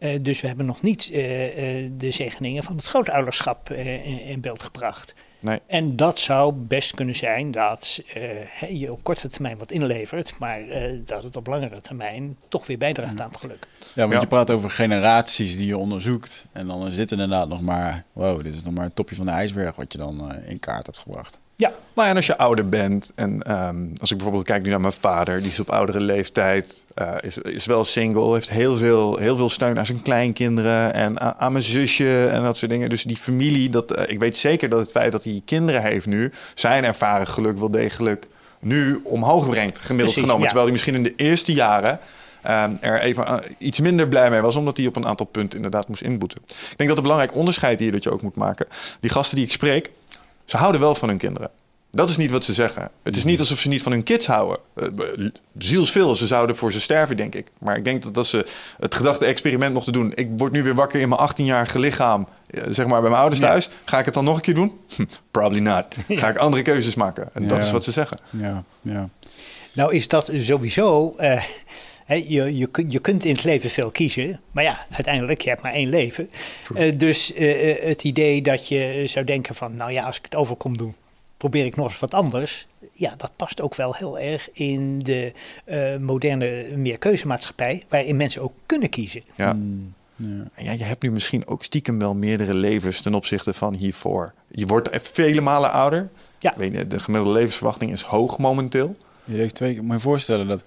Eh, 0.00 0.18
dus 0.22 0.40
we 0.40 0.46
hebben 0.46 0.66
nog 0.66 0.82
niet 0.82 1.10
eh, 1.12 1.84
eh, 1.84 1.90
de 1.96 2.10
zegeningen 2.10 2.62
van 2.62 2.76
het 2.76 2.84
grootouderschap 2.84 3.70
eh, 3.70 4.06
in, 4.06 4.20
in 4.24 4.40
beeld 4.40 4.62
gebracht. 4.62 5.14
Nee. 5.42 5.60
En 5.66 5.96
dat 5.96 6.18
zou 6.18 6.52
best 6.54 6.94
kunnen 6.94 7.14
zijn 7.14 7.50
dat 7.50 8.02
eh, 8.14 8.80
je 8.80 8.92
op 8.92 9.04
korte 9.04 9.28
termijn 9.28 9.58
wat 9.58 9.70
inlevert, 9.70 10.38
maar 10.38 10.68
eh, 10.68 10.98
dat 11.06 11.22
het 11.22 11.36
op 11.36 11.46
langere 11.46 11.80
termijn 11.80 12.36
toch 12.48 12.66
weer 12.66 12.78
bijdraagt 12.78 13.20
aan 13.20 13.28
het 13.28 13.40
geluk. 13.40 13.66
Ja, 13.94 14.02
want 14.02 14.12
Ja. 14.12 14.20
je 14.20 14.26
praat 14.26 14.50
over 14.50 14.70
generaties 14.70 15.56
die 15.56 15.66
je 15.66 15.76
onderzoekt. 15.76 16.44
En 16.52 16.66
dan 16.66 16.86
is 16.86 16.96
dit 16.96 17.12
inderdaad 17.12 17.48
nog 17.48 17.60
maar... 17.62 18.04
Wow, 18.12 18.42
dit 18.44 18.54
is 18.54 18.62
nog 18.62 18.74
maar 18.74 18.84
het 18.84 18.94
topje 18.94 19.14
van 19.16 19.26
de 19.26 19.32
ijsberg 19.32 19.76
wat 19.76 19.92
je 19.92 19.98
dan 19.98 20.32
eh, 20.32 20.50
in 20.50 20.58
kaart 20.60 20.86
hebt 20.86 20.98
gebracht. 20.98 21.38
Ja, 21.60 21.72
Nou 21.94 22.06
ja, 22.06 22.08
en 22.08 22.16
als 22.16 22.26
je 22.26 22.38
ouder 22.38 22.68
bent 22.68 23.12
en 23.14 23.42
ehm, 23.42 23.86
als 24.00 24.10
ik 24.10 24.16
bijvoorbeeld 24.16 24.46
kijk 24.46 24.62
nu 24.62 24.70
naar 24.70 24.80
mijn 24.80 24.92
vader, 24.92 25.38
die 25.40 25.50
is 25.50 25.60
op 25.60 25.70
oudere 25.70 26.00
leeftijd, 26.00 26.84
eh, 26.94 27.14
is, 27.20 27.38
is 27.38 27.66
wel 27.66 27.84
single, 27.84 28.32
heeft 28.32 28.50
heel 28.50 28.76
veel, 28.76 29.16
heel 29.16 29.36
veel 29.36 29.48
steun 29.48 29.78
aan 29.78 29.86
zijn 29.86 30.02
kleinkinderen 30.02 30.94
en 30.94 31.20
aan, 31.20 31.34
aan 31.38 31.52
mijn 31.52 31.64
zusje 31.64 32.26
en 32.26 32.42
dat 32.42 32.56
soort 32.56 32.70
dingen. 32.70 32.88
Dus 32.88 33.04
die 33.04 33.16
familie, 33.16 33.70
dat, 33.70 33.92
eh, 33.92 34.12
ik 34.12 34.18
weet 34.18 34.36
zeker 34.36 34.68
dat 34.68 34.80
het 34.80 34.90
feit 34.90 35.12
dat 35.12 35.24
hij 35.24 35.40
kinderen 35.44 35.82
heeft 35.82 36.06
nu, 36.06 36.32
zijn 36.54 36.84
ervaren 36.84 37.26
geluk 37.26 37.58
wel 37.58 37.70
degelijk 37.70 38.26
nu 38.60 39.00
omhoog 39.04 39.48
brengt, 39.48 39.76
gemiddeld 39.76 39.96
Precies, 39.96 40.20
genomen. 40.22 40.40
ja. 40.40 40.46
Terwijl 40.46 40.64
hij 40.64 40.72
misschien 40.72 40.94
in 40.94 41.02
de 41.02 41.14
eerste 41.16 41.52
jaren 41.52 42.00
ehm, 42.42 42.74
er 42.80 43.00
even 43.00 43.26
eh, 43.26 43.36
iets 43.58 43.80
minder 43.80 44.08
blij 44.08 44.30
mee 44.30 44.40
was, 44.40 44.56
omdat 44.56 44.76
hij 44.76 44.86
op 44.86 44.96
een 44.96 45.06
aantal 45.06 45.26
punten 45.26 45.56
inderdaad 45.56 45.88
moest 45.88 46.02
inboeten. 46.02 46.38
Ik 46.46 46.76
denk 46.76 46.88
dat 46.88 46.96
een 46.98 47.02
belangrijk 47.02 47.34
onderscheid 47.34 47.80
hier 47.80 47.92
dat 47.92 48.02
je 48.02 48.10
ook 48.12 48.22
moet 48.22 48.36
maken. 48.36 48.66
Die 49.00 49.10
gasten 49.10 49.36
die 49.36 49.44
ik 49.44 49.52
spreek, 49.52 49.90
ze 50.50 50.56
houden 50.56 50.80
wel 50.80 50.94
van 50.94 51.08
hun 51.08 51.18
kinderen. 51.18 51.50
Dat 51.90 52.08
is 52.10 52.16
niet 52.16 52.30
wat 52.30 52.44
ze 52.44 52.52
zeggen. 52.52 52.90
Het 53.02 53.16
is 53.16 53.24
niet 53.24 53.38
alsof 53.40 53.58
ze 53.58 53.68
niet 53.68 53.82
van 53.82 53.92
hun 53.92 54.02
kids 54.02 54.26
houden. 54.26 54.58
Eh, 54.74 54.86
Zielsveel, 55.58 56.16
ze 56.16 56.26
zouden 56.26 56.56
voor 56.56 56.72
ze 56.72 56.80
sterven, 56.80 57.16
denk 57.16 57.34
ik. 57.34 57.46
Maar 57.58 57.76
ik 57.76 57.84
denk 57.84 58.02
dat 58.02 58.16
als 58.16 58.30
ze 58.30 58.46
het 58.78 58.94
gedachte-experiment 58.94 59.74
mochten 59.74 59.92
doen... 59.92 60.12
ik 60.14 60.28
word 60.36 60.52
nu 60.52 60.62
weer 60.62 60.74
wakker 60.74 61.00
in 61.00 61.08
mijn 61.08 61.30
18-jarige 61.30 61.78
lichaam... 61.78 62.28
eh, 62.46 62.62
zeg 62.68 62.86
maar 62.86 63.00
bij 63.00 63.10
mijn 63.10 63.20
ouders 63.22 63.40
Ja. 63.42 63.48
thuis. 63.48 63.68
Ga 63.84 63.98
ik 63.98 64.04
het 64.04 64.14
dan 64.14 64.24
nog 64.24 64.36
een 64.36 64.40
keer 64.42 64.54
doen? 64.54 64.78
Hm, 64.96 65.04
Probably 65.30 65.60
not. 65.60 65.86
Ga 66.08 66.28
ik 66.28 66.36
andere 66.36 66.62
keuzes 66.62 66.94
maken. 66.94 67.30
En 67.34 67.46
dat 67.46 67.62
is 67.62 67.70
wat 67.70 67.84
ze 67.84 67.90
zeggen. 67.92 68.18
Ja, 68.30 68.64
ja. 68.82 69.08
Nou 69.72 69.94
is 69.94 70.08
dat 70.08 70.30
sowieso. 70.32 71.14
eh, 71.16 71.42
je, 72.14 72.56
je, 72.56 72.68
je 72.88 72.98
kunt 72.98 73.24
in 73.24 73.32
het 73.32 73.44
leven 73.44 73.70
veel 73.70 73.90
kiezen. 73.90 74.40
Maar 74.50 74.64
ja, 74.64 74.86
uiteindelijk, 74.90 75.40
je 75.40 75.48
hebt 75.48 75.62
maar 75.62 75.72
één 75.72 75.88
leven. 75.88 76.30
Eh, 76.74 76.98
dus 76.98 77.32
eh, 77.32 77.70
eh, 77.70 77.88
het 77.88 78.04
idee 78.04 78.42
dat 78.42 78.68
je 78.68 79.02
zou 79.06 79.24
denken 79.24 79.54
van... 79.54 79.76
nou 79.76 79.92
ja, 79.92 80.04
als 80.04 80.16
ik 80.16 80.24
het 80.24 80.34
over 80.34 80.56
kom 80.56 80.76
doen, 80.76 80.94
probeer 81.36 81.64
ik 81.64 81.76
nog 81.76 81.86
eens 81.86 82.00
wat 82.00 82.14
anders. 82.14 82.66
Ja, 82.92 83.14
dat 83.16 83.32
past 83.36 83.60
ook 83.60 83.74
wel 83.74 83.94
heel 83.94 84.18
erg 84.18 84.48
in 84.52 84.98
de 84.98 85.32
eh, 85.64 85.96
moderne 85.96 86.66
meerkeuzemaatschappij... 86.76 87.84
waarin 87.88 88.16
mensen 88.16 88.42
ook 88.42 88.52
kunnen 88.66 88.88
kiezen. 88.88 89.22
Ja. 89.36 89.52
Mm, 89.52 89.94
ja. 90.16 90.44
Ja, 90.56 90.72
je 90.72 90.84
hebt 90.84 91.02
nu 91.02 91.10
misschien 91.10 91.46
ook 91.46 91.64
stiekem 91.64 91.98
wel 91.98 92.14
meerdere 92.14 92.54
levens... 92.54 93.00
ten 93.00 93.14
opzichte 93.14 93.52
van 93.52 93.74
hiervoor. 93.74 94.34
Je 94.48 94.66
wordt 94.66 94.88
vele 95.12 95.40
malen 95.40 95.72
ouder. 95.72 96.08
Ja. 96.38 96.50
Ik 96.50 96.56
weet 96.56 96.90
de 96.90 96.98
gemiddelde 96.98 97.34
levensverwachting 97.34 97.92
is 97.92 98.02
hoog 98.02 98.38
momenteel. 98.38 98.96
Je 99.24 99.36
heeft 99.36 99.54
twee 99.54 99.74
keer, 99.74 99.84
moet 99.84 99.94
je 99.94 100.00
voorstellen 100.00 100.46
dat 100.46 100.62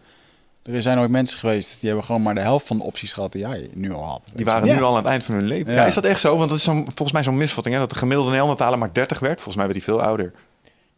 er 0.63 0.81
zijn 0.81 0.99
ooit 0.99 1.09
mensen 1.09 1.39
geweest 1.39 1.77
die 1.79 1.89
hebben 1.89 2.05
gewoon 2.05 2.21
maar 2.21 2.35
de 2.35 2.41
helft 2.41 2.67
van 2.67 2.77
de 2.77 2.83
opties 2.83 3.13
gehad 3.13 3.31
die 3.31 3.41
jij 3.41 3.67
nu 3.73 3.93
al 3.93 4.03
had. 4.05 4.21
Die 4.35 4.45
waren 4.45 4.67
Ja. 4.67 4.73
nu 4.75 4.81
al 4.81 4.89
aan 4.89 4.95
het 5.01 5.05
eind 5.05 5.23
van 5.23 5.35
hun 5.35 5.43
leven. 5.45 5.73
Ja, 5.73 5.79
Ja. 5.81 5.85
is 5.87 5.93
dat 5.95 6.05
echt 6.05 6.19
zo? 6.19 6.37
Want 6.37 6.49
dat 6.49 6.57
is 6.57 6.63
volgens 6.65 7.11
mij 7.11 7.23
zo'n 7.23 7.37
misvatting. 7.37 7.75
Hè? 7.75 7.81
Dat 7.81 7.89
de 7.89 7.95
gemiddelde 7.97 8.31
Neandertaler 8.31 8.77
maar 8.77 8.93
30 8.93 9.19
werd. 9.19 9.33
Volgens 9.35 9.55
mij 9.55 9.65
werd 9.65 9.77
hij 9.77 9.93
veel 9.95 10.01
ouder. 10.03 10.31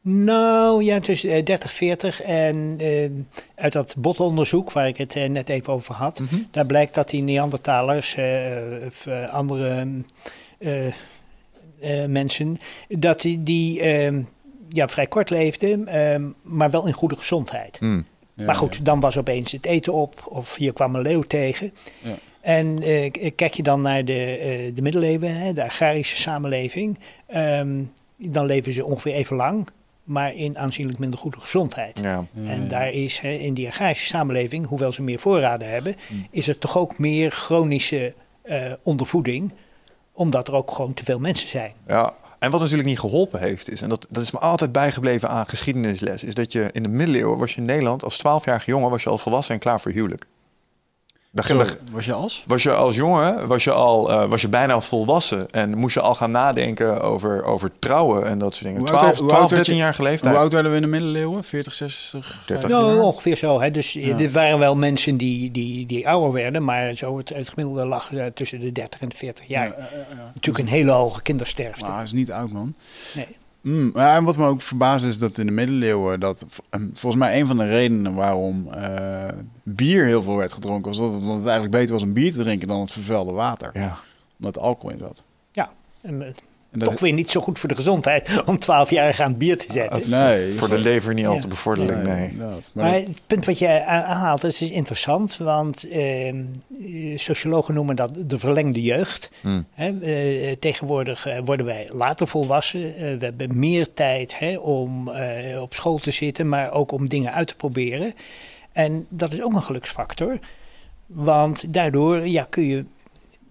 Nou 0.02 0.84
ja, 0.84 1.00
tussen 1.00 1.30
eh, 1.32 1.44
30, 1.44 1.72
40 1.72 2.22
en 2.22 2.76
eh, 2.80 3.10
uit 3.56 3.74
dat 3.74 3.94
botonderzoek 3.98 4.72
waar 4.72 4.88
ik 4.88 4.98
het 4.98 5.16
eh, 5.16 5.30
net 5.30 5.50
even 5.50 5.74
over 5.74 5.96
had, 5.96 6.22
daar 6.52 6.66
blijkt 6.66 6.94
dat 6.96 7.10
die 7.10 7.22
Neandertalers 7.24 8.16
eh, 8.16 8.48
of 8.88 9.08
andere 9.32 9.88
eh, 10.58 10.86
eh, 10.88 10.94
mensen, 12.08 12.58
dat 12.90 13.22
die, 13.22 13.44
die 13.44 13.82
eh, 13.82 14.14
ja, 14.70 14.88
vrij 14.88 15.08
kort 15.08 15.30
leefden, 15.30 15.88
eh, 15.88 16.24
maar 16.42 16.70
wel 16.72 16.88
in 16.88 16.94
goede 16.94 17.16
gezondheid. 17.16 17.78
Hmm. 17.80 18.06
Ja, 18.36 18.46
maar 18.46 18.56
goed, 18.56 18.76
ja. 18.76 18.84
dan 18.84 19.00
was 19.00 19.18
opeens 19.18 19.52
het 19.52 19.66
eten 19.66 19.94
op 19.94 20.26
of 20.30 20.56
hier 20.56 20.74
kwam 20.74 20.96
een 20.96 21.02
leeuw 21.02 21.22
tegen. 21.22 21.74
Ja. 22.02 22.16
En 22.42 22.80
eh, 22.82 23.12
kijk 23.36 23.54
je 23.54 23.64
dan 23.64 23.82
naar 23.82 24.06
de, 24.06 24.38
eh, 24.38 24.76
de 24.76 24.82
middeleeuwen, 24.82 25.36
hè, 25.38 25.54
de 25.54 25.64
agrarische 25.64 26.16
samenleving, 26.16 27.00
ehm, 27.28 27.82
dan 28.18 28.46
leven 28.46 28.72
ze 28.74 28.86
ongeveer 28.86 29.14
even 29.14 29.36
lang, 29.36 29.68
maar 30.04 30.36
in 30.36 30.58
aanzienlijk 30.58 31.00
minder 31.00 31.20
goede 31.20 31.40
gezondheid. 31.40 32.00
Ja. 32.00 32.26
Ja, 32.34 32.50
En 32.52 32.62
ja. 32.62 32.68
daar 32.68 32.92
is 32.92 33.20
hè, 33.20 33.30
in 33.32 33.54
die 33.54 33.68
agrarische 33.68 34.06
samenleving, 34.06 34.68
hoewel 34.68 34.92
ze 34.92 35.02
meer 35.02 35.20
voorraden 35.20 35.70
hebben, 35.70 35.96
Mm. 36.10 36.28
is 36.32 36.48
er 36.48 36.58
toch 36.58 36.78
ook 36.78 36.98
meer 36.98 37.32
chronische 37.32 38.14
eh, 38.42 38.72
ondervoeding, 38.84 39.52
omdat 40.14 40.48
er 40.48 40.54
ook 40.54 40.72
gewoon 40.72 40.94
te 40.94 41.04
veel 41.04 41.20
mensen 41.20 41.48
zijn. 41.48 41.72
ja. 41.88 42.14
En 42.40 42.52
wat 42.52 42.60
natuurlijk 42.60 42.88
niet 42.88 43.00
geholpen 43.00 43.40
heeft, 43.40 43.72
is, 43.72 43.82
en 43.82 43.90
dat, 43.90 44.08
dat 44.10 44.24
is 44.24 44.32
me 44.32 44.40
altijd 44.40 44.72
bijgebleven 44.72 45.30
aan 45.30 45.48
geschiedenisles, 45.48 46.24
is 46.24 46.34
dat 46.34 46.52
je 46.52 46.70
in 46.72 46.84
de 46.84 46.90
middeleeuwen 46.90 47.38
was 47.38 47.52
je 47.54 47.60
in 47.60 47.66
Nederland 47.66 48.04
als 48.04 48.18
12-jarige 48.18 48.72
jongen 48.72 48.90
was 48.90 49.04
je 49.04 49.10
al 49.10 49.18
volwassen 49.18 49.54
en 49.54 49.62
klaar 49.62 49.82
voor 49.82 49.92
huwelijk. 49.92 50.26
Dan 51.36 51.44
Zo, 51.44 51.58
ging- 51.58 51.80
was 51.92 52.06
je 52.06 52.14
als? 52.14 52.44
was 52.48 52.64
je 52.64 52.74
als 52.74 52.96
jongen 52.96 53.48
was 53.48 53.64
je 53.64 53.72
al, 53.72 54.12
eh, 54.12 54.26
was 54.30 54.42
je 54.42 54.50
bijna 54.50 54.82
volwassen 54.82 55.50
en 55.50 55.78
moest 55.78 55.94
je 55.94 56.02
al 56.02 56.16
gaan 56.16 56.32
nadenken 56.32 57.02
over, 57.02 57.44
over 57.44 57.72
trouwen 57.80 58.26
en 58.26 58.38
dat 58.38 58.54
soort 58.56 58.66
dingen. 58.66 58.80
Hoe 58.80 58.90
oud 58.90 58.98
12, 59.00 59.06
werd- 59.06 59.20
hoe 59.20 59.28
12 59.28 59.42
oud 59.42 59.52
werd 59.52 59.66
13 59.66 59.76
je- 59.84 59.88
jaar 59.88 59.96
leeftijd. 60.10 60.34
Hoe 60.34 60.42
oud 60.44 60.52
werden 60.52 60.72
we 60.72 60.78
in 60.78 60.84
de 60.84 60.90
middeleeuwen? 60.90 61.44
40, 61.44 61.74
60, 61.74 62.12
30. 62.22 62.46
50 62.46 62.70
Nou, 62.70 62.94
jaar? 62.96 63.04
ongeveer 63.04 63.38
zo. 63.38 63.62
Hè. 63.62 63.72
Dus 63.72 63.96
eh, 63.96 64.08
Ja. 64.08 64.18
er 64.18 64.32
waren 64.32 64.60
wel 64.60 64.76
mensen 64.76 65.18
die, 65.18 65.52
die, 65.52 65.86
die 65.86 66.08
ouder 66.10 66.32
werden, 66.32 66.64
maar 66.64 66.94
zo 66.96 67.18
het, 67.18 67.30
het 67.30 67.50
gemiddelde 67.50 67.86
lag 67.86 68.14
eh, 68.14 68.26
tussen 68.26 68.60
de 68.60 68.72
30 68.72 69.02
en 69.02 69.10
de 69.10 69.16
40 69.18 69.48
jaar. 69.48 69.68
Ja, 69.68 69.76
ja. 69.78 70.32
Natuurlijk 70.34 70.66
een 70.66 70.72
hele 70.74 70.92
hoge 70.92 71.22
kindersterfte. 71.22 71.92
Hij 71.92 72.04
is 72.04 72.12
niet 72.12 72.32
oud, 72.32 72.52
man. 72.52 72.74
Nee. 73.16 73.28
Mm, 73.66 73.92
ja, 73.94 74.16
en 74.16 74.24
wat 74.24 74.38
me 74.38 74.48
ook 74.48 74.62
verbaast 74.62 75.06
is 75.06 75.18
dat 75.18 75.38
in 75.38 75.46
de 75.46 75.52
middeleeuwen... 75.52 76.20
dat 76.20 76.46
v- 76.48 76.58
eh, 76.70 76.82
volgens 76.94 77.16
mij 77.16 77.40
een 77.40 77.48
van 77.48 77.58
de 77.58 77.68
redenen 77.68 78.14
waarom 78.14 78.68
eh, 78.68 79.28
bier 79.64 80.06
heel 80.06 80.24
veel 80.24 80.36
werd 80.36 80.54
gedronken... 80.54 80.90
was 80.92 80.98
dat 81.00 81.12
het, 81.14 81.24
want 81.24 81.36
het 81.38 81.44
eigenlijk 81.46 81.76
beter 81.76 81.94
was 81.94 82.02
om 82.04 82.14
bier 82.14 82.32
te 82.32 82.38
drinken 82.44 82.68
dan 82.68 82.80
het 82.82 82.92
vervuilde 82.92 83.32
water. 83.32 83.70
Ja. 83.74 83.98
Omdat 84.40 84.58
alcohol 84.58 84.92
in 84.92 85.00
zat. 85.00 85.24
Ja, 85.52 85.70
en, 86.02 86.34
En 86.76 86.82
dat, 86.82 86.90
toch 86.90 87.00
weer 87.00 87.14
niet 87.14 87.32
zo 87.32 87.42
goed 87.42 87.60
voor 87.60 87.70
de 87.70 87.76
gezondheid 87.76 88.30
om 88.46 88.60
12 88.60 88.90
jaar 88.90 89.22
aan 89.22 89.30
het 89.30 89.38
bier 89.38 89.58
te 89.58 89.72
zetten. 89.72 90.10
Nee. 90.10 90.52
Voor 90.54 90.70
de 90.70 90.78
lever 90.78 91.14
niet 91.14 91.26
al 91.26 91.34
Ja. 91.34 91.40
te 91.40 91.48
bevorderlijk, 91.48 92.04
nee. 92.04 92.38
Maar 92.74 92.94
het 92.94 93.22
punt 93.28 93.46
wat 93.46 93.60
je 93.60 93.86
aanhaalt, 93.86 94.42
dat 94.42 94.52
is 94.52 94.62
interessant, 94.62 95.38
want 95.38 95.90
ehm, 95.90 96.44
eh, 96.82 97.18
sociologen 97.18 97.74
noemen 97.74 97.96
dat 97.96 98.12
de 98.26 98.38
verlengde 98.38 98.82
jeugd. 98.82 99.32
Hmm. 99.42 99.66
Hè, 99.74 100.00
eh, 100.00 100.52
tegenwoordig 100.60 101.26
eh, 101.26 101.38
worden 101.46 101.66
wij 101.66 101.88
later 101.92 102.28
volwassen. 102.28 102.82
We 102.98 103.18
hebben 103.26 103.60
meer 103.60 103.94
tijd 103.94 104.40
hè, 104.40 104.58
om 104.58 105.10
eh, 105.10 105.62
op 105.62 105.74
school 105.74 105.98
te 105.98 106.12
zitten, 106.12 106.50
maar 106.50 106.72
ook 106.72 106.92
om 106.92 107.10
dingen 107.10 107.34
uit 107.34 107.48
te 107.48 107.56
proberen. 107.56 108.14
En 108.72 109.06
dat 109.10 109.34
is 109.34 109.42
ook 109.42 109.54
een 109.54 109.64
geluksfactor, 109.64 110.40
want 111.06 111.74
daardoor 111.74 112.28
ja, 112.28 112.46
kun 112.50 112.64
je 112.64 112.86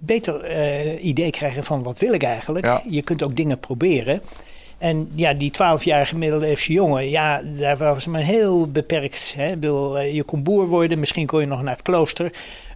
beter 0.06 0.40
eh, 0.40 1.04
idee 1.04 1.30
krijgen 1.30 1.64
van 1.64 1.82
wat 1.82 1.98
wil 1.98 2.12
ik 2.12 2.22
eigenlijk. 2.22 2.64
Ja. 2.64 2.82
Je 2.88 3.02
kunt 3.02 3.22
ook 3.22 3.36
dingen 3.36 3.60
proberen. 3.60 4.20
En 4.78 5.10
ja, 5.14 5.34
die 5.34 5.52
12-jarige 5.52 6.16
middeleeuwse 6.16 6.72
jongen, 6.72 7.08
ja, 7.10 7.42
daar 7.58 7.76
was 7.76 8.06
maar 8.06 8.20
heel 8.20 8.70
beperkt. 8.70 9.34
Hè? 9.36 9.50
Ik 9.50 9.60
bedoel, 9.60 9.98
eh, 9.98 10.14
je 10.14 10.22
kon 10.22 10.42
boer 10.42 10.66
worden, 10.66 10.98
misschien 10.98 11.26
kon 11.26 11.40
je 11.40 11.46
nog 11.46 11.62
naar 11.62 11.74
het 11.74 11.82
klooster. 11.82 12.32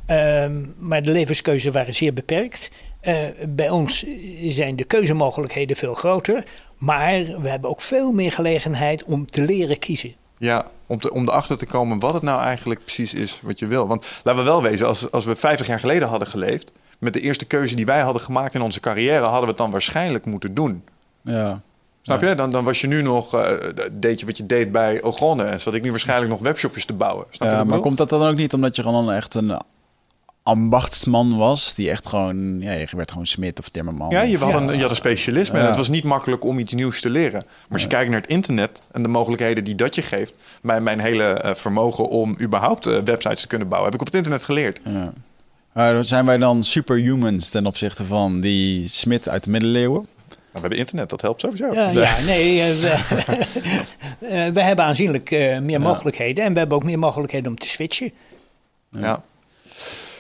Ehm, 0.07 0.65
maar 0.79 1.03
de 1.03 1.11
levenskeuzes 1.11 1.73
waren 1.73 1.95
zeer 1.95 2.13
beperkt. 2.13 2.71
Eh, 3.01 3.17
bij 3.49 3.71
ons 3.71 4.05
zijn 4.49 4.77
de 4.77 4.85
keuzemogelijkheden 4.85 5.77
veel 5.77 5.95
groter. 5.95 6.45
Maar 6.79 7.25
we 7.41 7.49
hebben 7.49 7.71
ook 7.71 7.81
veel 7.81 8.13
meer 8.13 8.33
gelegenheid 8.33 9.05
om 9.05 9.27
te 9.27 9.43
leren 9.43 9.79
kiezen. 9.79 10.15
Ja, 10.39 10.67
om, 10.87 11.01
te, 11.01 11.13
om 11.13 11.29
erachter 11.29 11.59
te 11.59 11.67
komen 11.67 11.99
wat 11.99 12.15
het 12.15 12.23
nou 12.23 12.43
eigenlijk 12.43 12.81
precies 12.85 13.15
is 13.15 13.41
wat 13.43 13.59
je 13.59 13.67
wil. 13.67 13.87
Want 13.87 14.07
laten 14.23 14.43
we 14.43 14.49
wel 14.49 14.63
wezen, 14.63 14.87
als, 14.87 15.11
als 15.11 15.25
we 15.25 15.37
50 15.37 15.67
jaar 15.67 15.81
geleden 15.81 16.09
hadden 16.09 16.29
geleefd... 16.29 16.73
met 16.99 17.13
de 17.13 17.21
eerste 17.21 17.45
keuze 17.45 17.77
die 17.77 17.87
wij 17.87 18.01
hadden 18.01 18.23
gemaakt 18.23 18.55
in 18.55 18.63
onze 18.63 18.81
carrière... 18.81 19.23
hadden 19.23 19.41
we 19.41 19.49
het 19.49 19.57
dan 19.57 19.71
waarschijnlijk 19.71 20.25
moeten 20.25 20.55
doen. 20.55 20.85
Ja. 21.23 21.61
Snap 22.03 22.21
je? 22.21 22.35
Dan, 22.35 22.51
dan 22.51 22.65
was 22.65 22.81
je 22.81 22.87
nu 22.87 23.03
nog, 23.03 23.35
uh, 23.35 23.51
deed 23.93 24.21
je 24.21 24.27
wat 24.27 24.37
je 24.37 24.47
deed 24.47 24.73
bij 24.73 25.03
Ogonne. 25.03 25.43
En 25.43 25.61
zat 25.61 25.75
ik 25.75 25.83
nu 25.83 25.91
waarschijnlijk 25.91 26.31
nog 26.31 26.41
webshopjes 26.41 26.85
te 26.85 26.93
bouwen. 26.93 27.27
Snap 27.31 27.51
ja, 27.51 27.59
je 27.59 27.65
maar 27.65 27.81
komt 27.81 27.97
dat 27.97 28.09
dan 28.09 28.29
ook 28.29 28.37
niet 28.37 28.53
omdat 28.53 28.77
je 28.77 28.83
gewoon 28.83 29.13
echt 29.13 29.35
een 29.35 29.61
ambachtsman 30.43 31.37
was? 31.37 31.75
Die 31.75 31.91
echt 31.91 32.07
gewoon, 32.07 32.61
ja, 32.61 32.73
je 32.73 32.87
werd 32.97 33.11
gewoon 33.11 33.27
smid 33.27 33.59
of 33.59 33.69
timmerman. 33.69 34.11
Ja, 34.11 34.23
je 34.23 34.39
had. 34.39 34.55
Een, 34.55 34.77
je 34.77 34.81
had 34.81 34.91
een 34.91 34.97
specialisme. 34.97 35.59
En 35.59 35.67
het 35.67 35.77
was 35.77 35.89
niet 35.89 36.05
makkelijk 36.05 36.45
om 36.45 36.59
iets 36.59 36.75
nieuws 36.75 37.01
te 37.01 37.11
leren. 37.11 37.43
Maar 37.45 37.73
als 37.73 37.83
je 37.83 37.89
kijkt 37.89 38.11
naar 38.11 38.21
het 38.21 38.31
internet 38.31 38.83
en 38.93 39.03
de 39.03 39.09
mogelijkheden 39.09 39.65
die 39.65 39.75
dat 39.75 39.95
je 39.95 40.03
geeft... 40.03 40.35
bij 40.63 40.81
mijn 40.81 41.01
hele 41.01 41.25
eh, 41.25 41.55
vermogen 41.55 42.09
om 42.09 42.37
überhaupt 42.41 42.87
eh, 42.87 42.99
websites 43.05 43.41
te 43.41 43.47
kunnen 43.47 43.69
bouwen... 43.69 43.91
heb 43.91 44.01
ik 44.01 44.07
op 44.07 44.13
het 44.13 44.23
internet 44.23 44.45
geleerd. 44.45 44.81
Ja. 44.85 45.13
Maar 45.79 46.05
zijn 46.05 46.27
wij 46.27 46.37
dan 46.37 46.65
superhumans 46.65 47.49
ten 47.49 47.67
opzichte 47.67 48.05
van 48.05 48.41
die 48.41 48.89
smid 48.89 49.29
uit 49.29 49.45
de 49.45 49.51
middeleeuwen? 49.51 50.07
Nou, 50.29 50.39
we 50.53 50.61
hebben 50.61 50.79
internet, 50.79 51.11
dat 51.11 51.21
helpt 51.21 51.41
sowieso. 51.41 51.73
Ja, 51.73 51.91
ja 51.91 52.21
nee, 52.21 52.61
eh, 52.61 52.77
we, 52.79 52.89
eh, 54.27 54.53
we 54.53 54.63
hebben 54.63 54.85
aanzienlijk 54.85 55.31
eh, 55.31 55.59
meer 55.59 55.81
mogelijkheden. 55.81 56.45
En 56.45 56.53
we 56.53 56.59
hebben 56.59 56.77
ook 56.77 56.85
meer 56.85 56.99
mogelijkheden 56.99 57.51
om 57.51 57.59
te 57.59 57.67
switchen. 57.67 58.13
Ja. 58.91 59.23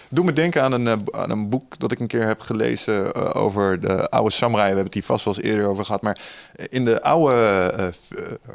Doe 0.09 0.24
me 0.24 0.32
denken 0.32 0.62
aan 0.62 0.72
een, 0.72 1.14
aan 1.14 1.30
een 1.30 1.48
boek 1.48 1.78
dat 1.78 1.93
ik 1.93 2.01
een 2.01 2.06
keer 2.06 2.26
heb 2.26 2.40
gelezen 2.40 3.14
over 3.35 3.80
de 3.80 4.10
oude 4.10 4.30
samurai. 4.30 4.68
We 4.68 4.74
hebben 4.74 4.85
het 4.85 4.94
hier 4.94 5.16
vast 5.16 5.24
wel 5.24 5.35
eens 5.35 5.44
eerder 5.44 5.66
over 5.66 5.85
gehad. 5.85 6.02
Maar 6.02 6.18
in 6.68 6.85
de 6.85 7.02
oude, 7.02 7.35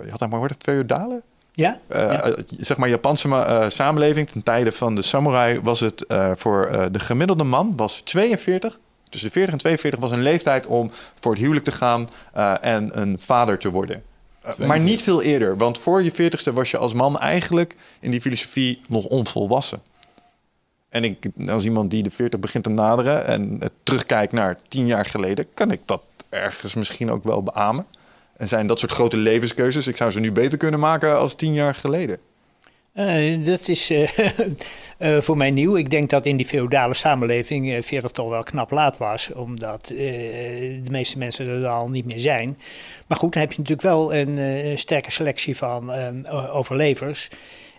je 0.03 0.09
had 0.09 0.19
dat 0.19 0.29
maar 0.29 0.39
woord, 0.39 0.55
feudale? 0.59 1.21
Ja? 1.55 1.79
Eh, 1.87 1.99
Ja. 2.01 2.21
eh, 2.23 2.33
zeg 2.57 2.77
maar 2.77 2.89
Japanse 2.89 3.27
ma- 3.27 3.45
eh, 3.45 3.69
samenleving 3.69 4.29
ten 4.29 4.43
tijde 4.43 4.71
van 4.71 4.95
de 4.95 5.01
samurai 5.01 5.59
was 5.61 5.79
het 5.79 6.05
eh, 6.05 6.31
voor 6.35 6.65
eh, 6.65 6.85
de 6.91 6.99
gemiddelde 6.99 7.43
man 7.43 7.73
was 7.75 8.01
42. 8.01 8.79
Tussen 9.09 9.29
de 9.29 9.35
40 9.35 9.53
en 9.53 9.59
42 9.59 9.99
was 9.99 10.11
een 10.11 10.21
leeftijd 10.21 10.67
om 10.67 10.91
voor 11.19 11.31
het 11.31 11.41
huwelijk 11.41 11.65
te 11.65 11.71
gaan 11.71 12.07
eh, 12.33 12.53
en 12.61 12.99
een 13.01 13.17
vader 13.19 13.57
te 13.57 13.69
worden. 13.71 14.03
Maar 14.57 14.79
niet 14.79 15.03
veel 15.03 15.21
eerder, 15.21 15.57
want 15.57 15.79
voor 15.79 16.03
je 16.03 16.11
40ste 16.11 16.53
was 16.53 16.71
je 16.71 16.77
als 16.77 16.93
man 16.93 17.19
eigenlijk 17.19 17.75
in 17.99 18.11
die 18.11 18.21
filosofie 18.21 18.81
nog 18.87 19.03
onvolwassen. 19.05 19.81
En 20.89 21.03
ik, 21.03 21.27
als 21.49 21.63
iemand 21.63 21.91
die 21.91 22.03
de 22.03 22.11
40 22.11 22.39
begint 22.39 22.63
te 22.63 22.69
naderen 22.69 23.25
en 23.25 23.59
terugkijkt 23.83 24.33
naar 24.33 24.57
10 24.67 24.85
jaar 24.87 25.05
geleden, 25.05 25.47
kan 25.53 25.71
ik 25.71 25.79
dat 25.85 26.01
ergens 26.29 26.73
misschien 26.73 27.11
ook 27.11 27.23
wel 27.23 27.43
beamen. 27.43 27.85
En 28.37 28.47
zijn 28.47 28.67
dat 28.67 28.79
soort 28.79 28.91
grote 28.91 29.17
levenskeuzes, 29.17 29.87
ik 29.87 29.97
zou 29.97 30.11
ze 30.11 30.19
nu 30.19 30.31
beter 30.31 30.57
kunnen 30.57 30.79
maken 30.79 31.17
als 31.17 31.35
10 31.35 31.53
jaar 31.53 31.75
geleden. 31.75 32.19
Eh, 32.93 33.43
dat 33.43 33.67
is 33.67 33.89
eh, 33.89 34.09
eh, 34.97 35.21
voor 35.21 35.37
mij 35.37 35.51
nieuw. 35.51 35.75
Ik 35.75 35.89
denk 35.89 36.09
dat 36.09 36.25
in 36.25 36.37
die 36.37 36.45
feodale 36.45 36.93
samenleving 36.93 37.73
eh 37.73 37.81
40 37.81 38.11
toch 38.11 38.29
wel 38.29 38.43
knap 38.43 38.71
laat 38.71 38.97
was, 38.97 39.31
omdat 39.31 39.87
de 39.87 40.83
meeste 40.89 41.17
mensen 41.17 41.47
er 41.47 41.67
al 41.67 41.89
niet 41.89 42.05
meer 42.05 42.19
zijn. 42.19 42.57
Maar 43.07 43.17
goed, 43.17 43.33
dan 43.33 43.41
heb 43.41 43.51
je 43.51 43.57
natuurlijk 43.57 43.87
wel 43.87 44.13
een 44.13 44.77
sterke 44.77 45.11
selectie 45.11 45.57
van 45.57 45.91
eh, 45.93 46.55
overlevers. 46.55 47.29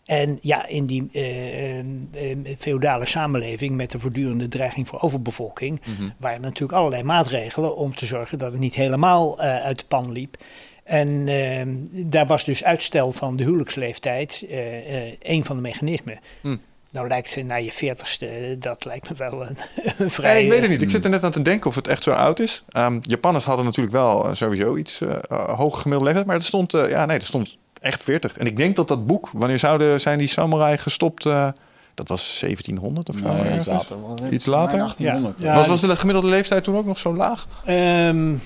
En 0.05 0.39
ja, 0.41 0.67
in 0.67 0.85
die 0.85 1.11
eh, 1.13 2.55
feodale 2.59 3.07
samenleving 3.07 3.77
met 3.77 3.91
de 3.91 3.99
voortdurende 3.99 4.49
dreiging 4.49 4.89
voor 4.89 5.01
overbevolking, 5.01 5.81
waren 6.17 6.41
natuurlijk 6.41 6.79
allerlei 6.79 7.03
maatregelen 7.03 7.77
om 7.77 7.95
te 7.95 8.07
zorgen 8.07 8.39
dat 8.39 8.53
het 8.53 8.61
niet 8.61 8.75
helemaal 8.75 9.41
eh, 9.41 9.63
uit 9.63 9.79
de 9.79 9.85
pan 9.89 10.13
liep. 10.13 10.37
En 10.85 11.29
eh, 11.29 11.67
daar 12.07 12.27
was 12.27 12.45
dus 12.45 12.65
uitstel 12.65 13.13
van 13.13 13.37
de 13.37 13.45
huwelijksleeftijd 13.45 14.45
eh, 14.49 15.07
eh, 15.07 15.13
een 15.21 15.45
van 15.45 15.57
de 15.57 15.63
mechanismen. 15.63 16.19
Hm. 16.41 16.57
Nou 16.91 17.09
lijkt 17.09 17.45
naar 17.45 17.63
je 17.63 17.73
veertigste, 17.73 18.57
dat 18.59 18.85
lijkt 18.85 19.09
me 19.09 19.17
wel 19.17 19.43
een, 19.43 19.49
een 19.85 19.93
Nee, 19.99 20.09
vrij... 20.09 20.43
ik 20.43 20.51
weet 20.51 20.61
het 20.61 20.71
niet. 20.71 20.83
Ik 20.83 20.91
zit 20.91 21.05
er 21.05 21.11
net 21.11 21.25
aan 21.25 21.31
te 21.31 21.43
denken 21.43 21.71
of 21.71 21.75
het 21.75 21.89
echt 21.89 22.03
zo 22.03 22.11
oud 22.11 22.39
is. 22.39 22.65
Ehm, 22.69 22.99
Japanners 23.01 23.45
hadden 23.45 23.65
natuurlijk 23.65 23.95
wel 23.95 24.35
sowieso 24.35 24.77
iets 24.77 25.01
uh, 25.01 25.11
hoge 25.31 25.81
gemiddelde 25.81 26.05
leeftijd. 26.05 26.27
Maar 26.27 26.37
er 26.37 26.43
stond, 26.43 26.75
uh, 26.75 26.89
ja, 26.89 27.07
nee, 27.07 27.19
er 27.19 27.25
stond 27.25 27.59
echt 27.85 28.03
40. 28.03 28.37
En 28.37 28.47
ik 28.47 28.57
denk 28.57 28.77
dat 28.77 28.89
dat 28.89 29.07
boek, 29.07 29.31
wanneer 29.33 29.59
zouden 29.59 30.01
zijn 30.01 30.19
die 30.19 30.29
samurai 30.29 30.79
gestopt? 30.79 31.25
Uh, 31.25 31.49
dat 31.95 32.09
was 32.09 32.39
1700 32.41 33.09
of 33.09 33.17
zo. 33.17 33.33
Nee, 33.33 33.57
iets 33.57 33.67
later. 33.67 33.97
Iets 34.31 34.47
later? 34.47 34.79
1800. 34.79 35.39
Ja. 35.39 35.47
Ja, 35.47 35.55
was, 35.55 35.67
was 35.67 35.81
de 35.81 35.97
gemiddelde 35.97 36.29
leeftijd 36.29 36.65
toen 36.65 36.77
ook 36.77 36.87
nog 36.87 36.99
zo 36.99 37.15
laag? 37.15 37.47
Um, 37.69 38.41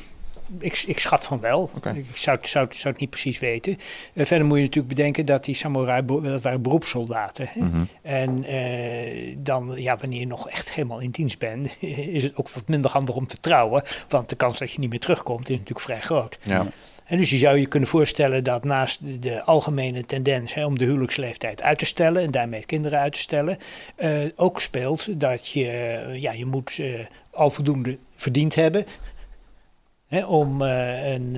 ik, 0.59 0.85
ik, 0.87 0.99
schat 0.99 1.25
van 1.25 1.41
wel. 1.41 1.71
Okay. 1.77 1.97
Ik 1.97 2.17
zou, 2.17 2.39
zou, 2.43 2.67
zou, 2.71 2.89
het 2.89 3.01
niet 3.01 3.11
precies 3.11 3.39
weten. 3.39 3.79
Uh, 4.13 4.27
verder 4.27 4.47
moet 4.47 4.57
je 4.57 4.63
natuurlijk 4.63 4.95
bedenken 4.95 5.27
dat 5.27 5.45
die 5.45 5.55
samurai, 5.55 6.05
dat 6.05 6.43
waren 6.43 6.63
beroepssoldaten. 6.63 7.47
Hè? 7.49 7.61
Mm 7.61 7.71
-hmm. 7.71 7.89
En 8.03 8.55
uh, 8.55 9.37
dan, 9.39 9.73
ja, 9.77 9.97
wanneer 9.97 10.21
je 10.21 10.27
nog 10.27 10.49
echt 10.49 10.73
helemaal 10.73 11.01
in 11.01 11.11
dienst 11.11 11.39
bent, 11.39 11.71
is 12.17 12.23
het 12.23 12.37
ook 12.37 12.51
wat 12.51 12.69
minder 12.69 12.91
handig 12.91 13.15
om 13.15 13.27
te 13.27 13.41
trouwen. 13.41 13.83
Want 14.09 14.29
de 14.29 14.37
kans 14.37 14.59
dat 14.59 14.73
je 14.73 14.81
niet 14.81 14.91
meer 14.91 15.01
terugkomt 15.01 15.49
is 15.49 15.57
natuurlijk 15.57 15.81
vrij 15.81 16.01
groot. 16.01 16.39
Ja. 16.43 16.67
En 17.09 17.17
dus 17.17 17.31
je 17.31 17.39
zou 17.39 17.59
je 17.59 17.67
kunnen 17.67 17.89
voorstellen 17.89 18.45
dat 18.45 18.65
naast 18.65 19.23
de 19.23 19.43
algemene 19.43 20.05
tendens 20.05 20.55
hè, 20.55 20.65
om 20.67 20.79
de 20.79 20.85
huwelijksleeftijd 20.85 21.63
uit 21.63 21.79
te 21.79 21.85
stellen 21.85 22.23
en 22.23 22.31
daarmee 22.31 22.65
kinderen 22.67 22.99
uit 22.99 23.13
te 23.13 23.19
stellen, 23.19 23.59
uh, 23.99 24.19
ook 24.37 24.61
speelt 24.61 25.21
dat 25.21 25.49
je, 25.49 25.67
ja, 26.13 26.33
je 26.33 26.47
moet 26.47 26.79
uh, 26.79 27.01
al 27.31 27.51
voldoende 27.51 27.99
verdiend 28.15 28.55
hebben 28.55 28.85
hè, 30.07 30.25
om 30.25 30.63
uh, 30.63 31.13
een, 31.13 31.37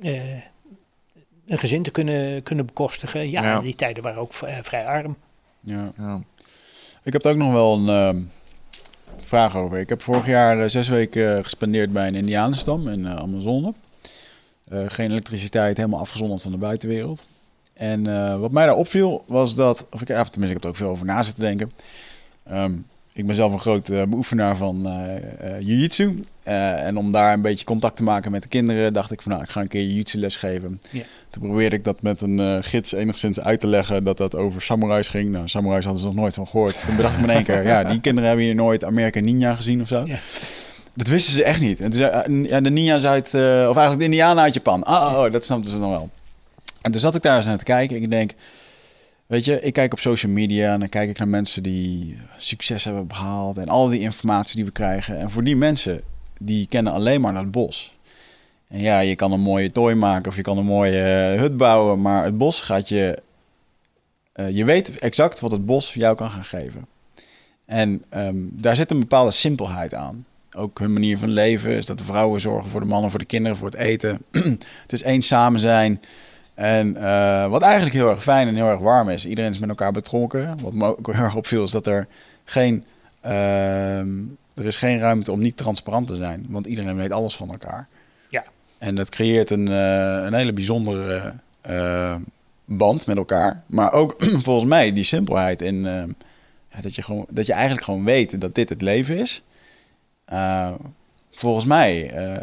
een 0.00 1.58
gezin 1.58 1.82
te 1.82 1.90
kunnen, 1.90 2.42
kunnen 2.42 2.66
bekostigen. 2.66 3.30
Ja, 3.30 3.42
Ja. 3.42 3.60
die 3.60 3.74
tijden 3.74 4.02
waren 4.02 4.20
ook 4.20 4.32
vrij 4.62 4.86
arm. 4.86 5.16
Ja. 5.60 5.92
Ja. 5.98 6.20
Ik 7.02 7.12
heb 7.12 7.24
er 7.24 7.30
ook 7.30 7.36
nog 7.36 7.52
wel 7.52 7.74
een 7.74 8.16
uh, 8.16 8.22
vraag 9.18 9.56
over. 9.56 9.78
Ik 9.78 9.88
heb 9.88 10.02
vorig 10.02 10.26
jaar 10.26 10.58
uh, 10.58 10.68
zes 10.68 10.88
weken 10.88 11.42
gespendeerd 11.42 11.92
bij 11.92 12.06
een 12.06 12.14
Indianenstam 12.14 12.88
in 12.88 13.00
uh, 13.00 13.14
Amazone. 13.14 13.74
Uh, 14.72 14.80
geen 14.86 15.10
elektriciteit, 15.10 15.76
helemaal 15.76 16.00
afgezonderd 16.00 16.42
van 16.42 16.50
de 16.52 16.58
buitenwereld. 16.58 17.24
En 17.74 18.08
uh, 18.08 18.36
wat 18.38 18.50
mij 18.50 18.66
daar 18.66 18.76
opviel 18.76 19.24
was 19.26 19.54
dat, 19.54 19.86
of 19.90 20.00
ik, 20.00 20.08
ja, 20.08 20.24
tenminste 20.24 20.56
ik 20.56 20.62
heb 20.62 20.62
er 20.62 20.68
ook 20.68 20.76
veel 20.76 20.88
over 20.88 21.06
na 21.06 21.22
zitten 21.22 21.44
denken. 21.44 21.72
Um, 22.52 22.86
ik 23.12 23.26
ben 23.26 23.34
zelf 23.34 23.52
een 23.52 23.60
groot 23.60 23.88
uh, 23.88 24.02
beoefenaar 24.02 24.56
van 24.56 24.86
uh, 24.86 25.60
jiu-jitsu. 25.60 26.20
en 26.42 26.96
om 26.96 27.12
daar 27.12 27.32
een 27.32 27.42
beetje 27.42 27.64
contact 27.64 27.96
te 27.96 28.02
maken 28.02 28.30
met 28.30 28.42
de 28.42 28.48
kinderen, 28.48 28.92
dacht 28.92 29.12
ik 29.12 29.22
van 29.22 29.32
nou, 29.32 29.44
ik 29.44 29.50
ga 29.50 29.60
een 29.60 29.68
keer 29.68 29.82
jiu-jitsu 29.82 30.18
lesgeven. 30.18 30.80
Ja. 30.90 31.02
Toen 31.30 31.42
probeerde 31.42 31.76
ik 31.76 31.84
dat 31.84 32.02
met 32.02 32.20
een 32.20 32.64
gids 32.64 32.92
enigszins 32.92 33.40
uit 33.40 33.60
te 33.60 33.66
leggen 33.66 34.04
dat 34.04 34.16
dat 34.16 34.34
over 34.34 34.62
samurais 34.62 35.08
ging. 35.08 35.30
Nou, 35.30 35.48
samurais 35.48 35.84
hadden 35.84 36.02
ze 36.02 36.06
nog 36.06 36.16
nooit 36.16 36.34
van 36.34 36.46
gehoord. 36.46 36.84
Toen 36.84 36.96
bedacht 36.96 37.14
ik 37.14 37.20
me 37.20 37.26
in 37.26 37.34
één 37.34 37.44
keer, 37.44 37.66
ja, 37.66 37.84
die 37.84 38.00
kinderen 38.00 38.28
hebben 38.28 38.46
hier 38.46 38.54
nooit 38.54 38.84
Amerika 38.84 39.20
Ninja 39.20 39.54
gezien 39.54 39.80
of 39.80 39.88
zo. 39.88 40.06
Dat 40.96 41.06
wisten 41.06 41.32
ze 41.32 41.44
echt 41.44 41.60
niet. 41.60 41.80
En 41.80 42.42
ja, 42.42 42.60
de 42.60 42.70
ninja's 42.70 43.04
uit, 43.04 43.32
uh, 43.32 43.40
of 43.42 43.76
eigenlijk 43.76 43.98
de 43.98 44.04
Indianen 44.04 44.42
uit 44.42 44.54
Japan. 44.54 44.86
Oh, 44.86 45.14
oh, 45.16 45.32
dat 45.32 45.44
snapten 45.44 45.70
ze 45.70 45.78
dan 45.78 45.90
wel. 45.90 46.10
En 46.80 46.92
toen 46.92 47.00
zat 47.00 47.14
ik 47.14 47.22
daar 47.22 47.36
eens 47.36 47.46
naar 47.46 47.58
te 47.58 47.64
kijken. 47.64 47.96
En 47.96 48.02
ik 48.02 48.10
denk, 48.10 48.32
weet 49.26 49.44
je, 49.44 49.60
ik 49.60 49.72
kijk 49.72 49.92
op 49.92 49.98
social 49.98 50.32
media 50.32 50.72
en 50.72 50.80
dan 50.80 50.88
kijk 50.88 51.10
ik 51.10 51.18
naar 51.18 51.28
mensen 51.28 51.62
die 51.62 52.18
succes 52.36 52.84
hebben 52.84 53.06
behaald. 53.06 53.56
En 53.56 53.68
al 53.68 53.88
die 53.88 54.00
informatie 54.00 54.56
die 54.56 54.64
we 54.64 54.70
krijgen. 54.70 55.18
En 55.18 55.30
voor 55.30 55.44
die 55.44 55.56
mensen, 55.56 56.00
die 56.38 56.66
kennen 56.66 56.92
alleen 56.92 57.20
maar 57.20 57.36
het 57.36 57.50
bos. 57.50 57.94
En 58.68 58.80
ja, 58.80 59.00
je 59.00 59.16
kan 59.16 59.32
een 59.32 59.40
mooie 59.40 59.70
tooi 59.70 59.94
maken 59.94 60.30
of 60.30 60.36
je 60.36 60.42
kan 60.42 60.58
een 60.58 60.64
mooie 60.64 61.32
uh, 61.34 61.40
hut 61.40 61.56
bouwen. 61.56 62.00
Maar 62.00 62.24
het 62.24 62.38
bos 62.38 62.60
gaat 62.60 62.88
je, 62.88 63.18
je 64.50 64.64
weet 64.64 64.98
exact 64.98 65.40
wat 65.40 65.50
het 65.50 65.66
bos 65.66 65.94
jou 65.94 66.16
kan 66.16 66.30
gaan 66.30 66.44
geven. 66.44 66.86
En 67.64 68.04
um, 68.16 68.50
daar 68.52 68.76
zit 68.76 68.90
een 68.90 69.00
bepaalde 69.00 69.30
simpelheid 69.30 69.94
aan 69.94 70.24
ook 70.56 70.78
hun 70.78 70.92
manier 70.92 71.18
van 71.18 71.28
leven 71.28 71.70
is 71.70 71.86
dat 71.86 71.98
de 71.98 72.04
vrouwen 72.04 72.40
zorgen 72.40 72.70
voor 72.70 72.80
de 72.80 72.86
mannen, 72.86 73.10
voor 73.10 73.18
de 73.18 73.24
kinderen, 73.24 73.56
voor 73.56 73.68
het 73.68 73.78
eten. 73.78 74.22
het 74.82 74.92
is 74.92 75.02
één 75.02 75.22
samen 75.22 75.60
zijn. 75.60 76.00
En 76.54 76.96
uh, 76.96 77.48
wat 77.48 77.62
eigenlijk 77.62 77.94
heel 77.94 78.10
erg 78.10 78.22
fijn 78.22 78.48
en 78.48 78.54
heel 78.54 78.68
erg 78.68 78.80
warm 78.80 79.08
is. 79.08 79.26
Iedereen 79.26 79.50
is 79.50 79.58
met 79.58 79.68
elkaar 79.68 79.92
betrokken. 79.92 80.58
Wat 80.62 80.72
me 80.72 80.96
ook 80.96 81.12
heel 81.12 81.22
erg 81.22 81.34
opviel 81.34 81.64
is 81.64 81.70
dat 81.70 81.86
er 81.86 82.06
geen, 82.44 82.84
uh, 83.24 83.98
er 84.54 84.64
is 84.64 84.76
geen 84.76 84.98
ruimte 84.98 85.32
om 85.32 85.40
niet 85.40 85.56
transparant 85.56 86.06
te 86.06 86.16
zijn. 86.16 86.46
Want 86.48 86.66
iedereen 86.66 86.96
weet 86.96 87.12
alles 87.12 87.36
van 87.36 87.50
elkaar. 87.50 87.88
Ja. 88.28 88.44
En 88.78 88.94
dat 88.94 89.08
creëert 89.08 89.50
een, 89.50 89.66
uh, 89.70 90.24
een 90.24 90.34
hele 90.34 90.52
bijzondere 90.52 91.34
band 92.64 93.06
met 93.06 93.16
elkaar. 93.16 93.62
Maar 93.66 93.92
ook 93.92 94.14
volgens 94.46 94.68
mij 94.68 94.92
die 94.92 95.04
simpelheid 95.04 95.62
in 95.62 95.82
ja, 96.70 96.80
dat, 96.80 96.94
je 96.94 97.02
gewoon, 97.02 97.26
dat 97.28 97.46
je 97.46 97.52
eigenlijk 97.52 97.84
gewoon 97.84 98.04
weet 98.04 98.40
dat 98.40 98.54
dit 98.54 98.68
het 98.68 98.82
leven 98.82 99.18
is. 99.18 99.42
Uh, 100.32 100.72
volgens 101.30 101.64
mij 101.64 102.14
uh, 102.14 102.36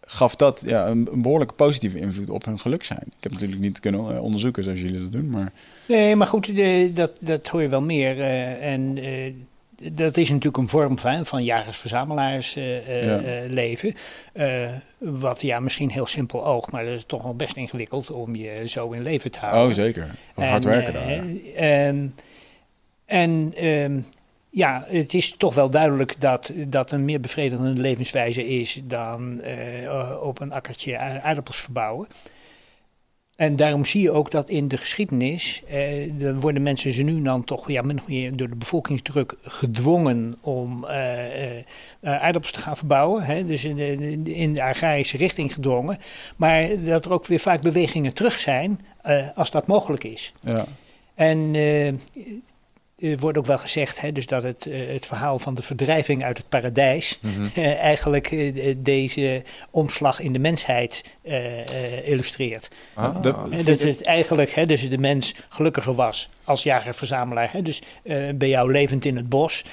gaf 0.00 0.36
dat 0.36 0.62
ja, 0.66 0.86
een, 0.86 1.08
een, 1.12 1.22
behoorlijke 1.22 1.54
positieve 1.54 1.98
invloed 1.98 2.30
op 2.30 2.44
hun 2.44 2.58
geluk 2.58 2.84
zijn. 2.84 3.02
Ik 3.06 3.22
heb 3.22 3.32
natuurlijk 3.32 3.60
niet 3.60 3.80
kunnen 3.80 4.14
uh, 4.14 4.22
onderzoeken 4.22 4.62
zoals 4.64 4.80
jullie 4.80 5.00
dat 5.00 5.12
doen, 5.12 5.30
maar... 5.30 5.52
Nee, 5.88 6.16
maar 6.16 6.26
goed, 6.26 6.56
de, 6.56 6.90
dat, 6.94 7.10
dat 7.20 7.46
hoor 7.48 7.62
je 7.62 7.68
wel 7.68 7.82
meer. 7.82 8.20
en 8.60 8.98
dat 9.92 10.16
is 10.16 10.28
natuurlijk 10.28 10.56
een 10.56 10.68
vorm 10.68 10.98
van, 10.98 11.26
van 11.26 11.44
jagers-verzamelaars 11.44 12.56
uh, 12.56 13.04
Ja. 13.04 13.20
eh, 13.20 13.50
leven. 13.50 13.94
Eh, 14.32 14.70
wat 14.98 15.40
ja, 15.40 15.60
misschien 15.60 15.90
heel 15.90 16.06
simpel 16.06 16.46
oogt, 16.46 16.70
maar 16.70 16.84
dat 16.84 16.94
is 16.94 17.04
toch 17.06 17.22
wel 17.22 17.36
best 17.36 17.56
ingewikkeld 17.56 18.10
om 18.10 18.34
je 18.34 18.68
zo 18.68 18.90
in 18.90 19.02
leven 19.02 19.30
te 19.30 19.38
houden. 19.38 19.68
Oh, 19.68 19.74
zeker. 19.74 20.10
Of 20.34 20.44
En, 20.44 20.50
hard 20.50 20.64
werken 20.64 20.94
eh, 20.94 21.06
daar. 21.06 21.26
ja. 21.26 21.88
ehm, 21.88 22.06
en 23.06 23.52
ehm, 23.56 24.00
ja, 24.54 24.84
het 24.88 25.14
is 25.14 25.34
toch 25.36 25.54
wel 25.54 25.70
duidelijk 25.70 26.20
dat 26.20 26.52
dat 26.66 26.90
een 26.90 27.04
meer 27.04 27.20
bevredigende 27.20 27.80
levenswijze 27.80 28.48
is 28.48 28.80
dan 28.84 29.40
eh, 29.40 30.22
op 30.22 30.40
een 30.40 30.52
akkertje 30.52 30.98
aardappels 30.98 31.60
verbouwen. 31.60 32.08
En 33.36 33.56
daarom 33.56 33.84
zie 33.84 34.02
je 34.02 34.10
ook 34.10 34.30
dat 34.30 34.50
in 34.50 34.68
de 34.68 34.76
geschiedenis, 34.76 35.62
eh, 35.68 36.10
dan 36.18 36.40
worden 36.40 36.62
mensen 36.62 36.92
ze 36.92 37.02
nu 37.02 37.22
dan 37.22 37.44
toch 37.44 37.70
ja, 37.70 37.82
meer 38.06 38.36
door 38.36 38.48
de 38.48 38.56
bevolkingsdruk 38.56 39.34
gedwongen 39.42 40.36
om 40.40 40.84
eh, 40.84 41.24
eh, 41.24 41.58
eh, 42.00 42.22
aardappels 42.22 42.52
te 42.52 42.60
gaan 42.60 42.76
verbouwen. 42.76 43.22
Hè? 43.22 43.44
Dus 43.44 43.64
in 43.64 43.76
de, 43.76 44.32
in 44.32 44.54
de 44.54 44.62
agrarische 44.62 45.16
richting 45.16 45.52
gedwongen. 45.52 45.98
Maar 46.36 46.68
dat 46.84 47.04
er 47.04 47.12
ook 47.12 47.26
weer 47.26 47.40
vaak 47.40 47.60
bewegingen 47.60 48.14
terug 48.14 48.38
zijn 48.38 48.80
eh, 49.02 49.26
als 49.34 49.50
dat 49.50 49.66
mogelijk 49.66 50.04
is. 50.04 50.32
Ja. 50.40 50.64
En 51.14 51.54
eh, 53.02 53.10
er 53.12 53.18
wordt 53.18 53.38
ook 53.38 53.46
wel 53.46 53.58
gezegd 53.58 54.00
hè, 54.00 54.12
dus 54.12 54.26
dat 54.26 54.42
het, 54.42 54.66
eh, 54.66 54.88
het 54.92 55.06
verhaal 55.06 55.38
van 55.38 55.54
de 55.54 55.62
verdrijving 55.62 56.24
uit 56.24 56.36
het 56.38 56.48
paradijs 56.48 57.18
Mhm. 57.20 57.46
eh, 57.54 57.78
eigenlijk 57.78 58.54
deze 58.84 59.42
omslag 59.70 60.20
in 60.20 60.32
de 60.32 60.38
mensheid 60.38 61.04
eh, 61.22 61.60
eh, 61.60 62.08
illustreert. 62.08 62.68
Ah, 62.94 63.22
Dat- 63.22 63.50
En 63.50 63.64
dat 63.64 63.80
het 63.80 64.02
eigenlijk 64.06 64.50
hè, 64.50 64.66
dus 64.66 64.88
de 64.88 64.98
mens 64.98 65.34
gelukkiger 65.48 65.94
was 65.94 66.28
als 66.44 66.62
jager-verzamelaar. 66.62 67.52
Hè, 67.52 67.62
dus 67.62 67.82
eh, 68.02 68.28
bij 68.34 68.48
jou 68.48 68.72
levend 68.72 69.04
in 69.04 69.16
het 69.16 69.28
bos, 69.28 69.64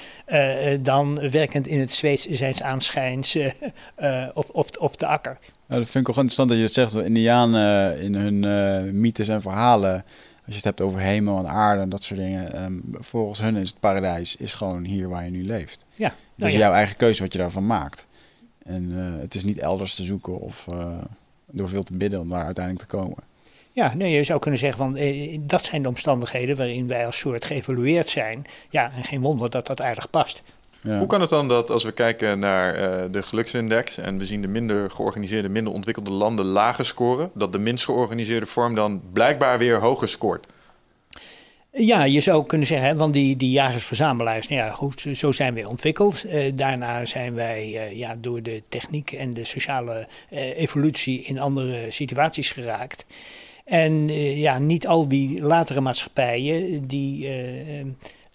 dan 0.80 1.30
werkend 1.30 1.66
in 1.66 1.80
het 1.80 1.94
Zweeds 1.94 2.26
zijns 2.28 2.62
aanschijns 2.62 3.36
op, 4.34 4.48
op, 4.52 4.76
op 4.78 4.98
de 4.98 5.06
akker. 5.06 5.38
Ja, 5.68 5.76
dat 5.76 5.88
vind 5.88 5.94
ik 6.04 6.08
ook 6.08 6.14
interessant 6.16 6.48
dat 6.48 6.58
je 6.58 6.64
het 6.64 6.72
zegt. 6.72 6.94
Indianen 6.94 8.00
in 8.00 8.14
hun 8.14 8.44
eh, 8.44 8.92
mythes 8.92 9.28
en 9.28 9.42
verhalen, 9.42 10.04
je 10.50 10.56
het 10.56 10.78
hebt 10.78 10.80
over 10.80 11.00
hemel 11.00 11.38
en 11.38 11.48
aarde 11.48 11.82
en 11.82 11.88
dat 11.88 12.02
soort 12.02 12.20
dingen, 12.20 12.52
ehm, 12.52 12.78
volgens 12.92 13.40
hun 13.40 13.56
is 13.56 13.68
het 13.70 13.80
paradijs 13.80 14.36
is 14.36 14.52
gewoon 14.52 14.84
hier 14.84 15.08
waar 15.08 15.24
je 15.24 15.30
nu 15.30 15.44
leeft. 15.44 15.84
Ja, 15.94 16.08
Het 16.08 16.16
nou 16.36 16.50
is 16.50 16.56
ja. 16.56 16.64
jouw 16.64 16.72
eigen 16.72 16.96
keuze 16.96 17.22
wat 17.22 17.32
je 17.32 17.38
daarvan 17.38 17.66
maakt. 17.66 18.06
En 18.64 18.92
eh, 18.98 19.20
het 19.20 19.34
is 19.34 19.44
niet 19.44 19.58
elders 19.58 19.94
te 19.94 20.04
zoeken 20.04 20.40
of 20.40 20.66
eh, 20.68 20.98
door 21.46 21.68
veel 21.68 21.82
te 21.82 21.96
bidden 21.96 22.20
om 22.20 22.28
daar 22.28 22.44
uiteindelijk 22.44 22.88
te 22.88 22.96
komen. 22.96 23.18
Ja, 23.72 23.94
nee, 23.94 24.12
je 24.12 24.24
zou 24.24 24.40
kunnen 24.40 24.60
zeggen, 24.60 24.78
van, 24.78 24.96
eh, 24.96 25.38
dat 25.40 25.64
zijn 25.64 25.82
de 25.82 25.88
omstandigheden 25.88 26.56
waarin 26.56 26.88
wij 26.88 27.06
als 27.06 27.18
soort 27.18 27.44
geëvolueerd 27.44 28.08
zijn. 28.08 28.44
Ja, 28.70 28.92
en 28.92 29.04
geen 29.04 29.20
wonder 29.20 29.50
dat 29.50 29.66
dat 29.66 29.82
aardig 29.82 30.10
past. 30.10 30.42
Ja. 30.82 30.98
Hoe 30.98 31.06
kan 31.06 31.20
het 31.20 31.30
dan 31.30 31.48
dat 31.48 31.70
als 31.70 31.84
we 31.84 31.92
kijken 31.92 32.38
naar 32.38 32.74
eh, 32.74 33.04
de 33.10 33.22
geluksindex 33.22 33.98
en 33.98 34.18
we 34.18 34.24
zien 34.26 34.42
de 34.42 34.48
minder 34.48 34.90
georganiseerde, 34.90 35.48
minder 35.48 35.72
ontwikkelde 35.72 36.10
landen 36.10 36.44
lager 36.44 36.84
scoren, 36.84 37.30
dat 37.34 37.52
de 37.52 37.58
minst 37.58 37.84
georganiseerde 37.84 38.46
vorm 38.46 38.74
dan 38.74 39.02
blijkbaar 39.12 39.58
weer 39.58 39.80
hoger 39.80 40.08
scoort? 40.08 40.46
Ja, 41.72 42.04
je 42.04 42.20
zou 42.20 42.46
kunnen 42.46 42.66
zeggen, 42.66 42.88
hè, 42.88 42.94
want 42.96 43.12
die, 43.12 43.36
die 43.36 43.50
jagers-verzamelaars, 43.50 44.48
nou 44.48 44.62
ja, 44.62 44.70
goed, 44.70 45.06
zo- 45.14 45.32
zijn 45.32 45.54
wij 45.54 45.64
ontwikkeld. 45.64 46.24
Eh, 46.24 46.52
daarna 46.54 47.04
zijn 47.04 47.34
wij 47.34 47.76
eh, 47.88 47.96
ja, 47.96 48.16
door 48.20 48.42
de 48.42 48.62
techniek 48.68 49.12
en 49.12 49.34
de 49.34 49.44
sociale 49.44 50.06
evolutie 50.56 51.22
in 51.22 51.38
andere 51.40 51.86
situaties 51.90 52.50
geraakt. 52.50 53.06
En 53.64 54.08
ja, 54.38 54.58
niet 54.58 54.86
al 54.86 55.08
die 55.08 55.42
latere 55.42 55.80
maatschappijen, 55.80 56.86
die 56.86 57.28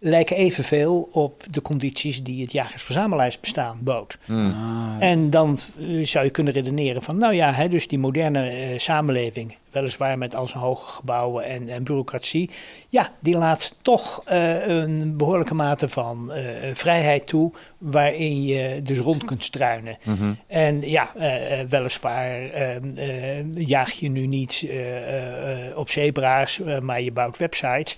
lijken 0.08 0.36
evenveel 0.36 1.10
op 1.12 1.44
de 1.52 1.62
condities 1.62 2.24
die 2.24 2.42
het 2.42 2.52
jagers-verzamelaarsbestaan 2.52 3.78
bood. 3.82 4.18
Hmm. 4.26 4.48
Ah, 4.52 5.08
En 5.08 5.30
dan 5.30 5.58
eh, 5.80 6.06
zou 6.06 6.26
je 6.26 6.32
kunnen 6.32 6.54
redeneren 6.54 7.02
van, 7.02 7.18
nou 7.18 7.34
ja, 7.34 7.52
hè, 7.54 7.68
dus 7.68 7.88
die 7.88 8.00
moderne 8.00 8.48
eh, 8.50 8.78
samenleving, 8.78 9.56
weliswaar 9.72 10.18
met 10.18 10.36
al 10.36 10.48
zijn 10.48 10.64
hoge 10.64 10.88
gebouwen 10.92 11.46
en, 11.46 11.70
en 11.70 11.84
bureaucratie, 11.84 12.50
ja, 12.90 13.12
die 13.20 13.38
laat 13.38 13.76
toch 13.82 14.22
eh, 14.26 14.68
een 14.68 15.18
behoorlijke 15.18 15.54
mate 15.54 15.90
van 15.90 16.32
eh, 16.34 16.44
vrijheid 16.74 17.28
toe, 17.28 17.52
waarin 17.78 18.44
je 18.46 18.80
dus 18.84 18.98
rond 18.98 19.24
kunt 19.26 19.44
struinen. 19.44 19.98
Mhm. 20.04 20.34
En 20.48 20.90
ja, 20.90 21.12
weliswaar 21.70 22.50
eh, 22.50 22.76
eh, 22.76 23.46
jaag 23.56 23.92
je 23.92 24.10
nu 24.10 24.28
niet 24.28 24.66
eh, 24.70 24.98
eh, 24.98 25.70
eh, 25.70 25.78
op 25.78 25.90
zebra's, 25.90 26.60
maar 26.80 27.02
je 27.02 27.12
bouwt 27.12 27.38
websites. 27.38 27.98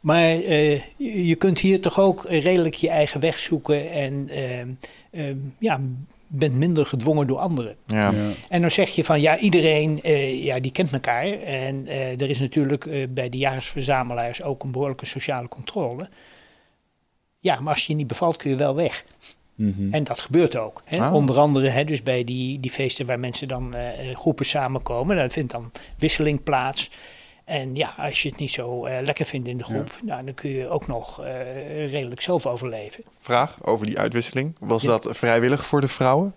Maar 0.00 0.42
eh, 0.42 0.80
je 0.96 1.34
kunt 1.34 1.58
hier 1.58 1.80
toch 1.80 2.00
ook 2.00 2.24
redelijk 2.28 2.74
je 2.74 2.88
eigen 2.88 3.20
weg 3.20 3.38
zoeken 3.38 3.90
en 3.90 4.28
eh, 4.28 4.60
eh, 5.10 5.36
ja, 5.58 5.80
bent 6.32 6.54
minder 6.54 6.86
gedwongen 6.86 7.26
door 7.26 7.38
anderen. 7.38 7.76
Ja. 7.86 8.10
ja. 8.10 8.30
En 8.48 8.60
dan 8.60 8.70
zeg 8.70 8.90
je 8.90 9.04
van 9.04 9.20
ja, 9.20 9.38
iedereen 9.38 10.02
eh, 10.02 10.44
ja, 10.44 10.60
die 10.60 10.72
kent 10.72 10.92
elkaar. 10.92 11.26
En 11.42 11.86
eh, 11.86 12.20
er 12.20 12.30
is 12.30 12.38
natuurlijk 12.38 12.86
eh, 12.86 13.06
bij 13.08 13.28
de 13.28 13.38
jaarsverzamelaars 13.38 14.42
ook 14.42 14.62
een 14.62 14.70
behoorlijke 14.70 15.06
sociale 15.06 15.48
controle. 15.48 16.08
Ja, 17.40 17.60
maar 17.60 17.72
als 17.72 17.86
je 17.86 17.92
je 17.92 17.98
niet 17.98 18.06
bevalt 18.06 18.36
kun 18.36 18.50
je 18.50 18.56
wel 18.56 18.74
weg. 18.74 19.04
Mhm. 19.54 19.92
En 19.92 20.04
dat 20.04 20.20
gebeurt 20.20 20.56
ook. 20.56 20.82
Hè? 20.84 20.98
Ah. 20.98 21.14
Onder 21.14 21.38
andere 21.38 21.68
hè, 21.68 21.84
dus 21.84 22.02
bij 22.02 22.24
die, 22.24 22.60
die 22.60 22.70
feesten 22.70 23.06
waar 23.06 23.20
mensen 23.20 23.48
dan 23.48 23.74
groepen 24.14 24.46
samenkomen. 24.46 25.16
Daar 25.16 25.30
vindt 25.30 25.52
dan 25.52 25.70
wisseling 25.98 26.42
plaats. 26.42 26.90
En 27.50 27.74
ja, 27.74 27.94
als 27.98 28.22
je 28.22 28.28
het 28.28 28.38
niet 28.38 28.50
zo 28.50 28.84
eh, 28.84 29.02
lekker 29.02 29.26
vindt 29.26 29.48
in 29.48 29.56
de 29.58 29.64
groep, 29.64 29.96
nou, 30.02 30.24
dan 30.24 30.34
kun 30.34 30.50
je 30.50 30.68
ook 30.68 30.86
nog 30.86 31.20
eh, 31.22 31.90
redelijk 31.90 32.20
zelf 32.20 32.46
overleven. 32.46 33.04
Vraag 33.20 33.64
over 33.64 33.86
die 33.86 33.98
uitwisseling. 33.98 34.56
Was 34.60 34.82
Ja. 34.82 34.88
dat 34.88 35.08
vrijwillig 35.10 35.64
voor 35.64 35.80
de 35.80 35.88
vrouwen? 35.88 36.34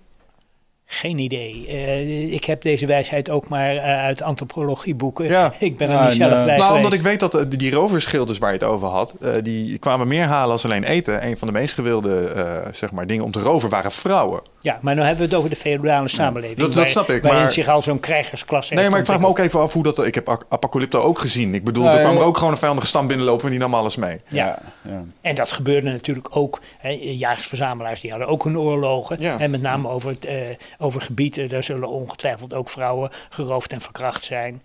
Geen 0.99 1.18
idee. 1.20 1.65
Eh, 1.68 2.34
ik 2.34 2.44
heb 2.44 2.61
deze 2.61 2.86
wijsheid 2.86 3.30
ook 3.30 3.49
maar 3.49 3.76
eh, 3.76 3.84
uit 4.03 4.22
antropologieboeken. 4.22 5.26
Ja. 5.26 5.53
Ik 5.60 5.78
ben 5.78 5.90
er 5.90 6.03
niet 6.03 6.14
zelf 6.14 6.32
eh, 6.32 6.45
bij 6.45 6.45
nou, 6.45 6.60
geweest. 6.61 6.76
omdat 6.76 6.94
ik 6.94 7.02
weet 7.02 7.20
dat 7.20 7.34
eh, 7.36 7.41
die 7.49 7.72
roverschilders 7.72 8.38
waar 8.38 8.53
je 8.53 8.57
het 8.57 8.68
over 8.68 8.88
had, 8.88 9.14
eh, 9.22 9.30
die 9.41 9.78
kwamen 9.78 10.07
meer 10.07 10.26
halen 10.26 10.52
als 10.52 10.65
alleen 10.65 10.84
eten. 10.84 11.26
Een 11.28 11.38
van 11.38 11.48
de 11.48 11.53
meest 11.53 11.74
gewilde 11.74 12.28
eh, 12.28 12.74
zeg 12.74 12.91
maar, 12.91 13.07
dingen 13.07 13.24
om 13.24 13.32
te 13.32 13.40
roven 13.40 13.70
waren 13.70 13.91
vrouwen. 13.91 14.41
Ja, 14.60 14.78
maar 14.82 14.95
nu 14.95 15.02
hebben 15.02 15.18
we 15.20 15.24
het 15.30 15.34
over 15.38 15.49
de 15.49 15.56
feodale 15.56 16.07
samenleving. 16.07 16.57
Dat- 16.60 16.68
dat 16.68 16.76
waar- 16.76 16.90
snap 16.90 17.10
ik, 17.10 17.22
Waarin 17.22 17.41
maar- 17.41 17.52
zich 17.52 17.68
al 17.68 17.82
zo'n 17.82 17.99
krijgersklasse 17.99 18.74
Nee, 18.74 18.80
heeft 18.82 18.91
maar 18.95 19.02
ik 19.03 19.07
vraag 19.10 19.20
me 19.22 19.28
ook 19.28 19.40
even 19.40 19.60
af 19.60 19.74
hoe 19.74 19.84
dat... 19.84 20.06
Ik 20.06 20.15
heb 20.15 20.30
Ap- 20.30 20.45
Apocalypto 20.49 20.99
ook 20.99 21.20
gezien. 21.20 21.53
Ik 21.56 21.64
bedoel, 21.64 21.84
Ja, 21.84 21.94
er 21.94 22.02
kwam 22.02 22.18
er 22.18 22.24
ook 22.24 22.38
gewoon 22.38 22.52
een 22.53 22.60
vijandige 22.60 22.88
stam 22.88 23.07
binnenlopen 23.07 23.45
en 23.45 23.49
die 23.52 23.60
nam 23.60 23.74
alles 23.74 23.95
mee. 23.95 24.20
Ja. 24.28 24.60
ja. 24.82 25.03
En 25.22 25.36
dat 25.36 25.52
gebeurde 25.52 25.90
natuurlijk 25.91 26.36
ook. 26.36 26.60
Hè, 26.78 26.90
jagers-verzamelaars 27.02 28.02
die 28.02 28.10
hadden 28.10 28.28
ook 28.28 28.44
hun 28.44 28.60
oorlogen. 28.60 29.18
Ja. 29.20 29.40
En 29.40 29.52
met 29.52 29.61
name 29.61 29.88
over, 29.90 30.10
het, 30.10 30.26
eh, 30.26 30.36
over 30.84 31.01
gebieden, 31.01 31.49
daar 31.49 31.64
zullen 31.64 31.89
ongetwijfeld 31.89 32.53
ook 32.53 32.69
vrouwen 32.69 33.10
geroofd 33.30 33.73
en 33.73 33.81
verkracht 33.81 34.23
zijn. 34.23 34.61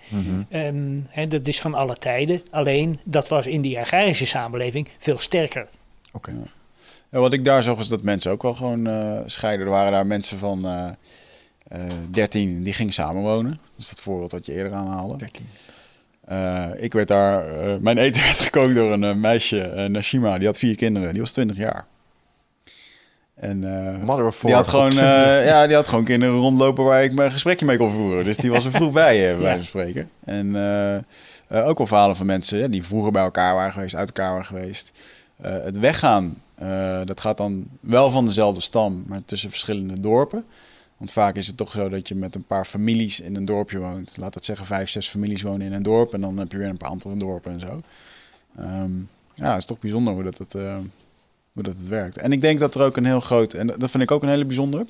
Hè, 1.08 1.26
dat 1.28 1.46
is 1.46 1.60
van 1.60 1.74
alle 1.74 1.96
tijden. 1.96 2.42
Alleen 2.50 3.00
dat 3.04 3.28
was 3.28 3.46
in 3.46 3.60
die 3.60 3.78
agrarische 3.78 4.26
samenleving 4.26 4.88
veel 4.98 5.18
sterker. 5.18 5.66
Oké. 6.12 6.32
Ja, 7.10 7.18
wat 7.18 7.32
ik 7.32 7.44
daar 7.44 7.62
zag 7.62 7.78
is 7.78 7.88
dat 7.88 8.02
mensen 8.02 8.30
ook 8.30 8.42
wel 8.42 8.54
gewoon 8.54 8.86
eh, 8.86 9.20
scheiden. 9.26 9.66
Er 9.66 9.72
waren 9.72 9.92
daar 9.92 10.06
mensen 10.06 10.38
van 10.38 10.66
eh 10.66 10.88
eh 11.68 11.80
13 12.10 12.62
die 12.62 12.72
gingen 12.72 12.92
samenwonen. 12.92 13.50
Dat 13.50 13.78
is 13.78 13.88
dat 13.88 14.00
voorbeeld 14.00 14.32
wat 14.32 14.46
je 14.46 14.52
eerder 14.52 14.72
aanhaalde. 14.72 15.16
13. 15.16 15.46
Eh, 16.24 16.66
ik 16.76 16.92
werd 16.92 17.08
daar, 17.08 17.46
eh, 17.46 17.76
mijn 17.80 17.98
eten 17.98 18.22
werd 18.22 18.38
gekookt 18.48 18.74
door 18.74 18.92
een 18.92 19.04
eh, 19.04 19.14
meisje, 19.14 19.60
eh, 19.60 19.88
Nashima, 19.88 20.38
die 20.38 20.46
had 20.46 20.58
vier 20.58 20.76
kinderen. 20.76 21.12
Die 21.12 21.20
was 21.20 21.32
20 21.32 21.56
jaar. 21.56 21.86
En 23.40 23.64
eh, 23.64 24.02
Mother 24.04 24.26
of 24.26 24.40
die 24.40 24.54
had, 24.54 24.68
gewoon, 24.68 24.86
op 24.86 24.90
20. 25.00 25.14
eh, 25.14 25.46
ja, 25.46 25.66
die 25.66 25.76
had 25.76 25.86
gewoon 25.86 26.04
kinderen 26.04 26.34
rondlopen 26.34 26.84
waar 26.84 27.04
ik 27.04 27.12
mijn 27.12 27.30
gesprekje 27.30 27.66
mee 27.66 27.76
kon 27.76 27.90
voeren. 27.90 28.24
Dus 28.24 28.36
die 28.36 28.50
was 28.50 28.64
er 28.64 28.70
vroeg 28.70 28.92
bij, 28.92 29.30
eh, 29.30 29.34
bij 29.34 29.42
wijze 29.42 29.56
van 29.56 29.64
spreken. 29.64 30.10
En 30.24 30.46
ook 31.48 31.78
wel 31.78 31.86
verhalen 31.86 32.16
van 32.16 32.26
mensen 32.26 32.58
ja, 32.58 32.68
die 32.68 32.84
vroeger 32.84 33.12
bij 33.12 33.22
elkaar 33.22 33.54
waren 33.54 33.72
geweest, 33.72 33.94
uit 33.94 34.08
elkaar 34.08 34.30
waren 34.30 34.46
geweest. 34.46 34.92
Het 35.42 35.78
weggaan, 35.78 36.42
dat 37.04 37.20
gaat 37.20 37.36
dan 37.36 37.68
wel 37.80 38.10
van 38.10 38.24
dezelfde 38.24 38.60
stam, 38.60 39.04
maar 39.06 39.24
tussen 39.24 39.50
verschillende 39.50 40.00
dorpen. 40.00 40.44
Want 40.96 41.12
vaak 41.12 41.34
is 41.34 41.46
het 41.46 41.56
toch 41.56 41.70
zo 41.70 41.88
dat 41.88 42.08
je 42.08 42.14
met 42.14 42.34
een 42.34 42.44
paar 42.46 42.64
families 42.64 43.20
in 43.20 43.36
een 43.36 43.44
dorpje 43.44 43.78
woont. 43.78 44.16
Laat 44.16 44.32
dat 44.34 44.44
zeggen, 44.44 44.66
vijf, 44.66 44.90
zes 44.90 45.08
families 45.08 45.42
wonen 45.42 45.66
in 45.66 45.72
een 45.72 45.82
dorp. 45.82 46.14
En 46.14 46.20
dan 46.20 46.38
heb 46.38 46.52
je 46.52 46.58
weer 46.58 46.68
een 46.68 46.76
paar 46.76 46.88
andere 46.88 47.16
dorpen 47.16 47.52
en 47.52 47.60
zo. 47.60 47.80
Ehm, 48.58 48.90
ja, 49.34 49.50
het 49.50 49.58
is 49.58 49.64
toch 49.64 49.78
bijzonder 49.78 50.14
hoe 50.14 50.22
dat 50.22 50.38
het, 50.38 50.54
eh, 50.54 50.76
hoe 51.64 51.72
dat 51.72 51.76
het 51.76 51.88
werkt. 51.88 52.16
En 52.16 52.32
ik 52.32 52.40
denk 52.40 52.58
dat 52.58 52.74
er 52.74 52.82
ook 52.82 52.96
een 52.96 53.04
heel 53.04 53.20
groot... 53.20 53.52
En 53.52 53.66
dat 53.66 53.90
vind 53.90 54.02
ik 54.02 54.10
ook 54.10 54.22
een 54.22 54.28
hele 54.28 54.44
bijzonder. 54.44 54.86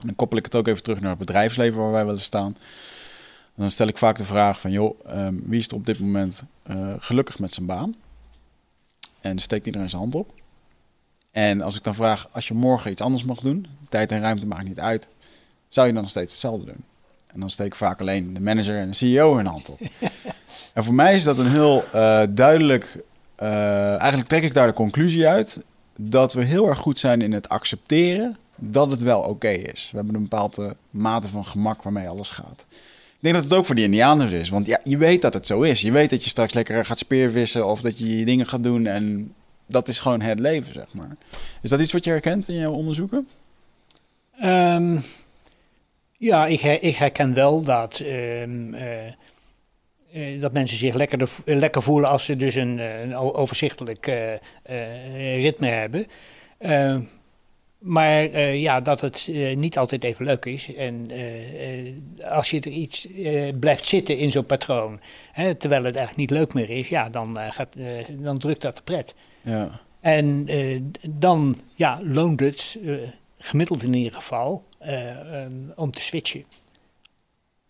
Dan 0.00 0.14
koppel 0.14 0.38
ik 0.38 0.44
het 0.44 0.54
ook 0.54 0.66
even 0.66 0.82
terug 0.82 1.00
naar 1.00 1.10
het 1.10 1.18
bedrijfsleven 1.18 1.80
waar 1.80 1.92
wij 1.92 2.04
willen 2.04 2.20
staan. 2.20 2.56
Dan 3.54 3.70
stel 3.70 3.86
ik 3.86 3.98
vaak 3.98 4.16
de 4.16 4.24
vraag 4.24 4.60
van... 4.60 4.70
joh, 4.70 4.98
ehm, 5.06 5.34
wie 5.44 5.58
is 5.58 5.68
er 5.68 5.74
op 5.74 5.86
dit 5.86 5.98
moment 5.98 6.42
eh, 6.62 6.92
gelukkig 6.98 7.38
met 7.38 7.54
zijn 7.54 7.66
baan? 7.66 7.94
En 9.20 9.38
steekt 9.38 9.66
iedereen 9.66 9.88
zijn 9.88 10.00
hand 10.00 10.14
op. 10.14 10.32
En 11.30 11.60
als 11.60 11.76
ik 11.76 11.84
dan 11.84 11.94
vraag, 11.94 12.28
als 12.32 12.48
je 12.48 12.54
morgen 12.54 12.90
iets 12.90 13.00
anders 13.00 13.24
mag 13.24 13.40
doen... 13.40 13.66
tijd 13.88 14.12
en 14.12 14.20
ruimte 14.20 14.46
maakt 14.46 14.64
niet 14.64 14.80
uit... 14.80 15.08
zou 15.68 15.86
je 15.86 15.92
dan 15.92 16.02
nog 16.02 16.10
steeds 16.10 16.32
hetzelfde 16.32 16.66
doen? 16.66 16.84
En 17.26 17.40
dan 17.40 17.50
steek 17.50 17.66
ik 17.66 17.74
vaak 17.74 18.00
alleen 18.00 18.34
de 18.34 18.40
manager 18.40 18.78
en 18.78 18.88
de 18.88 18.94
CEO 18.94 19.36
hun 19.36 19.46
hand 19.46 19.68
op. 19.68 19.80
en 20.74 20.84
voor 20.84 20.94
mij 20.94 21.14
is 21.14 21.24
dat 21.24 21.38
een 21.38 21.50
heel 21.50 21.84
eh, 21.92 22.22
duidelijk... 22.30 22.96
eh, 23.34 23.98
eigenlijk 23.98 24.28
trek 24.28 24.42
ik 24.42 24.54
daar 24.54 24.66
de 24.66 24.72
conclusie 24.72 25.26
uit... 25.26 25.60
dat 25.96 26.32
we 26.32 26.44
heel 26.44 26.68
erg 26.68 26.78
goed 26.78 26.98
zijn 26.98 27.22
in 27.22 27.32
het 27.32 27.48
accepteren 27.48 28.36
dat 28.56 28.90
het 28.90 29.00
wel 29.00 29.20
oké 29.20 29.48
is. 29.48 29.88
We 29.90 29.96
hebben 29.96 30.14
een 30.14 30.22
bepaalde 30.22 30.76
mate 30.90 31.28
van 31.28 31.44
gemak 31.44 31.82
waarmee 31.82 32.08
alles 32.08 32.30
gaat. 32.30 32.64
Ik 32.70 33.30
denk 33.30 33.34
dat 33.34 33.44
het 33.44 33.58
ook 33.58 33.64
voor 33.64 33.74
die 33.74 33.84
Indianers 33.84 34.32
is. 34.32 34.48
Want 34.48 34.66
ja, 34.66 34.80
je 34.84 34.96
weet 34.96 35.22
dat 35.22 35.34
het 35.34 35.46
zo 35.46 35.62
is. 35.62 35.80
Je 35.80 35.92
weet 35.92 36.10
dat 36.10 36.24
je 36.24 36.30
straks 36.30 36.52
lekker 36.52 36.84
gaat 36.84 36.98
speervissen 36.98 37.66
of 37.66 37.80
dat 37.80 37.98
je 37.98 38.18
je 38.18 38.24
dingen 38.24 38.46
gaat 38.46 38.62
doen. 38.62 38.86
En 38.86 39.34
dat 39.66 39.88
is 39.88 39.98
gewoon 39.98 40.20
het 40.20 40.38
leven, 40.38 40.72
zeg 40.72 40.86
maar. 40.92 41.16
Is 41.62 41.70
dat 41.70 41.80
iets 41.80 41.92
wat 41.92 42.04
je 42.04 42.10
herkent 42.10 42.48
in 42.48 42.54
jouw 42.54 42.72
onderzoeken? 42.72 43.28
Ehm, 44.40 44.96
ja, 46.18 46.46
ik, 46.46 46.62
ik 46.62 46.96
herken 46.96 47.34
wel 47.34 47.62
dat, 47.62 48.00
ehm, 48.00 48.74
eh, 48.74 49.06
eh, 49.06 49.12
dat 50.40 50.52
mensen 50.52 50.76
zich 50.78 50.94
lekker, 50.94 51.30
lekker 51.44 51.82
voelen 51.82 52.10
als 52.10 52.24
ze 52.24 52.36
dus 52.36 52.54
een, 52.54 52.78
eh, 52.78 53.00
een 53.00 53.16
overzichtelijk 53.16 54.06
eh, 54.06 54.32
eh, 54.62 55.42
ritme 55.42 55.66
hebben. 55.68 56.06
Ehm, 56.58 57.00
maar 57.84 58.24
eh, 58.24 58.60
ja, 58.60 58.80
dat 58.80 59.00
het 59.00 59.28
eh, 59.32 59.56
niet 59.56 59.78
altijd 59.78 60.04
even 60.04 60.24
leuk 60.24 60.44
is. 60.44 60.74
En 60.74 61.10
eh, 61.10 61.86
eh, 61.86 61.94
als 62.30 62.50
je 62.50 62.60
er 62.60 62.70
iets 62.70 63.08
eh, 63.12 63.52
blijft 63.60 63.86
zitten 63.86 64.18
in 64.18 64.32
zo'n 64.32 64.46
patroon, 64.46 65.00
hè, 65.32 65.54
terwijl 65.54 65.84
het 65.84 65.96
eigenlijk 65.96 66.30
niet 66.30 66.38
leuk 66.38 66.54
meer 66.54 66.70
is, 66.70 66.88
ja, 66.88 67.08
dan, 67.08 67.38
eh, 67.38 67.52
gaat, 67.52 67.76
eh, 67.76 68.04
dan 68.10 68.38
drukt 68.38 68.62
dat 68.62 68.76
de 68.76 68.82
pret. 68.82 69.14
Ja. 69.42 69.80
En 70.00 70.44
eh, 70.46 70.80
dan 71.08 71.56
ja, 71.74 72.00
loont 72.02 72.40
het, 72.40 72.78
eh, 72.84 72.94
gemiddeld 73.38 73.82
in 73.82 73.94
ieder 73.94 74.12
geval, 74.12 74.64
eh, 74.78 75.00
om 75.74 75.90
te 75.90 76.00
switchen. 76.00 76.44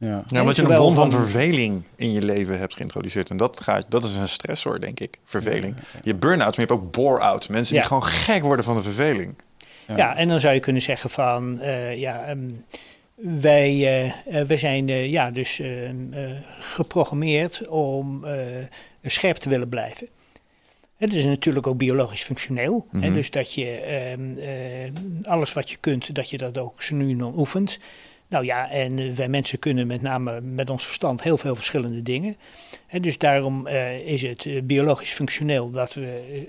Ja. 0.04 0.24
Ja, 0.28 0.40
omdat 0.40 0.56
je 0.56 0.62
een 0.62 0.68
bron 0.68 0.94
van 0.94 1.10
van- 1.10 1.20
verveling 1.20 1.82
in 1.96 2.12
je 2.12 2.22
leven 2.22 2.58
hebt 2.58 2.74
geïntroduceerd. 2.74 3.30
En 3.30 3.36
dat, 3.36 3.60
gaat, 3.60 3.84
dat 3.88 4.04
is 4.04 4.14
een 4.14 4.28
stressor, 4.28 4.80
denk 4.80 5.00
ik. 5.00 5.18
Verveling. 5.24 5.74
Je 6.02 6.08
hebt 6.08 6.20
burn-out, 6.20 6.56
maar 6.56 6.66
je 6.66 6.72
hebt 6.72 6.84
ook 6.84 6.92
bore-out. 6.92 7.48
Mensen 7.48 7.74
Ja. 7.74 7.80
die 7.80 7.88
gewoon 7.88 8.04
gek 8.04 8.42
worden 8.42 8.64
van 8.64 8.74
de 8.74 8.82
verveling. 8.82 9.34
Ja. 9.88 9.96
Ja. 9.96 10.16
en 10.16 10.28
dan 10.28 10.40
zou 10.40 10.54
je 10.54 10.60
kunnen 10.60 10.82
zeggen 10.82 11.10
van, 11.10 11.60
eh, 11.60 11.96
ja, 11.98 12.24
ehm, 12.24 12.38
wij, 13.14 14.12
wij 14.46 14.56
zijn 14.56 14.86
ja, 14.86 15.30
dus 15.30 15.58
ehm, 15.60 16.12
eh, 16.12 16.30
geprogrammeerd 16.58 17.68
om 17.68 18.24
eh, 18.24 18.36
scherp 19.04 19.36
te 19.36 19.48
willen 19.48 19.68
blijven. 19.68 20.06
Het 20.96 21.12
is 21.12 21.24
natuurlijk 21.24 21.66
ook 21.66 21.76
biologisch 21.78 22.22
functioneel. 22.22 22.86
hè, 22.92 22.98
Mhm. 22.98 23.12
dus 23.12 23.30
dat 23.30 23.54
je 23.54 23.70
ehm, 23.70 24.38
eh, 24.38 25.30
alles 25.30 25.52
wat 25.52 25.70
je 25.70 25.76
kunt, 25.80 26.14
dat 26.14 26.30
je 26.30 26.38
dat 26.38 26.58
ook 26.58 26.82
zo 26.82 26.94
nu 26.94 27.10
en 27.10 27.18
dan 27.18 27.32
oefent. 27.38 27.78
Nou 28.34 28.46
ja, 28.46 28.70
en 28.70 28.98
eh, 28.98 29.12
wij 29.12 29.28
mensen 29.28 29.58
kunnen 29.58 29.86
met 29.86 30.02
name 30.02 30.40
met 30.40 30.70
ons 30.70 30.86
verstand 30.86 31.22
heel 31.22 31.38
veel 31.38 31.54
verschillende 31.54 32.02
dingen. 32.02 32.36
Hè, 32.86 33.00
dus 33.00 33.18
daarom 33.18 33.66
eh, 33.66 34.06
is 34.06 34.22
het 34.22 34.46
eh, 34.46 34.62
biologisch 34.62 35.12
functioneel 35.12 35.70
dat 35.70 35.94
we 35.94 36.42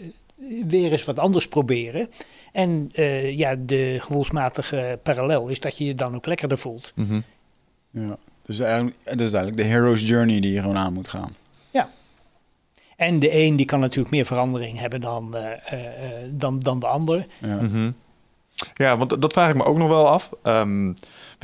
weer 0.66 0.92
eens 0.92 1.04
wat 1.04 1.20
anders 1.20 1.48
proberen. 1.48 2.10
En 2.52 2.90
eh, 2.94 3.38
ja, 3.38 3.56
de 3.60 3.98
gevoelsmatige 4.00 5.00
parallel 5.04 5.48
is 5.48 5.60
dat 5.60 5.78
je 5.78 5.86
je 5.86 5.96
dan 5.96 6.16
ook 6.16 6.26
lekkerder 6.26 6.58
voelt. 6.58 6.92
Mhm. 6.96 7.20
ja. 7.90 8.18
Dus 8.46 8.60
eigenlijk, 8.60 8.98
dat 9.04 9.20
is 9.20 9.34
eigenlijk 9.34 9.58
de 9.58 9.64
hero's 9.64 10.02
journey 10.02 10.40
die 10.40 10.54
je 10.54 10.62
gewoon 10.62 10.78
aan 10.78 10.94
moet 10.94 11.08
gaan. 11.08 11.36
En 12.96 13.20
de 13.20 13.36
een 13.44 13.56
die 13.56 13.66
kan 13.66 13.80
natuurlijk 13.80 14.12
meer 14.12 14.26
verandering 14.26 14.80
hebben 14.80 15.02
dan, 15.02 15.36
eh, 15.36 15.74
eh, 15.74 16.06
eh, 16.06 16.30
dan, 16.30 16.60
dan 16.60 16.80
de 16.80 16.88
ander. 16.88 17.26
Ja. 17.40 17.56
Mhm. 17.62 17.92
Ja, 18.74 18.98
want 18.98 19.22
dat 19.22 19.34
vraag 19.34 19.50
ik 19.50 19.56
me 19.56 19.64
ook 19.64 19.78
nog 19.78 19.88
wel 19.88 20.08
af. 20.08 20.30
Ehm, 20.44 20.94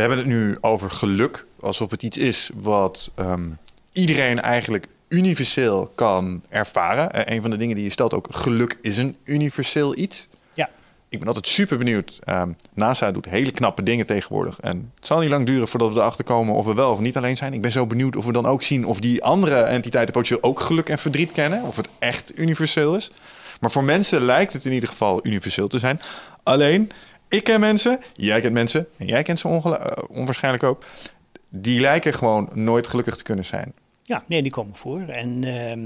we 0.01 0.07
hebben 0.07 0.31
het 0.31 0.37
nu 0.37 0.57
over 0.61 0.91
geluk, 0.91 1.45
alsof 1.59 1.91
het 1.91 2.03
iets 2.03 2.17
is 2.17 2.49
wat 2.55 3.11
ehm, 3.15 3.49
iedereen 3.93 4.41
eigenlijk 4.41 4.87
universeel 5.07 5.91
kan 5.95 6.43
ervaren. 6.49 7.11
Eh, 7.11 7.35
een 7.35 7.41
van 7.41 7.51
de 7.51 7.57
dingen 7.57 7.75
die 7.75 7.83
je 7.83 7.91
stelt 7.91 8.13
ook, 8.13 8.27
geluk 8.31 8.77
is 8.81 8.97
een 8.97 9.17
universeel 9.23 9.97
iets. 9.97 10.27
Ja. 10.53 10.69
Ik 11.09 11.19
ben 11.19 11.27
altijd 11.27 11.47
super 11.47 11.77
benieuwd. 11.77 12.19
Ehm, 12.23 12.51
NASA 12.73 13.11
doet 13.11 13.25
hele 13.25 13.51
knappe 13.51 13.83
dingen 13.83 14.05
tegenwoordig. 14.05 14.59
En 14.59 14.91
het 14.95 15.07
zal 15.07 15.19
niet 15.19 15.29
lang 15.29 15.45
duren 15.45 15.67
voordat 15.67 15.93
we 15.93 15.99
erachter 15.99 16.23
komen 16.23 16.55
of 16.55 16.65
we 16.65 16.73
wel 16.73 16.91
of 16.91 16.99
niet 16.99 17.17
alleen 17.17 17.37
zijn. 17.37 17.53
Ik 17.53 17.61
ben 17.61 17.71
zo 17.71 17.87
benieuwd 17.87 18.15
of 18.15 18.25
we 18.25 18.31
dan 18.31 18.45
ook 18.45 18.63
zien 18.63 18.85
of 18.85 18.99
die 18.99 19.23
andere 19.23 19.61
entiteiten 19.61 20.13
potentieel 20.13 20.43
ook 20.43 20.59
geluk 20.59 20.89
en 20.89 20.97
verdriet 20.97 21.31
kennen. 21.31 21.63
Of 21.63 21.75
het 21.75 21.89
echt 21.99 22.39
universeel 22.39 22.95
is. 22.95 23.11
Maar 23.59 23.71
voor 23.71 23.83
mensen 23.83 24.21
lijkt 24.21 24.53
het 24.53 24.65
in 24.65 24.71
ieder 24.71 24.89
geval 24.89 25.19
universeel 25.23 25.67
te 25.67 25.79
zijn. 25.79 26.01
Alleen, 26.43 26.91
ik 27.31 27.43
ken 27.43 27.59
mensen, 27.59 27.99
jij 28.13 28.41
kent 28.41 28.53
mensen, 28.53 28.87
en 28.97 29.05
jij 29.05 29.23
kent 29.23 29.39
ze 29.39 29.47
eh, 29.47 30.03
onwaarschijnlijk 30.09 30.63
ook. 30.63 30.85
Die 31.49 31.79
lijken 31.79 32.13
gewoon 32.13 32.49
nooit 32.53 32.87
gelukkig 32.87 33.15
te 33.15 33.23
kunnen 33.23 33.45
zijn. 33.45 33.73
Ja, 34.03 34.23
nee, 34.27 34.41
die 34.41 34.51
komen 34.51 34.75
voor. 34.75 35.01
En 35.01 35.43
ehm, 35.43 35.79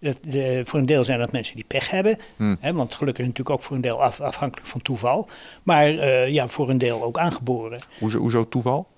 dat, 0.00 0.18
de, 0.22 0.62
voor 0.64 0.78
een 0.78 0.86
deel 0.86 1.04
zijn 1.04 1.18
dat 1.18 1.32
mensen 1.32 1.54
die 1.54 1.64
pech 1.64 1.90
hebben. 1.90 2.18
Hmm. 2.36 2.56
Hè, 2.60 2.72
want 2.72 2.94
geluk 2.94 3.18
is 3.18 3.24
natuurlijk 3.24 3.50
ook 3.50 3.62
voor 3.62 3.76
een 3.76 3.82
deel 3.82 4.02
af, 4.02 4.20
afhankelijk 4.20 4.66
van 4.66 4.82
toeval. 4.82 5.28
Maar 5.62 5.98
eh, 5.98 6.28
ja, 6.28 6.48
voor 6.48 6.70
een 6.70 6.78
deel 6.78 7.02
ook 7.02 7.18
aangeboren. 7.18 7.78
Hoezo, 7.98 8.18
hoezo 8.18 8.48
toeval? 8.48 8.88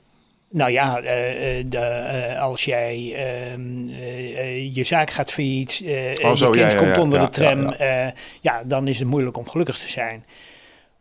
Nou 0.50 0.70
ja, 0.70 1.00
eh, 1.00 1.58
eh, 1.58 1.64
de, 1.68 1.78
eh, 1.78 2.40
als 2.40 2.64
jij 2.64 3.14
ehm, 3.16 3.88
eh, 3.88 4.38
eh, 4.38 4.74
je 4.74 4.84
zaak 4.84 5.10
gaat 5.10 5.32
failliet, 5.32 5.82
eh 5.86 6.30
Oh, 6.30 6.36
je 6.36 6.44
kind 6.44 6.54
ja, 6.54 6.70
ja, 6.70 6.76
komt 6.76 6.98
onder 6.98 7.20
ja, 7.20 7.24
de 7.24 7.30
tram, 7.30 7.74
ja, 8.40 8.62
dan 8.64 8.88
is 8.88 8.98
het 8.98 9.08
moeilijk 9.08 9.36
om 9.36 9.48
gelukkig 9.48 9.78
te 9.78 9.90
zijn. 9.90 10.24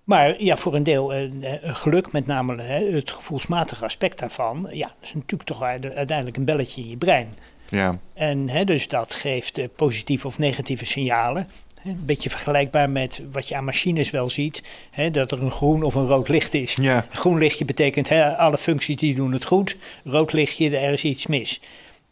Maar 0.07 0.43
ja, 0.43 0.57
voor 0.57 0.75
een 0.75 0.83
deel 0.83 1.13
eh, 1.13 1.23
eh, 1.23 1.75
geluk, 1.75 2.11
met 2.11 2.25
name 2.25 2.61
hè, 2.61 2.91
het 2.91 3.11
gevoelsmatige 3.11 3.83
aspect 3.83 4.19
daarvan, 4.19 4.67
ja, 4.71 4.87
dat 4.87 4.95
is 5.01 5.13
natuurlijk 5.13 5.43
toch 5.43 5.61
uite- 5.63 5.93
uiteindelijk 5.93 6.37
een 6.37 6.45
belletje 6.45 6.81
in 6.81 6.89
je 6.89 6.97
brein. 6.97 7.33
Ja, 7.69 7.99
En 8.13 8.49
hè, 8.49 8.63
dus 8.63 8.87
dat 8.87 9.13
geeft 9.13 9.57
eh, 9.57 9.65
positieve 9.75 10.27
of 10.27 10.39
negatieve 10.39 10.85
signalen. 10.85 11.47
Een 11.83 12.05
beetje 12.05 12.29
vergelijkbaar 12.29 12.89
met 12.89 13.21
wat 13.31 13.47
je 13.47 13.55
aan 13.55 13.63
machines 13.65 14.09
wel 14.09 14.29
ziet. 14.29 14.63
Hè, 14.91 15.11
dat 15.11 15.31
er 15.31 15.41
een 15.41 15.51
groen 15.51 15.83
of 15.83 15.95
een 15.95 16.07
rood 16.07 16.29
licht 16.29 16.53
is. 16.53 16.73
ja. 16.81 17.05
Groen 17.09 17.37
lichtje 17.37 17.65
betekent 17.65 18.09
hè, 18.09 18.37
alle 18.37 18.57
functies 18.57 18.95
die 18.95 19.15
doen 19.15 19.31
het 19.31 19.45
goed. 19.45 19.77
Rood 20.03 20.33
lichtje, 20.33 20.77
er 20.77 20.91
is 20.91 21.03
iets 21.03 21.27
mis. 21.27 21.61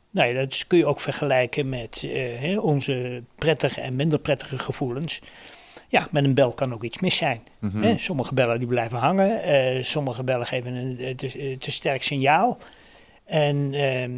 Nou 0.10 0.28
ja, 0.28 0.34
dat 0.34 0.64
kun 0.68 0.78
je 0.78 0.86
ook 0.86 1.00
vergelijken 1.00 1.70
met 1.70 2.06
eh, 2.14 2.40
hè, 2.40 2.58
onze 2.58 3.24
prettige 3.36 3.82
en 3.82 3.96
minder 3.96 4.20
prettige 4.20 4.60
gevoelens. 4.60 5.22
Ja, 5.88 6.08
met 6.12 6.24
een 6.24 6.34
bel 6.34 6.54
kan 6.54 6.74
ook 6.74 6.84
iets 6.84 7.02
mis 7.02 7.16
zijn. 7.16 7.42
Mhm. 7.60 7.82
Hè, 7.84 7.98
sommige 7.98 8.34
bellen 8.34 8.60
die 8.60 8.68
blijven 8.68 8.98
hangen. 8.98 9.44
eh, 9.44 9.84
sommige 9.84 10.24
bellen 10.24 10.48
geven 10.48 10.74
een 10.74 11.00
eh, 11.00 11.16
te, 11.16 11.28
eh, 11.40 11.58
te 11.58 11.72
sterk 11.72 12.04
signaal. 12.04 12.58
En 13.26 13.74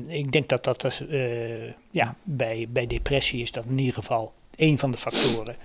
ik 0.09 0.31
denk 0.31 0.47
dat 0.49 0.63
dat 0.63 1.01
ja, 1.91 2.15
bij, 2.23 2.65
bij 2.69 2.87
depressie 2.87 3.41
is 3.41 3.51
dat 3.51 3.63
in 3.69 3.77
ieder 3.77 3.93
geval 3.93 4.33
één 4.55 4.77
van 4.77 4.91
de 4.91 4.97
factoren. 4.97 5.55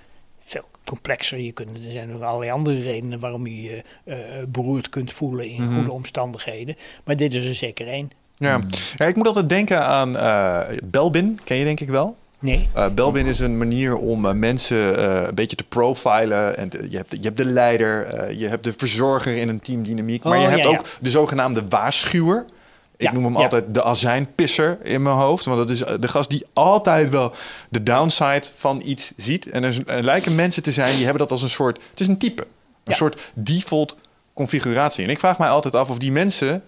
Veel 0.42 0.64
complexer. 0.84 1.38
Je 1.38 1.52
kunt, 1.52 1.76
er 1.76 1.92
zijn 1.92 2.14
ook 2.14 2.22
allerlei 2.22 2.50
andere 2.50 2.82
redenen 2.82 3.18
waarom 3.20 3.46
je 3.46 3.62
je 3.62 3.82
beroerd 4.48 4.88
kunt 4.88 5.12
voelen 5.12 5.48
in 5.48 5.62
Mhm. 5.62 5.74
goede 5.74 5.92
omstandigheden. 5.92 6.76
Maar 7.04 7.16
dit 7.16 7.34
is 7.34 7.44
er 7.44 7.54
zeker 7.54 7.86
één. 7.88 8.10
Ja. 8.36 8.60
ja, 8.96 9.06
ik 9.06 9.16
moet 9.16 9.26
altijd 9.26 9.48
denken 9.48 9.84
aan 9.86 10.12
Belbin, 10.84 11.40
ken 11.44 11.56
je 11.56 11.64
denk 11.64 11.80
ik 11.80 11.88
wel? 11.88 12.16
Nee. 12.42 12.68
Eh, 12.74 12.88
Belbin 12.94 13.26
is 13.26 13.38
een 13.38 13.58
manier 13.58 13.96
om 13.96 14.26
eh, 14.26 14.32
mensen 14.32 14.96
eh, 14.98 15.26
een 15.28 15.34
beetje 15.34 15.56
te 15.56 15.64
profilen. 15.64 16.56
En 16.56 16.68
te- 16.68 16.86
je, 16.90 16.96
hebt, 16.96 17.10
je 17.10 17.18
hebt 17.22 17.36
de 17.36 17.44
leider, 17.44 18.32
je 18.38 18.48
hebt 18.48 18.64
de 18.64 18.72
verzorger 18.76 19.36
in 19.36 19.48
een 19.48 19.60
teamdynamiek. 19.60 20.22
Maar 20.22 20.36
Oh, 20.36 20.42
je 20.42 20.48
hebt 20.48 20.64
ja, 20.64 20.70
ja. 20.70 20.78
ook 20.78 20.84
de 21.00 21.10
zogenaamde 21.10 21.62
waarschuwer. 21.68 22.44
Ik 22.96 23.08
Ja, 23.08 23.12
noem 23.14 23.24
hem 23.24 23.36
altijd 23.36 23.64
de 23.74 23.82
azijnpisser 23.84 24.78
in 24.82 25.02
mijn 25.02 25.16
hoofd. 25.16 25.44
Want 25.44 25.58
dat 25.58 25.70
is 25.70 25.78
de 26.00 26.08
gast 26.08 26.30
die 26.30 26.46
altijd 26.52 27.10
wel 27.10 27.32
de 27.68 27.82
downside 27.82 28.42
van 28.56 28.82
iets 28.84 29.12
ziet. 29.16 29.50
En 29.50 29.62
er, 29.64 29.76
er 29.86 30.02
lijken 30.02 30.34
mensen 30.34 30.62
te 30.62 30.72
zijn 30.72 30.94
die 30.94 31.02
hebben 31.04 31.22
dat 31.22 31.30
als 31.30 31.42
een 31.42 31.50
soort... 31.50 31.78
Het 31.90 32.00
is 32.00 32.06
een 32.06 32.18
type. 32.18 32.46
Een 32.84 32.94
soort 32.94 33.30
default 33.34 33.94
configuratie. 34.34 35.04
En 35.04 35.10
ik 35.10 35.18
vraag 35.18 35.38
mij 35.38 35.48
altijd 35.48 35.74
af 35.74 35.90
of 35.90 35.98
die 35.98 36.12
mensen... 36.12 36.62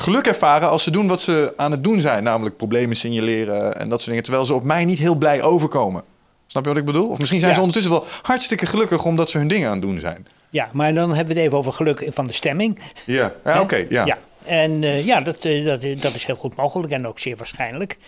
geluk 0.00 0.26
ervaren 0.26 0.68
als 0.68 0.82
ze 0.82 0.90
doen 0.90 1.06
wat 1.08 1.20
ze 1.20 1.52
aan 1.56 1.70
het 1.70 1.84
doen 1.84 2.00
zijn. 2.00 2.22
Namelijk 2.22 2.56
problemen 2.56 2.96
signaleren 2.96 3.76
en 3.76 3.88
dat 3.88 3.98
soort 3.98 4.06
dingen. 4.06 4.22
Terwijl 4.22 4.44
ze 4.44 4.54
op 4.54 4.64
mij 4.64 4.84
niet 4.84 4.98
heel 4.98 5.14
blij 5.14 5.42
overkomen. 5.42 6.02
Snap 6.46 6.62
je 6.62 6.68
wat 6.68 6.78
ik 6.78 6.84
bedoel? 6.84 7.08
Of 7.08 7.18
misschien 7.18 7.40
zijn 7.40 7.50
Ja. 7.52 7.56
ze 7.56 7.64
ondertussen 7.66 7.92
wel 7.92 8.06
hartstikke 8.22 8.66
gelukkig 8.66 9.04
omdat 9.04 9.30
ze 9.30 9.38
hun 9.38 9.48
dingen 9.48 9.66
aan 9.66 9.72
het 9.72 9.82
doen 9.82 10.00
zijn. 10.00 10.26
Ja, 10.50 10.68
maar 10.72 10.94
dan 10.94 11.14
hebben 11.14 11.34
we 11.34 11.40
het 11.40 11.46
even 11.46 11.58
over 11.58 11.72
geluk 11.72 12.06
van 12.08 12.24
de 12.26 12.32
stemming. 12.32 12.78
Ja, 13.06 13.32
oké. 13.44 13.86
ja. 13.88 14.04
ja. 14.06 14.18
En 14.44 14.82
eh, 14.82 15.06
ja, 15.06 15.20
dat, 15.20 15.44
eh, 15.44 15.64
dat, 15.64 15.80
dat 15.82 16.14
is 16.14 16.24
heel 16.24 16.36
goed 16.36 16.56
mogelijk 16.56 16.92
en 16.92 17.06
ook 17.06 17.18
zeer 17.18 17.36
waarschijnlijk. 17.36 17.98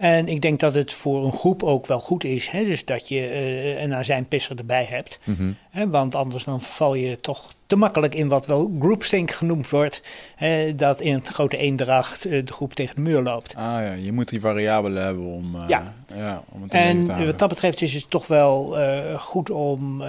En 0.00 0.28
ik 0.28 0.40
denk 0.42 0.60
dat 0.60 0.74
het 0.74 0.92
voor 0.92 1.24
een 1.24 1.32
groep 1.32 1.62
ook 1.62 1.86
wel 1.86 2.00
goed 2.00 2.24
is. 2.24 2.48
Hè? 2.48 2.64
Dus 2.64 2.84
dat 2.84 3.08
je 3.08 3.26
eh, 3.26 3.82
een 3.82 3.94
azijnpisser 3.94 4.58
erbij 4.58 4.84
hebt. 4.84 5.18
Mhm. 5.24 5.52
Hè? 5.70 5.88
Want 5.88 6.14
anders 6.14 6.44
dan 6.44 6.60
val 6.60 6.94
je 6.94 7.20
toch 7.20 7.52
te 7.66 7.76
makkelijk 7.76 8.14
in 8.14 8.28
wat 8.28 8.46
wel 8.46 8.76
groupthink 8.80 9.30
genoemd 9.30 9.68
wordt. 9.70 10.02
Hè? 10.36 10.74
Dat 10.74 11.00
in 11.00 11.14
het 11.14 11.28
grote 11.28 11.56
eendracht 11.56 12.24
eh, 12.24 12.44
de 12.44 12.52
groep 12.52 12.74
tegen 12.74 12.94
de 12.94 13.00
muur 13.00 13.22
loopt. 13.22 13.54
Ah 13.54 13.62
ja, 13.62 13.92
je 13.92 14.12
moet 14.12 14.28
die 14.28 14.40
variabelen 14.40 15.02
hebben 15.04 15.24
om, 15.24 15.54
eh, 15.56 15.64
Ja. 15.68 15.94
ja, 16.14 16.42
om 16.48 16.62
het 16.62 16.74
En 16.74 17.00
te 17.00 17.06
houden. 17.06 17.26
wat 17.30 17.38
dat 17.38 17.48
betreft 17.48 17.82
is 17.82 17.94
het 17.94 18.10
toch 18.10 18.26
wel 18.26 18.76
goed 19.18 19.50
om 19.50 20.02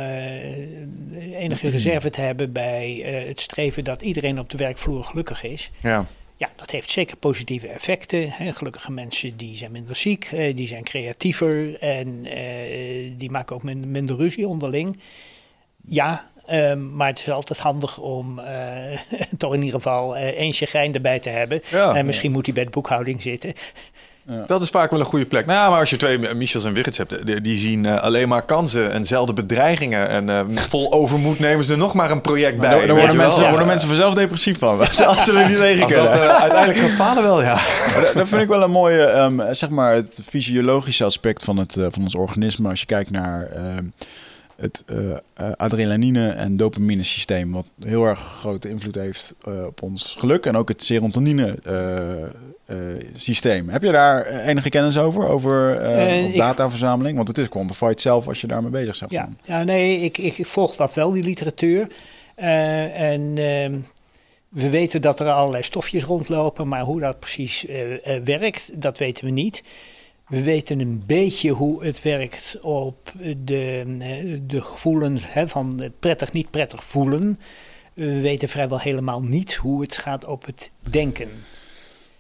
enige 1.34 1.70
reserve 1.78 2.10
te 2.10 2.22
hebben 2.22 2.52
bij 2.52 3.04
het 3.28 3.42
streven 3.42 3.84
dat 3.84 4.02
iedereen 4.02 4.40
op 4.40 4.50
de 4.50 4.58
werkvloer 4.58 5.04
gelukkig 5.04 5.44
is. 5.44 5.72
ja. 5.82 6.06
Ja, 6.42 6.50
dat 6.56 6.72
heeft 6.72 6.92
zeker 6.92 7.18
positieve 7.18 7.68
effecten. 7.68 8.30
Hè. 8.32 8.52
Gelukkige 8.54 8.92
mensen 8.92 9.38
die 9.38 9.56
zijn 9.58 9.72
minder 9.72 9.96
ziek, 9.96 10.26
eh, 10.32 10.56
die 10.56 10.68
zijn 10.68 10.84
creatiever 10.84 11.80
en 11.80 12.26
eh, 12.26 13.12
die 13.18 13.32
maken 13.32 13.56
ook 13.56 13.64
min- 13.64 13.92
minder 13.92 14.16
ruzie 14.16 14.48
onderling. 14.48 15.00
Ja, 15.88 16.30
ehm, 16.46 16.96
maar 16.96 17.08
het 17.08 17.20
is 17.20 17.30
altijd 17.30 17.60
handig 17.60 17.98
om 17.98 18.40
eh, 18.40 19.00
toch 19.38 19.54
in 19.54 19.60
ieder 19.64 19.76
geval 19.82 20.18
uh, 20.18 20.28
één 20.28 20.54
chagrijn 20.54 20.94
erbij 20.94 21.20
te 21.20 21.30
hebben. 21.30 21.62
Ja. 21.72 21.96
en 21.96 22.06
misschien 22.06 22.32
moet 22.32 22.46
hij 22.46 22.56
bij 22.56 22.64
de 22.64 22.70
boekhouding 22.70 23.22
zitten. 23.22 23.54
Dat 24.48 24.62
is 24.62 24.70
vaak 24.70 24.92
wel 24.92 25.00
een 25.00 25.06
goede 25.06 25.26
plek. 25.26 25.46
Nou, 25.46 25.60
ja, 25.60 25.70
maar 25.70 25.80
als 25.80 25.90
je 25.90 25.98
twee 25.98 26.34
Michels 26.36 26.66
en 26.66 26.74
Wiggits 26.74 26.98
hebt, 26.98 27.26
die, 27.26 27.42
die 27.42 27.58
zien 27.58 27.84
uh, 27.84 28.00
alleen 28.00 28.28
maar 28.28 28.42
kansen 28.42 28.92
en 28.92 29.06
zelden 29.06 29.36
bedreigingen. 29.36 30.10
En 30.10 30.28
uh, 30.28 30.58
vol 30.70 30.92
overmoed 30.92 31.40
nemen 31.40 31.66
ze 31.66 31.72
er 31.72 31.78
nog 31.78 31.94
maar 31.94 32.12
een 32.12 32.22
project 32.22 32.58
Maar 32.58 32.70
bij. 32.70 32.86
Daar, 32.86 32.96
worden, 32.96 33.18
mensen, 33.18 33.50
worden 33.50 33.68
mensen 33.68 33.88
vanzelf 33.88 34.14
depressief 34.14 34.60
van. 34.60 34.80
Als 34.80 35.26
ze 35.26 35.34
er 35.34 35.48
niet 35.48 35.58
tegen 35.58 35.88
kunnen. 35.88 36.06
dat 36.06 36.16
uh, 36.16 36.28
uiteindelijk 36.28 36.80
gaat 36.80 37.08
falen 37.08 37.24
wel, 37.24 37.42
ja. 37.42 37.60
Dat, 37.96 38.14
dat 38.14 38.28
vind 38.28 38.42
ik 38.42 38.48
wel 38.48 38.64
een 38.64 38.72
mooie, 38.72 39.04
ehm, 39.04 39.54
zeg 39.54 39.70
maar, 39.70 39.94
het 39.94 40.22
fysiologische 40.30 41.04
aspect 41.04 41.44
van, 41.44 41.58
het, 41.58 41.78
eh, 41.78 41.86
van 41.90 42.04
ons 42.04 42.16
organisme. 42.16 42.70
Als 42.70 42.80
je 42.80 42.86
kijkt 42.86 43.12
naar 43.12 43.48
ehm, 43.54 43.86
het 44.62 44.84
eh, 44.88 45.12
eh, 45.12 45.52
adrenaline- 45.56 46.30
en 46.30 46.58
dopamine 46.58 47.04
systeem, 47.04 47.52
wat 47.52 47.66
heel 47.80 48.06
erg 48.06 48.20
grote 48.20 48.70
invloed 48.70 48.96
heeft 48.96 49.34
eh, 49.44 49.66
op 49.66 49.82
ons 49.82 50.16
geluk. 50.18 50.46
En 50.46 50.56
ook 50.56 50.68
het 50.68 50.84
serotonine 50.84 51.58
systeem. 53.16 53.70
Heb 53.70 53.82
je 53.82 53.92
daar 53.92 54.26
enige 54.26 54.70
kennis 54.70 54.98
over? 54.98 55.28
Over 55.28 55.80
dataverzameling? 56.36 57.16
Want 57.16 57.28
het 57.28 57.38
is 57.38 57.50
quantified 57.50 58.02
zelf 58.02 58.28
als 58.28 58.42
je 58.42 58.48
daarmee 58.48 58.72
bezig 58.72 59.00
bent. 59.00 59.12
Ja, 59.12 59.30
ja 59.44 59.64
nee, 59.64 60.00
ik, 60.00 60.18
ik 60.18 60.46
volg 60.46 60.76
dat 60.76 60.94
wel, 60.94 61.12
die 61.12 61.24
literatuur. 61.24 61.88
En 62.36 63.38
ehm, 63.38 63.78
we 64.50 64.70
weten 64.70 65.02
dat 65.02 65.20
er 65.20 65.30
allerlei 65.30 65.64
stofjes 65.64 66.04
rondlopen, 66.04 66.68
maar 66.68 66.82
hoe 66.82 67.00
dat 67.00 67.20
precies 67.20 67.66
werkt, 68.24 68.82
dat 68.82 68.98
weten 68.98 69.26
we 69.26 69.32
niet. 69.32 69.64
We 70.32 70.44
weten 70.44 70.80
een 70.80 71.04
beetje 71.06 71.50
hoe 71.50 71.84
het 71.84 72.02
werkt 72.02 72.58
op 72.62 73.14
de, 73.44 73.86
eh, 74.00 74.40
de 74.48 74.62
gevoelens 74.62 75.34
hè, 75.34 75.48
van 75.48 75.92
prettig, 76.00 76.32
niet 76.32 76.50
prettig 76.50 76.84
voelen. 76.84 77.36
We 77.94 78.22
weten 78.22 78.50
vrijwel 78.50 78.80
helemaal 78.80 79.22
niet 79.22 79.54
hoe 79.54 79.82
het 79.82 79.98
gaat 79.98 80.26
op 80.26 80.46
het 80.46 80.72
denken. 80.90 81.30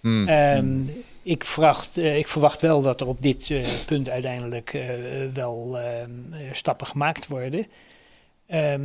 Hmm. 0.01 0.27
Ehm, 0.27 0.79
ik, 1.23 1.43
verwacht, 1.43 1.97
eh, 1.97 2.17
ik 2.17 2.27
verwacht 2.27 2.61
wel 2.61 2.81
dat 2.81 3.01
er 3.01 3.07
op 3.07 3.21
dit 3.21 3.51
eh, 3.51 3.65
punt 3.85 4.09
uiteindelijk 4.09 4.77
wel 5.33 5.79
ehm, 5.79 6.09
eh, 6.31 6.39
stappen 6.51 6.87
gemaakt 6.87 7.27
worden. 7.27 7.65
Ehm, 8.47 8.81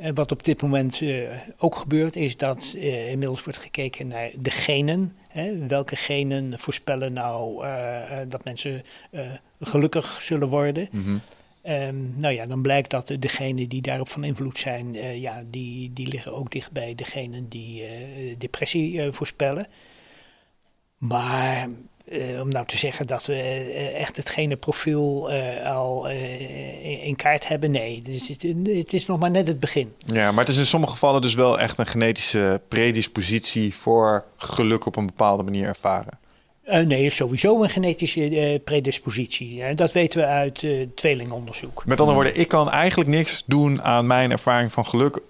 en 0.00 0.14
wat 0.14 0.32
op 0.32 0.44
dit 0.44 0.62
moment 0.62 1.00
eh, 1.00 1.20
ook 1.58 1.76
gebeurt, 1.76 2.16
is 2.16 2.36
dat 2.36 2.74
eh, 2.76 3.10
inmiddels 3.10 3.44
wordt 3.44 3.58
gekeken 3.58 4.06
naar 4.08 4.30
de 4.38 4.50
genen. 4.50 5.14
Hè? 5.28 5.66
Welke 5.66 5.96
genen 5.96 6.58
voorspellen 6.58 7.12
nou 7.12 7.64
eh, 7.64 8.20
eh, 8.20 8.28
dat 8.30 8.44
mensen 8.44 8.82
eh, 9.10 9.20
gelukkig 9.60 10.22
zullen 10.22 10.48
worden? 10.48 10.88
Mhm. 10.92 11.16
Ehm, 11.62 12.18
nou 12.18 12.34
ja, 12.34 12.46
dan 12.46 12.62
blijkt 12.62 12.90
dat 12.90 13.06
de- 13.06 13.18
degenen 13.18 13.68
die 13.68 13.82
daarop 13.82 14.08
van 14.08 14.24
invloed 14.24 14.58
zijn, 14.58 14.96
eh, 14.96 15.20
ja, 15.20 15.42
die, 15.50 15.92
die 15.92 16.08
liggen 16.08 16.34
ook 16.34 16.50
dicht 16.50 16.72
bij 16.72 16.94
degenen 16.94 17.48
die 17.48 17.82
eh, 17.84 18.34
depressie 18.38 19.02
eh, 19.02 19.12
voorspellen. 19.12 19.66
Maar 20.98 21.62
eh, 21.62 21.68
om 22.40 22.48
nou 22.48 22.66
te 22.66 22.76
zeggen 22.76 23.06
dat 23.06 23.26
we 23.26 23.34
eh, 23.34 24.00
echt 24.00 24.16
het 24.16 24.28
geneprofiel 24.28 25.30
eh, 25.30 25.76
al 25.76 26.08
eh, 26.08 27.06
in, 27.06 27.16
kaart 27.16 27.48
hebben, 27.48 27.70
nee. 27.70 28.02
Dus 28.02 28.28
het, 28.28 28.42
het 28.64 28.92
is 28.92 29.06
nog 29.06 29.18
maar 29.18 29.30
net 29.30 29.46
het 29.46 29.60
begin. 29.60 29.94
Ja, 30.06 30.30
maar 30.30 30.44
het 30.44 30.52
is 30.52 30.58
in 30.58 30.66
sommige 30.66 30.92
gevallen 30.92 31.20
dus 31.20 31.34
wel 31.34 31.60
echt 31.60 31.78
een 31.78 31.86
genetische 31.86 32.60
predispositie 32.68 33.74
voor 33.74 34.24
geluk 34.36 34.86
op 34.86 34.96
een 34.96 35.06
bepaalde 35.06 35.42
manier 35.42 35.66
ervaren. 35.66 36.18
Eh, 36.70 36.86
nee, 36.86 37.04
is 37.04 37.16
sowieso 37.16 37.62
een 37.62 37.68
genetische 37.68 38.28
eh, 38.28 38.60
predispositie. 38.64 39.62
En 39.62 39.76
dat 39.76 39.92
weten 39.92 40.20
we 40.20 40.26
uit 40.26 40.62
eh, 40.62 40.86
tweelingonderzoek. 40.94 41.86
Met 41.86 42.00
andere 42.00 42.16
woorden, 42.16 42.40
ik 42.40 42.48
kan 42.48 42.70
eigenlijk 42.70 43.10
niks 43.10 43.42
doen 43.46 43.82
aan 43.82 44.06
mijn 44.06 44.30
ervaring 44.30 44.72
van 44.72 44.86
geluk, 44.86 45.20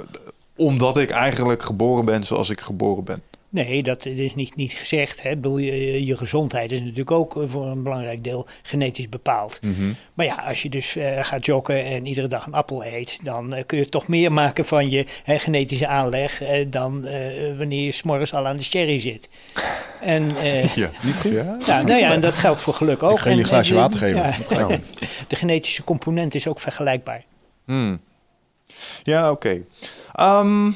omdat 0.56 0.96
ik 0.96 1.10
eigenlijk 1.10 1.62
geboren 1.62 2.04
ben 2.04 2.24
zoals 2.24 2.50
ik 2.50 2.60
geboren 2.60 3.04
ben. 3.04 3.22
Nee, 3.52 3.82
dat 3.82 4.06
is 4.06 4.34
niet, 4.34 4.56
niet 4.56 4.72
gezegd. 4.72 5.22
Hè. 5.22 5.34
Bedoel, 5.36 5.58
Je, 5.58 6.04
je 6.06 6.16
gezondheid 6.16 6.72
is 6.72 6.80
natuurlijk 6.80 7.10
ook 7.10 7.36
eh, 7.36 7.42
voor 7.46 7.66
een 7.66 7.82
belangrijk 7.82 8.24
deel 8.24 8.46
genetisch 8.62 9.08
bepaald. 9.08 9.58
Mhm. 9.62 9.92
Maar 10.14 10.26
ja, 10.26 10.34
als 10.34 10.62
je 10.62 10.68
dus 10.68 10.96
eh, 10.96 11.24
gaat 11.24 11.46
joggen 11.46 11.84
en 11.84 12.06
iedere 12.06 12.26
dag 12.26 12.46
een 12.46 12.52
appel 12.54 12.84
eet, 12.84 13.24
dan 13.24 13.54
eh, 13.54 13.62
kun 13.66 13.78
je 13.78 13.88
toch 13.88 14.08
meer 14.08 14.32
maken 14.32 14.64
van 14.64 14.90
je 14.90 15.04
hè, 15.24 15.38
genetische 15.38 15.86
aanleg 15.86 16.42
dan 16.68 17.06
eh, 17.06 17.56
wanneer 17.58 17.84
je 17.84 17.92
s'morgens 17.92 18.34
al 18.34 18.46
aan 18.46 18.56
de 18.56 18.62
sherry 18.62 18.98
zit. 18.98 19.28
En, 20.00 20.36
eh, 20.36 20.74
Ja. 20.76 20.90
Niet 21.02 21.14
goed? 21.20 21.32
Ja? 21.32 21.56
ja, 21.66 21.82
nou 21.82 22.00
ja, 22.00 22.12
en 22.12 22.20
dat 22.20 22.34
geldt 22.34 22.60
voor 22.60 22.74
geluk 22.74 23.02
ook. 23.02 23.12
Ik 23.12 23.18
ga 23.18 23.30
een 23.30 23.44
glaasje 23.44 23.74
en- 23.74 23.80
water 23.80 23.98
geven. 23.98 24.34
ja, 24.58 24.66
de 25.28 25.36
genetische 25.36 25.84
component 25.84 26.34
is 26.34 26.46
ook 26.46 26.60
vergelijkbaar. 26.60 27.24
Hmm. 27.64 28.00
Ja, 29.02 29.30
oké. 29.30 29.62
Ehm 30.14 30.70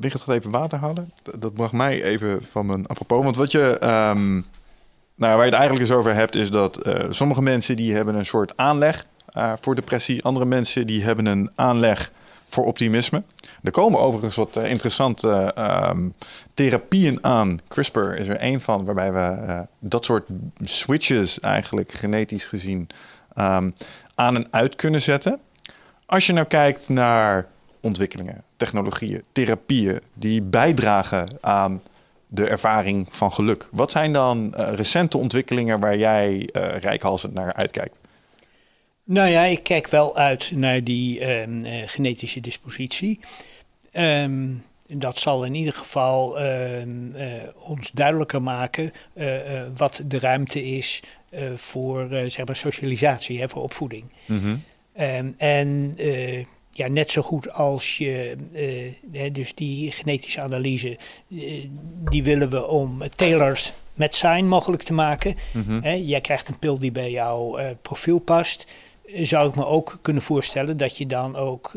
Wigert 0.00 0.22
gaat 0.22 0.34
even 0.36 0.50
water 0.50 0.78
halen. 0.78 1.12
D- 1.22 1.40
Dat 1.40 1.54
bracht 1.54 1.72
mij 1.72 2.02
even 2.02 2.44
van 2.50 2.66
mijn 2.66 2.86
apropos. 2.86 3.24
Want 3.24 3.36
wat 3.36 3.52
je, 3.52 3.78
ehm, 3.78 4.32
nou, 4.34 4.42
waar 5.36 5.36
je 5.36 5.42
het 5.50 5.52
eigenlijk 5.52 5.80
eens 5.80 5.92
over 5.98 6.14
hebt, 6.14 6.34
is 6.34 6.50
dat 6.50 6.76
eh, 6.76 7.06
sommige 7.10 7.42
mensen 7.42 7.76
die 7.76 7.94
hebben 7.94 8.14
een 8.14 8.26
soort 8.26 8.56
aanleg 8.56 9.04
eh, 9.32 9.52
voor 9.60 9.74
depressie. 9.74 10.22
Andere 10.24 10.44
mensen 10.46 10.86
die 10.86 11.04
hebben 11.04 11.26
een 11.26 11.50
aanleg 11.54 12.10
voor 12.48 12.64
optimisme. 12.64 13.22
Er 13.62 13.70
komen 13.70 14.00
overigens 14.00 14.36
wat 14.36 14.56
eh, 14.56 14.70
interessante 14.70 15.30
ehm, 15.54 16.08
therapieën 16.54 17.24
aan. 17.24 17.58
CRISPR 17.68 17.98
is 18.16 18.28
er 18.28 18.36
één 18.36 18.60
van, 18.60 18.84
waarbij 18.84 19.12
we 19.12 19.66
dat 19.78 20.04
soort 20.04 20.28
switches 20.60 21.40
eigenlijk 21.40 21.92
genetisch 21.92 22.46
gezien 22.46 22.86
ehm, 23.34 23.70
aan 24.14 24.36
en 24.36 24.46
uit 24.50 24.76
kunnen 24.76 25.02
zetten. 25.02 25.40
Als 26.06 26.26
je 26.26 26.32
nou 26.32 26.46
kijkt 26.46 26.88
naar 26.88 27.46
ontwikkelingen, 27.80 28.42
technologieën, 28.58 29.22
therapieën 29.32 30.00
die 30.14 30.42
bijdragen 30.42 31.28
aan 31.40 31.82
de 32.28 32.46
ervaring 32.46 33.06
van 33.10 33.32
geluk. 33.32 33.68
Wat 33.70 33.90
zijn 33.90 34.12
dan 34.12 34.54
eh, 34.54 34.74
recente 34.74 35.18
ontwikkelingen 35.18 35.80
waar 35.80 35.96
jij 35.96 36.48
rijkhalsend 36.80 37.34
naar 37.34 37.52
uitkijkt? 37.52 37.98
Nou 39.04 39.28
ja, 39.28 39.42
ik 39.42 39.62
kijk 39.62 39.88
wel 39.88 40.16
uit 40.16 40.52
naar 40.54 40.84
die 40.84 41.20
ehm, 41.20 41.64
eh, 41.64 41.82
genetische 41.86 42.40
dispositie. 42.40 43.20
Ehm, 43.90 44.48
dat 44.86 45.18
zal 45.18 45.44
in 45.44 45.54
ieder 45.54 45.72
geval 45.72 46.38
ehm, 46.38 47.14
eh, 47.14 47.26
ons 47.54 47.90
duidelijker 47.90 48.42
maken 48.42 48.92
wat 49.76 50.02
de 50.06 50.18
ruimte 50.18 50.64
is 50.64 51.02
voor 51.54 52.08
zeg 52.26 52.46
maar 52.46 52.56
socialisatie, 52.56 53.40
hè, 53.40 53.48
voor 53.48 53.62
opvoeding. 53.62 54.04
Ehm, 54.92 55.30
en 55.36 55.94
ja, 56.78 56.88
net 56.88 57.10
zo 57.10 57.22
goed 57.22 57.52
als 57.52 57.96
je, 57.96 58.36
eh, 58.52 59.20
hè, 59.20 59.30
dus 59.30 59.54
die 59.54 59.92
genetische 59.92 60.40
analyse, 60.40 60.98
eh, 61.30 61.68
die 62.10 62.22
willen 62.22 62.50
we 62.50 62.66
om 62.66 63.02
tailored 63.08 63.74
met 63.94 64.14
sign 64.14 64.44
mogelijk 64.44 64.82
te 64.82 64.92
maken. 64.92 65.36
Mhm. 65.52 65.82
Hè, 65.82 65.92
jij 65.92 66.20
krijgt 66.20 66.48
een 66.48 66.58
pil 66.58 66.78
die 66.78 66.92
bij 66.92 67.10
jouw 67.10 67.56
eh, 67.56 67.70
profiel 67.82 68.18
past. 68.18 68.66
Zou 69.14 69.48
ik 69.48 69.54
me 69.54 69.66
ook 69.66 69.98
kunnen 70.02 70.22
voorstellen 70.22 70.76
dat 70.76 70.96
je 70.96 71.06
dan 71.06 71.36
ook 71.36 71.72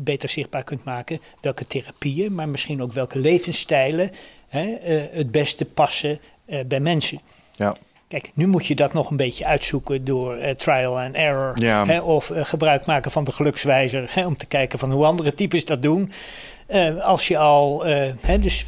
beter 0.00 0.28
zichtbaar 0.28 0.64
kunt 0.64 0.84
maken 0.84 1.20
welke 1.40 1.66
therapieën, 1.66 2.34
maar 2.34 2.48
misschien 2.48 2.82
ook 2.82 2.92
welke 2.92 3.18
levensstijlen 3.18 4.10
hè, 4.48 4.76
het 5.12 5.30
beste 5.30 5.64
passen 5.64 6.20
bij 6.66 6.80
mensen. 6.80 7.20
Ja. 7.52 7.76
Kijk, 8.12 8.30
nu 8.34 8.46
moet 8.46 8.66
je 8.66 8.74
dat 8.74 8.92
nog 8.92 9.10
een 9.10 9.16
beetje 9.16 9.46
uitzoeken 9.46 10.04
door 10.04 10.36
eh, 10.36 10.54
trial 10.54 11.00
and 11.00 11.14
error. 11.14 11.52
Ja. 11.54 11.86
Hè, 11.86 12.00
of 12.00 12.30
eh, 12.30 12.44
gebruik 12.44 12.86
maken 12.86 13.10
van 13.10 13.24
de 13.24 13.32
gelukswijzer 13.32 14.10
hè, 14.10 14.26
om 14.26 14.36
te 14.36 14.46
kijken 14.46 14.78
van 14.78 14.92
hoe 14.92 15.04
andere 15.04 15.34
types 15.34 15.64
dat 15.64 15.82
doen. 15.82 16.12
Eh, 16.66 17.00
als 17.00 17.28
je 17.28 17.38
al 17.38 17.84
hè, 18.20 18.38
dus, 18.38 18.66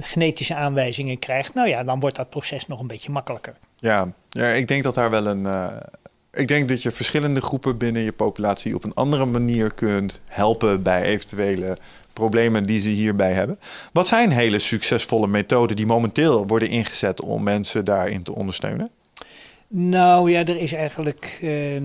genetische 0.00 0.54
aanwijzingen 0.54 1.18
krijgt, 1.18 1.54
nou 1.54 1.68
ja, 1.68 1.84
dan 1.84 2.00
wordt 2.00 2.16
dat 2.16 2.30
proces 2.30 2.66
nog 2.66 2.80
een 2.80 2.86
beetje 2.86 3.10
makkelijker. 3.10 3.54
Ja, 3.76 4.12
ja 4.30 4.46
ik 4.46 4.68
denk 4.68 4.82
dat 4.82 4.94
daar 4.94 5.10
wel 5.10 5.26
een. 5.26 5.70
ik 6.32 6.48
denk 6.48 6.68
dat 6.68 6.82
je 6.82 6.90
verschillende 6.90 7.42
groepen 7.42 7.78
binnen 7.78 8.02
je 8.02 8.12
populatie 8.12 8.74
op 8.74 8.84
een 8.84 8.94
andere 8.94 9.24
manier 9.24 9.72
kunt 9.74 10.20
helpen 10.26 10.82
bij 10.82 11.02
eventuele 11.02 11.76
problemen 12.12 12.64
die 12.64 12.80
ze 12.80 12.88
hierbij 12.88 13.32
hebben. 13.32 13.58
Wat 13.92 14.08
zijn 14.08 14.30
hele 14.30 14.58
succesvolle 14.58 15.26
methoden 15.26 15.76
die 15.76 15.86
momenteel 15.86 16.46
worden 16.46 16.68
ingezet 16.68 17.20
om 17.20 17.42
mensen 17.42 17.84
daarin 17.84 18.22
te 18.22 18.34
ondersteunen? 18.34 18.90
Nou 19.68 20.30
ja, 20.30 20.44
er 20.44 20.56
is 20.56 20.72
eigenlijk 20.72 21.38
ehm, 21.42 21.84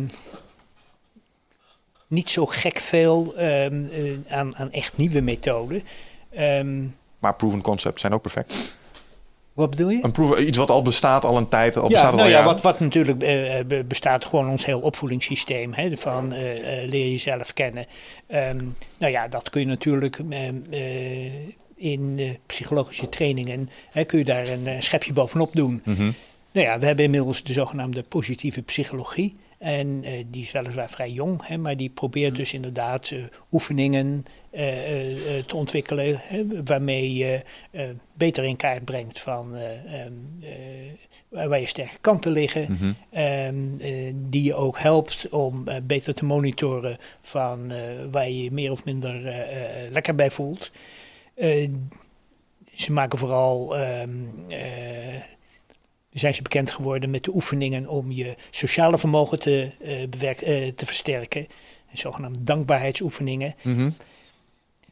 niet 2.07 2.29
zo 2.29 2.45
gek 2.45 2.77
veel 2.79 3.35
ehm, 3.35 3.83
eh, 3.91 4.37
aan, 4.37 4.55
aan 4.55 4.71
echt 4.71 4.97
nieuwe 4.97 5.21
methoden. 5.21 5.83
Ehm, 6.29 6.83
Maar 7.19 7.35
proven 7.35 7.61
concepts 7.61 8.01
zijn 8.01 8.13
ook 8.13 8.21
perfect. 8.21 8.77
Wat 9.55 9.69
bedoel 9.69 9.89
je? 9.89 9.99
Een 10.37 10.47
iets 10.47 10.57
wat 10.57 10.71
al 10.71 10.81
bestaat 10.81 11.25
al 11.25 11.37
een 11.37 11.47
tijd, 11.47 11.75
al 11.77 11.83
Ja, 11.83 11.89
bestaat 11.89 12.11
al 12.11 12.17
nou 12.17 12.29
ja, 12.29 12.35
jaren. 12.35 12.51
wat, 12.53 12.61
wat 12.61 12.79
natuurlijk 12.79 13.21
eh, 13.23 13.65
be- 13.67 13.83
bestaat 13.87 14.25
gewoon 14.25 14.49
ons 14.49 14.65
heel 14.65 14.79
opvoedingssysteem. 14.79 15.73
Hè, 15.73 15.97
van 15.97 16.33
eh, 16.33 16.81
eh, 16.81 16.89
leer 16.89 17.09
jezelf 17.09 17.53
kennen. 17.53 17.85
Ehm, 18.27 18.57
nou 18.97 19.11
ja, 19.11 19.27
dat 19.27 19.49
kun 19.49 19.61
je 19.61 19.67
natuurlijk 19.67 20.19
ehm, 20.29 20.55
eh, 20.69 21.33
in 21.75 22.15
eh, 22.17 22.29
psychologische 22.45 23.09
trainingen, 23.09 23.69
hè, 23.91 24.03
kun 24.03 24.17
je 24.19 24.25
daar 24.25 24.47
een 24.47 24.67
eh, 24.67 24.79
schepje 24.81 25.13
bovenop 25.13 25.49
doen. 25.53 25.81
Mhm. 25.85 26.11
Nou 26.51 26.67
ja, 26.67 26.79
we 26.79 26.85
hebben 26.85 27.05
inmiddels 27.05 27.43
de 27.43 27.53
zogenaamde 27.53 28.01
positieve 28.03 28.61
psychologie. 28.61 29.35
En 29.57 30.03
eh, 30.03 30.23
die 30.27 30.41
is 30.41 30.51
weliswaar 30.51 30.89
vrij 30.89 31.11
jong, 31.11 31.47
hè, 31.47 31.57
maar 31.57 31.77
die 31.77 31.89
probeert 31.89 32.35
dus 32.35 32.53
inderdaad 32.53 33.09
eh, 33.09 33.23
oefeningen 33.51 34.25
eh, 34.49 34.61
te 35.47 35.55
ontwikkelen. 35.55 36.17
Hè, 36.17 36.63
waarmee 36.63 37.13
je 37.13 37.41
beter 38.13 38.43
in 38.43 38.55
kaart 38.55 38.85
brengt 38.85 39.19
van 39.19 39.55
eh, 39.55 40.01
ehm, 40.01 40.13
eh, 40.41 41.47
waar 41.47 41.59
je 41.59 41.67
sterke 41.67 41.97
kanten 42.01 42.31
liggen. 42.31 42.71
Mhm. 42.71 42.91
Ehm, 43.09 43.79
eh, 43.79 44.13
die 44.15 44.43
je 44.43 44.55
ook 44.55 44.79
helpt 44.79 45.29
om 45.29 45.63
beter 45.83 46.13
te 46.13 46.25
monitoren 46.25 46.97
van 47.21 47.73
waar 48.11 48.29
je 48.29 48.43
je 48.43 48.51
meer 48.51 48.71
of 48.71 48.85
minder 48.85 49.21
lekker 49.89 50.15
bij 50.15 50.31
voelt. 50.31 50.71
Ze 52.75 52.91
maken 52.91 53.17
vooral, 53.17 53.77
ehm, 53.77 54.09
eh, 54.49 55.21
zijn 56.19 56.35
ze 56.35 56.41
bekend 56.41 56.71
geworden 56.71 57.09
met 57.09 57.23
de 57.23 57.33
oefeningen 57.35 57.87
om 57.87 58.11
je 58.11 58.35
sociale 58.49 58.97
vermogen 58.97 59.39
te, 59.39 59.71
eh, 59.81 60.07
bewerk- 60.09 60.41
eh, 60.41 60.67
te 60.75 60.85
versterken. 60.85 61.47
Zogenaamde 61.93 62.43
dankbaarheidsoefeningen. 62.43 63.53
Mhm. 63.61 63.89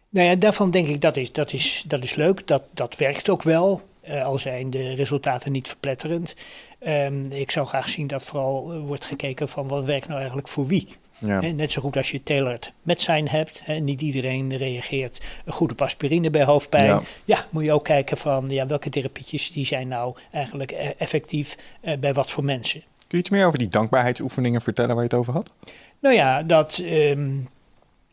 Nou 0.09 0.27
ja, 0.27 0.35
daarvan 0.35 0.71
denk 0.71 0.87
ik 0.87 1.01
dat 1.01 1.17
is, 1.17 1.31
dat 1.31 1.53
is, 1.53 1.83
dat 1.87 2.03
is 2.03 2.15
leuk. 2.15 2.47
Dat, 2.47 2.65
dat 2.71 2.97
werkt 2.97 3.29
ook 3.29 3.43
wel. 3.43 3.81
eh, 4.01 4.25
al 4.25 4.39
zijn 4.39 4.69
de 4.69 4.93
resultaten 4.93 5.51
niet 5.51 5.67
verpletterend. 5.67 6.35
Ehm, 6.79 7.31
ik 7.31 7.51
zou 7.51 7.67
graag 7.67 7.89
zien 7.89 8.07
dat 8.07 8.23
vooral 8.23 8.79
wordt 8.81 9.05
gekeken 9.05 9.47
van 9.49 9.67
wat 9.67 9.85
werkt 9.85 10.05
nou 10.07 10.17
eigenlijk 10.17 10.47
voor 10.47 10.67
wie. 10.67 10.87
Ja. 11.25 11.39
Net 11.39 11.71
zo 11.71 11.81
goed 11.81 11.97
als 11.97 12.11
je 12.11 12.23
tailored 12.23 12.73
medicijn 12.81 13.27
hebt. 13.27 13.61
Hè, 13.63 13.79
niet 13.79 14.01
iedereen 14.01 14.57
reageert 14.57 15.21
goed 15.47 15.71
op 15.71 15.81
aspirine 15.81 16.29
bij 16.29 16.43
hoofdpijn. 16.43 16.85
Ja. 16.85 17.01
Ja. 17.25 17.47
moet 17.49 17.63
je 17.63 17.71
ook 17.71 17.83
kijken 17.83 18.17
van 18.17 18.49
ja, 18.49 18.67
welke 18.67 18.89
therapietjes 18.89 19.51
die 19.51 19.65
zijn 19.65 19.87
nou 19.87 20.15
eigenlijk 20.31 20.71
eh, 20.71 20.89
effectief 20.97 21.57
eh, 21.81 21.97
bij 21.97 22.13
wat 22.13 22.31
voor 22.31 22.43
mensen. 22.43 22.79
Kun 22.79 23.07
je 23.07 23.17
iets 23.17 23.29
meer 23.29 23.45
over 23.45 23.59
die 23.59 23.69
dankbaarheidsoefeningen 23.69 24.61
vertellen 24.61 24.95
waar 24.95 25.03
je 25.03 25.09
het 25.09 25.19
over 25.19 25.33
had? 25.33 25.51
Nou 25.99 26.15
ja, 26.15 26.43
dat 26.43 26.77
ehm, 26.77 27.29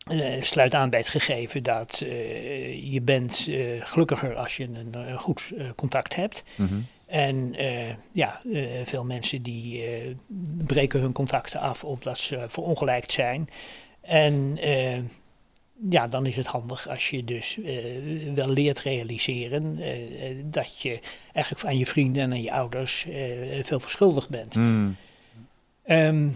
eh, 0.07 0.41
sluit 0.41 0.73
aan 0.73 0.89
bij 0.89 0.99
het 0.99 1.09
gegeven 1.09 1.63
dat 1.63 2.01
eh, 2.03 2.91
je 2.93 3.01
bent 3.01 3.47
gelukkiger 3.79 4.35
als 4.35 4.57
je 4.57 4.67
een 4.91 5.17
goed 5.17 5.51
contact 5.75 6.15
hebt. 6.15 6.43
Mhm. 6.55 6.75
En 7.11 7.55
eh, 7.55 7.89
ja, 8.11 8.41
eh, 8.53 8.63
veel 8.83 9.05
mensen 9.05 9.41
die 9.41 9.83
eh, 9.85 10.15
breken 10.65 10.99
hun 10.99 11.11
contacten 11.11 11.59
af 11.59 11.83
omdat 11.83 12.17
ze 12.17 12.43
verongelijkt 12.47 13.11
zijn. 13.11 13.49
En 14.01 14.57
ja, 15.89 16.07
dan 16.07 16.25
is 16.25 16.35
het 16.35 16.47
handig 16.47 16.87
als 16.89 17.09
je 17.09 17.23
dus 17.23 17.59
wel 18.33 18.47
leert 18.47 18.79
realiseren 18.79 19.79
dat 20.51 20.81
je 20.81 20.99
eigenlijk 21.33 21.65
aan 21.65 21.77
je 21.77 21.85
vrienden 21.85 22.21
en 22.21 22.31
aan 22.31 22.41
je 22.41 22.51
ouders 22.51 23.07
veel 23.61 23.79
verschuldigd 23.79 24.29
bent. 24.29 24.55
Mm. 24.55 24.95
Ehm, 25.83 26.27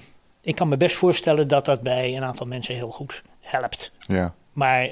ik 0.42 0.56
kan 0.56 0.68
me 0.68 0.78
best 0.78 0.96
voorstellen 0.96 1.48
dat 1.48 1.66
dat 1.66 1.82
bij 1.82 2.16
een 2.16 2.24
aantal 2.24 2.46
mensen 2.46 2.76
heel 2.76 2.92
goed 2.92 3.24
helpt. 3.40 3.92
Ja. 4.00 4.36
Maar 4.54 4.90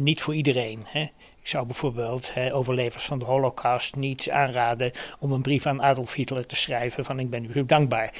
niet 0.00 0.22
voor 0.22 0.34
iedereen. 0.34 0.82
Hè. 0.86 1.06
Ik 1.42 1.48
zou 1.48 1.66
bijvoorbeeld 1.66 2.34
hè, 2.34 2.54
overlevers 2.54 3.04
van 3.04 3.18
de 3.18 3.24
Holocaust 3.24 3.96
niet 3.96 4.30
aanraden 4.30 4.90
om 5.18 5.32
een 5.32 5.42
brief 5.42 5.66
aan 5.66 5.82
Adolf 5.82 6.14
Hitler 6.14 6.46
te 6.46 6.56
schrijven 6.56 7.04
van 7.04 7.18
ik 7.18 7.30
ben 7.30 7.44
u 7.44 7.52
zo 7.52 7.66
dankbaar. 7.66 8.12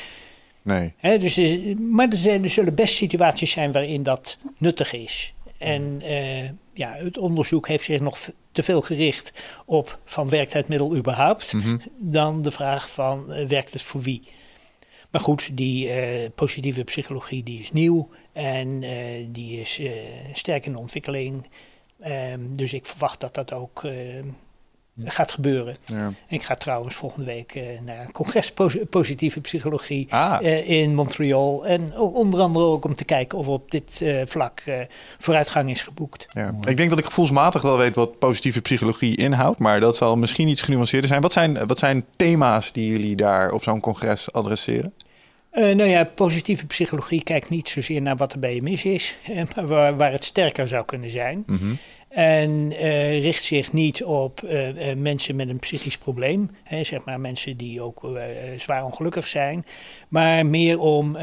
Nee. 0.62 0.92
Hè, 0.97 1.18
dus, 1.18 1.38
is- 1.38 1.74
maar 1.78 2.09
er, 2.09 2.16
zijn, 2.16 2.42
er 2.44 2.51
zullen 2.51 2.74
best 2.74 2.94
situaties 2.94 3.51
zijn 3.51 3.72
waarin 3.72 4.02
dat 4.02 4.38
nuttig 4.59 4.92
is. 4.92 5.34
En 5.59 6.01
eh, 6.05 6.44
ja, 6.72 6.92
het 6.94 7.18
onderzoek 7.18 7.68
heeft 7.68 7.84
zich 7.84 8.01
nog 8.01 8.18
te 8.52 8.62
veel 8.62 8.80
gericht 8.80 9.32
op 9.66 9.98
van 10.05 10.28
werkt 10.28 10.52
het 10.52 10.68
middel 10.68 10.97
überhaupt, 10.97 11.52
Mhm. 11.52 11.76
dan 11.98 12.42
de 12.42 12.51
vraag 12.51 12.90
van 12.90 13.32
eh, 13.32 13.47
werkt 13.47 13.72
het 13.72 13.82
voor 13.82 14.01
wie. 14.01 14.22
Maar 15.10 15.20
goed, 15.20 15.56
die 15.56 15.88
eh, 15.90 16.30
positieve 16.34 16.84
psychologie 16.84 17.42
die 17.42 17.60
is 17.60 17.72
nieuw 17.72 18.09
en 18.32 18.82
eh, 18.82 18.90
die 19.28 19.60
is 19.60 19.78
eh, 19.78 19.90
sterk 20.32 20.66
in 20.66 20.72
de 20.72 20.78
ontwikkeling. 20.78 21.47
Ehm, 22.01 22.40
dus 22.52 22.72
ik 22.72 22.86
verwacht 22.86 23.20
dat 23.20 23.35
dat 23.35 23.52
ook 23.52 23.85
eh, 23.85 23.93
gaat 25.05 25.31
gebeuren. 25.32 25.77
Ja. 25.85 26.12
Ik 26.28 26.43
ga 26.43 26.55
trouwens 26.55 26.94
volgende 26.94 27.27
week 27.27 27.55
eh, 27.55 27.62
naar 27.85 28.01
een 28.01 28.12
congres 28.12 28.52
pos- 28.59 28.77
positieve 28.90 29.40
psychologie 29.40 30.06
Ah, 30.10 30.39
eh, 30.47 30.68
in 30.70 30.94
Montreal. 30.94 31.66
En 31.66 31.98
onder 31.98 32.40
andere 32.40 32.64
ook 32.64 32.85
om 32.85 32.94
te 32.94 33.05
kijken 33.05 33.39
of 33.39 33.48
op 33.48 33.70
dit 33.70 34.01
eh, 34.02 34.22
vlak 34.27 34.60
eh, 34.64 34.78
vooruitgang 35.18 35.70
is 35.70 35.82
geboekt. 35.82 36.27
ja. 36.32 36.55
Ik 36.68 36.77
denk 36.77 36.90
dat 36.90 36.98
ik 36.98 37.05
gevoelsmatig 37.05 37.62
wel 37.62 37.77
weet 37.78 37.94
wat 37.94 38.18
positieve 38.18 38.60
psychologie 38.60 39.16
inhoudt, 39.16 39.59
maar 39.59 39.81
dat 39.81 39.97
zal 39.97 40.16
misschien 40.16 40.48
iets 40.48 40.62
genuanceerder 40.62 41.09
zijn. 41.09 41.20
Wat 41.22 41.32
zijn, 41.32 41.66
wat 41.66 41.78
zijn 41.78 42.05
thema's 42.16 42.72
die 42.72 42.90
jullie 42.90 43.16
daar 43.16 43.52
op 43.52 43.62
zo'n 43.62 43.81
congres 43.81 44.32
adresseren? 44.32 44.94
Eh, 45.51 45.62
nou 45.62 45.89
ja, 45.89 46.05
positieve 46.05 46.66
psychologie 46.66 47.22
kijkt 47.22 47.48
niet 47.48 47.68
zozeer 47.68 48.02
naar 48.02 48.16
wat 48.16 48.32
er 48.32 48.39
bij 48.39 48.55
je 48.55 48.62
mis 48.62 48.85
is, 48.85 49.16
eh, 49.27 49.43
maar 49.56 49.66
waar, 49.66 49.97
waar 49.97 50.12
het 50.12 50.24
sterker 50.24 50.68
zou 50.68 50.85
kunnen 50.85 51.10
zijn. 51.10 51.43
Mhm. 51.47 51.74
En 52.09 52.72
eh, 52.78 53.22
richt 53.22 53.44
zich 53.44 53.72
niet 53.72 54.05
op 54.05 54.43
mensen 54.97 55.36
met 55.36 55.48
een 55.48 55.59
psychisch 55.59 55.98
probleem, 55.98 56.51
hè, 56.62 56.85
zeg 56.85 57.05
maar 57.05 57.20
mensen 57.20 57.56
die 57.56 57.82
ook 57.82 58.09
zwaar 58.56 58.85
ongelukkig 58.85 59.28
zijn, 59.28 59.66
maar 60.09 60.47
meer 60.47 60.78
om 60.78 61.16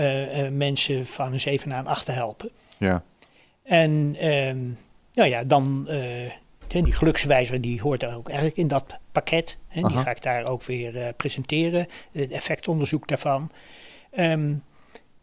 mensen 0.51 1.05
van 1.05 1.33
een 1.33 1.39
7 1.39 1.69
naar 1.69 1.79
een 1.79 1.87
8 1.87 2.05
te 2.05 2.11
helpen. 2.11 2.49
Ja. 2.77 3.03
En 3.63 4.15
ehm, 4.19 4.57
nou 5.13 5.29
ja, 5.29 5.43
dan 5.43 5.89
die 6.67 6.93
gelukswijzer 6.93 7.61
die 7.61 7.81
hoort 7.81 8.03
er 8.03 8.15
ook 8.15 8.27
eigenlijk 8.27 8.57
in 8.57 8.67
dat 8.67 8.97
pakket. 9.11 9.57
Hè, 9.67 9.81
die 9.81 9.97
ga 9.97 10.09
ik 10.09 10.21
daar 10.21 10.45
ook 10.45 10.63
weer 10.63 11.13
presenteren, 11.13 11.87
het 12.11 12.31
effectonderzoek 12.31 13.07
daarvan. 13.07 13.51
Ehm, 14.17 14.53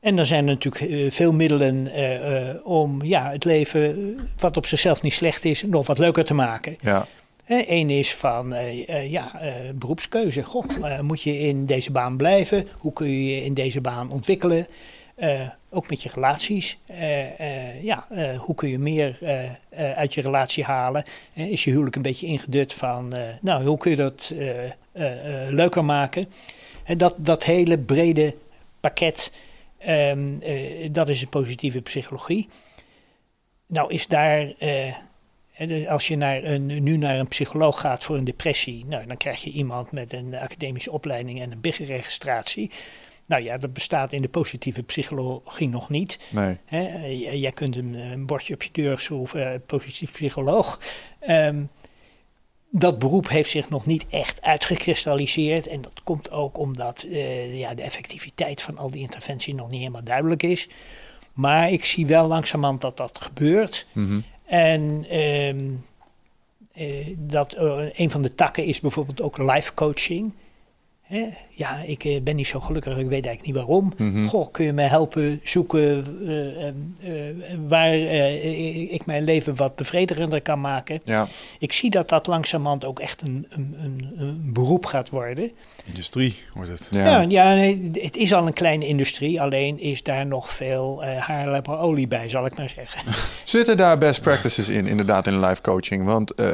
en 0.00 0.18
er 0.18 0.26
zijn 0.26 0.44
natuurlijk 0.44 0.84
eh, 0.84 1.10
veel 1.10 1.32
middelen 1.32 1.92
eh, 1.92 2.48
eh, 2.48 2.56
om 2.64 3.02
ja, 3.02 3.30
het 3.30 3.44
leven, 3.44 4.18
wat 4.38 4.56
op 4.56 4.66
zichzelf 4.66 5.02
niet 5.02 5.12
slecht 5.12 5.44
is, 5.44 5.62
nog 5.62 5.86
wat 5.86 5.98
leuker 5.98 6.24
te 6.24 6.34
maken. 6.34 6.76
Ja. 6.80 7.06
Eén 7.46 7.90
is 7.90 8.14
van 8.14 8.54
ja, 9.08 9.32
beroepskeuze. 9.74 10.42
God, 10.42 10.78
eh, 10.82 11.00
moet 11.00 11.22
je 11.22 11.38
in 11.38 11.66
deze 11.66 11.92
baan 11.92 12.16
blijven? 12.16 12.68
Hoe 12.78 12.92
kun 12.92 13.06
je 13.06 13.34
je 13.34 13.44
in 13.44 13.54
deze 13.54 13.80
baan 13.80 14.10
ontwikkelen? 14.10 14.66
Ook 15.70 15.90
met 15.90 16.02
je 16.02 16.10
relaties. 16.14 16.78
Ja, 17.82 18.06
hoe 18.38 18.54
kun 18.54 18.68
je 18.68 18.78
meer 18.78 19.18
uit 19.96 20.14
je 20.14 20.20
relatie 20.20 20.64
halen? 20.64 21.04
Is 21.34 21.64
je 21.64 21.70
huwelijk 21.70 21.96
een 21.96 22.02
beetje 22.02 22.26
ingedut 22.26 22.72
van, 22.72 23.12
nou, 23.40 23.64
hoe 23.64 23.78
kun 23.78 23.90
je 23.90 23.96
dat 23.96 24.34
leuker 25.50 25.84
maken? 25.84 26.26
En 26.84 26.98
dat, 26.98 27.14
dat 27.16 27.44
hele 27.44 27.78
brede 27.78 28.34
pakket, 28.88 29.32
ehm, 29.78 30.36
eh, 30.40 30.88
dat 30.92 31.08
is 31.08 31.20
de 31.20 31.26
positieve 31.26 31.80
psychologie. 31.80 32.48
Nou 33.66 33.92
is 33.92 34.06
daar, 34.06 34.52
eh, 34.58 34.94
dus 35.58 35.86
als 35.86 36.08
je 36.08 36.16
naar 36.16 36.44
een, 36.44 36.66
nu 36.82 36.96
naar 36.96 37.18
een 37.18 37.28
psycholoog 37.28 37.80
gaat 37.80 38.04
voor 38.04 38.16
een 38.16 38.24
depressie, 38.24 38.84
nou, 38.86 39.06
dan 39.06 39.16
krijg 39.16 39.42
je 39.44 39.50
iemand 39.50 39.92
met 39.92 40.12
een 40.12 40.34
academische 40.34 40.90
opleiding 40.92 41.40
en 41.40 41.52
een 41.52 41.60
BIG-registratie. 41.60 42.70
Nou 43.26 43.42
ja, 43.42 43.58
dat 43.58 43.72
bestaat 43.72 44.12
in 44.12 44.22
de 44.22 44.28
positieve 44.28 44.82
psychologie 44.82 45.68
nog 45.68 45.88
niet. 45.90 46.18
Nee. 46.30 46.58
Hè? 46.64 47.06
J- 47.06 47.36
Jij 47.36 47.52
kunt 47.52 47.76
een, 47.76 47.94
een 47.94 48.26
bordje 48.26 48.54
op 48.54 48.62
je 48.62 48.68
deur 48.72 48.98
schroeven, 48.98 49.62
positief 49.66 50.12
psycholoog. 50.12 50.80
Ehm, 51.20 51.62
dat 52.76 52.98
beroep 52.98 53.28
heeft 53.28 53.50
zich 53.50 53.68
nog 53.68 53.86
niet 53.86 54.06
echt 54.10 54.42
uitgekristalliseerd. 54.42 55.66
En 55.66 55.82
dat 55.82 56.02
komt 56.02 56.30
ook 56.30 56.58
omdat 56.58 57.02
eh, 57.02 57.58
ja, 57.58 57.74
de 57.74 57.82
effectiviteit 57.82 58.62
van 58.62 58.78
al 58.78 58.90
die 58.90 59.00
interventies 59.00 59.54
nog 59.54 59.70
niet 59.70 59.78
helemaal 59.78 60.04
duidelijk 60.04 60.42
is. 60.42 60.68
Maar 61.32 61.70
ik 61.70 61.84
zie 61.84 62.06
wel 62.06 62.26
langzamerhand 62.26 62.80
dat 62.80 62.96
dat 62.96 63.18
gebeurt. 63.20 63.86
Mhm. 63.92 64.20
En 64.44 65.06
ehm, 65.08 65.70
eh, 66.72 67.14
dat, 67.16 67.52
eh, 67.52 67.78
een 67.92 68.10
van 68.10 68.22
de 68.22 68.34
takken 68.34 68.64
is 68.64 68.80
bijvoorbeeld 68.80 69.22
ook 69.22 69.38
life 69.38 69.74
coaching. 69.74 70.32
Hè? 71.02 71.28
Ja, 71.56 71.82
ik 71.86 72.04
eh, 72.04 72.22
ben 72.22 72.36
niet 72.36 72.46
zo 72.46 72.60
gelukkig, 72.60 72.92
ik 72.92 73.08
weet 73.08 73.26
eigenlijk 73.26 73.46
niet 73.46 73.54
waarom. 73.54 73.92
Mhm. 73.96 74.26
Goh, 74.26 74.50
kun 74.50 74.64
je 74.64 74.72
me 74.72 74.82
helpen 74.82 75.40
zoeken 75.42 76.06
eh, 76.26 76.68
eh, 76.68 77.28
eh, 77.28 77.34
waar 77.68 77.94
ik 77.94 79.06
mijn 79.06 79.24
leven 79.24 79.56
wat 79.56 79.76
bevredigender 79.76 80.42
kan 80.42 80.60
maken? 80.60 81.00
Ja. 81.04 81.28
Ik 81.58 81.72
zie 81.72 81.90
dat 81.90 82.08
dat 82.08 82.26
langzamerhand 82.26 82.84
ook 82.84 83.00
echt 83.00 83.22
een, 83.22 83.46
een, 83.48 83.76
een, 83.78 84.12
een 84.16 84.50
beroep 84.52 84.86
gaat 84.86 85.10
worden. 85.10 85.50
Industrie 85.84 86.36
wordt 86.54 86.70
het. 86.70 86.88
Ja. 86.90 87.04
Ja, 87.04 87.20
ja 87.28 87.54
nee, 87.54 87.90
het 87.92 88.16
is 88.16 88.32
al 88.32 88.46
een 88.46 88.52
kleine 88.52 88.86
industrie, 88.86 89.40
alleen 89.40 89.80
is 89.80 90.02
daar 90.02 90.26
nog 90.26 90.50
veel 90.50 91.04
eh 91.04 91.16
haarlemmer 91.16 91.78
olie 91.78 92.08
bij, 92.08 92.28
zal 92.28 92.46
ik 92.46 92.56
maar 92.56 92.68
zeggen. 92.68 93.12
Zitten 93.44 93.76
daar 93.76 93.98
best 93.98 94.20
practices 94.20 94.68
in, 94.68 94.86
inderdaad, 94.86 95.26
in 95.26 95.40
live 95.40 95.60
coaching? 95.60 96.04
Want 96.04 96.34
eh, 96.34 96.48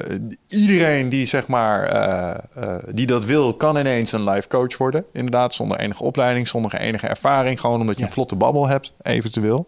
iedereen 0.49 1.09
die 1.09 1.27
zeg 1.27 1.47
maar 1.47 1.85
eh, 1.85 2.39
eh, 2.55 2.83
die 2.93 3.07
dat 3.07 3.25
wil, 3.25 3.55
kan 3.55 3.77
ineens 3.77 4.13
een 4.13 4.25
life 4.25 4.49
coach 4.49 4.77
worden. 4.77 4.90
Inderdaad, 5.13 5.55
zonder 5.55 5.79
enige 5.79 6.03
opleiding, 6.03 6.49
zonder 6.49 6.75
enige 6.75 7.07
ervaring. 7.07 7.61
Gewoon 7.61 7.81
omdat 7.81 7.95
je 7.95 8.01
Ja. 8.01 8.07
een 8.07 8.13
vlotte 8.13 8.37
babbel 8.37 8.67
hebt, 8.69 8.93
eventueel. 9.03 9.67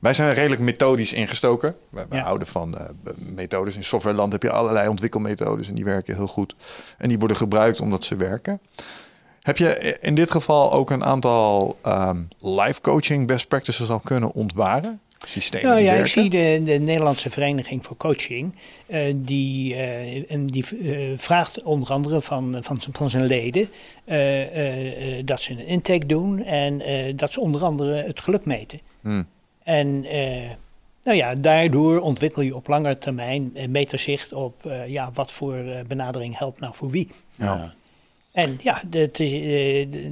Wij 0.00 0.14
zijn 0.14 0.34
redelijk 0.34 0.60
methodisch 0.60 1.12
ingestoken. 1.12 1.74
We, 1.88 2.06
Ja. 2.10 2.22
houden 2.22 2.46
van 2.46 2.78
eh, 2.78 2.84
methodes. 3.16 3.76
In 3.76 3.84
softwareland 3.84 4.32
heb 4.32 4.42
je 4.42 4.50
allerlei 4.50 4.88
ontwikkelmethodes 4.88 5.68
en 5.68 5.74
die 5.74 5.84
werken 5.84 6.14
heel 6.14 6.26
goed. 6.26 6.54
En 6.98 7.08
die 7.08 7.18
worden 7.18 7.36
gebruikt 7.36 7.80
omdat 7.80 8.04
ze 8.04 8.16
werken. 8.16 8.60
Heb 9.42 9.56
je 9.58 9.98
in 10.00 10.14
dit 10.14 10.30
geval 10.30 10.72
ook 10.72 10.90
een 10.90 11.04
aantal 11.04 11.78
ehm, 11.82 12.20
live 12.40 12.80
coaching 12.80 13.26
best 13.26 13.48
practices 13.48 13.90
al 13.90 14.00
kunnen 14.00 14.32
ontwaren? 14.34 15.00
Systemen 15.26 15.66
Nou 15.66 15.78
die 15.78 15.86
ja, 15.86 15.94
ik 15.94 16.06
zie 16.06 16.30
de, 16.30 16.60
de 16.64 16.72
Nederlandse 16.78 17.30
Vereniging 17.30 17.84
voor 17.84 17.96
Coaching. 17.96 18.54
eh, 18.86 19.00
die 19.16 19.74
eh, 19.74 20.30
en 20.30 20.46
die 20.46 20.64
eh, 20.82 20.98
vraagt 21.16 21.62
onder 21.62 21.90
andere 21.90 22.20
van, 22.20 22.56
van, 22.60 22.80
van 22.92 23.10
zijn 23.10 23.24
leden 23.24 23.68
eh, 24.04 24.42
eh, 24.42 25.18
eh, 25.18 25.26
dat 25.26 25.40
ze 25.40 25.52
een 25.52 25.66
intake 25.66 26.06
doen 26.06 26.44
en 26.44 26.80
eh, 26.80 27.12
dat 27.16 27.32
ze 27.32 27.40
onder 27.40 27.62
andere 27.64 27.94
het 27.94 28.20
geluk 28.20 28.44
meten. 28.44 28.80
Hmm. 29.00 29.26
En 29.62 30.04
eh, 30.04 30.50
nou 31.02 31.16
ja, 31.16 31.34
daardoor 31.34 32.00
ontwikkel 32.00 32.42
je 32.42 32.56
op 32.56 32.66
lange 32.66 32.98
termijn 32.98 33.50
een 33.54 33.70
meterzicht 33.70 34.32
op 34.32 34.66
eh, 34.66 34.88
ja, 34.88 35.10
wat 35.14 35.32
voor 35.32 35.64
benadering 35.86 36.38
helpt 36.38 36.60
nou 36.60 36.74
voor 36.74 36.90
wie. 36.90 37.08
Ja. 37.34 37.74
En 38.32 38.58
ja, 38.62 38.82
dat, 38.86 39.22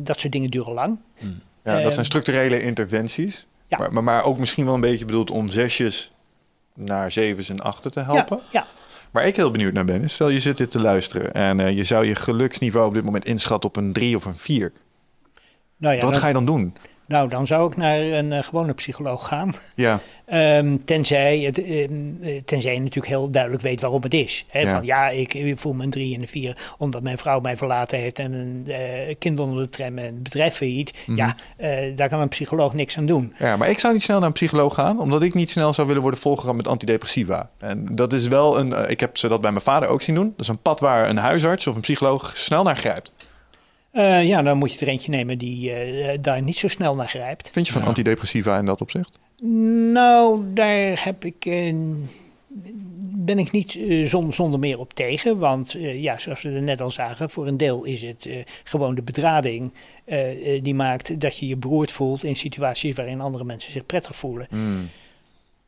dat 0.07 0.20
soort 0.20 0.32
dingen 0.32 0.51
duren 0.51 0.73
lang. 0.73 1.01
Ja, 1.19 1.28
dat 1.74 1.82
Ehm, 1.82 1.93
zijn 1.93 2.05
structurele 2.05 2.62
interventies. 2.62 3.47
Ja. 3.70 3.78
Maar, 3.78 3.92
maar, 3.92 4.05
maar 4.05 4.24
ook 4.24 4.38
misschien 4.38 4.64
wel 4.64 4.74
een 4.74 4.80
beetje 4.80 5.05
bedoeld 5.05 5.30
om 5.30 5.48
zesjes 5.48 6.12
naar 6.74 7.12
zevens 7.12 7.48
en 7.48 7.60
achten 7.60 7.92
te 7.92 8.01
helpen. 8.01 8.40
Ja. 8.51 8.66
Waar 9.10 9.26
ik 9.26 9.36
heel 9.36 9.51
benieuwd 9.51 9.72
naar 9.72 9.84
ben, 9.84 10.02
is 10.02 10.12
stel 10.12 10.28
je 10.28 10.40
zit 10.40 10.56
dit 10.56 10.70
te 10.70 10.80
luisteren 10.80 11.32
en 11.32 11.60
eh, 11.60 11.76
je 11.76 11.84
zou 11.84 12.06
je 12.06 12.14
geluksniveau 12.14 12.86
op 12.86 12.94
dit 12.94 13.05
moment 13.05 13.24
inschatten 13.24 13.68
op 13.68 13.76
een 13.76 13.92
drie 13.92 14.16
of 14.16 14.24
een 14.24 14.36
vier. 14.36 14.72
Nou 15.76 15.94
ja, 15.94 16.01
Wat 16.01 16.12
dan, 16.12 16.20
ga 16.20 16.26
je 16.26 16.32
dan 16.32 16.44
doen? 16.44 16.74
Nou, 17.11 17.28
dan 17.28 17.47
zou 17.47 17.70
ik 17.70 17.77
naar 17.77 17.99
een 17.99 18.32
eh, 18.32 18.43
gewone 18.43 18.73
psycholoog 18.73 19.28
gaan. 19.28 19.55
Ja, 19.74 20.01
Ehm, 20.31 20.77
tenzij, 20.85 21.39
het, 21.39 21.65
ehm, 21.65 21.93
eh, 22.20 22.41
tenzij 22.45 22.73
je 22.73 22.78
natuurlijk 22.78 23.07
heel 23.07 23.31
duidelijk 23.31 23.62
weet 23.62 23.81
waarom 23.81 24.03
het 24.03 24.15
is. 24.15 24.45
Hè? 24.49 24.61
Ja. 24.61 24.74
Van 24.74 24.85
ja, 24.85 25.09
ik, 25.09 25.35
ik 25.35 25.59
voel 25.59 25.73
me 25.73 25.85
een 25.85 25.91
drie 25.91 26.15
en 26.15 26.20
een 26.20 26.28
vier 26.28 26.74
omdat 26.78 27.03
mijn 27.03 27.19
vrouw 27.19 27.41
mij 27.41 27.57
verlaten 27.57 27.99
heeft 27.99 28.19
en 28.19 28.32
een 28.32 28.65
eh, 28.66 29.15
kind 29.19 29.41
onder 29.41 29.62
de 29.62 29.69
tram 29.69 29.99
en 29.99 30.05
het 30.05 30.23
bedrijf 30.23 30.55
failliet. 30.55 30.93
Mhm. 31.07 31.16
Ja, 31.16 31.37
daar 31.95 32.09
kan 32.09 32.20
een 32.20 32.28
psycholoog 32.28 32.74
niks 32.74 32.99
aan 32.99 33.07
doen. 33.07 33.35
ja, 33.39 33.57
maar 33.57 33.69
ik 33.69 33.78
zou 33.78 33.93
niet 33.93 34.03
snel 34.03 34.19
naar 34.19 34.27
een 34.27 34.32
psycholoog 34.32 34.74
gaan, 34.74 35.01
omdat 35.01 35.23
ik 35.23 35.35
niet 35.35 35.51
snel 35.51 35.73
zou 35.73 35.87
willen 35.87 36.03
worden 36.03 36.20
volgegaan 36.20 36.57
met 36.57 36.69
antidepressiva. 36.69 37.51
En 37.59 37.87
dat 37.93 38.12
is 38.12 38.28
wel 38.28 38.59
een, 38.59 38.91
ik 38.91 39.01
heb 39.01 39.19
ze 39.19 39.28
dat 39.28 39.41
bij 39.41 39.51
mijn 39.51 39.65
vader 39.65 39.89
ook 39.89 40.03
zien 40.03 40.15
doen. 40.15 40.28
Dat 40.37 40.41
is 40.41 40.49
een 40.49 40.62
pad 40.62 40.81
waar 40.81 41.09
een 41.09 41.16
huisarts 41.16 41.66
of 41.66 41.74
een 41.74 41.81
psycholoog 41.81 42.37
snel 42.37 42.62
naar 42.62 42.77
grijpt. 42.77 43.12
Eh, 43.90 44.26
ja, 44.28 44.42
dan 44.42 44.58
moet 44.58 44.72
je 44.72 44.80
er 44.80 44.88
eentje 44.88 45.10
nemen 45.10 45.38
die 45.38 45.72
eh, 45.72 46.18
daar 46.20 46.42
niet 46.42 46.56
zo 46.56 46.68
snel 46.68 46.94
naar 46.94 47.08
grijpt. 47.08 47.50
Vind 47.52 47.66
je 47.66 47.72
van 47.72 47.82
Ja. 47.82 47.88
antidepressiva 47.88 48.58
in 48.58 48.64
dat 48.64 48.80
opzicht? 48.80 49.18
Nou, 49.92 50.40
daar 50.54 51.04
heb 51.04 51.24
ik, 51.24 51.46
eh, 51.46 51.74
ben 53.14 53.38
ik 53.38 53.50
niet 53.50 53.78
zon- 54.04 54.32
zonder 54.32 54.60
meer 54.60 54.78
op 54.78 54.94
tegen. 54.94 55.38
Want 55.38 55.74
eh, 55.74 56.02
ja, 56.02 56.18
zoals 56.18 56.42
we 56.42 56.50
er 56.50 56.62
net 56.62 56.80
al 56.80 56.90
zagen, 56.90 57.30
voor 57.30 57.46
een 57.46 57.56
deel 57.56 57.84
is 57.84 58.02
het 58.02 58.26
eh, 58.26 58.36
gewoon 58.64 58.94
de 58.94 59.02
bedrading 59.02 59.72
die 60.62 60.74
maakt 60.74 61.20
dat 61.20 61.36
je 61.38 61.46
je 61.48 61.56
beroerd 61.56 61.92
voelt 61.92 62.24
in 62.24 62.36
situaties 62.36 62.94
waarin 62.96 63.20
andere 63.20 63.44
mensen 63.44 63.72
zich 63.72 63.86
prettig 63.86 64.16
voelen. 64.16 64.46
Hmm. 64.50 64.88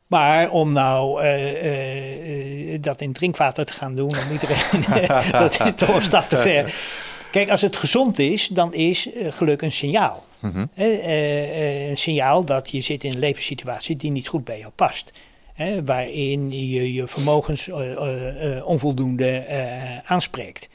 Maar 0.07 0.49
om 0.51 0.71
nou 0.73 1.21
eh, 1.21 1.49
eh, 1.65 2.73
eh, 2.73 2.81
dat 2.81 3.01
in 3.01 3.13
drinkwater 3.13 3.65
te 3.65 3.73
gaan 3.73 3.95
doen, 3.95 4.09
om 4.09 4.31
iedereen, 4.31 4.83
dat 5.31 5.51
is 5.65 5.71
toch 5.75 5.95
een 5.95 6.01
stap 6.01 6.23
te 6.29 6.37
ver. 6.37 6.63
Kijk, 7.33 7.49
als 7.49 7.61
het 7.61 7.75
gezond 7.75 8.19
is, 8.19 8.47
dan 8.47 8.73
is 8.73 9.11
eh, 9.11 9.31
geluk 9.31 9.61
een 9.61 9.71
signaal. 9.71 10.23
Mhm. 10.39 10.65
Hè, 10.73 10.89
eh, 10.91 11.83
eh, 11.83 11.89
een 11.89 11.97
signaal 11.97 12.45
dat 12.45 12.69
je 12.69 12.81
zit 12.81 13.03
in 13.03 13.11
een 13.11 13.19
levenssituatie 13.19 13.95
die 13.95 14.11
niet 14.11 14.27
goed 14.27 14.43
bij 14.43 14.59
jou 14.59 14.71
past. 14.75 15.11
Hè, 15.53 15.83
waarin 15.83 16.51
je 16.51 16.93
je 16.93 17.07
vermogens 17.07 17.67
eh, 17.67 17.91
eh, 17.91 18.57
eh, 18.57 18.65
onvoldoende 18.65 19.37
eh, 19.37 20.11
aanspreekt. 20.11 20.69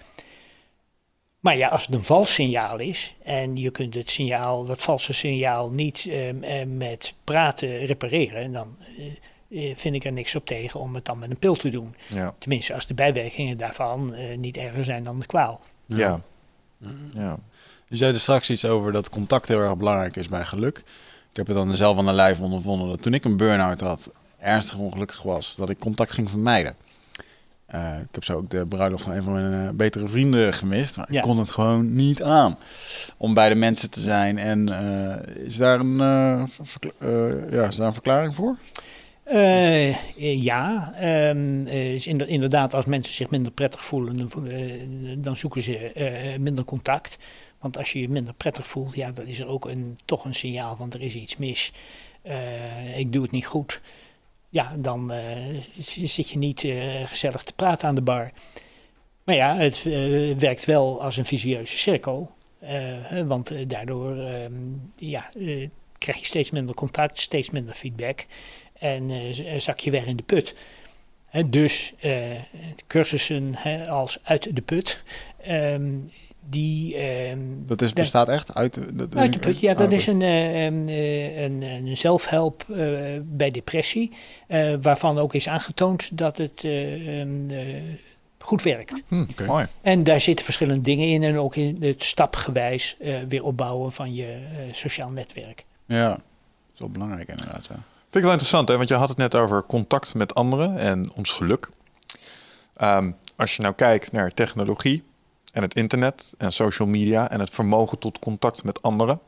Maar 1.40 1.56
ja, 1.56 1.68
als 1.68 1.86
het 1.86 1.94
een 1.94 2.02
vals 2.02 2.34
signaal 2.34 2.78
is 2.78 3.14
en 3.24 3.56
je 3.56 3.70
kunt 3.70 3.94
het 3.94 4.10
signaal, 4.10 4.64
dat 4.64 4.82
valse 4.82 5.12
signaal 5.12 5.70
niet 5.70 6.06
eh, 6.08 6.60
eh, 6.60 6.68
met 6.68 7.14
praten 7.24 7.84
repareren, 7.84 8.52
dan 8.52 8.76
vind 9.74 9.94
ik 9.94 10.04
er 10.04 10.12
niks 10.12 10.34
op 10.34 10.46
tegen 10.46 10.80
om 10.80 10.94
het 10.94 11.04
dan 11.04 11.18
met 11.18 11.30
een 11.30 11.38
pil 11.38 11.54
te 11.54 11.68
doen. 11.68 11.94
Ja. 12.06 12.34
Tenminste, 12.38 12.74
als 12.74 12.86
de 12.86 12.94
bijwerkingen 12.94 13.56
daarvan 13.56 14.14
eh, 14.14 14.36
niet 14.36 14.56
erger 14.56 14.84
zijn 14.84 15.04
dan 15.04 15.20
de 15.20 15.26
kwaal. 15.26 15.60
Ja. 15.86 15.98
ja. 15.98 16.20
Je 17.88 17.96
zei 17.96 18.12
er 18.12 18.20
straks 18.20 18.50
iets 18.50 18.64
over 18.64 18.92
dat 18.92 19.08
contact 19.08 19.48
heel 19.48 19.60
erg 19.60 19.76
belangrijk 19.76 20.16
is 20.16 20.28
bij 20.28 20.44
geluk. 20.44 20.78
Ik 21.30 21.36
heb 21.36 21.46
het 21.46 21.56
dan 21.56 21.76
zelf 21.76 21.98
aan 21.98 22.06
de 22.06 22.12
lijf 22.12 22.40
ondervonden 22.40 22.88
dat 22.88 23.02
toen 23.02 23.14
ik 23.14 23.24
een 23.24 23.36
burn-out 23.36 23.80
had, 23.80 24.10
ernstig 24.38 24.76
ongelukkig 24.78 25.22
was, 25.22 25.56
dat 25.56 25.70
ik 25.70 25.78
contact 25.78 26.12
ging 26.12 26.30
vermijden. 26.30 26.74
Eh, 27.66 27.98
ik 28.00 28.08
heb 28.12 28.24
zo 28.24 28.36
ook 28.36 28.50
de 28.50 28.66
bruiloft 28.66 29.02
van 29.02 29.12
een 29.12 29.22
van 29.22 29.32
mijn 29.32 29.66
eh, 29.68 29.74
betere 29.74 30.08
vrienden 30.08 30.52
gemist. 30.54 30.96
Maar 30.96 31.12
Ja. 31.12 31.16
ik 31.16 31.22
kon 31.22 31.38
het 31.38 31.50
gewoon 31.50 31.92
niet 31.92 32.22
aan 32.22 32.58
om 33.16 33.34
bij 33.34 33.48
de 33.48 33.54
mensen 33.54 33.90
te 33.90 34.00
zijn. 34.00 34.38
En 34.38 34.68
eh, 34.68 35.44
is, 35.44 35.56
daar 35.56 35.80
een, 35.80 35.96
ja, 37.50 37.66
is 37.66 37.76
daar 37.76 37.86
een 37.86 37.92
verklaring 37.92 38.34
voor? 38.34 38.56
Eh, 39.28 39.88
eh, 39.88 40.42
ja, 40.42 40.92
ehm, 40.96 41.66
eh, 41.66 42.06
inderdaad, 42.06 42.74
als 42.74 42.84
mensen 42.84 43.14
zich 43.14 43.30
minder 43.30 43.52
prettig 43.52 43.84
voelen, 43.84 44.30
dan, 45.22 45.36
zoeken 45.36 45.62
ze 45.62 46.36
minder 46.40 46.64
contact. 46.64 47.18
Want 47.58 47.78
als 47.78 47.92
je 47.92 48.00
je 48.00 48.08
minder 48.08 48.34
prettig 48.34 48.66
voelt, 48.66 48.94
ja, 48.94 49.10
dan 49.10 49.26
is 49.26 49.40
er 49.40 49.46
ook 49.46 49.64
een, 49.64 49.98
toch 50.04 50.24
een 50.24 50.34
signaal 50.34 50.76
van 50.76 50.92
er 50.92 51.00
is 51.00 51.14
iets 51.14 51.36
mis. 51.36 51.72
Ik 52.96 53.12
doe 53.12 53.22
het 53.22 53.30
niet 53.30 53.46
goed. 53.46 53.80
Ja, 54.48 54.72
dan 54.78 55.12
zit 56.04 56.30
je 56.30 56.38
niet 56.38 56.66
gezellig 57.04 57.42
te 57.42 57.52
praten 57.52 57.88
aan 57.88 57.94
de 57.94 58.02
bar. 58.02 58.30
Maar 59.24 59.34
ja, 59.34 59.56
het 59.56 59.82
werkt 60.38 60.64
wel 60.64 61.02
als 61.02 61.16
een 61.16 61.24
visieuze 61.24 61.76
cirkel. 61.76 62.30
Want 63.26 63.70
daardoor 63.70 64.16
ehm, 64.16 64.52
ja, 64.96 65.30
krijg 65.98 66.18
je 66.18 66.26
steeds 66.26 66.50
minder 66.50 66.74
contact, 66.74 67.18
steeds 67.18 67.50
minder 67.50 67.74
feedback. 67.74 68.26
En 68.78 69.10
eh, 69.10 69.54
eh, 69.54 69.60
zak 69.60 69.78
je 69.80 69.90
weg 69.90 70.06
in 70.06 70.16
de 70.16 70.22
put. 70.22 70.54
Hè, 71.28 71.48
dus 71.50 71.92
eh, 72.00 72.12
cursussen 72.86 73.50
hè, 73.56 73.88
als 73.88 74.18
uit 74.22 74.56
de 74.56 74.62
put, 74.62 75.02
ehm, 75.42 75.90
die... 76.50 76.96
ehm, 76.96 77.38
Dat 77.66 77.82
is, 77.82 77.92
bestaat 77.92 78.28
echt 78.28 78.54
uit 78.54 78.98
dat- 78.98 79.16
uit 79.16 79.32
de 79.32 79.38
put, 79.38 79.60
ja, 79.60 79.74
dat 79.74 79.86
Oh, 79.88 79.92
is 79.92 80.06
een, 80.06 80.22
eh, 80.22 80.64
een, 80.64 80.88
een, 80.88 81.62
een 81.62 81.96
zelfhelp 81.96 82.64
eh, 82.70 82.76
bij 83.22 83.50
depressie, 83.50 84.12
eh, 84.46 84.74
waarvan 84.82 85.18
ook 85.18 85.34
is 85.34 85.48
aangetoond 85.48 86.18
dat 86.18 86.36
het 86.36 86.64
ehm, 86.64 87.50
goed 88.38 88.62
werkt. 88.62 89.02
Hm, 89.08 89.22
Oké. 89.22 89.44
Mooi. 89.44 89.66
En 89.82 90.04
daar 90.04 90.20
zitten 90.20 90.44
verschillende 90.44 90.80
dingen 90.82 91.06
in 91.08 91.22
en 91.22 91.38
ook 91.38 91.56
in 91.56 91.76
het 91.80 92.02
stapgewijs 92.04 92.96
eh, 93.00 93.14
weer 93.28 93.44
opbouwen 93.44 93.92
van 93.92 94.14
je 94.14 94.24
eh, 94.26 94.58
sociaal 94.72 95.10
netwerk. 95.10 95.64
Ja, 95.86 96.08
dat 96.08 96.20
is 96.74 96.80
wel 96.80 96.88
belangrijk 96.88 97.28
inderdaad. 97.28 97.66
Ja. 97.70 97.82
Vind 98.10 98.14
ik 98.14 98.22
wel 98.22 98.30
interessant, 98.32 98.68
hè? 98.68 98.76
want 98.76 98.88
je 98.88 98.94
had 98.94 99.08
het 99.08 99.18
net 99.18 99.34
over 99.34 99.62
contact 99.66 100.14
met 100.14 100.34
anderen 100.34 100.76
en 100.78 101.10
ons 101.14 101.30
geluk. 101.32 101.68
Ehm, 102.74 103.10
als 103.36 103.56
je 103.56 103.62
nou 103.62 103.74
kijkt 103.74 104.12
naar 104.12 104.30
technologie 104.34 105.02
en 105.52 105.62
het 105.62 105.74
internet 105.74 106.34
en 106.38 106.52
social 106.52 106.88
media 106.88 107.30
en 107.30 107.40
het 107.40 107.50
vermogen 107.50 107.98
tot 107.98 108.18
contact 108.18 108.64
met 108.64 108.82
anderen, 108.82 109.20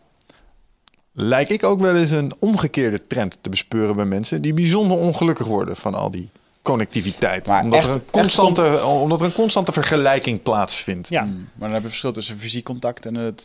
lijkt 1.13 1.51
ik 1.51 1.65
ook 1.65 1.81
wel 1.81 1.97
eens 1.97 2.11
een 2.11 2.33
omgekeerde 2.39 3.01
trend 3.01 3.39
te 3.41 3.51
bespeuren 3.51 3.97
bij 3.97 4.05
mensen 4.05 4.43
die 4.43 4.55
bijzonder 4.55 4.97
ongelukkig 4.97 5.47
worden 5.47 5.77
van 5.77 5.95
al 5.95 6.11
die 6.11 6.31
connectiviteit. 6.63 7.47
Maar 7.47 7.63
omdat, 7.63 7.79
echt- 7.79 7.89
er 7.89 7.95
een 7.95 8.01
echt 8.01 8.11
constante, 8.11 8.85
omdat 8.85 9.21
er 9.21 9.27
een 9.27 9.33
constante 9.33 9.73
vergelijking 9.73 10.43
plaatsvindt. 10.43 11.09
Ja, 11.09 11.23
Hmm, 11.23 11.49
Maar 11.55 11.69
dan 11.69 11.73
heb 11.73 11.83
je 11.83 11.89
verschil 11.89 12.13
tussen 12.13 12.39
fysiek 12.39 12.65
contact 12.65 13.07
en 13.07 13.15
het 13.15 13.45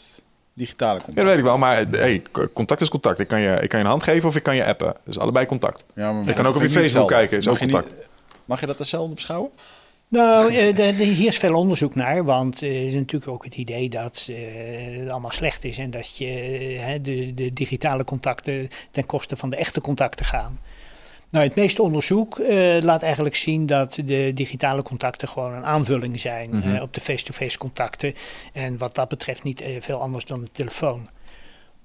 digitale 0.55 0.99
Ja, 0.99 1.05
contact. 1.05 1.15
dat 1.15 1.25
weet 1.25 1.37
ik 1.37 1.43
wel, 1.43 1.57
maar 1.57 1.85
hey, 1.91 2.21
contact 2.53 2.81
is 2.81 2.89
contact. 2.89 3.19
Ik 3.19 3.27
kan, 3.27 3.39
je, 3.41 3.57
ik 3.61 3.69
kan 3.69 3.79
je 3.79 3.85
een 3.85 3.91
hand 3.91 4.03
geven 4.03 4.29
of 4.29 4.35
ik 4.35 4.43
kan 4.43 4.55
je 4.55 4.65
appen. 4.65 4.95
Dus 5.03 5.19
allebei 5.19 5.45
contact. 5.45 5.83
Ja, 5.95 6.11
maar 6.11 6.25
Je 6.25 6.33
kan 6.33 6.45
ook 6.45 6.55
op 6.55 6.61
je 6.61 6.67
ik 6.67 6.73
Facebook 6.73 7.07
kijken, 7.07 7.37
is 7.37 7.45
Mag 7.45 7.53
ook 7.53 7.59
je 7.59 7.65
niet- 7.65 7.75
contact. 7.75 7.95
mag 8.45 8.59
je 8.59 8.65
dat 8.65 8.77
hetzelfde 8.79 9.13
beschouwen? 9.15 9.49
Nou, 10.07 10.53
eh, 10.55 10.89
hier 10.95 11.27
is 11.27 11.37
veel 11.37 11.55
onderzoek 11.55 11.95
naar, 11.95 12.23
want 12.23 12.61
eh, 12.61 12.69
er 12.81 12.85
is 12.87 12.93
natuurlijk 12.93 13.31
ook 13.31 13.43
het 13.43 13.55
idee 13.55 13.89
dat 13.89 14.27
eh, 14.29 14.35
het 14.99 15.09
allemaal 15.09 15.31
slecht 15.31 15.63
is 15.63 15.77
en 15.77 15.91
dat 15.91 16.17
je 16.17 16.25
eh, 16.25 16.85
hè, 16.85 17.01
de, 17.01 17.33
de 17.33 17.53
digitale 17.53 18.03
contacten 18.03 18.67
ten 18.91 19.05
koste 19.05 19.35
van 19.35 19.49
de 19.49 19.55
echte 19.55 19.81
contacten 19.81 20.25
gaan. 20.25 20.57
Nou, 21.29 21.45
het 21.45 21.55
meeste 21.55 21.81
onderzoek 21.81 22.39
eh, 22.39 22.77
laat 22.81 23.01
eigenlijk 23.03 23.35
zien 23.35 23.65
dat 23.65 23.93
de 24.05 24.31
digitale 24.33 24.81
contacten 24.81 25.27
gewoon 25.27 25.53
een 25.53 25.65
aanvulling 25.65 26.19
zijn 26.19 26.49
Mhm. 26.49 26.75
eh, 26.75 26.81
op 26.81 26.93
de 26.93 27.01
face-to-face 27.01 27.57
contacten. 27.57 28.13
En 28.53 28.77
wat 28.77 28.95
dat 28.95 29.07
betreft 29.07 29.43
niet 29.43 29.61
eh, 29.61 29.69
veel 29.79 30.01
anders 30.01 30.25
dan 30.25 30.41
de 30.41 30.51
telefoon. 30.51 31.09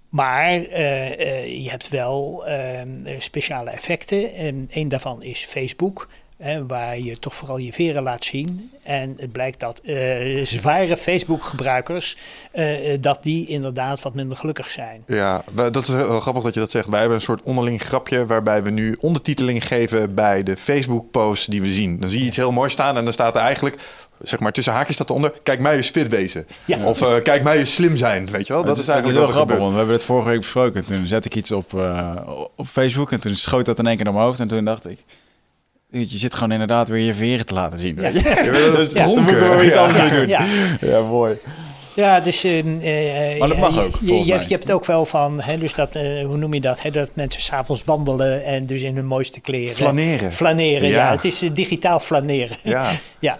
Maar 0.08 0.52
je 0.52 1.66
hebt 1.68 1.88
wel 1.88 2.46
eh, 2.46 2.80
speciale 3.18 3.70
effecten. 3.70 4.34
En 4.34 4.68
een 4.70 4.88
daarvan 4.88 5.22
is 5.22 5.44
Facebook. 5.44 6.08
Hè, 6.40 6.66
waar 6.66 6.98
je 6.98 7.18
toch 7.18 7.34
vooral 7.34 7.56
je 7.56 7.72
veren 7.72 8.02
laat 8.02 8.24
zien. 8.24 8.70
En 8.82 9.14
het 9.18 9.32
blijkt 9.32 9.60
dat 9.60 9.78
eh, 9.78 10.44
zware 10.44 10.96
Facebook-gebruikers, 10.96 12.16
eh, 12.52 12.96
dat 13.00 13.22
die 13.22 13.46
inderdaad 13.46 14.02
wat 14.02 14.14
minder 14.14 14.36
gelukkig 14.36 14.70
zijn. 14.70 15.02
Ja, 15.06 15.42
dat 15.54 15.76
is 15.76 15.88
wel 15.88 16.20
grappig 16.20 16.42
dat 16.42 16.54
je 16.54 16.60
dat 16.60 16.70
zegt. 16.70 16.88
Wij 16.88 16.98
hebben 16.98 17.16
een 17.16 17.24
soort 17.24 17.42
onderling 17.42 17.82
grapje 17.82 18.26
waarbij 18.26 18.62
we 18.62 18.70
nu 18.70 18.96
ondertiteling 19.00 19.66
geven 19.66 20.14
bij 20.14 20.42
de 20.42 20.56
Facebook-posts 20.56 21.46
die 21.46 21.60
we 21.60 21.70
zien. 21.70 22.00
Dan 22.00 22.10
zie 22.10 22.20
je 22.20 22.26
iets 22.26 22.36
heel 22.36 22.52
moois 22.52 22.72
staan 22.72 22.96
en 22.96 23.04
dan 23.04 23.12
staat 23.12 23.34
er 23.34 23.40
eigenlijk 23.40 23.76
zeg 24.22 24.40
maar 24.40 24.52
tussen 24.52 24.72
haakjes 24.72 24.94
staat 24.94 25.10
eronder, 25.10 25.32
kijk 25.42 25.60
mij 25.60 25.76
eens 25.76 25.90
fit 25.90 26.08
wezen. 26.08 26.46
Ja. 26.64 26.84
Of 26.84 27.02
eh, 27.02 27.22
kijk 27.22 27.42
mij 27.42 27.58
eens 27.58 27.74
slim 27.74 27.96
zijn, 27.96 28.30
weet 28.30 28.46
je 28.46 28.52
wel. 28.52 28.64
Dat 28.64 28.78
is 28.78 28.86
het 28.86 28.90
eigenlijk 28.90 29.20
wat 29.20 29.28
er 29.28 29.34
grappig, 29.34 29.58
want 29.58 29.70
we 29.70 29.76
hebben 29.76 29.94
het 29.94 30.04
vorige 30.04 30.28
week 30.28 30.40
besproken. 30.40 30.84
Toen 30.84 31.06
zette 31.06 31.28
ik 31.28 31.34
iets 31.34 31.52
op, 31.52 31.74
eh, 31.74 32.16
op 32.56 32.66
Facebook 32.66 33.12
en 33.12 33.20
toen 33.20 33.36
schoot 33.36 33.64
dat 33.64 33.78
in 33.78 33.86
één 33.86 33.96
keer 33.96 34.04
naar 34.04 34.14
mijn 34.14 34.26
hoofd. 34.26 34.40
En 34.40 34.48
toen 34.48 34.64
dacht 34.64 34.88
ik, 34.88 35.04
je 35.90 36.04
zit 36.18 36.34
gewoon 36.34 36.52
inderdaad 36.52 36.88
weer 36.88 37.04
je 37.06 37.14
veren 37.14 37.46
te 37.46 37.54
laten 37.54 37.78
zien. 37.80 37.94
weet 37.94 38.14
je. 38.20 38.72
Dus 38.76 38.92
Ja, 39.00 39.06
moet 39.06 39.18
ik 39.18 39.26
dronken. 39.26 39.64
Ja. 39.66 39.76
anders 39.86 40.10
doen. 40.10 40.28
Ja. 40.28 41.00
Mooi. 41.00 41.34
Ja, 41.94 42.20
dus... 42.20 42.44
eh, 42.44 42.64
Maar 43.38 43.48
dat 43.48 43.56
eh, 43.56 43.58
mag 43.62 43.74
je- 43.74 43.80
ook, 43.80 43.94
Je, 44.00 44.24
je, 44.24 44.32
hebt, 44.32 44.48
je 44.48 44.54
hebt 44.54 44.72
ook 44.72 44.84
wel 44.84 45.04
van, 45.06 45.40
hè, 45.40 45.58
dus 45.58 45.74
dat, 45.74 45.90
eh, 45.92 46.24
hoe 46.24 46.36
noem 46.36 46.54
je 46.54 46.60
dat? 46.60 46.82
Hè, 46.82 46.90
dat 46.90 47.10
mensen 47.14 47.42
s'avonds 47.42 47.84
wandelen 47.84 48.44
en 48.44 48.66
dus 48.66 48.80
in 48.82 48.96
hun 48.96 49.06
mooiste 49.06 49.40
kleren. 49.40 49.74
Flaneren. 49.74 50.32
Flaneren, 50.32 50.88
ja. 50.88 51.10
Het 51.10 51.24
is 51.24 51.42
eh, 51.42 51.50
digitaal 51.54 52.00
flaneren. 52.00 52.56
Ja. 52.62 52.90
ja. 53.18 53.38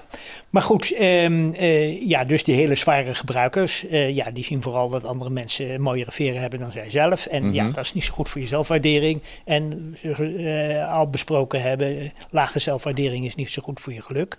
Maar 0.51 0.62
goed, 0.62 0.93
ehm, 0.93 1.52
eh, 1.52 2.09
ja, 2.09 2.24
dus 2.24 2.44
die 2.44 2.55
hele 2.55 2.74
zware 2.74 3.14
gebruikers, 3.14 3.86
eh, 3.86 4.14
ja, 4.14 4.31
die 4.31 4.44
zien 4.44 4.62
vooral 4.62 4.89
dat 4.89 5.05
andere 5.05 5.31
mensen 5.31 5.81
mooiere 5.82 6.10
veren 6.12 6.40
hebben 6.40 6.59
dan 6.59 6.70
zij 6.70 6.90
zelf. 6.90 7.27
En 7.27 7.52
ja, 7.52 7.64
Mhm. 7.64 7.74
dat 7.74 7.85
is 7.85 7.94
niet 7.94 8.05
zo 8.05 8.12
goed 8.12 8.28
voor 8.28 8.40
je 8.40 8.47
zelfwaardering. 8.47 9.22
En 9.44 9.97
zoals 10.02 10.18
we 10.18 10.35
eh, 10.36 10.93
al 10.93 11.10
besproken 11.10 11.62
hebben, 11.62 12.12
lage 12.31 12.59
zelfwaardering 12.59 13.24
is 13.24 13.35
niet 13.35 13.51
zo 13.51 13.62
goed 13.62 13.81
voor 13.81 13.93
je 13.93 14.02
geluk. 14.02 14.36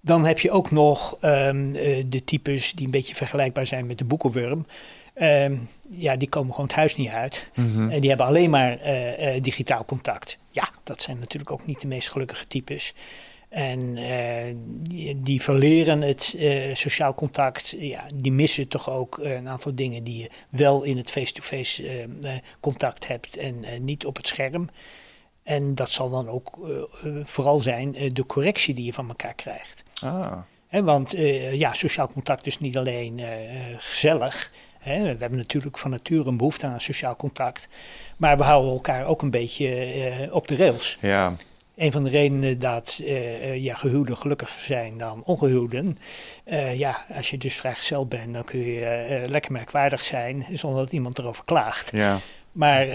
Dan 0.00 0.24
heb 0.26 0.38
je 0.38 0.50
ook 0.50 0.70
nog 0.70 1.16
ehm, 1.20 1.74
eh, 1.74 2.04
de 2.06 2.24
types 2.24 2.72
die 2.72 2.84
een 2.84 2.90
beetje 2.90 3.14
vergelijkbaar 3.14 3.66
zijn 3.66 3.86
met 3.86 3.98
de 3.98 4.04
boekenworm. 4.04 4.66
Ehm, 5.14 5.56
ja, 5.90 6.16
die 6.16 6.28
komen 6.28 6.50
gewoon 6.50 6.66
het 6.66 6.76
huis 6.76 6.96
niet 6.96 7.08
uit. 7.10 7.50
Mhm. 7.54 7.90
En 7.90 8.00
die 8.00 8.08
hebben 8.08 8.26
alleen 8.26 8.50
maar 8.50 8.78
digitaal 9.40 9.84
contact. 9.84 10.38
Ja, 10.50 10.68
dat 10.84 11.02
zijn 11.02 11.18
natuurlijk 11.18 11.50
ook 11.50 11.66
niet 11.66 11.80
de 11.80 11.86
meest 11.86 12.08
gelukkige 12.08 12.46
types. 12.46 12.94
En 13.54 13.96
eh, 13.96 14.54
die, 14.90 15.20
die 15.20 15.42
verleren 15.42 16.00
het 16.00 16.34
eh, 16.38 16.74
sociaal 16.74 17.14
contact. 17.14 17.74
Ja, 17.78 18.04
die 18.14 18.32
missen 18.32 18.68
toch 18.68 18.90
ook 18.90 19.18
eh, 19.18 19.32
een 19.32 19.48
aantal 19.48 19.74
dingen 19.74 20.04
die 20.04 20.22
je 20.22 20.30
wel 20.48 20.82
in 20.82 20.96
het 20.96 21.10
face-to-face 21.10 22.08
contact 22.60 23.08
hebt 23.08 23.36
en 23.36 23.64
niet 23.80 24.06
op 24.06 24.16
het 24.16 24.26
scherm. 24.26 24.68
En 25.42 25.74
dat 25.74 25.90
zal 25.90 26.10
dan 26.10 26.28
ook 26.28 26.58
vooral 27.22 27.60
zijn 27.60 27.96
de 28.12 28.26
correctie 28.26 28.74
die 28.74 28.84
je 28.84 28.92
van 28.92 29.08
elkaar 29.08 29.34
krijgt. 29.34 29.82
Ah. 30.00 30.38
Want 30.70 31.14
ja, 31.52 31.72
sociaal 31.72 32.08
contact 32.08 32.46
is 32.46 32.60
niet 32.60 32.76
alleen 32.76 33.20
gezellig. 33.76 34.52
Hè. 34.78 35.02
We 35.02 35.06
hebben 35.18 35.36
natuurlijk 35.36 35.78
van 35.78 35.90
nature 35.90 36.28
een 36.28 36.36
behoefte 36.36 36.66
aan 36.66 36.80
sociaal 36.80 37.16
contact. 37.16 37.68
Maar 38.16 38.36
we 38.36 38.42
houden 38.42 38.72
elkaar 38.72 39.06
ook 39.06 39.22
een 39.22 39.30
beetje 39.30 40.28
op 40.32 40.48
de 40.48 40.56
rails. 40.56 40.98
Ja. 41.00 41.36
Een 41.76 41.92
van 41.92 42.04
de 42.04 42.10
redenen 42.10 42.58
dat 42.58 43.00
eh, 43.04 43.56
ja, 43.56 43.74
gehuwden 43.74 44.16
gelukkiger 44.16 44.58
zijn 44.58 44.98
dan 44.98 45.22
ongehuwden. 45.24 45.98
eh, 46.44 46.78
ja, 46.78 47.04
als 47.14 47.30
je 47.30 47.38
dus 47.38 47.54
vrijgezel 47.54 48.06
bent, 48.06 48.34
dan 48.34 48.44
kun 48.44 48.58
je 48.60 49.24
lekker 49.26 49.52
merkwaardig 49.52 50.04
zijn 50.04 50.44
zonder 50.52 50.80
dat 50.80 50.92
iemand 50.92 51.18
erover 51.18 51.44
klaagt. 51.44 51.90
Ja. 51.92 52.18
Maar 52.52 52.86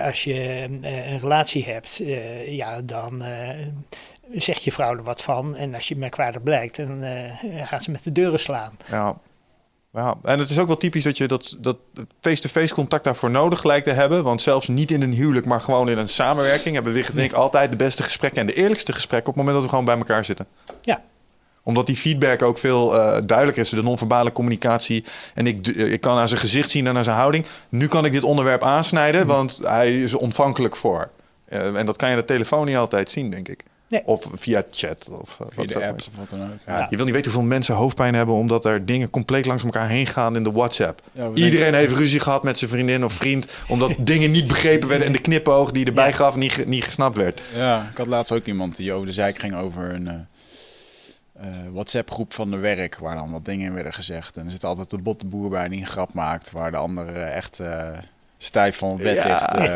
als 0.00 0.24
je 0.24 0.64
een 0.68 1.18
relatie 1.18 1.64
hebt, 1.64 2.02
ja, 2.46 2.82
dan 2.82 3.22
zegt 4.34 4.64
je 4.64 4.72
vrouw 4.72 4.96
er 4.96 5.02
wat 5.02 5.22
van. 5.22 5.56
En 5.56 5.74
als 5.74 5.88
je 5.88 5.96
merkwaardig 5.96 6.42
blijkt, 6.42 6.76
dan 6.76 7.02
gaat 7.64 7.82
ze 7.82 7.90
met 7.90 8.02
de 8.02 8.12
deuren 8.12 8.40
slaan. 8.40 8.76
Ja. 8.90 9.16
Ja, 9.92 10.14
en 10.22 10.38
het 10.38 10.50
is 10.50 10.58
ook 10.58 10.66
wel 10.66 10.76
typisch 10.76 11.02
dat 11.02 11.16
je 11.16 11.26
dat 11.26 11.56
dat 11.60 11.76
face-to-face 12.20 12.74
contact 12.74 13.04
daarvoor 13.04 13.30
nodig 13.30 13.64
lijkt 13.64 13.86
te 13.86 13.92
hebben. 13.92 14.22
Want 14.22 14.42
zelfs 14.42 14.68
niet 14.68 14.90
in 14.90 15.02
een 15.02 15.12
huwelijk, 15.12 15.46
maar 15.46 15.60
gewoon 15.60 15.88
in 15.88 15.98
een 15.98 16.08
samenwerking... 16.08 16.74
hebben 16.74 16.92
we 16.92 17.04
denk 17.12 17.30
ik 17.30 17.36
altijd 17.36 17.70
de 17.70 17.76
beste 17.76 18.02
gesprekken 18.02 18.40
en 18.40 18.46
de 18.46 18.54
eerlijkste 18.54 18.92
gesprekken... 18.92 19.28
op 19.28 19.34
het 19.34 19.44
moment 19.44 19.54
dat 19.54 19.64
we 19.64 19.70
gewoon 19.70 19.84
bij 19.84 19.96
elkaar 19.96 20.24
zitten. 20.24 20.46
Ja, 20.82 21.02
Omdat 21.62 21.86
die 21.86 21.96
feedback 21.96 22.42
ook 22.42 22.58
veel 22.58 23.00
eh, 23.00 23.20
duidelijker 23.26 23.62
is. 23.62 23.70
De 23.70 23.82
non-verbale 23.82 24.32
communicatie. 24.32 25.04
En 25.34 25.46
ik, 25.46 25.66
ik 25.66 26.00
kan 26.00 26.18
aan 26.18 26.28
zijn 26.28 26.40
gezicht 26.40 26.70
zien 26.70 26.86
en 26.86 26.96
aan 26.96 27.04
zijn 27.04 27.16
houding. 27.16 27.46
Nu 27.68 27.88
kan 27.88 28.04
ik 28.04 28.12
dit 28.12 28.22
onderwerp 28.22 28.62
aansnijden, 28.62 29.26
want 29.26 29.60
hij 29.62 30.00
is 30.00 30.14
ontvankelijk 30.14 30.76
voor. 30.76 31.10
Eh, 31.44 31.76
en 31.76 31.86
dat 31.86 31.96
kan 31.96 32.10
je 32.10 32.16
de 32.16 32.24
telefoon 32.24 32.66
niet 32.66 32.76
altijd 32.76 33.10
zien, 33.10 33.30
denk 33.30 33.48
ik. 33.48 33.64
Nee. 33.88 34.02
Of 34.04 34.24
via 34.34 34.62
chat. 34.70 35.08
Of, 35.10 35.40
eh, 35.40 35.46
Via 35.50 35.56
wat 35.56 35.68
de 35.68 35.86
apps 35.86 36.02
is. 36.06 36.08
of 36.12 36.18
wat 36.18 36.30
dan 36.30 36.42
ook. 36.42 36.58
Ja, 36.66 36.78
Ja. 36.78 36.86
Je 36.90 36.96
wil 36.96 37.04
niet 37.04 37.14
weten 37.14 37.30
hoeveel 37.32 37.48
mensen 37.48 37.74
hoofdpijn 37.74 38.14
hebben 38.14 38.34
omdat 38.34 38.64
er 38.64 38.86
dingen 38.86 39.10
compleet 39.10 39.46
langs 39.46 39.64
elkaar 39.64 39.88
heen 39.88 40.06
gaan 40.06 40.36
in 40.36 40.42
de 40.42 40.52
WhatsApp. 40.52 41.02
Ja, 41.12 41.30
Iedereen 41.34 41.74
heeft 41.74 41.92
ruzie 41.94 42.20
gehad 42.20 42.42
met 42.42 42.58
zijn 42.58 42.70
vriendin 42.70 43.04
of 43.04 43.12
vriend 43.12 43.46
omdat 43.68 43.92
dingen 44.12 44.30
niet 44.30 44.46
begrepen 44.46 44.88
werden 44.88 45.06
en 45.06 45.12
de 45.12 45.18
knipoog 45.20 45.70
die 45.70 45.86
erbij 45.86 46.06
Ja. 46.08 46.12
gaf 46.14 46.34
niet, 46.36 46.66
niet 46.66 46.84
gesnapt 46.84 47.16
werd. 47.16 47.40
Ja, 47.54 47.88
ik 47.90 47.96
had 47.96 48.06
laatst 48.06 48.32
ook 48.32 48.44
iemand 48.46 48.76
die 48.76 48.92
over 48.92 49.06
de 49.06 49.12
zeik 49.12 49.38
ging 49.38 49.54
over 49.56 49.94
een 49.94 50.08
eh, 50.08 50.14
eh, 51.40 51.46
WhatsApp-groep 51.72 52.34
van 52.34 52.50
de 52.50 52.56
werk, 52.56 52.98
waar 52.98 53.14
dan 53.14 53.30
wat 53.32 53.44
dingen 53.44 53.66
in 53.66 53.74
werden 53.74 53.92
gezegd. 53.92 54.36
En 54.36 54.44
er 54.46 54.52
zit 54.52 54.64
altijd 54.64 54.90
de 54.90 54.98
botte 54.98 55.26
boer 55.26 55.48
bij 55.50 55.68
die 55.68 55.80
een 55.80 55.86
grap 55.86 56.12
maakt, 56.12 56.50
waar 56.50 56.70
de 56.70 56.76
ander 56.76 57.06
eh, 57.16 57.34
echt 57.36 57.60
eh, 57.60 57.88
stijf 58.38 58.76
van 58.76 58.96
bed 58.96 59.16
Ja. 59.16 59.52
ligt, 59.56 59.68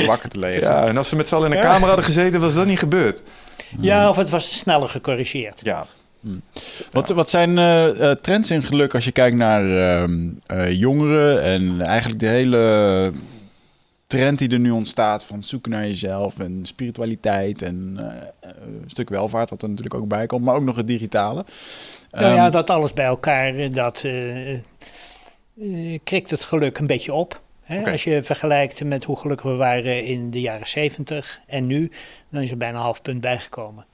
eh, 0.00 0.06
wakker 0.06 0.28
te 0.28 0.38
liggen. 0.46 0.60
Ja, 0.68 0.86
en 0.86 0.96
als 0.96 1.08
ze 1.08 1.16
met 1.16 1.28
z'n 1.28 1.34
allen 1.34 1.50
in 1.50 1.56
een 1.56 1.62
kamer 1.62 1.86
hadden 1.86 2.04
gezeten, 2.04 2.40
was 2.40 2.54
dat 2.54 2.66
niet 2.66 2.78
gebeurd. 2.78 3.22
Ja 3.80 4.08
of 4.08 4.16
het 4.16 4.30
was 4.30 4.58
sneller 4.58 4.88
gecorrigeerd. 4.88 5.60
Ja, 5.64 5.86
Wat, 6.90 7.08
wat 7.08 7.30
zijn 7.30 7.58
eh, 7.58 8.10
eh, 8.10 8.18
trends 8.18 8.50
in 8.50 8.62
geluk 8.62 8.94
als 8.94 9.04
je 9.04 9.12
kijkt 9.12 9.36
naar 9.36 9.76
ehm, 9.76 10.28
eh, 10.46 10.72
jongeren 10.72 11.42
en 11.42 11.80
eigenlijk 11.80 12.20
de 12.20 12.26
hele 12.26 13.12
trend 14.06 14.38
die 14.38 14.48
er 14.50 14.58
nu 14.58 14.70
ontstaat 14.70 15.24
van 15.24 15.42
zoeken 15.42 15.70
naar 15.70 15.86
jezelf 15.86 16.38
en 16.38 16.60
spiritualiteit 16.62 17.62
en 17.62 17.96
een 18.40 18.82
stuk 18.86 19.08
welvaart, 19.08 19.50
wat 19.50 19.62
er 19.62 19.68
natuurlijk 19.68 19.94
ook 19.94 20.08
bij 20.08 20.26
komt, 20.26 20.44
maar 20.44 20.54
ook 20.54 20.62
nog 20.62 20.76
het 20.76 20.86
digitale. 20.86 21.44
Nou 22.10 22.34
ja, 22.34 22.44
Ehm, 22.44 22.52
dat 22.52 22.70
alles 22.70 22.92
bij 22.92 23.04
elkaar, 23.04 23.70
dat 23.70 24.02
eh, 24.04 24.52
eh, 24.54 25.98
krikt 26.04 26.30
het 26.30 26.42
geluk 26.42 26.78
een 26.78 26.86
beetje 26.86 27.14
op. 27.14 27.40
Hè? 27.68 27.90
Als 27.90 28.04
je 28.04 28.22
vergelijkt 28.22 28.84
met 28.84 29.04
hoe 29.04 29.16
gelukkig 29.16 29.50
we 29.50 29.56
waren 29.56 30.04
in 30.04 30.30
de 30.30 30.40
jaren 30.40 30.66
70 30.66 31.40
en 31.46 31.66
nu, 31.66 31.90
dan 32.28 32.42
is 32.42 32.50
er 32.50 32.56
bijna 32.56 32.76
een 32.76 32.82
half 32.82 33.02
punt 33.02 33.20
bijgekomen. 33.20 33.84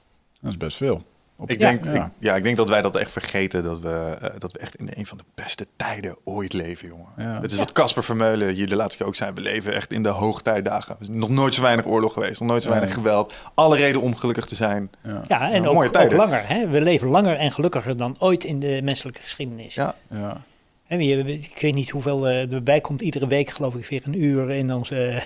Dat 0.41 0.51
is 0.51 0.57
best 0.57 0.77
veel. 0.77 1.03
Op- 1.37 1.49
ik 1.49 1.59
Ja. 1.59 1.69
denk, 1.69 1.85
Ja. 1.85 2.05
Ik, 2.05 2.11
ja, 2.19 2.35
ik 2.35 2.43
denk 2.43 2.57
dat 2.57 2.69
wij 2.69 2.81
dat 2.81 2.95
echt 2.95 3.11
vergeten. 3.11 3.63
Dat 3.63 3.79
we, 3.79 4.17
eh, 4.21 4.29
dat 4.37 4.51
we 4.53 4.59
echt 4.59 4.75
in 4.75 4.89
een 4.93 5.05
van 5.05 5.17
de 5.17 5.23
beste 5.35 5.67
tijden 5.75 6.17
ooit 6.23 6.53
leven, 6.53 6.87
jongen. 6.87 7.07
Ja. 7.17 7.41
Het 7.41 7.51
is 7.51 7.57
wat 7.57 7.71
Casper 7.71 8.03
Vermeulen 8.03 8.53
hier 8.53 8.67
de 8.67 8.75
laatste 8.75 8.97
keer 8.97 9.07
ook 9.07 9.15
zei. 9.15 9.31
We 9.33 9.41
leven 9.41 9.73
echt 9.73 9.93
in 9.93 10.03
de 10.03 10.09
hoogtijdagen. 10.09 10.95
Er 10.95 11.01
is 11.01 11.07
nog 11.09 11.29
nooit 11.29 11.53
zo 11.53 11.61
weinig 11.61 11.85
oorlog 11.85 12.13
geweest. 12.13 12.39
Nog 12.39 12.49
nooit 12.49 12.63
zo 12.63 12.69
weinig 12.69 12.93
geweld. 12.93 13.35
Alle 13.53 13.75
reden 13.77 14.01
om 14.01 14.15
gelukkig 14.15 14.45
te 14.45 14.55
zijn. 14.55 14.89
Ja. 15.03 15.21
Ja, 15.27 15.51
en 15.51 15.61
Ja, 15.61 15.67
ook, 15.67 15.73
mooie 15.73 15.99
ook 15.99 16.11
langer. 16.11 16.47
Hè? 16.47 16.67
We 16.69 16.81
leven 16.81 17.07
langer 17.07 17.35
en 17.37 17.51
gelukkiger 17.51 17.97
dan 17.97 18.15
ooit 18.19 18.43
in 18.43 18.59
de 18.59 18.79
menselijke 18.83 19.21
geschiedenis. 19.21 19.75
Ja, 19.75 19.95
Ja. 20.09 20.41
Hè, 20.85 20.95
je- 20.97 21.33
ik 21.33 21.57
weet 21.61 21.73
niet 21.73 21.89
hoeveel 21.89 22.27
eh, 22.27 22.51
erbij 22.53 22.81
komt. 22.81 23.01
Iedere 23.01 23.27
week 23.27 23.49
geloof 23.49 23.75
ik 23.75 23.85
weer 23.85 24.01
een 24.05 24.23
uur 24.23 24.49
in 24.51 24.73
onze 24.73 25.21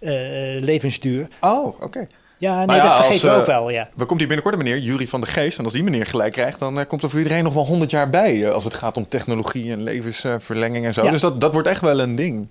eh, 0.00 0.54
eh, 0.56 0.62
levensduur. 0.62 1.28
Oh, 1.40 1.66
oké. 1.82 2.06
Ja, 2.38 2.64
nee, 2.64 2.76
ja, 2.76 2.98
dat 3.08 3.20
we 3.20 3.28
eh, 3.30 3.38
ook 3.38 3.46
wel, 3.46 3.70
ja. 3.70 3.88
We 3.94 4.04
komt 4.04 4.18
hier 4.18 4.28
binnenkort 4.28 4.54
een 4.58 4.62
meneer, 4.64 4.78
Jury 4.82 5.06
van 5.08 5.20
de 5.20 5.26
Geest. 5.26 5.58
En 5.58 5.64
als 5.64 5.72
die 5.72 5.82
meneer 5.82 6.06
gelijk 6.06 6.32
krijgt, 6.32 6.58
dan 6.58 6.86
komt 6.86 7.02
er 7.02 7.10
voor 7.10 7.18
iedereen 7.18 7.44
nog 7.44 7.52
wel 7.54 7.66
100 7.66 7.90
jaar 7.90 8.10
bij. 8.10 8.50
als 8.50 8.64
het 8.64 8.74
gaat 8.74 8.96
om 8.96 9.08
technologie 9.08 9.72
en 9.72 9.82
levensverlenging 9.82 10.84
en 10.86 10.94
zo. 10.94 11.04
Ja. 11.04 11.10
Dus 11.10 11.20
dat, 11.20 11.40
dat 11.40 11.52
wordt 11.52 11.68
echt 11.68 11.80
wel 11.80 12.00
een 12.00 12.14
ding. 12.14 12.50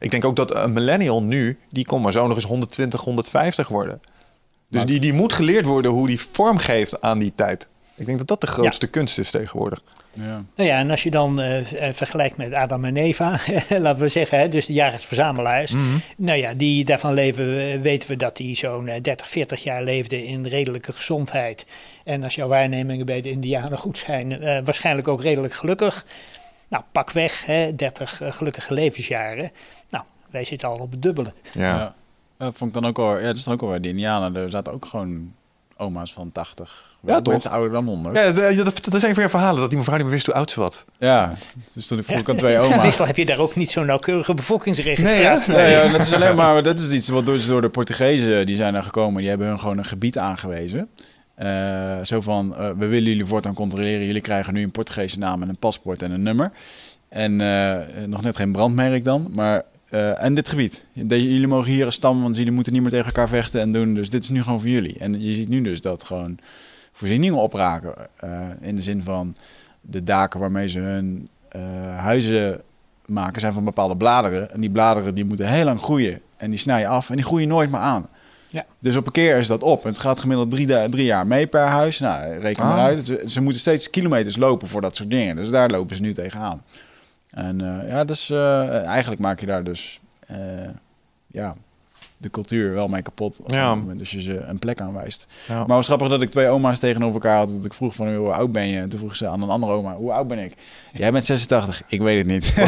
Ik 0.00 0.10
denk 0.10 0.24
ook 0.24 0.36
dat 0.36 0.54
een 0.54 0.72
millennial 0.72 1.22
nu, 1.22 1.58
die 1.68 1.86
kon 1.86 2.02
maar 2.02 2.12
zo 2.12 2.26
nog 2.26 2.36
eens 2.36 2.44
120, 2.46 3.00
150 3.00 3.68
worden. 3.68 4.00
Dus 4.70 4.84
die, 4.84 5.00
die 5.00 5.12
moet 5.12 5.32
geleerd 5.32 5.66
worden 5.66 5.90
hoe 5.90 6.06
die 6.06 6.20
vorm 6.32 6.58
geeft 6.58 7.00
aan 7.00 7.18
die 7.18 7.32
tijd. 7.36 7.66
Ik 7.96 8.06
denk 8.06 8.18
dat 8.18 8.26
dat 8.26 8.40
de 8.40 8.46
grootste 8.46 8.86
kunst 8.86 9.18
is 9.18 9.30
tegenwoordig. 9.30 9.82
Ja. 10.12 10.44
Nou 10.54 10.68
ja, 10.68 10.78
en 10.78 10.90
als 10.90 11.02
je 11.02 11.10
dan 11.10 11.40
eh, 11.40 11.88
eh, 11.88 11.94
vergelijkt 11.94 12.36
met 12.36 12.52
Adam 12.52 12.84
en 12.84 12.96
Eva, 12.96 13.40
laten 13.78 14.02
we 14.02 14.08
zeggen, 14.08 14.38
hè, 14.38 14.48
dus 14.48 14.66
de 14.66 14.72
jagers-verzamelaars. 14.72 15.72
Mhm. 15.72 15.84
Nou 16.16 16.38
ja, 16.38 16.54
die 16.54 16.84
daarvan 16.84 17.14
leven, 17.14 17.58
eh, 17.58 17.80
weten 17.80 18.08
we 18.08 18.16
dat 18.16 18.36
die 18.36 18.56
zo'n 18.56 18.88
eh, 18.88 19.02
30, 19.02 19.28
40 19.28 19.62
jaar 19.62 19.82
leefden 19.82 20.24
in 20.24 20.46
redelijke 20.46 20.92
gezondheid. 20.92 21.66
En 22.04 22.22
als 22.22 22.34
jouw 22.34 22.48
waarnemingen 22.48 23.06
bij 23.06 23.20
de 23.20 23.30
Indianen 23.30 23.78
goed 23.78 23.98
zijn, 23.98 24.40
eh, 24.40 24.64
waarschijnlijk 24.64 25.08
ook 25.08 25.22
redelijk 25.22 25.54
gelukkig. 25.54 26.04
Nou, 26.68 26.84
pak 26.92 27.10
weg, 27.10 27.44
hè, 27.44 27.74
30 27.74 28.20
eh, 28.20 28.32
gelukkige 28.32 28.74
levensjaren. 28.74 29.50
Nou, 29.90 30.04
wij 30.30 30.44
zitten 30.44 30.68
al 30.68 30.78
op 30.78 30.90
het 30.90 31.02
dubbele. 31.02 31.32
Ja. 31.52 31.76
Ja. 31.76 31.94
Dat 32.38 32.56
vond 32.56 32.74
ik 32.74 32.82
dan 32.82 32.90
ook 32.90 32.98
al. 32.98 33.18
Ja, 33.18 33.26
dat 33.26 33.36
is 33.36 33.44
dan 33.44 33.54
ook 33.54 33.62
al 33.62 33.68
bij 33.68 33.80
de 33.80 33.88
Indianen. 33.88 34.36
Er 34.36 34.50
zaten 34.50 34.72
ook 34.72 34.86
gewoon 34.86 35.32
oma's 35.84 36.12
van 36.12 36.32
80. 36.32 36.96
Ja, 37.06 37.20
toch? 37.20 37.32
Mensen 37.32 37.50
ouder 37.50 37.72
dan 37.72 37.86
100. 37.86 38.16
Ja, 38.16 38.32
dat, 38.64 38.84
dat, 38.84 38.94
is 38.94 39.02
een 39.02 39.14
van 39.14 39.22
je 39.22 39.28
verhalen, 39.28 39.60
dat 39.60 39.70
die 39.70 39.78
mevrouw 39.78 39.96
niet 39.96 40.04
meer 40.04 40.14
wist 40.14 40.26
hoe 40.26 40.34
oud 40.34 40.50
ze 40.50 40.60
was. 40.60 40.84
Ja, 40.98 41.34
dus 41.72 41.86
toen 41.86 42.04
vroeg 42.04 42.18
ik 42.18 42.28
aan 42.28 42.36
twee 42.36 42.58
oma's. 42.58 42.82
meestal 42.88 43.06
heb 43.06 43.16
je 43.16 43.26
daar 43.26 43.38
ook 43.38 43.56
niet 43.56 43.70
zo'n 43.70 43.86
nauwkeurige 43.86 44.34
bevolkingsregistratie. 44.34 45.52
Nee? 45.54 45.70
Ja, 45.70 45.84
ja, 45.84 45.90
dat 45.90 46.00
is 46.00 46.12
alleen 46.12 46.36
maar, 46.36 46.62
dat 46.62 46.78
is 46.78 46.90
iets 46.90 47.08
wat 47.08 47.26
door, 47.26 47.46
door 47.46 47.60
de 47.60 47.68
Portugezen, 47.68 48.46
die 48.46 48.56
zijn 48.56 48.72
daar 48.72 48.82
gekomen, 48.82 49.20
die 49.20 49.28
hebben 49.28 49.46
hun 49.46 49.60
gewoon 49.60 49.78
een 49.78 49.84
gebied 49.84 50.18
aangewezen. 50.18 50.88
Eh, 51.34 51.98
zo 52.02 52.20
van, 52.20 52.56
eh, 52.56 52.68
we 52.78 52.86
willen 52.86 53.08
jullie 53.08 53.24
voortaan 53.24 53.54
controleren, 53.54 54.06
jullie 54.06 54.20
krijgen 54.20 54.54
nu 54.54 54.62
een 54.62 54.70
Portugese 54.70 55.18
naam 55.18 55.42
en 55.42 55.48
een 55.48 55.56
paspoort 55.56 56.02
en 56.02 56.10
een 56.10 56.22
nummer. 56.22 56.50
En 57.08 57.40
eh, 57.40 58.04
nog 58.06 58.22
net 58.22 58.36
geen 58.36 58.52
brandmerk 58.52 59.04
dan, 59.04 59.26
maar 59.30 59.62
eh, 59.88 60.22
en 60.22 60.34
dit 60.34 60.48
gebied. 60.48 60.86
De- 60.92 61.32
jullie 61.32 61.46
mogen 61.46 61.70
hier 61.72 61.84
als 61.84 61.94
stam, 61.94 62.22
want 62.22 62.36
jullie 62.36 62.52
moeten 62.52 62.72
niet 62.72 62.82
meer 62.82 62.90
tegen 62.90 63.06
elkaar 63.06 63.28
vechten 63.28 63.60
en 63.60 63.72
doen, 63.72 63.94
dus 63.94 64.10
dit 64.10 64.22
is 64.22 64.28
nu 64.28 64.42
gewoon 64.42 64.60
voor 64.60 64.68
jullie. 64.68 64.98
En 64.98 65.20
je 65.22 65.34
ziet 65.34 65.48
nu 65.48 65.62
dus 65.62 65.80
dat 65.80 66.04
gewoon 66.04 66.38
voorzieningen 66.92 67.38
opraken. 67.38 67.94
Eh, 68.16 68.40
in 68.60 68.76
de 68.76 68.82
zin 68.82 69.02
van 69.02 69.36
de 69.80 70.04
daken 70.04 70.40
waarmee 70.40 70.68
ze 70.68 70.78
hun 70.78 71.28
eh, 71.48 71.60
huizen 71.96 72.60
maken 73.06 73.40
zijn 73.40 73.52
van 73.52 73.64
bepaalde 73.64 73.96
bladeren. 73.96 74.50
En 74.52 74.60
die 74.60 74.70
bladeren 74.70 75.14
die 75.14 75.24
moeten 75.24 75.48
heel 75.48 75.64
lang 75.64 75.80
groeien. 75.80 76.20
En 76.36 76.50
die 76.50 76.58
snij 76.58 76.80
je 76.80 76.86
af 76.86 77.10
en 77.10 77.16
die 77.16 77.24
groeien 77.24 77.48
nooit 77.48 77.70
meer 77.70 77.80
aan. 77.80 78.08
Ja. 78.48 78.64
Dus 78.78 78.96
op 78.96 79.06
een 79.06 79.12
keer 79.12 79.36
is 79.38 79.46
dat 79.46 79.62
op. 79.62 79.82
Het 79.82 79.98
gaat 79.98 80.20
gemiddeld 80.20 80.50
drie, 80.50 80.88
drie 80.88 81.04
jaar 81.04 81.26
mee 81.26 81.46
per 81.46 81.60
huis. 81.66 81.98
Nou, 81.98 82.38
reken 82.38 82.64
maar 82.66 82.78
Ah. 82.78 82.84
uit. 82.84 83.06
Ze, 83.06 83.22
ze 83.26 83.40
moeten 83.40 83.60
steeds 83.60 83.90
kilometers 83.90 84.36
lopen 84.36 84.68
voor 84.68 84.80
dat 84.80 84.96
soort 84.96 85.10
dingen. 85.10 85.36
Dus 85.36 85.50
daar 85.50 85.70
lopen 85.70 85.96
ze 85.96 86.02
nu 86.02 86.12
tegenaan. 86.12 86.62
En 87.34 87.60
eh, 87.60 87.88
ja, 87.88 88.04
dus 88.04 88.30
eh, 88.30 88.84
eigenlijk 88.84 89.20
maak 89.20 89.40
je 89.40 89.46
daar 89.46 89.64
dus 89.64 90.00
eh, 90.26 90.36
ja, 91.26 91.54
de 92.16 92.30
cultuur 92.30 92.74
wel 92.74 92.88
mee 92.88 93.02
kapot. 93.02 93.40
Op 93.42 93.50
Ja. 93.50 93.70
het 93.70 93.78
moment 93.78 94.00
als 94.00 94.10
je 94.10 94.22
ze 94.22 94.38
een 94.38 94.58
plek 94.58 94.80
aanwijst. 94.80 95.26
Ja. 95.46 95.52
Maar 95.54 95.58
het 95.60 95.68
was 95.68 95.86
grappig 95.86 96.08
dat 96.08 96.22
ik 96.22 96.30
twee 96.30 96.48
oma's 96.48 96.78
tegenover 96.78 97.14
elkaar 97.14 97.36
had. 97.36 97.48
Dat 97.48 97.64
ik 97.64 97.74
vroeg 97.74 97.94
van 97.94 98.14
hoe 98.14 98.32
oud 98.32 98.52
ben 98.52 98.66
je? 98.68 98.78
En 98.78 98.88
toen 98.88 98.98
vroeg 98.98 99.16
ze 99.16 99.28
aan 99.28 99.42
een 99.42 99.48
andere 99.48 99.72
oma, 99.72 99.94
hoe 99.94 100.12
oud 100.12 100.28
ben 100.28 100.38
ik? 100.38 100.54
Jij 100.92 101.12
bent 101.12 101.24
86. 101.24 101.82
Ik 101.88 102.00
weet 102.00 102.18
het 102.18 102.26
niet. 102.26 102.54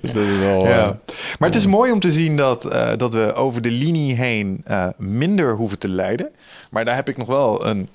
dus 0.00 0.12
dat 0.12 0.22
is 0.24 0.38
wel... 0.38 0.66
Ja. 0.66 0.98
Maar 1.38 1.48
het 1.48 1.54
is 1.58 1.66
mooi 1.66 1.92
om 1.92 2.00
te 2.00 2.12
zien 2.12 2.36
dat, 2.36 2.62
dat 2.96 3.14
we 3.14 3.32
over 3.34 3.62
de 3.62 3.70
linie 3.70 4.14
heen 4.14 4.64
minder 4.96 5.54
hoeven 5.54 5.78
te 5.78 5.88
lijden. 5.90 6.30
Maar 6.70 6.84
daar 6.84 6.94
heb 6.94 7.08
ik 7.08 7.16
nog 7.16 7.26
wel 7.26 7.66
een, 7.66 7.88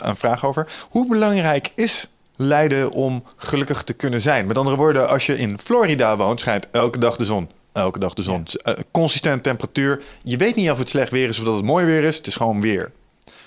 een 0.00 0.16
vraag 0.16 0.44
over. 0.44 0.66
Hoe 0.90 1.08
belangrijk 1.08 1.70
is 1.74 2.08
lijden 2.38 2.90
om 2.90 3.24
gelukkig 3.36 3.82
te 3.82 3.92
kunnen 3.92 4.20
zijn? 4.20 4.46
Met 4.46 4.58
andere 4.58 4.76
woorden, 4.76 5.08
als 5.08 5.26
je 5.26 5.38
in 5.38 5.58
Florida 5.58 6.16
woont, 6.16 6.40
schijnt 6.40 6.66
elke 6.70 6.98
dag 6.98 7.16
de 7.16 7.24
zon. 7.24 7.48
Elke 7.72 7.98
dag 7.98 8.14
de 8.14 8.22
zon. 8.22 8.46
Eh, 8.62 8.74
consistent 8.90 9.42
temperatuur. 9.42 10.02
Je 10.22 10.36
weet 10.36 10.54
niet 10.54 10.70
of 10.70 10.78
het 10.78 10.88
slecht 10.88 11.10
weer 11.10 11.28
is 11.28 11.38
of 11.38 11.44
dat 11.44 11.54
het 11.54 11.64
mooi 11.64 11.86
weer 11.86 12.02
is. 12.04 12.16
Het 12.16 12.26
is 12.26 12.36
gewoon 12.36 12.60
weer. 12.60 12.92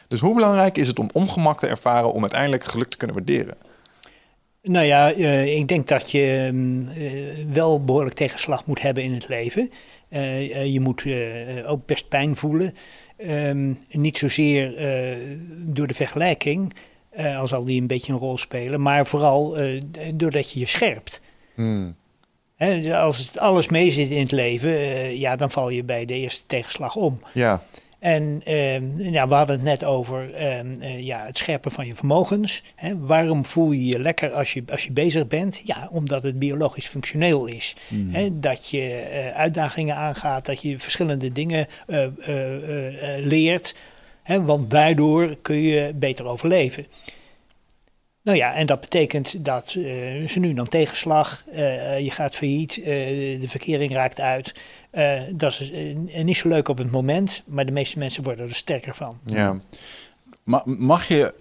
Dus 0.08 0.20
hoe 0.20 0.36
belangrijk 0.36 0.78
is 0.78 0.88
het 0.88 1.00
om 1.00 1.10
ongemak 1.14 1.60
te 1.60 1.68
ervaren 1.68 2.12
om 2.12 2.22
uiteindelijk 2.22 2.64
geluk 2.64 2.90
te 2.90 2.98
kunnen 2.98 3.16
waarderen? 3.16 3.56
Nou 4.64 4.86
ja, 4.86 5.14
eh, 5.14 5.58
ik 5.58 5.68
denk 5.68 5.88
dat 5.88 6.12
je 6.12 6.50
mm, 6.52 6.90
eh, 6.90 7.12
wel 7.52 7.84
behoorlijk 7.84 8.16
tegenslag 8.16 8.66
moet 8.66 8.82
hebben 8.82 9.04
in 9.04 9.14
het 9.14 9.28
leven. 9.28 9.72
Je 10.66 10.80
moet 10.80 11.04
ook 11.68 11.86
best 11.86 12.08
pijn 12.08 12.36
voelen. 12.36 12.74
Ehm, 13.18 13.74
niet 13.90 14.18
zozeer 14.18 14.74
door 15.66 15.88
de 15.88 15.94
vergelijking, 15.94 16.74
eh, 17.12 17.40
al 17.40 17.48
zal 17.48 17.66
die 17.66 17.82
een 17.82 17.88
beetje 17.88 18.14
een 18.14 18.20
rol 18.20 18.38
spelen, 18.38 18.82
maar 18.82 19.06
vooral 19.06 19.58
eh, 19.58 19.82
doordat 20.14 20.52
je 20.52 20.60
je 20.60 20.68
scherpt. 20.68 21.22
Hmm. 21.56 21.96
Hè, 22.62 22.82
dus 22.82 22.94
als 22.94 23.18
het 23.18 23.40
alles 23.40 23.68
meezit 23.68 24.10
in 24.10 24.20
het 24.20 24.32
leven, 24.32 24.70
eh, 24.70 25.20
ja, 25.20 25.36
dan 25.36 25.52
val 25.52 25.70
je 25.70 25.84
bij 25.84 26.06
de 26.06 26.14
eerste 26.14 26.46
tegenslag 26.46 26.96
om. 26.96 27.20
Ja, 27.34 27.62
En 28.00 28.42
ehm, 28.44 29.00
ja, 29.00 29.28
we 29.28 29.34
hadden 29.34 29.56
het 29.56 29.66
net 29.66 29.84
over 29.84 30.34
ehm, 30.34 30.76
eh, 30.80 31.00
ja, 31.00 31.26
het 31.26 31.38
scherpen 31.38 31.72
van 31.72 31.88
je 31.88 31.96
vermogens. 31.96 32.64
Hè. 32.76 32.98
Waarom 32.98 33.46
voel 33.46 33.72
je 33.72 33.86
je 33.86 34.00
lekker 34.00 34.32
als 34.34 34.54
je, 34.54 34.64
als 34.72 34.84
je 34.84 34.92
bezig 34.92 35.28
bent? 35.28 35.62
Ja, 35.64 35.88
omdat 35.92 36.24
het 36.24 36.40
biologisch 36.40 36.88
functioneel 36.88 37.46
is. 37.46 37.76
Mhm. 37.88 38.16
Hè, 38.16 38.40
dat 38.40 38.70
je 38.70 39.32
uitdagingen 39.36 39.96
aangaat, 39.96 40.46
dat 40.46 40.62
je 40.62 40.80
verschillende 40.80 41.32
dingen 41.32 41.68
leert. 43.18 43.76
Want 44.26 44.70
daardoor 44.70 45.36
kun 45.42 45.62
je 45.62 45.94
beter 45.96 46.26
overleven. 46.26 46.86
Nou 48.24 48.38
ja, 48.38 48.54
en 48.54 48.66
dat 48.66 48.82
betekent 48.82 49.46
dat 49.46 49.66
eh, 49.66 50.28
ze 50.28 50.40
nu 50.40 50.54
dan 50.54 50.68
tegenslag, 50.68 51.44
eh, 51.52 52.00
je 52.00 52.12
gaat 52.12 52.36
failliet, 52.36 52.78
eh, 52.78 52.86
de 53.40 53.48
verkering 53.48 53.94
raakt 53.94 54.20
uit. 54.20 54.54
Dat 55.32 55.60
is 55.60 55.72
niet 56.24 56.38
zo 56.38 56.48
leuk 56.48 56.68
op 56.68 56.78
het 56.78 56.92
moment, 56.92 57.44
maar 57.46 57.66
de 57.66 57.72
meeste 57.72 58.00
mensen 58.00 58.24
worden 58.24 58.48
er 58.50 58.56
sterker 58.56 58.96
van. 58.96 59.20
ja. 59.26 59.60
Ma- 60.44 60.64
mag 60.66 61.08
je, 61.08 61.34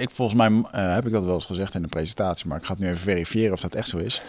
ik, 0.00 0.10
volgens 0.10 0.38
mij 0.38 0.62
heb 0.94 1.06
ik 1.06 1.12
dat 1.12 1.24
wel 1.24 1.34
eens 1.34 1.44
gezegd 1.44 1.74
in 1.74 1.82
de 1.82 1.88
presentatie, 1.88 2.48
maar 2.48 2.58
ik 2.58 2.64
ga 2.64 2.72
het 2.72 2.82
nu 2.82 2.86
even 2.86 2.98
verifiëren 2.98 3.52
of 3.52 3.60
dat 3.60 3.74
echt 3.74 3.88
zo 3.88 3.98
is. 3.98 4.20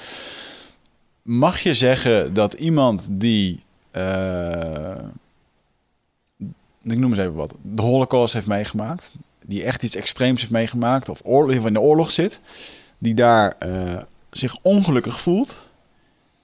Mag 1.22 1.60
je 1.60 1.74
zeggen 1.74 2.34
dat 2.34 2.54
iemand 2.54 3.08
die, 3.12 3.64
ik 6.94 6.98
noem 6.98 7.12
eens 7.12 7.20
even 7.20 7.34
wat, 7.34 7.56
de 7.62 7.82
Holocaust 7.82 8.34
heeft 8.34 8.48
meegemaakt, 8.48 9.14
die 9.46 9.64
echt 9.64 9.84
iets 9.84 9.96
extreems 9.96 10.40
heeft 10.40 10.52
meegemaakt, 10.52 11.10
of 11.10 11.22
in 11.66 11.74
de 11.74 11.80
oorlog 11.80 12.12
zit, 12.12 12.40
die 12.98 13.14
daar 13.14 13.56
eh, 13.60 13.72
zich 14.32 14.58
ongelukkig 14.62 15.22
voelt, 15.22 15.58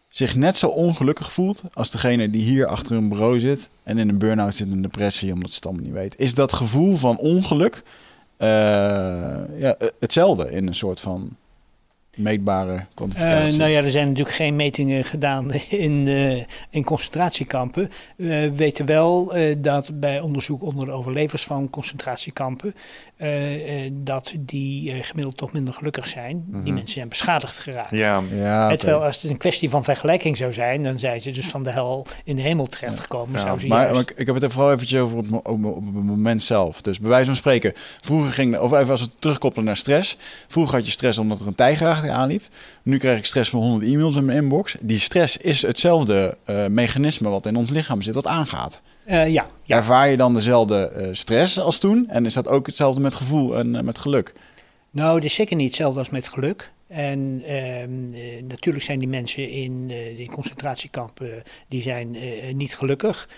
zich 0.09 0.35
net 0.35 0.57
zo 0.57 0.67
ongelukkig 0.67 1.33
voelt 1.33 1.63
als 1.73 1.91
degene 1.91 2.29
die 2.29 2.41
hier 2.41 2.67
achter 2.67 2.95
een 2.95 3.09
bureau 3.09 3.39
zit 3.39 3.69
en 3.83 3.97
in 3.97 4.09
een 4.09 4.17
burn-out 4.17 4.55
zit, 4.55 4.71
een 4.71 4.81
depressie, 4.81 5.33
omdat 5.33 5.49
ze 5.49 5.55
het 5.55 5.65
allemaal 5.65 5.83
niet 5.83 5.93
weet. 5.93 6.19
Is 6.19 6.33
dat 6.33 6.53
gevoel 6.53 6.95
van 6.95 7.17
ongeluk 7.17 7.83
eh, 8.37 8.47
ja, 9.57 9.75
eh, 9.77 9.87
hetzelfde 9.99 10.51
in 10.51 10.67
een 10.67 10.75
soort 10.75 10.99
van 10.99 11.35
meetbare 12.17 12.73
Eh, 12.73 12.81
kwantificatie? 12.93 13.57
nou 13.57 13.69
ja, 13.71 13.81
er 13.81 13.91
zijn 13.91 14.07
natuurlijk 14.07 14.35
geen 14.35 14.55
metingen 14.55 15.03
gedaan 15.03 15.51
in, 15.69 16.07
eh, 16.07 16.43
in 16.69 16.83
concentratiekampen. 16.83 17.89
We 18.15 18.51
weten 18.55 18.85
wel 18.85 19.33
eh, 19.35 19.55
dat 19.57 19.99
bij 19.99 20.19
onderzoek 20.19 20.61
onder 20.63 20.85
de 20.85 20.91
overlevers 20.91 21.43
van 21.43 21.69
concentratiekampen, 21.69 22.73
dat 23.91 24.33
die 24.39 24.91
eh, 24.91 25.03
gemiddeld 25.03 25.37
toch 25.37 25.51
minder 25.53 25.73
gelukkig 25.73 26.07
zijn. 26.07 26.43
Die 26.47 26.61
Mhm. 26.61 26.73
mensen 26.73 26.93
zijn 26.93 27.09
beschadigd 27.09 27.59
geraakt. 27.59 27.91
ja. 27.91 28.21
ja. 28.35 28.75
Terwijl 28.75 29.03
als 29.03 29.21
het 29.21 29.31
een 29.31 29.37
kwestie 29.37 29.69
van 29.69 29.83
vergelijking 29.83 30.37
zou 30.37 30.53
zijn, 30.53 30.83
dan 30.83 30.99
zijn 30.99 31.21
ze 31.21 31.31
dus 31.31 31.45
van 31.47 31.63
de 31.63 31.69
hel 31.71 32.05
in 32.23 32.35
de 32.35 32.41
hemel 32.41 32.65
terechtgekomen. 32.65 33.33
Ja, 33.33 33.39
zou 33.45 33.59
ze 33.59 33.67
Maar, 33.67 33.81
juist- 33.81 33.93
maar 33.95 34.13
ik, 34.15 34.25
heb 34.25 34.35
het 34.35 34.43
er 34.43 34.51
vooral 34.51 34.71
eventjes 34.71 34.99
over 34.99 35.17
op, 35.17 35.25
op, 35.47 35.85
het 35.95 36.03
moment 36.03 36.43
zelf. 36.43 36.81
Dus 36.81 36.99
bij 36.99 37.09
wijze 37.09 37.25
van 37.25 37.35
spreken, 37.35 37.71
vroeger 38.01 38.31
ging, 38.31 38.57
of 38.59 38.71
even 38.73 38.89
als 38.91 39.01
we 39.01 39.07
het 39.11 39.21
terugkoppelen 39.21 39.65
naar 39.65 39.77
stress. 39.77 40.17
Vroeger 40.47 40.75
had 40.75 40.85
je 40.85 40.91
stress 40.91 41.17
omdat 41.17 41.39
er 41.39 41.47
een 41.47 41.55
tijger 41.55 42.00
achter 42.01 42.15
aanliep. 42.15 42.43
Nu 42.83 42.97
krijg 42.97 43.17
ik 43.17 43.25
stress 43.25 43.49
van 43.49 43.59
100 43.59 43.91
e-mails 43.91 44.15
in 44.15 44.25
mijn 44.25 44.37
inbox. 44.37 44.75
Die 44.79 44.99
stress 44.99 45.37
is 45.37 45.61
hetzelfde 45.61 46.37
eh, 46.45 46.67
mechanisme 46.67 47.29
wat 47.29 47.45
in 47.45 47.55
ons 47.55 47.69
lichaam 47.69 48.01
zit, 48.01 48.13
wat 48.13 48.27
aangaat. 48.27 48.81
Eh, 49.05 49.27
ja, 49.27 49.47
ja. 49.63 49.77
Ervaar 49.77 50.09
je 50.09 50.17
dan 50.17 50.33
dezelfde 50.33 50.87
eh, 50.87 51.07
stress 51.11 51.59
als 51.59 51.79
toen? 51.79 52.09
En 52.09 52.25
is 52.25 52.33
dat 52.33 52.47
ook 52.47 52.65
hetzelfde 52.65 53.01
met 53.01 53.15
gevoel 53.15 53.57
en 53.57 53.85
met 53.85 53.99
geluk? 53.99 54.33
Nou, 54.91 55.15
het 55.15 55.23
is 55.23 55.33
zeker 55.33 55.55
niet 55.55 55.67
hetzelfde 55.67 55.99
als 55.99 56.09
met 56.09 56.27
geluk. 56.27 56.71
En 56.87 57.41
ehm, 57.45 58.13
eh, 58.13 58.43
natuurlijk 58.43 58.85
zijn 58.85 58.99
die 58.99 59.07
mensen 59.07 59.49
in 59.49 59.87
eh, 59.89 60.17
die 60.17 60.29
concentratiekampen 60.29 61.43
die 61.67 61.81
zijn, 61.81 62.17
niet 62.53 62.75
gelukkig. 62.75 63.29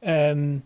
Ehm, 0.00 0.56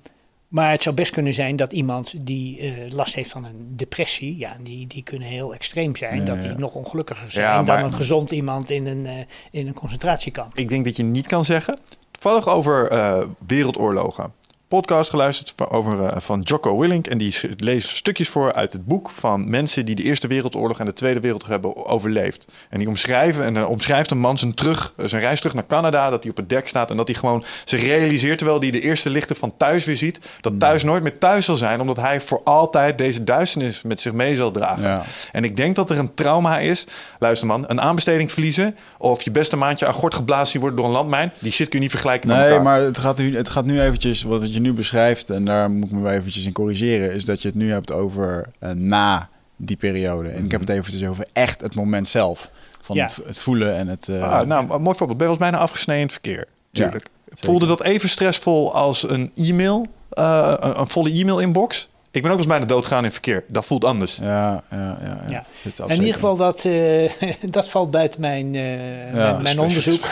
maar 0.50 0.70
het 0.70 0.82
zou 0.82 0.94
best 0.94 1.12
kunnen 1.12 1.32
zijn 1.34 1.56
dat 1.56 1.72
iemand 1.72 2.12
die 2.26 2.58
eh, 2.58 2.92
last 2.92 3.14
heeft 3.14 3.30
van 3.30 3.44
een 3.44 3.72
depressie, 3.76 4.38
ja, 4.38 4.56
die, 4.62 4.86
die 4.86 5.02
kunnen 5.02 5.28
heel 5.28 5.54
extreem 5.54 5.96
zijn, 5.96 6.18
Ja, 6.18 6.24
dat 6.24 6.36
ja. 6.36 6.42
die 6.48 6.58
nog 6.58 6.74
ongelukkiger 6.74 7.30
zijn 7.30 7.46
Ja, 7.46 7.62
maar- 7.62 7.76
dan 7.76 7.84
een 7.84 7.92
gezond 7.96 8.30
iemand 8.30 8.70
in 8.70 8.86
een, 8.86 9.06
eh, 9.06 9.14
in 9.50 9.66
een 9.66 9.74
concentratiekamp. 9.74 10.58
Ik 10.58 10.68
denk 10.68 10.84
dat 10.84 10.96
je 10.96 11.02
niet 11.02 11.26
kan 11.26 11.44
zeggen. 11.44 11.78
Toevallig 12.10 12.48
over 12.48 12.88
eh, 12.88 13.26
wereldoorlogen. 13.46 14.32
Podcast 14.70 15.10
geluisterd 15.10 15.52
van- 15.56 15.68
over, 15.70 16.04
eh, 16.04 16.20
van 16.20 16.40
Jocko 16.40 16.78
Willink. 16.78 17.06
En 17.06 17.18
die 17.18 17.34
leest 17.56 17.88
stukjes 17.88 18.28
voor 18.28 18.52
uit 18.52 18.72
het 18.72 18.86
boek 18.86 19.10
van 19.10 19.50
mensen 19.50 19.84
die 19.84 19.94
de 19.94 20.02
Eerste 20.02 20.26
Wereldoorlog 20.26 20.78
en 20.78 20.84
de 20.86 20.92
Tweede 20.92 21.20
Wereldoorlog 21.20 21.60
hebben 21.62 21.86
overleefd. 21.86 22.44
En 22.68 22.78
die 22.78 22.88
omschrijven, 22.88 23.44
en 23.44 23.54
dan 23.54 23.66
omschrijft 23.66 24.10
een 24.10 24.18
man 24.18 24.38
zijn, 24.38 24.54
terug, 24.54 24.92
eh, 24.96 25.06
zijn 25.06 25.22
reis 25.22 25.38
terug 25.38 25.54
naar 25.54 25.66
Canada. 25.66 26.10
Dat 26.10 26.22
hij 26.22 26.30
op 26.30 26.36
het 26.36 26.48
dek 26.48 26.68
staat 26.68 26.90
en 26.90 26.96
dat 26.96 27.08
hij 27.08 27.16
gewoon 27.16 27.44
zich 27.64 27.82
realiseert 27.82 28.38
terwijl 28.38 28.60
hij 28.60 28.70
de 28.70 28.80
eerste 28.80 29.10
lichten 29.10 29.36
van 29.36 29.56
thuis 29.56 29.84
weer 29.84 29.96
ziet. 29.96 30.18
Dat 30.40 30.60
thuis 30.60 30.82
nooit 30.82 31.02
meer 31.02 31.18
thuis 31.18 31.44
zal 31.44 31.56
zijn, 31.56 31.80
omdat 31.80 31.96
hij 31.96 32.20
voor 32.20 32.40
altijd 32.44 32.98
deze 32.98 33.24
duisternis 33.24 33.82
met 33.82 34.00
zich 34.00 34.12
mee 34.12 34.34
zal 34.36 34.50
dragen. 34.50 34.82
Ja. 34.82 35.04
En 35.32 35.44
ik 35.44 35.56
denk 35.56 35.76
dat 35.76 35.90
er 35.90 35.98
een 35.98 36.14
trauma 36.14 36.58
is. 36.58 36.86
Luister 37.18 37.46
man, 37.46 37.64
een 37.66 37.80
aanbesteding 37.80 38.32
verliezen. 38.32 38.76
Of 38.98 39.22
je 39.22 39.30
beste 39.30 39.56
maandje 39.56 39.86
aan 39.86 39.94
gort 39.94 40.14
geblazen 40.14 40.60
worden 40.60 40.76
door 40.78 40.86
een 40.86 40.92
landmijn. 40.92 41.32
Die 41.38 41.52
shit 41.52 41.68
kun 41.68 41.78
je 41.78 41.84
niet 41.84 41.90
vergelijken 41.94 42.28
met 42.28 42.36
Nee, 42.38 42.46
elkaar. 42.46 42.62
maar 42.62 42.80
het 42.80 42.98
gaat, 42.98 43.18
nu, 43.18 43.36
het 43.36 43.48
gaat 43.48 43.64
nu 43.64 43.80
eventjes, 43.80 44.22
wat 44.22 44.52
je 44.54 44.59
nu 44.60 44.72
beschrijft, 44.72 45.30
en 45.30 45.44
daar 45.44 45.70
moet 45.70 45.84
ik 45.88 45.90
me 45.94 46.00
wel 46.00 46.12
eventjes 46.12 46.44
in 46.44 46.52
corrigeren, 46.52 47.12
is 47.12 47.24
dat 47.24 47.42
je 47.42 47.48
het 47.48 47.56
nu 47.56 47.70
hebt 47.72 47.92
over 47.92 48.46
eh, 48.58 48.70
na 48.70 49.28
die 49.56 49.76
periode. 49.76 50.28
En 50.28 50.44
ik 50.44 50.50
heb 50.50 50.60
het 50.60 50.68
eventjes 50.70 51.08
over 51.08 51.26
echt 51.32 51.60
het 51.60 51.74
moment 51.74 52.08
zelf. 52.08 52.50
Van 52.82 52.96
Ja. 52.96 53.06
het, 53.06 53.20
het 53.26 53.38
voelen 53.38 53.76
en 53.76 53.88
het... 53.88 54.08
eh, 54.08 54.22
Ah, 54.32 54.46
nou, 54.46 54.72
een 54.72 54.82
mooi 54.82 54.96
voorbeeld. 54.96 55.18
Ben 55.18 55.26
je 55.30 55.36
was 55.36 55.48
bijna 55.48 55.58
afgesneden 55.58 56.00
in 56.02 56.06
het 56.08 56.12
verkeer. 56.22 56.46
Tuurlijk. 56.72 57.06
Voelde 57.28 57.66
dat 57.66 57.82
even 57.82 58.08
stressvol 58.08 58.74
als 58.74 59.08
een 59.10 59.30
e-mail? 59.36 59.86
eh, 60.10 60.52
een, 60.56 60.80
een 60.80 60.88
volle 60.88 61.10
e-mail-inbox? 61.12 61.88
Ik 62.10 62.22
ben 62.22 62.30
ook 62.30 62.38
eens 62.38 62.46
bijna 62.46 62.64
doodgaan 62.64 62.98
in 62.98 63.04
het 63.04 63.12
verkeer. 63.12 63.44
Dat 63.48 63.64
voelt 63.64 63.84
anders. 63.84 64.16
ja, 64.16 64.62
ja, 64.70 64.98
ja. 65.02 65.22
ja. 65.28 65.44
In 65.86 65.98
ieder 65.98 66.14
geval, 66.14 66.36
dat, 66.36 66.64
eh, 66.64 67.10
dat 67.56 67.68
valt 67.68 67.90
buiten 67.90 68.20
mijn, 68.20 68.46
eh, 68.54 69.12
mijn, 69.12 69.42
mijn 69.42 69.58
onderzoek. 69.60 70.04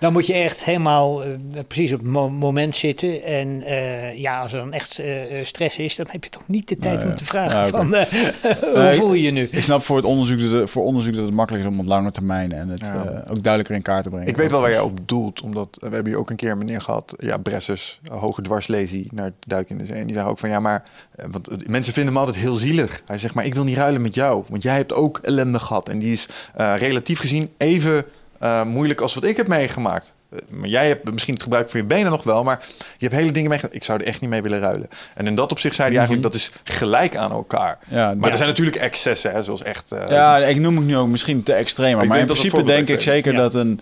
Dan 0.00 0.12
moet 0.12 0.26
je 0.26 0.32
echt 0.32 0.64
helemaal 0.64 1.22
eh, 1.24 1.28
precies 1.66 1.92
op 1.92 1.98
het 1.98 2.08
mo- 2.08 2.28
moment 2.30 2.76
zitten. 2.76 3.22
En 3.22 3.62
eh, 3.62 4.16
ja, 4.18 4.40
als 4.40 4.52
er 4.52 4.58
dan 4.58 4.72
echt 4.72 4.98
eh, 4.98 5.10
stress 5.42 5.78
is, 5.78 5.96
dan 5.96 6.06
heb 6.10 6.24
je 6.24 6.30
toch 6.30 6.42
niet 6.46 6.68
de 6.68 6.76
tijd 6.76 7.04
om 7.04 7.14
te 7.14 7.24
vragen 7.24 7.58
oké. 7.60 7.68
van 7.68 7.94
eh, 7.94 8.06
hoe 8.74 8.92
voel 8.94 9.14
je 9.14 9.22
je 9.22 9.30
nu? 9.30 9.48
Ik 9.50 9.62
snap 9.62 9.82
voor 9.82 9.96
het 9.96 10.04
onderzoek 10.06 10.40
dat 10.40 10.50
het, 10.50 10.70
voor 10.70 10.84
onderzoek 10.84 11.14
dat 11.14 11.24
het 11.24 11.34
makkelijk 11.34 11.64
is 11.64 11.70
om 11.70 11.80
op 11.80 11.86
lange 11.86 12.10
termijn 12.10 12.52
en 12.52 12.68
het 12.68 12.80
Ja. 12.80 13.04
eh, 13.04 13.16
ook 13.30 13.42
duidelijker 13.42 13.74
in 13.74 13.82
kaart 13.82 14.02
te 14.02 14.08
brengen. 14.10 14.28
Ik 14.28 14.36
weet 14.36 14.50
wel 14.50 14.60
waar 14.60 14.70
jij 14.70 14.80
op 14.80 14.98
doelt, 15.08 15.40
omdat 15.42 15.68
we 15.80 15.88
hebben 15.94 16.06
hier 16.12 16.18
ook 16.18 16.30
een 16.30 16.36
keer 16.36 16.50
een 16.50 16.58
meneer 16.58 16.80
gehad, 16.80 17.14
ja, 17.18 17.36
Bressers, 17.36 18.00
hoge 18.10 18.42
dwarslesie 18.42 19.08
naar 19.14 19.24
het 19.24 19.34
duiken 19.46 19.72
in 19.72 19.78
de 19.78 19.86
zee. 19.88 20.00
En 20.00 20.06
die 20.06 20.14
zei 20.16 20.28
ook 20.28 20.38
van, 20.38 20.48
ja, 20.48 20.60
maar, 20.60 20.82
want 21.30 21.68
mensen 21.68 21.92
vinden 21.92 22.12
hem 22.12 22.22
altijd 22.22 22.42
heel 22.44 22.54
zielig. 22.54 23.02
Hij 23.06 23.18
zegt, 23.18 23.34
maar 23.34 23.44
ik 23.44 23.54
wil 23.54 23.64
niet 23.64 23.76
ruilen 23.76 24.02
met 24.02 24.14
jou, 24.14 24.44
want 24.48 24.62
jij 24.62 24.76
hebt 24.76 24.92
ook 24.94 25.18
ellende 25.22 25.58
gehad. 25.58 25.88
En 25.88 25.98
die 25.98 26.12
is 26.12 26.28
eh, 26.54 26.74
relatief 26.78 27.18
gezien 27.18 27.50
even 27.56 28.04
eh, 28.38 28.62
moeilijk 28.64 29.00
als 29.00 29.14
wat 29.14 29.24
ik 29.24 29.36
heb 29.36 29.48
meegemaakt. 29.48 30.14
Eh, 30.30 30.38
Maar 30.48 30.68
jij 30.68 30.88
hebt 30.88 31.12
misschien 31.12 31.34
het 31.34 31.42
gebruik 31.42 31.70
van 31.70 31.80
je 31.80 31.86
benen 31.86 32.10
nog 32.10 32.22
wel, 32.24 32.44
maar 32.44 32.60
je 32.98 33.06
hebt 33.06 33.18
hele 33.20 33.32
dingen 33.32 33.48
meegemaakt. 33.48 33.76
Ik 33.76 33.84
zou 33.84 34.00
er 34.00 34.06
echt 34.06 34.20
niet 34.20 34.30
mee 34.30 34.42
willen 34.42 34.60
ruilen. 34.60 34.88
En 35.14 35.26
in 35.26 35.34
dat 35.34 35.50
opzicht 35.52 35.74
zei 35.74 35.88
hij 35.88 35.96
eigenlijk, 35.98 36.26
dat 36.26 36.34
is 36.40 36.52
gelijk 36.64 37.16
aan 37.16 37.30
elkaar. 37.32 37.78
Ja, 37.88 38.06
Maar 38.14 38.24
ja. 38.26 38.30
er 38.30 38.36
zijn 38.36 38.48
natuurlijk 38.48 38.76
excessen, 38.76 39.32
hè, 39.32 39.42
zoals 39.42 39.62
echt... 39.62 39.92
eh, 39.92 40.08
Ja, 40.08 40.36
ik 40.38 40.58
noem 40.58 40.76
het 40.76 40.86
nu 40.86 40.96
ook 40.96 41.08
misschien 41.08 41.42
te 41.42 41.52
extreem. 41.52 41.96
Maar, 42.06 42.18
in 42.18 42.26
principe 42.26 42.62
denk 42.62 42.88
ik 42.88 43.00
zeker 43.00 43.32
ja. 43.32 43.38
dat 43.38 43.54
een, 43.54 43.80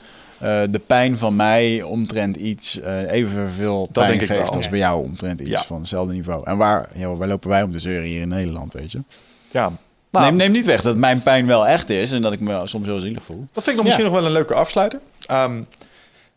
de 0.71 0.81
pijn 0.87 1.19
van 1.19 1.37
mij 1.37 1.83
omtrent 1.83 2.37
iets 2.37 2.81
evenveel 3.07 3.89
pijn 3.93 4.19
denk 4.19 4.31
geeft 4.31 4.57
als 4.57 4.69
bij 4.69 4.79
jou 4.79 5.05
omtrent 5.05 5.41
iets 5.41 5.51
Ja. 5.51 5.63
van 5.65 5.79
hetzelfde 5.81 6.13
niveau. 6.13 6.43
En 6.47 6.57
waar, 6.57 6.89
joh, 6.95 7.19
waar 7.19 7.29
lopen 7.29 7.49
wij 7.49 7.63
om 7.63 7.73
de 7.73 7.79
zeuren 7.79 8.09
hier 8.09 8.21
in 8.21 8.29
Nederland, 8.29 8.73
weet 8.73 8.93
je? 8.93 9.01
ja. 9.51 9.73
Nou, 10.21 10.31
neem, 10.31 10.37
neem 10.37 10.53
niet 10.53 10.67
weg 10.67 10.83
dat 10.83 10.97
mijn 10.97 11.23
pijn 11.23 11.47
wel 11.47 11.67
echt 11.67 11.91
is 11.91 12.13
en 12.13 12.23
dat 12.23 12.33
ik 12.33 12.41
me 12.41 12.61
soms 12.65 12.87
heel 12.87 13.01
zielig 13.01 13.23
voel. 13.25 13.47
Dat 13.53 13.65
vind 13.65 13.67
ik 13.67 13.75
nog 13.77 13.85
misschien 13.85 14.05
nog 14.05 14.15
wel 14.15 14.27
een 14.27 14.33
leuke 14.33 14.55
afsluiter. 14.55 15.01
Ehm, 15.27 15.63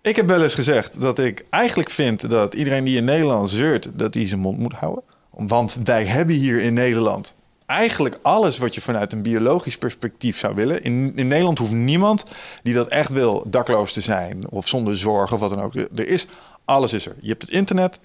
ik 0.02 0.16
heb 0.16 0.28
wel 0.28 0.44
eens 0.44 0.56
gezegd 0.56 1.02
dat 1.02 1.20
ik 1.20 1.46
eigenlijk 1.50 1.90
vind 1.90 2.30
dat 2.30 2.54
iedereen 2.54 2.84
die 2.84 2.98
in 2.98 3.04
Nederland 3.04 3.50
zeurt, 3.50 3.90
dat 3.94 4.14
hij 4.14 4.28
zijn 4.28 4.40
mond 4.40 4.58
moet 4.58 4.74
houden. 4.74 5.04
Want 5.30 5.78
wij 5.84 6.06
hebben 6.06 6.36
hier 6.36 6.62
in 6.62 6.74
Nederland 6.74 7.36
eigenlijk 7.66 8.20
alles 8.22 8.58
wat 8.58 8.76
je 8.76 8.82
vanuit 8.82 9.12
een 9.12 9.22
biologisch 9.22 9.78
perspectief 9.78 10.38
zou 10.38 10.56
willen. 10.56 10.84
In, 10.84 11.14
in 11.16 11.28
Nederland 11.28 11.58
hoeft 11.58 11.72
niemand 11.72 12.24
die 12.64 12.74
dat 12.74 12.88
echt 12.88 13.12
wil 13.12 13.44
dakloos 13.48 13.94
te 13.94 14.02
zijn 14.02 14.52
of 14.52 14.68
zonder 14.68 14.98
zorg 14.98 15.34
of 15.34 15.40
wat 15.40 15.50
dan 15.50 15.62
ook. 15.62 15.76
Er 15.76 16.08
is, 16.08 16.28
alles 16.66 16.94
is 16.94 17.06
er. 17.06 17.16
Je 17.20 17.30
hebt 17.30 17.42
het 17.42 17.52
internet, 17.52 18.00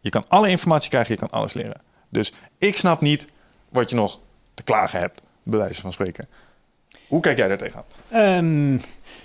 je 0.00 0.10
kan 0.10 0.24
alle 0.28 0.48
informatie 0.48 0.90
krijgen, 0.90 1.12
je 1.12 1.18
kan 1.18 1.30
alles 1.30 1.52
leren. 1.52 1.80
Dus 2.08 2.32
ik 2.58 2.76
snap 2.76 3.00
niet 3.00 3.26
wat 3.70 3.90
je 3.90 3.96
nog 3.96 4.20
te 4.58 4.64
klagen 4.64 5.00
hebt, 5.00 5.20
bij 5.42 5.58
wijze 5.58 5.80
van 5.80 5.92
spreken. 5.92 6.28
Hoe 7.08 7.20
kijk 7.20 7.36
jij 7.36 7.48
daar 7.48 7.56
tegenaan? 7.56 7.84
Ehm, 8.08 8.72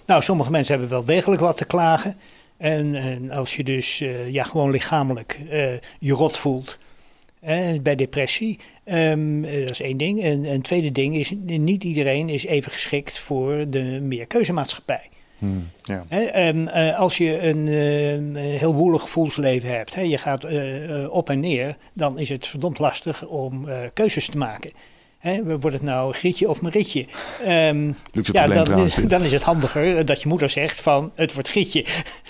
nou, 0.06 0.22
sommige 0.22 0.52
mensen 0.52 0.74
hebben 0.74 0.92
wel 0.92 1.06
degelijk 1.06 1.42
wat 1.42 1.58
te 1.58 1.66
klagen. 1.66 2.16
En, 2.58 2.96
en 2.96 3.32
als 3.32 3.56
je 3.56 3.64
dus 3.64 4.02
eh, 4.02 4.30
ja, 4.30 4.44
gewoon 4.44 4.72
lichamelijk 4.72 5.40
eh, 5.50 5.74
je 6.00 6.14
rot 6.14 6.38
voelt 6.38 6.78
bij 7.82 7.96
depressie, 7.96 8.60
ehm, 8.84 9.44
eh, 9.44 9.62
dat 9.62 9.70
is 9.70 9.82
één 9.82 9.98
ding. 9.98 10.24
En 10.24 10.46
een 10.46 10.62
tweede 10.62 10.92
ding 10.92 11.16
is, 11.16 11.34
niet 11.46 11.84
iedereen 11.84 12.30
is 12.30 12.46
even 12.46 12.72
geschikt 12.72 13.20
voor 13.20 13.70
de 13.70 13.84
meerkeuzemaatschappij. 13.84 15.10
Ja. 15.84 16.06
Hè, 16.08 16.22
ehm, 16.24 16.68
eh, 16.68 17.00
als 17.00 17.18
je 17.18 17.40
een 17.40 18.36
heel 18.36 18.74
woelig 18.74 19.02
gevoelsleven 19.02 19.70
hebt, 19.70 19.96
hè, 19.96 20.02
je 20.02 20.18
gaat 20.18 20.46
op 21.10 21.30
en 21.30 21.40
neer, 21.40 21.78
dan 21.94 22.20
is 22.20 22.30
het 22.30 22.48
verdomd 22.48 22.80
lastig 22.80 23.26
om 23.26 23.68
keuzes 23.94 24.28
te 24.28 24.38
maken. 24.38 24.72
Hè, 25.24 25.60
wordt 25.60 25.76
het 25.76 25.82
nou 25.82 26.14
Grietje 26.14 26.50
of 26.50 26.62
Marietje? 26.62 27.06
Ehm, 27.44 27.92
Luxe 28.12 28.34
ja, 28.34 28.48
dan, 28.48 28.80
is, 28.80 28.96
dan 28.96 29.22
is 29.22 29.32
het 29.32 29.42
handiger 29.42 30.06
dat 30.06 30.22
je 30.22 30.28
moeder 30.28 30.50
zegt 30.50 30.82
van 30.82 31.12
het 31.16 31.34
wordt 31.34 31.50
Grietje. 31.50 31.86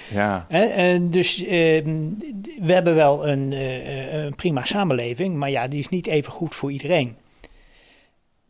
Ja, 0.09 0.45
Hè, 0.49 0.63
en 0.65 1.09
dus 1.09 1.45
ehm, 1.45 2.09
we 2.61 2.73
hebben 2.73 2.95
wel 2.95 3.27
een, 3.27 3.53
eh, 3.53 4.13
een 4.13 4.35
prima 4.35 4.65
samenleving, 4.65 5.35
maar 5.35 5.49
ja, 5.49 5.67
die 5.67 5.79
is 5.79 5.89
niet 5.89 6.07
even 6.07 6.31
goed 6.31 6.55
voor 6.55 6.71
iedereen. 6.71 7.15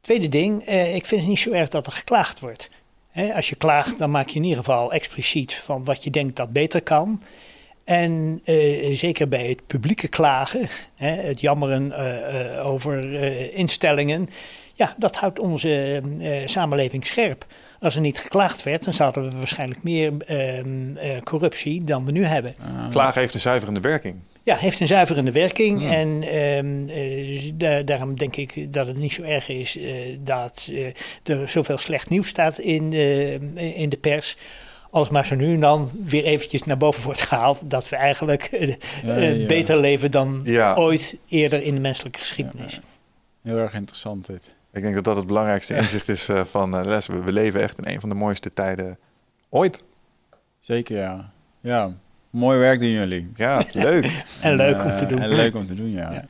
Tweede 0.01 0.29
ding, 0.29 0.63
eh, 0.63 0.95
ik 0.95 1.05
vind 1.05 1.21
het 1.21 1.29
niet 1.29 1.39
zo 1.39 1.51
erg 1.51 1.69
dat 1.69 1.85
er 1.85 1.91
geklaagd 1.91 2.39
wordt. 2.39 2.69
Hè, 3.11 3.33
als 3.33 3.49
je 3.49 3.55
klaagt, 3.55 3.97
dan 3.97 4.11
maak 4.11 4.29
je 4.29 4.35
in 4.35 4.43
ieder 4.43 4.57
geval 4.57 4.91
expliciet 4.93 5.53
van 5.53 5.83
wat 5.83 6.03
je 6.03 6.09
denkt 6.09 6.35
dat 6.35 6.53
beter 6.53 6.81
kan. 6.81 7.21
En 7.83 8.41
eh, 8.43 8.95
zeker 8.95 9.27
bij 9.27 9.47
het 9.47 9.67
publieke 9.67 10.07
klagen, 10.07 10.67
hè, 10.95 11.11
het 11.11 11.41
jammeren 11.41 11.91
eh, 11.91 12.57
eh, 12.57 12.67
over 12.67 13.13
instellingen, 13.53 14.27
ja, 14.73 14.95
dat 14.97 15.15
houdt 15.15 15.39
onze 15.39 16.01
samenleving 16.45 17.05
scherp. 17.05 17.45
Als 17.79 17.95
er 17.95 18.01
niet 18.01 18.19
geklaagd 18.19 18.63
werd, 18.63 18.83
dan 18.83 18.93
zouden 18.93 19.29
we 19.29 19.37
waarschijnlijk 19.37 19.83
meer 19.83 20.13
ehm, 20.25 20.97
eh, 20.97 21.21
corruptie 21.23 21.83
dan 21.83 22.05
we 22.05 22.11
nu 22.11 22.23
hebben. 22.23 22.53
klagen 22.89 23.21
heeft 23.21 23.33
een 23.33 23.39
zuiverende 23.39 23.79
werking. 23.79 24.15
Ja, 24.43 24.55
heeft 24.55 24.79
een 24.79 24.87
zuiverende 24.87 25.31
werking. 25.31 25.91
En 25.91 26.23
ehm, 26.23 27.57
da- 27.57 27.81
daarom 27.81 28.17
denk 28.17 28.35
ik 28.35 28.73
dat 28.73 28.87
het 28.87 28.97
niet 28.97 29.13
zo 29.13 29.21
erg 29.21 29.49
is 29.49 29.77
dat 30.19 30.71
er 31.23 31.49
zoveel 31.49 31.77
slecht 31.77 32.09
nieuws 32.09 32.27
staat 32.27 32.59
in, 32.59 32.93
in 33.57 33.89
de 33.89 33.97
pers. 33.97 34.37
Als 34.93 35.09
maar 35.09 35.25
zo 35.25 35.35
nu 35.35 35.53
en 35.53 35.59
dan 35.59 35.89
weer 36.03 36.23
eventjes 36.23 36.63
naar 36.63 36.77
boven 36.77 37.03
wordt 37.03 37.21
gehaald 37.21 37.69
dat 37.69 37.89
we 37.89 37.95
eigenlijk 37.95 38.43
eh, 38.43 38.67
Ja, 39.03 39.15
eh, 39.15 39.39
ja. 39.41 39.47
beter 39.47 39.79
leven 39.79 40.11
dan 40.11 40.41
Ja. 40.43 40.75
ooit 40.75 41.17
eerder 41.27 41.61
in 41.63 41.73
de 41.73 41.79
menselijke 41.81 42.19
geschiedenis. 42.19 42.79
Heel 43.41 43.57
erg 43.57 43.73
interessant 43.73 44.25
dit. 44.25 44.55
Ik 44.73 44.81
denk 44.81 44.95
dat 44.95 45.03
dat 45.03 45.15
het 45.15 45.27
belangrijkste 45.27 45.75
inzicht 45.75 46.09
is 46.09 46.27
eh, 46.27 46.43
van 46.43 46.85
les. 46.85 47.07
We, 47.07 47.21
we 47.23 47.31
leven 47.31 47.61
echt 47.61 47.77
in 47.77 47.93
een 47.93 47.99
van 47.99 48.09
de 48.09 48.15
mooiste 48.15 48.53
tijden 48.53 48.97
ooit. 49.49 49.83
Zeker, 50.59 50.97
ja. 50.97 51.31
Ja, 51.61 51.91
mooi 52.29 52.57
werk 52.57 52.79
doen 52.79 52.89
jullie. 52.89 53.31
Ja, 53.35 53.63
leuk. 53.73 54.23
En 54.41 54.55
leuk 54.55 54.83
om 54.83 54.97
te 54.97 55.05
doen. 55.05 55.19
En 55.21 55.29
leuk 55.29 55.55
om 55.55 55.65
te 55.65 55.75
doen, 55.75 55.91
ja. 55.91 56.11
Ja. 56.11 56.25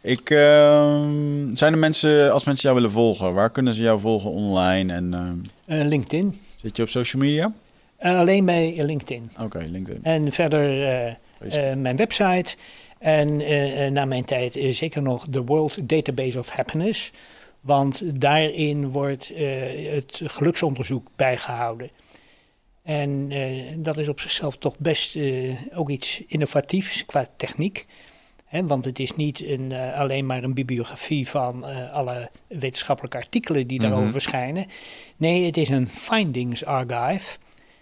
Ik, 0.00 0.30
ehm, 0.30 1.54
zijn 1.56 1.72
er 1.72 1.78
mensen, 1.78 2.32
als 2.32 2.44
mensen 2.44 2.62
jou 2.68 2.74
willen 2.80 2.90
volgen, 2.94 3.34
waar 3.34 3.50
kunnen 3.50 3.74
ze 3.74 3.82
jou 3.82 4.00
volgen 4.00 4.30
online? 4.30 4.92
En 4.92 5.14
ehm, 5.14 5.80
Eh, 5.80 5.86
LinkedIn. 5.88 6.40
zit 6.56 6.76
je 6.76 6.82
op 6.82 6.88
social 6.88 7.22
media? 7.22 7.52
Alleen 8.00 8.44
bij 8.44 8.74
LinkedIn. 8.84 9.30
Oké, 9.40 9.58
LinkedIn. 9.58 10.04
En 10.04 10.32
verder 10.32 10.84
eh, 10.84 11.70
eh, 11.70 11.76
mijn 11.76 11.96
website. 11.96 12.56
En 12.98 13.40
eh, 13.40 13.90
na 13.90 14.04
mijn 14.04 14.24
tijd 14.24 14.58
zeker 14.70 15.02
nog 15.02 15.26
de 15.28 15.44
World 15.44 15.88
Database 15.88 16.38
of 16.38 16.48
Happiness. 16.48 17.12
Want 17.60 18.20
daarin 18.20 18.90
wordt 18.90 19.32
het 19.90 20.20
geluksonderzoek 20.24 21.08
bijgehouden. 21.16 21.90
En 22.82 23.32
dat 23.82 23.98
is 23.98 24.08
op 24.08 24.20
zichzelf 24.20 24.56
toch 24.56 24.78
best 24.78 25.18
ook 25.74 25.90
iets 25.90 26.22
innovatiefs 26.26 27.06
qua 27.06 27.26
techniek. 27.36 27.86
Hè, 28.44 28.66
want 28.66 28.84
het 28.84 28.98
is 28.98 29.16
niet 29.16 29.44
een, 29.46 29.72
alleen 29.72 30.26
maar 30.26 30.42
een 30.42 30.54
bibliografie 30.54 31.28
van 31.28 31.64
alle 31.92 32.30
wetenschappelijke 32.46 33.16
artikelen 33.16 33.66
die 33.66 33.78
daarover 33.78 34.02
Mhm. 34.02 34.12
verschijnen. 34.12 34.66
Nee, 35.16 35.44
het 35.44 35.56
is 35.56 35.68
een 35.68 35.88
findings 35.88 36.64
archive. 36.64 37.38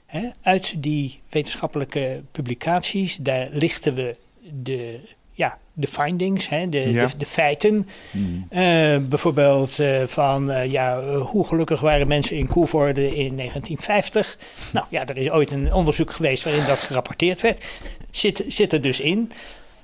Hè, 0.08 0.28
uit 0.42 0.74
die 0.82 1.20
wetenschappelijke 1.30 2.22
publicaties, 2.32 3.16
daar 3.16 3.48
lichten 3.50 3.94
we 3.94 4.16
de, 4.62 5.00
ja, 5.32 5.58
de 5.72 5.86
findings, 5.86 6.48
hè, 6.48 6.68
de, 6.68 6.92
Ja. 6.92 7.06
de, 7.06 7.16
de 7.16 7.26
feiten. 7.26 7.88
Hmm. 8.10 8.46
Eh, 8.48 8.96
bijvoorbeeld 8.98 9.78
eh, 9.78 10.06
van 10.06 10.50
eh, 10.50 10.72
ja, 10.72 11.02
hoe 11.18 11.46
gelukkig 11.46 11.80
waren 11.80 12.08
mensen 12.08 12.36
in 12.36 12.48
Koevoorde 12.48 13.06
in 13.06 13.36
1950. 13.36 14.38
Nou 14.72 14.86
ja, 14.90 15.06
er 15.06 15.16
is 15.16 15.30
ooit 15.30 15.50
een 15.50 15.72
onderzoek 15.72 16.12
geweest 16.12 16.44
waarin 16.44 16.66
dat 16.66 16.80
gerapporteerd 16.80 17.40
werd. 17.40 17.64
Zit, 18.10 18.44
zit 18.48 18.72
er 18.72 18.80
dus 18.82 19.00
in. 19.00 19.32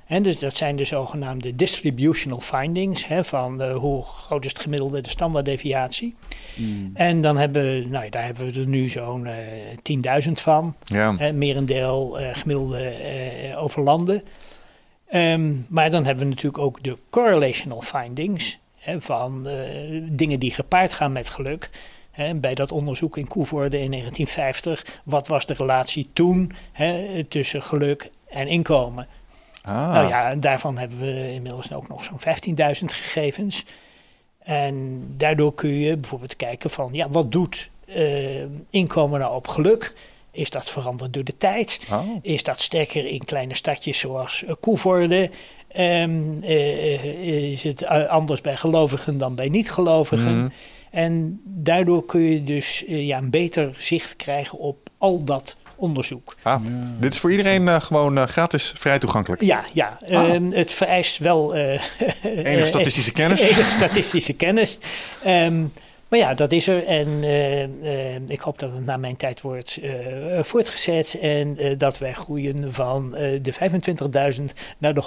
En 0.07 0.23
dus 0.23 0.39
dat 0.39 0.57
zijn 0.57 0.77
de 0.77 0.85
zogenaamde 0.85 1.55
distributional 1.55 2.41
findings. 2.41 3.07
Hè, 3.07 3.25
van 3.25 3.63
eh, 3.63 3.77
hoe 3.77 4.03
groot 4.03 4.45
is 4.45 4.53
het 4.53 4.61
gemiddelde, 4.61 5.01
de 5.01 5.11
standaarddeviatie. 5.11 6.15
Hmm. 6.55 6.91
En 6.95 7.21
dan 7.21 7.37
hebben 7.37 7.63
we, 7.63 7.87
nou, 7.89 8.05
ja, 8.05 8.11
daar 8.11 8.25
hebben 8.25 8.53
we 8.53 8.61
er 8.61 8.67
nu 8.67 8.89
zo'n 8.89 9.27
eh 9.27 10.23
10.000 10.27 10.33
van. 10.33 10.77
Ja. 10.85 11.17
Hè, 11.17 11.33
merendeel 11.33 12.19
eh, 12.19 12.35
gemiddelde 12.35 12.89
eh, 12.89 13.63
over 13.63 13.83
landen. 13.83 14.23
Ehm, 15.09 15.53
maar 15.69 15.91
dan 15.91 16.05
hebben 16.05 16.25
we 16.25 16.31
natuurlijk 16.31 16.63
ook 16.63 16.83
de 16.83 16.99
correlational 17.11 17.81
findings. 17.81 18.59
Hè, 18.77 19.01
van 19.01 19.47
eh, 19.47 20.03
dingen 20.11 20.39
die 20.39 20.51
gepaard 20.55 20.93
gaan 20.93 21.13
met 21.13 21.29
geluk. 21.29 21.71
Bij 22.37 22.55
dat 22.55 22.73
onderzoek 22.73 23.17
in 23.17 23.29
Koevoorde 23.29 23.81
in 23.81 23.91
1950. 23.91 25.01
Wat 25.05 25.29
was 25.29 25.47
de 25.47 25.55
relatie 25.55 26.11
toen 26.13 26.53
tussen 27.29 27.63
geluk 27.63 28.11
en 28.29 28.49
inkomen? 28.49 29.09
Ah, 29.65 29.93
Nou 29.93 30.09
ja, 30.09 30.31
en 30.31 30.41
daarvan 30.41 30.79
hebben 30.79 30.99
we 30.99 31.33
inmiddels 31.33 31.73
ook 31.73 31.89
nog 31.89 32.05
zo'n 32.05 32.21
15.000 32.21 32.85
gegevens. 32.85 33.65
En 34.39 35.05
daardoor 35.17 35.55
kun 35.55 35.71
je 35.79 35.97
bijvoorbeeld 35.97 36.37
kijken 36.37 36.71
van, 36.71 36.89
ja, 36.93 37.09
wat 37.09 37.33
doet 37.33 37.71
eh, 37.87 38.45
inkomen 38.71 39.21
nou 39.21 39.35
op 39.35 39.49
geluk? 39.49 39.95
Is 40.31 40.51
dat 40.51 40.71
veranderd 40.71 41.13
door 41.13 41.25
de 41.25 41.37
tijd? 41.37 41.81
Oh. 41.93 42.01
Is 42.23 42.43
dat 42.43 42.61
sterker 42.61 43.07
in 43.07 43.25
kleine 43.25 43.55
stadjes 43.55 43.99
zoals 43.99 44.45
eh, 44.45 44.55
Koevoorde? 44.61 45.31
Ehm, 45.69 46.43
eh, 46.43 47.51
is 47.51 47.63
het 47.63 47.87
anders 47.87 48.41
bij 48.41 48.57
gelovigen 48.57 49.19
dan 49.19 49.35
bij 49.35 49.49
niet-gelovigen? 49.49 50.39
Mhm. 50.39 50.49
En 50.91 51.41
daardoor 51.45 52.05
kun 52.05 52.21
je 52.21 52.45
dus 52.45 52.85
ja, 52.87 53.19
een 53.19 53.31
beter 53.31 53.75
zicht 53.79 54.17
krijgen 54.17 54.59
op 54.59 54.89
al 54.99 55.25
dat 55.25 55.57
onderzoek. 55.77 56.35
Ah, 56.43 56.61
Dit 56.99 57.13
is 57.13 57.19
voor 57.21 57.31
iedereen 57.31 57.69
eh, 57.69 57.81
gewoon 57.81 58.19
eh, 58.19 58.27
gratis 58.27 58.73
vrij 58.77 58.99
toegankelijk. 58.99 59.43
Ja, 59.43 59.63
ja. 59.73 59.99
Ehm, 60.07 60.51
het 60.51 60.73
vereist 60.73 61.19
wel... 61.19 61.55
eh, 61.55 61.81
Enige 62.45 62.67
statistische 62.67 63.13
kennis. 63.13 63.41
enige 63.51 63.71
statistische 63.71 64.33
kennis. 64.33 64.79
Ehm, 65.25 65.63
maar 66.09 66.19
ja, 66.19 66.35
dat 66.35 66.53
is 66.53 66.67
er. 66.69 66.85
En 66.87 67.09
eh, 67.23 67.63
eh, 68.15 68.21
ik 68.27 68.41
hoop 68.41 68.59
dat 68.59 68.73
het 68.73 68.85
na 68.85 68.97
mijn 68.97 69.17
tijd 69.17 69.41
wordt 69.41 69.79
eh, 69.83 69.91
voortgezet. 70.43 71.19
En 71.23 71.59
eh, 71.59 71.79
dat 71.79 71.99
wij 71.99 72.13
groeien 72.13 72.73
van 72.75 73.15
eh, 73.17 73.39
de 73.43 73.53
25.000 74.39 74.45
naar 74.79 74.95
de 74.95 75.03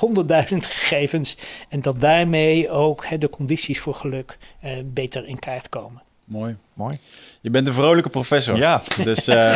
100.000 0.50 0.58
gegevens. 0.58 1.38
En 1.70 1.82
dat 1.82 2.00
daarmee 2.00 2.70
ook 2.70 3.06
hè, 3.06 3.18
de 3.18 3.30
condities 3.30 3.80
voor 3.80 3.94
geluk 3.96 4.38
eh, 4.62 4.72
beter 4.86 5.28
in 5.28 5.40
kaart 5.40 5.70
komen. 5.70 6.02
Mooi. 6.26 6.56
Mooi. 6.74 7.00
Je 7.48 7.54
bent 7.54 7.68
een 7.68 7.74
vrolijke 7.74 8.10
professor. 8.10 8.58
Ja. 8.58 8.82
Dus 9.04 9.28
eh, 9.28 9.54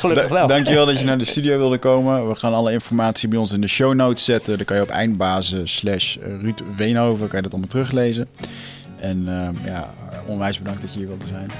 Gelukkig 0.00 0.28
wel. 0.28 0.46
da- 0.46 0.54
dankjewel 0.54 0.86
dat 0.86 0.98
je 0.98 1.04
naar 1.04 1.18
de 1.18 1.24
studio 1.24 1.58
wilde 1.58 1.78
komen. 1.78 2.28
We 2.28 2.34
gaan 2.34 2.54
alle 2.54 2.72
informatie 2.72 3.28
bij 3.28 3.38
ons 3.38 3.52
in 3.52 3.60
de 3.60 3.66
show 3.66 3.94
notes 3.94 4.24
zetten. 4.24 4.56
Dan 4.56 4.66
kan 4.66 4.76
je 4.76 4.82
op 4.82 4.88
eindbazen 4.88 5.68
slash 5.68 6.16
Ruud 6.40 6.60
Weenhoven 6.76 7.26
kan 7.28 7.36
je 7.36 7.42
dat 7.42 7.52
allemaal 7.52 7.70
teruglezen. 7.70 8.28
En 9.00 9.24
ehm, 9.28 9.66
ja, 9.66 9.94
onwijs 10.26 10.58
bedankt 10.58 10.80
dat 10.80 10.92
je 10.92 10.98
hier 10.98 11.08
wilde 11.08 11.26
zijn. 11.26 11.50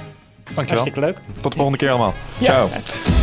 Dankjewel. 0.44 0.66
Hartstikke 0.66 1.00
leuk. 1.00 1.18
Tot 1.40 1.50
de 1.52 1.56
volgende 1.58 1.78
keer 1.78 1.90
allemaal. 1.90 2.14
Ja. 2.38 2.44
Ciao. 2.44 2.68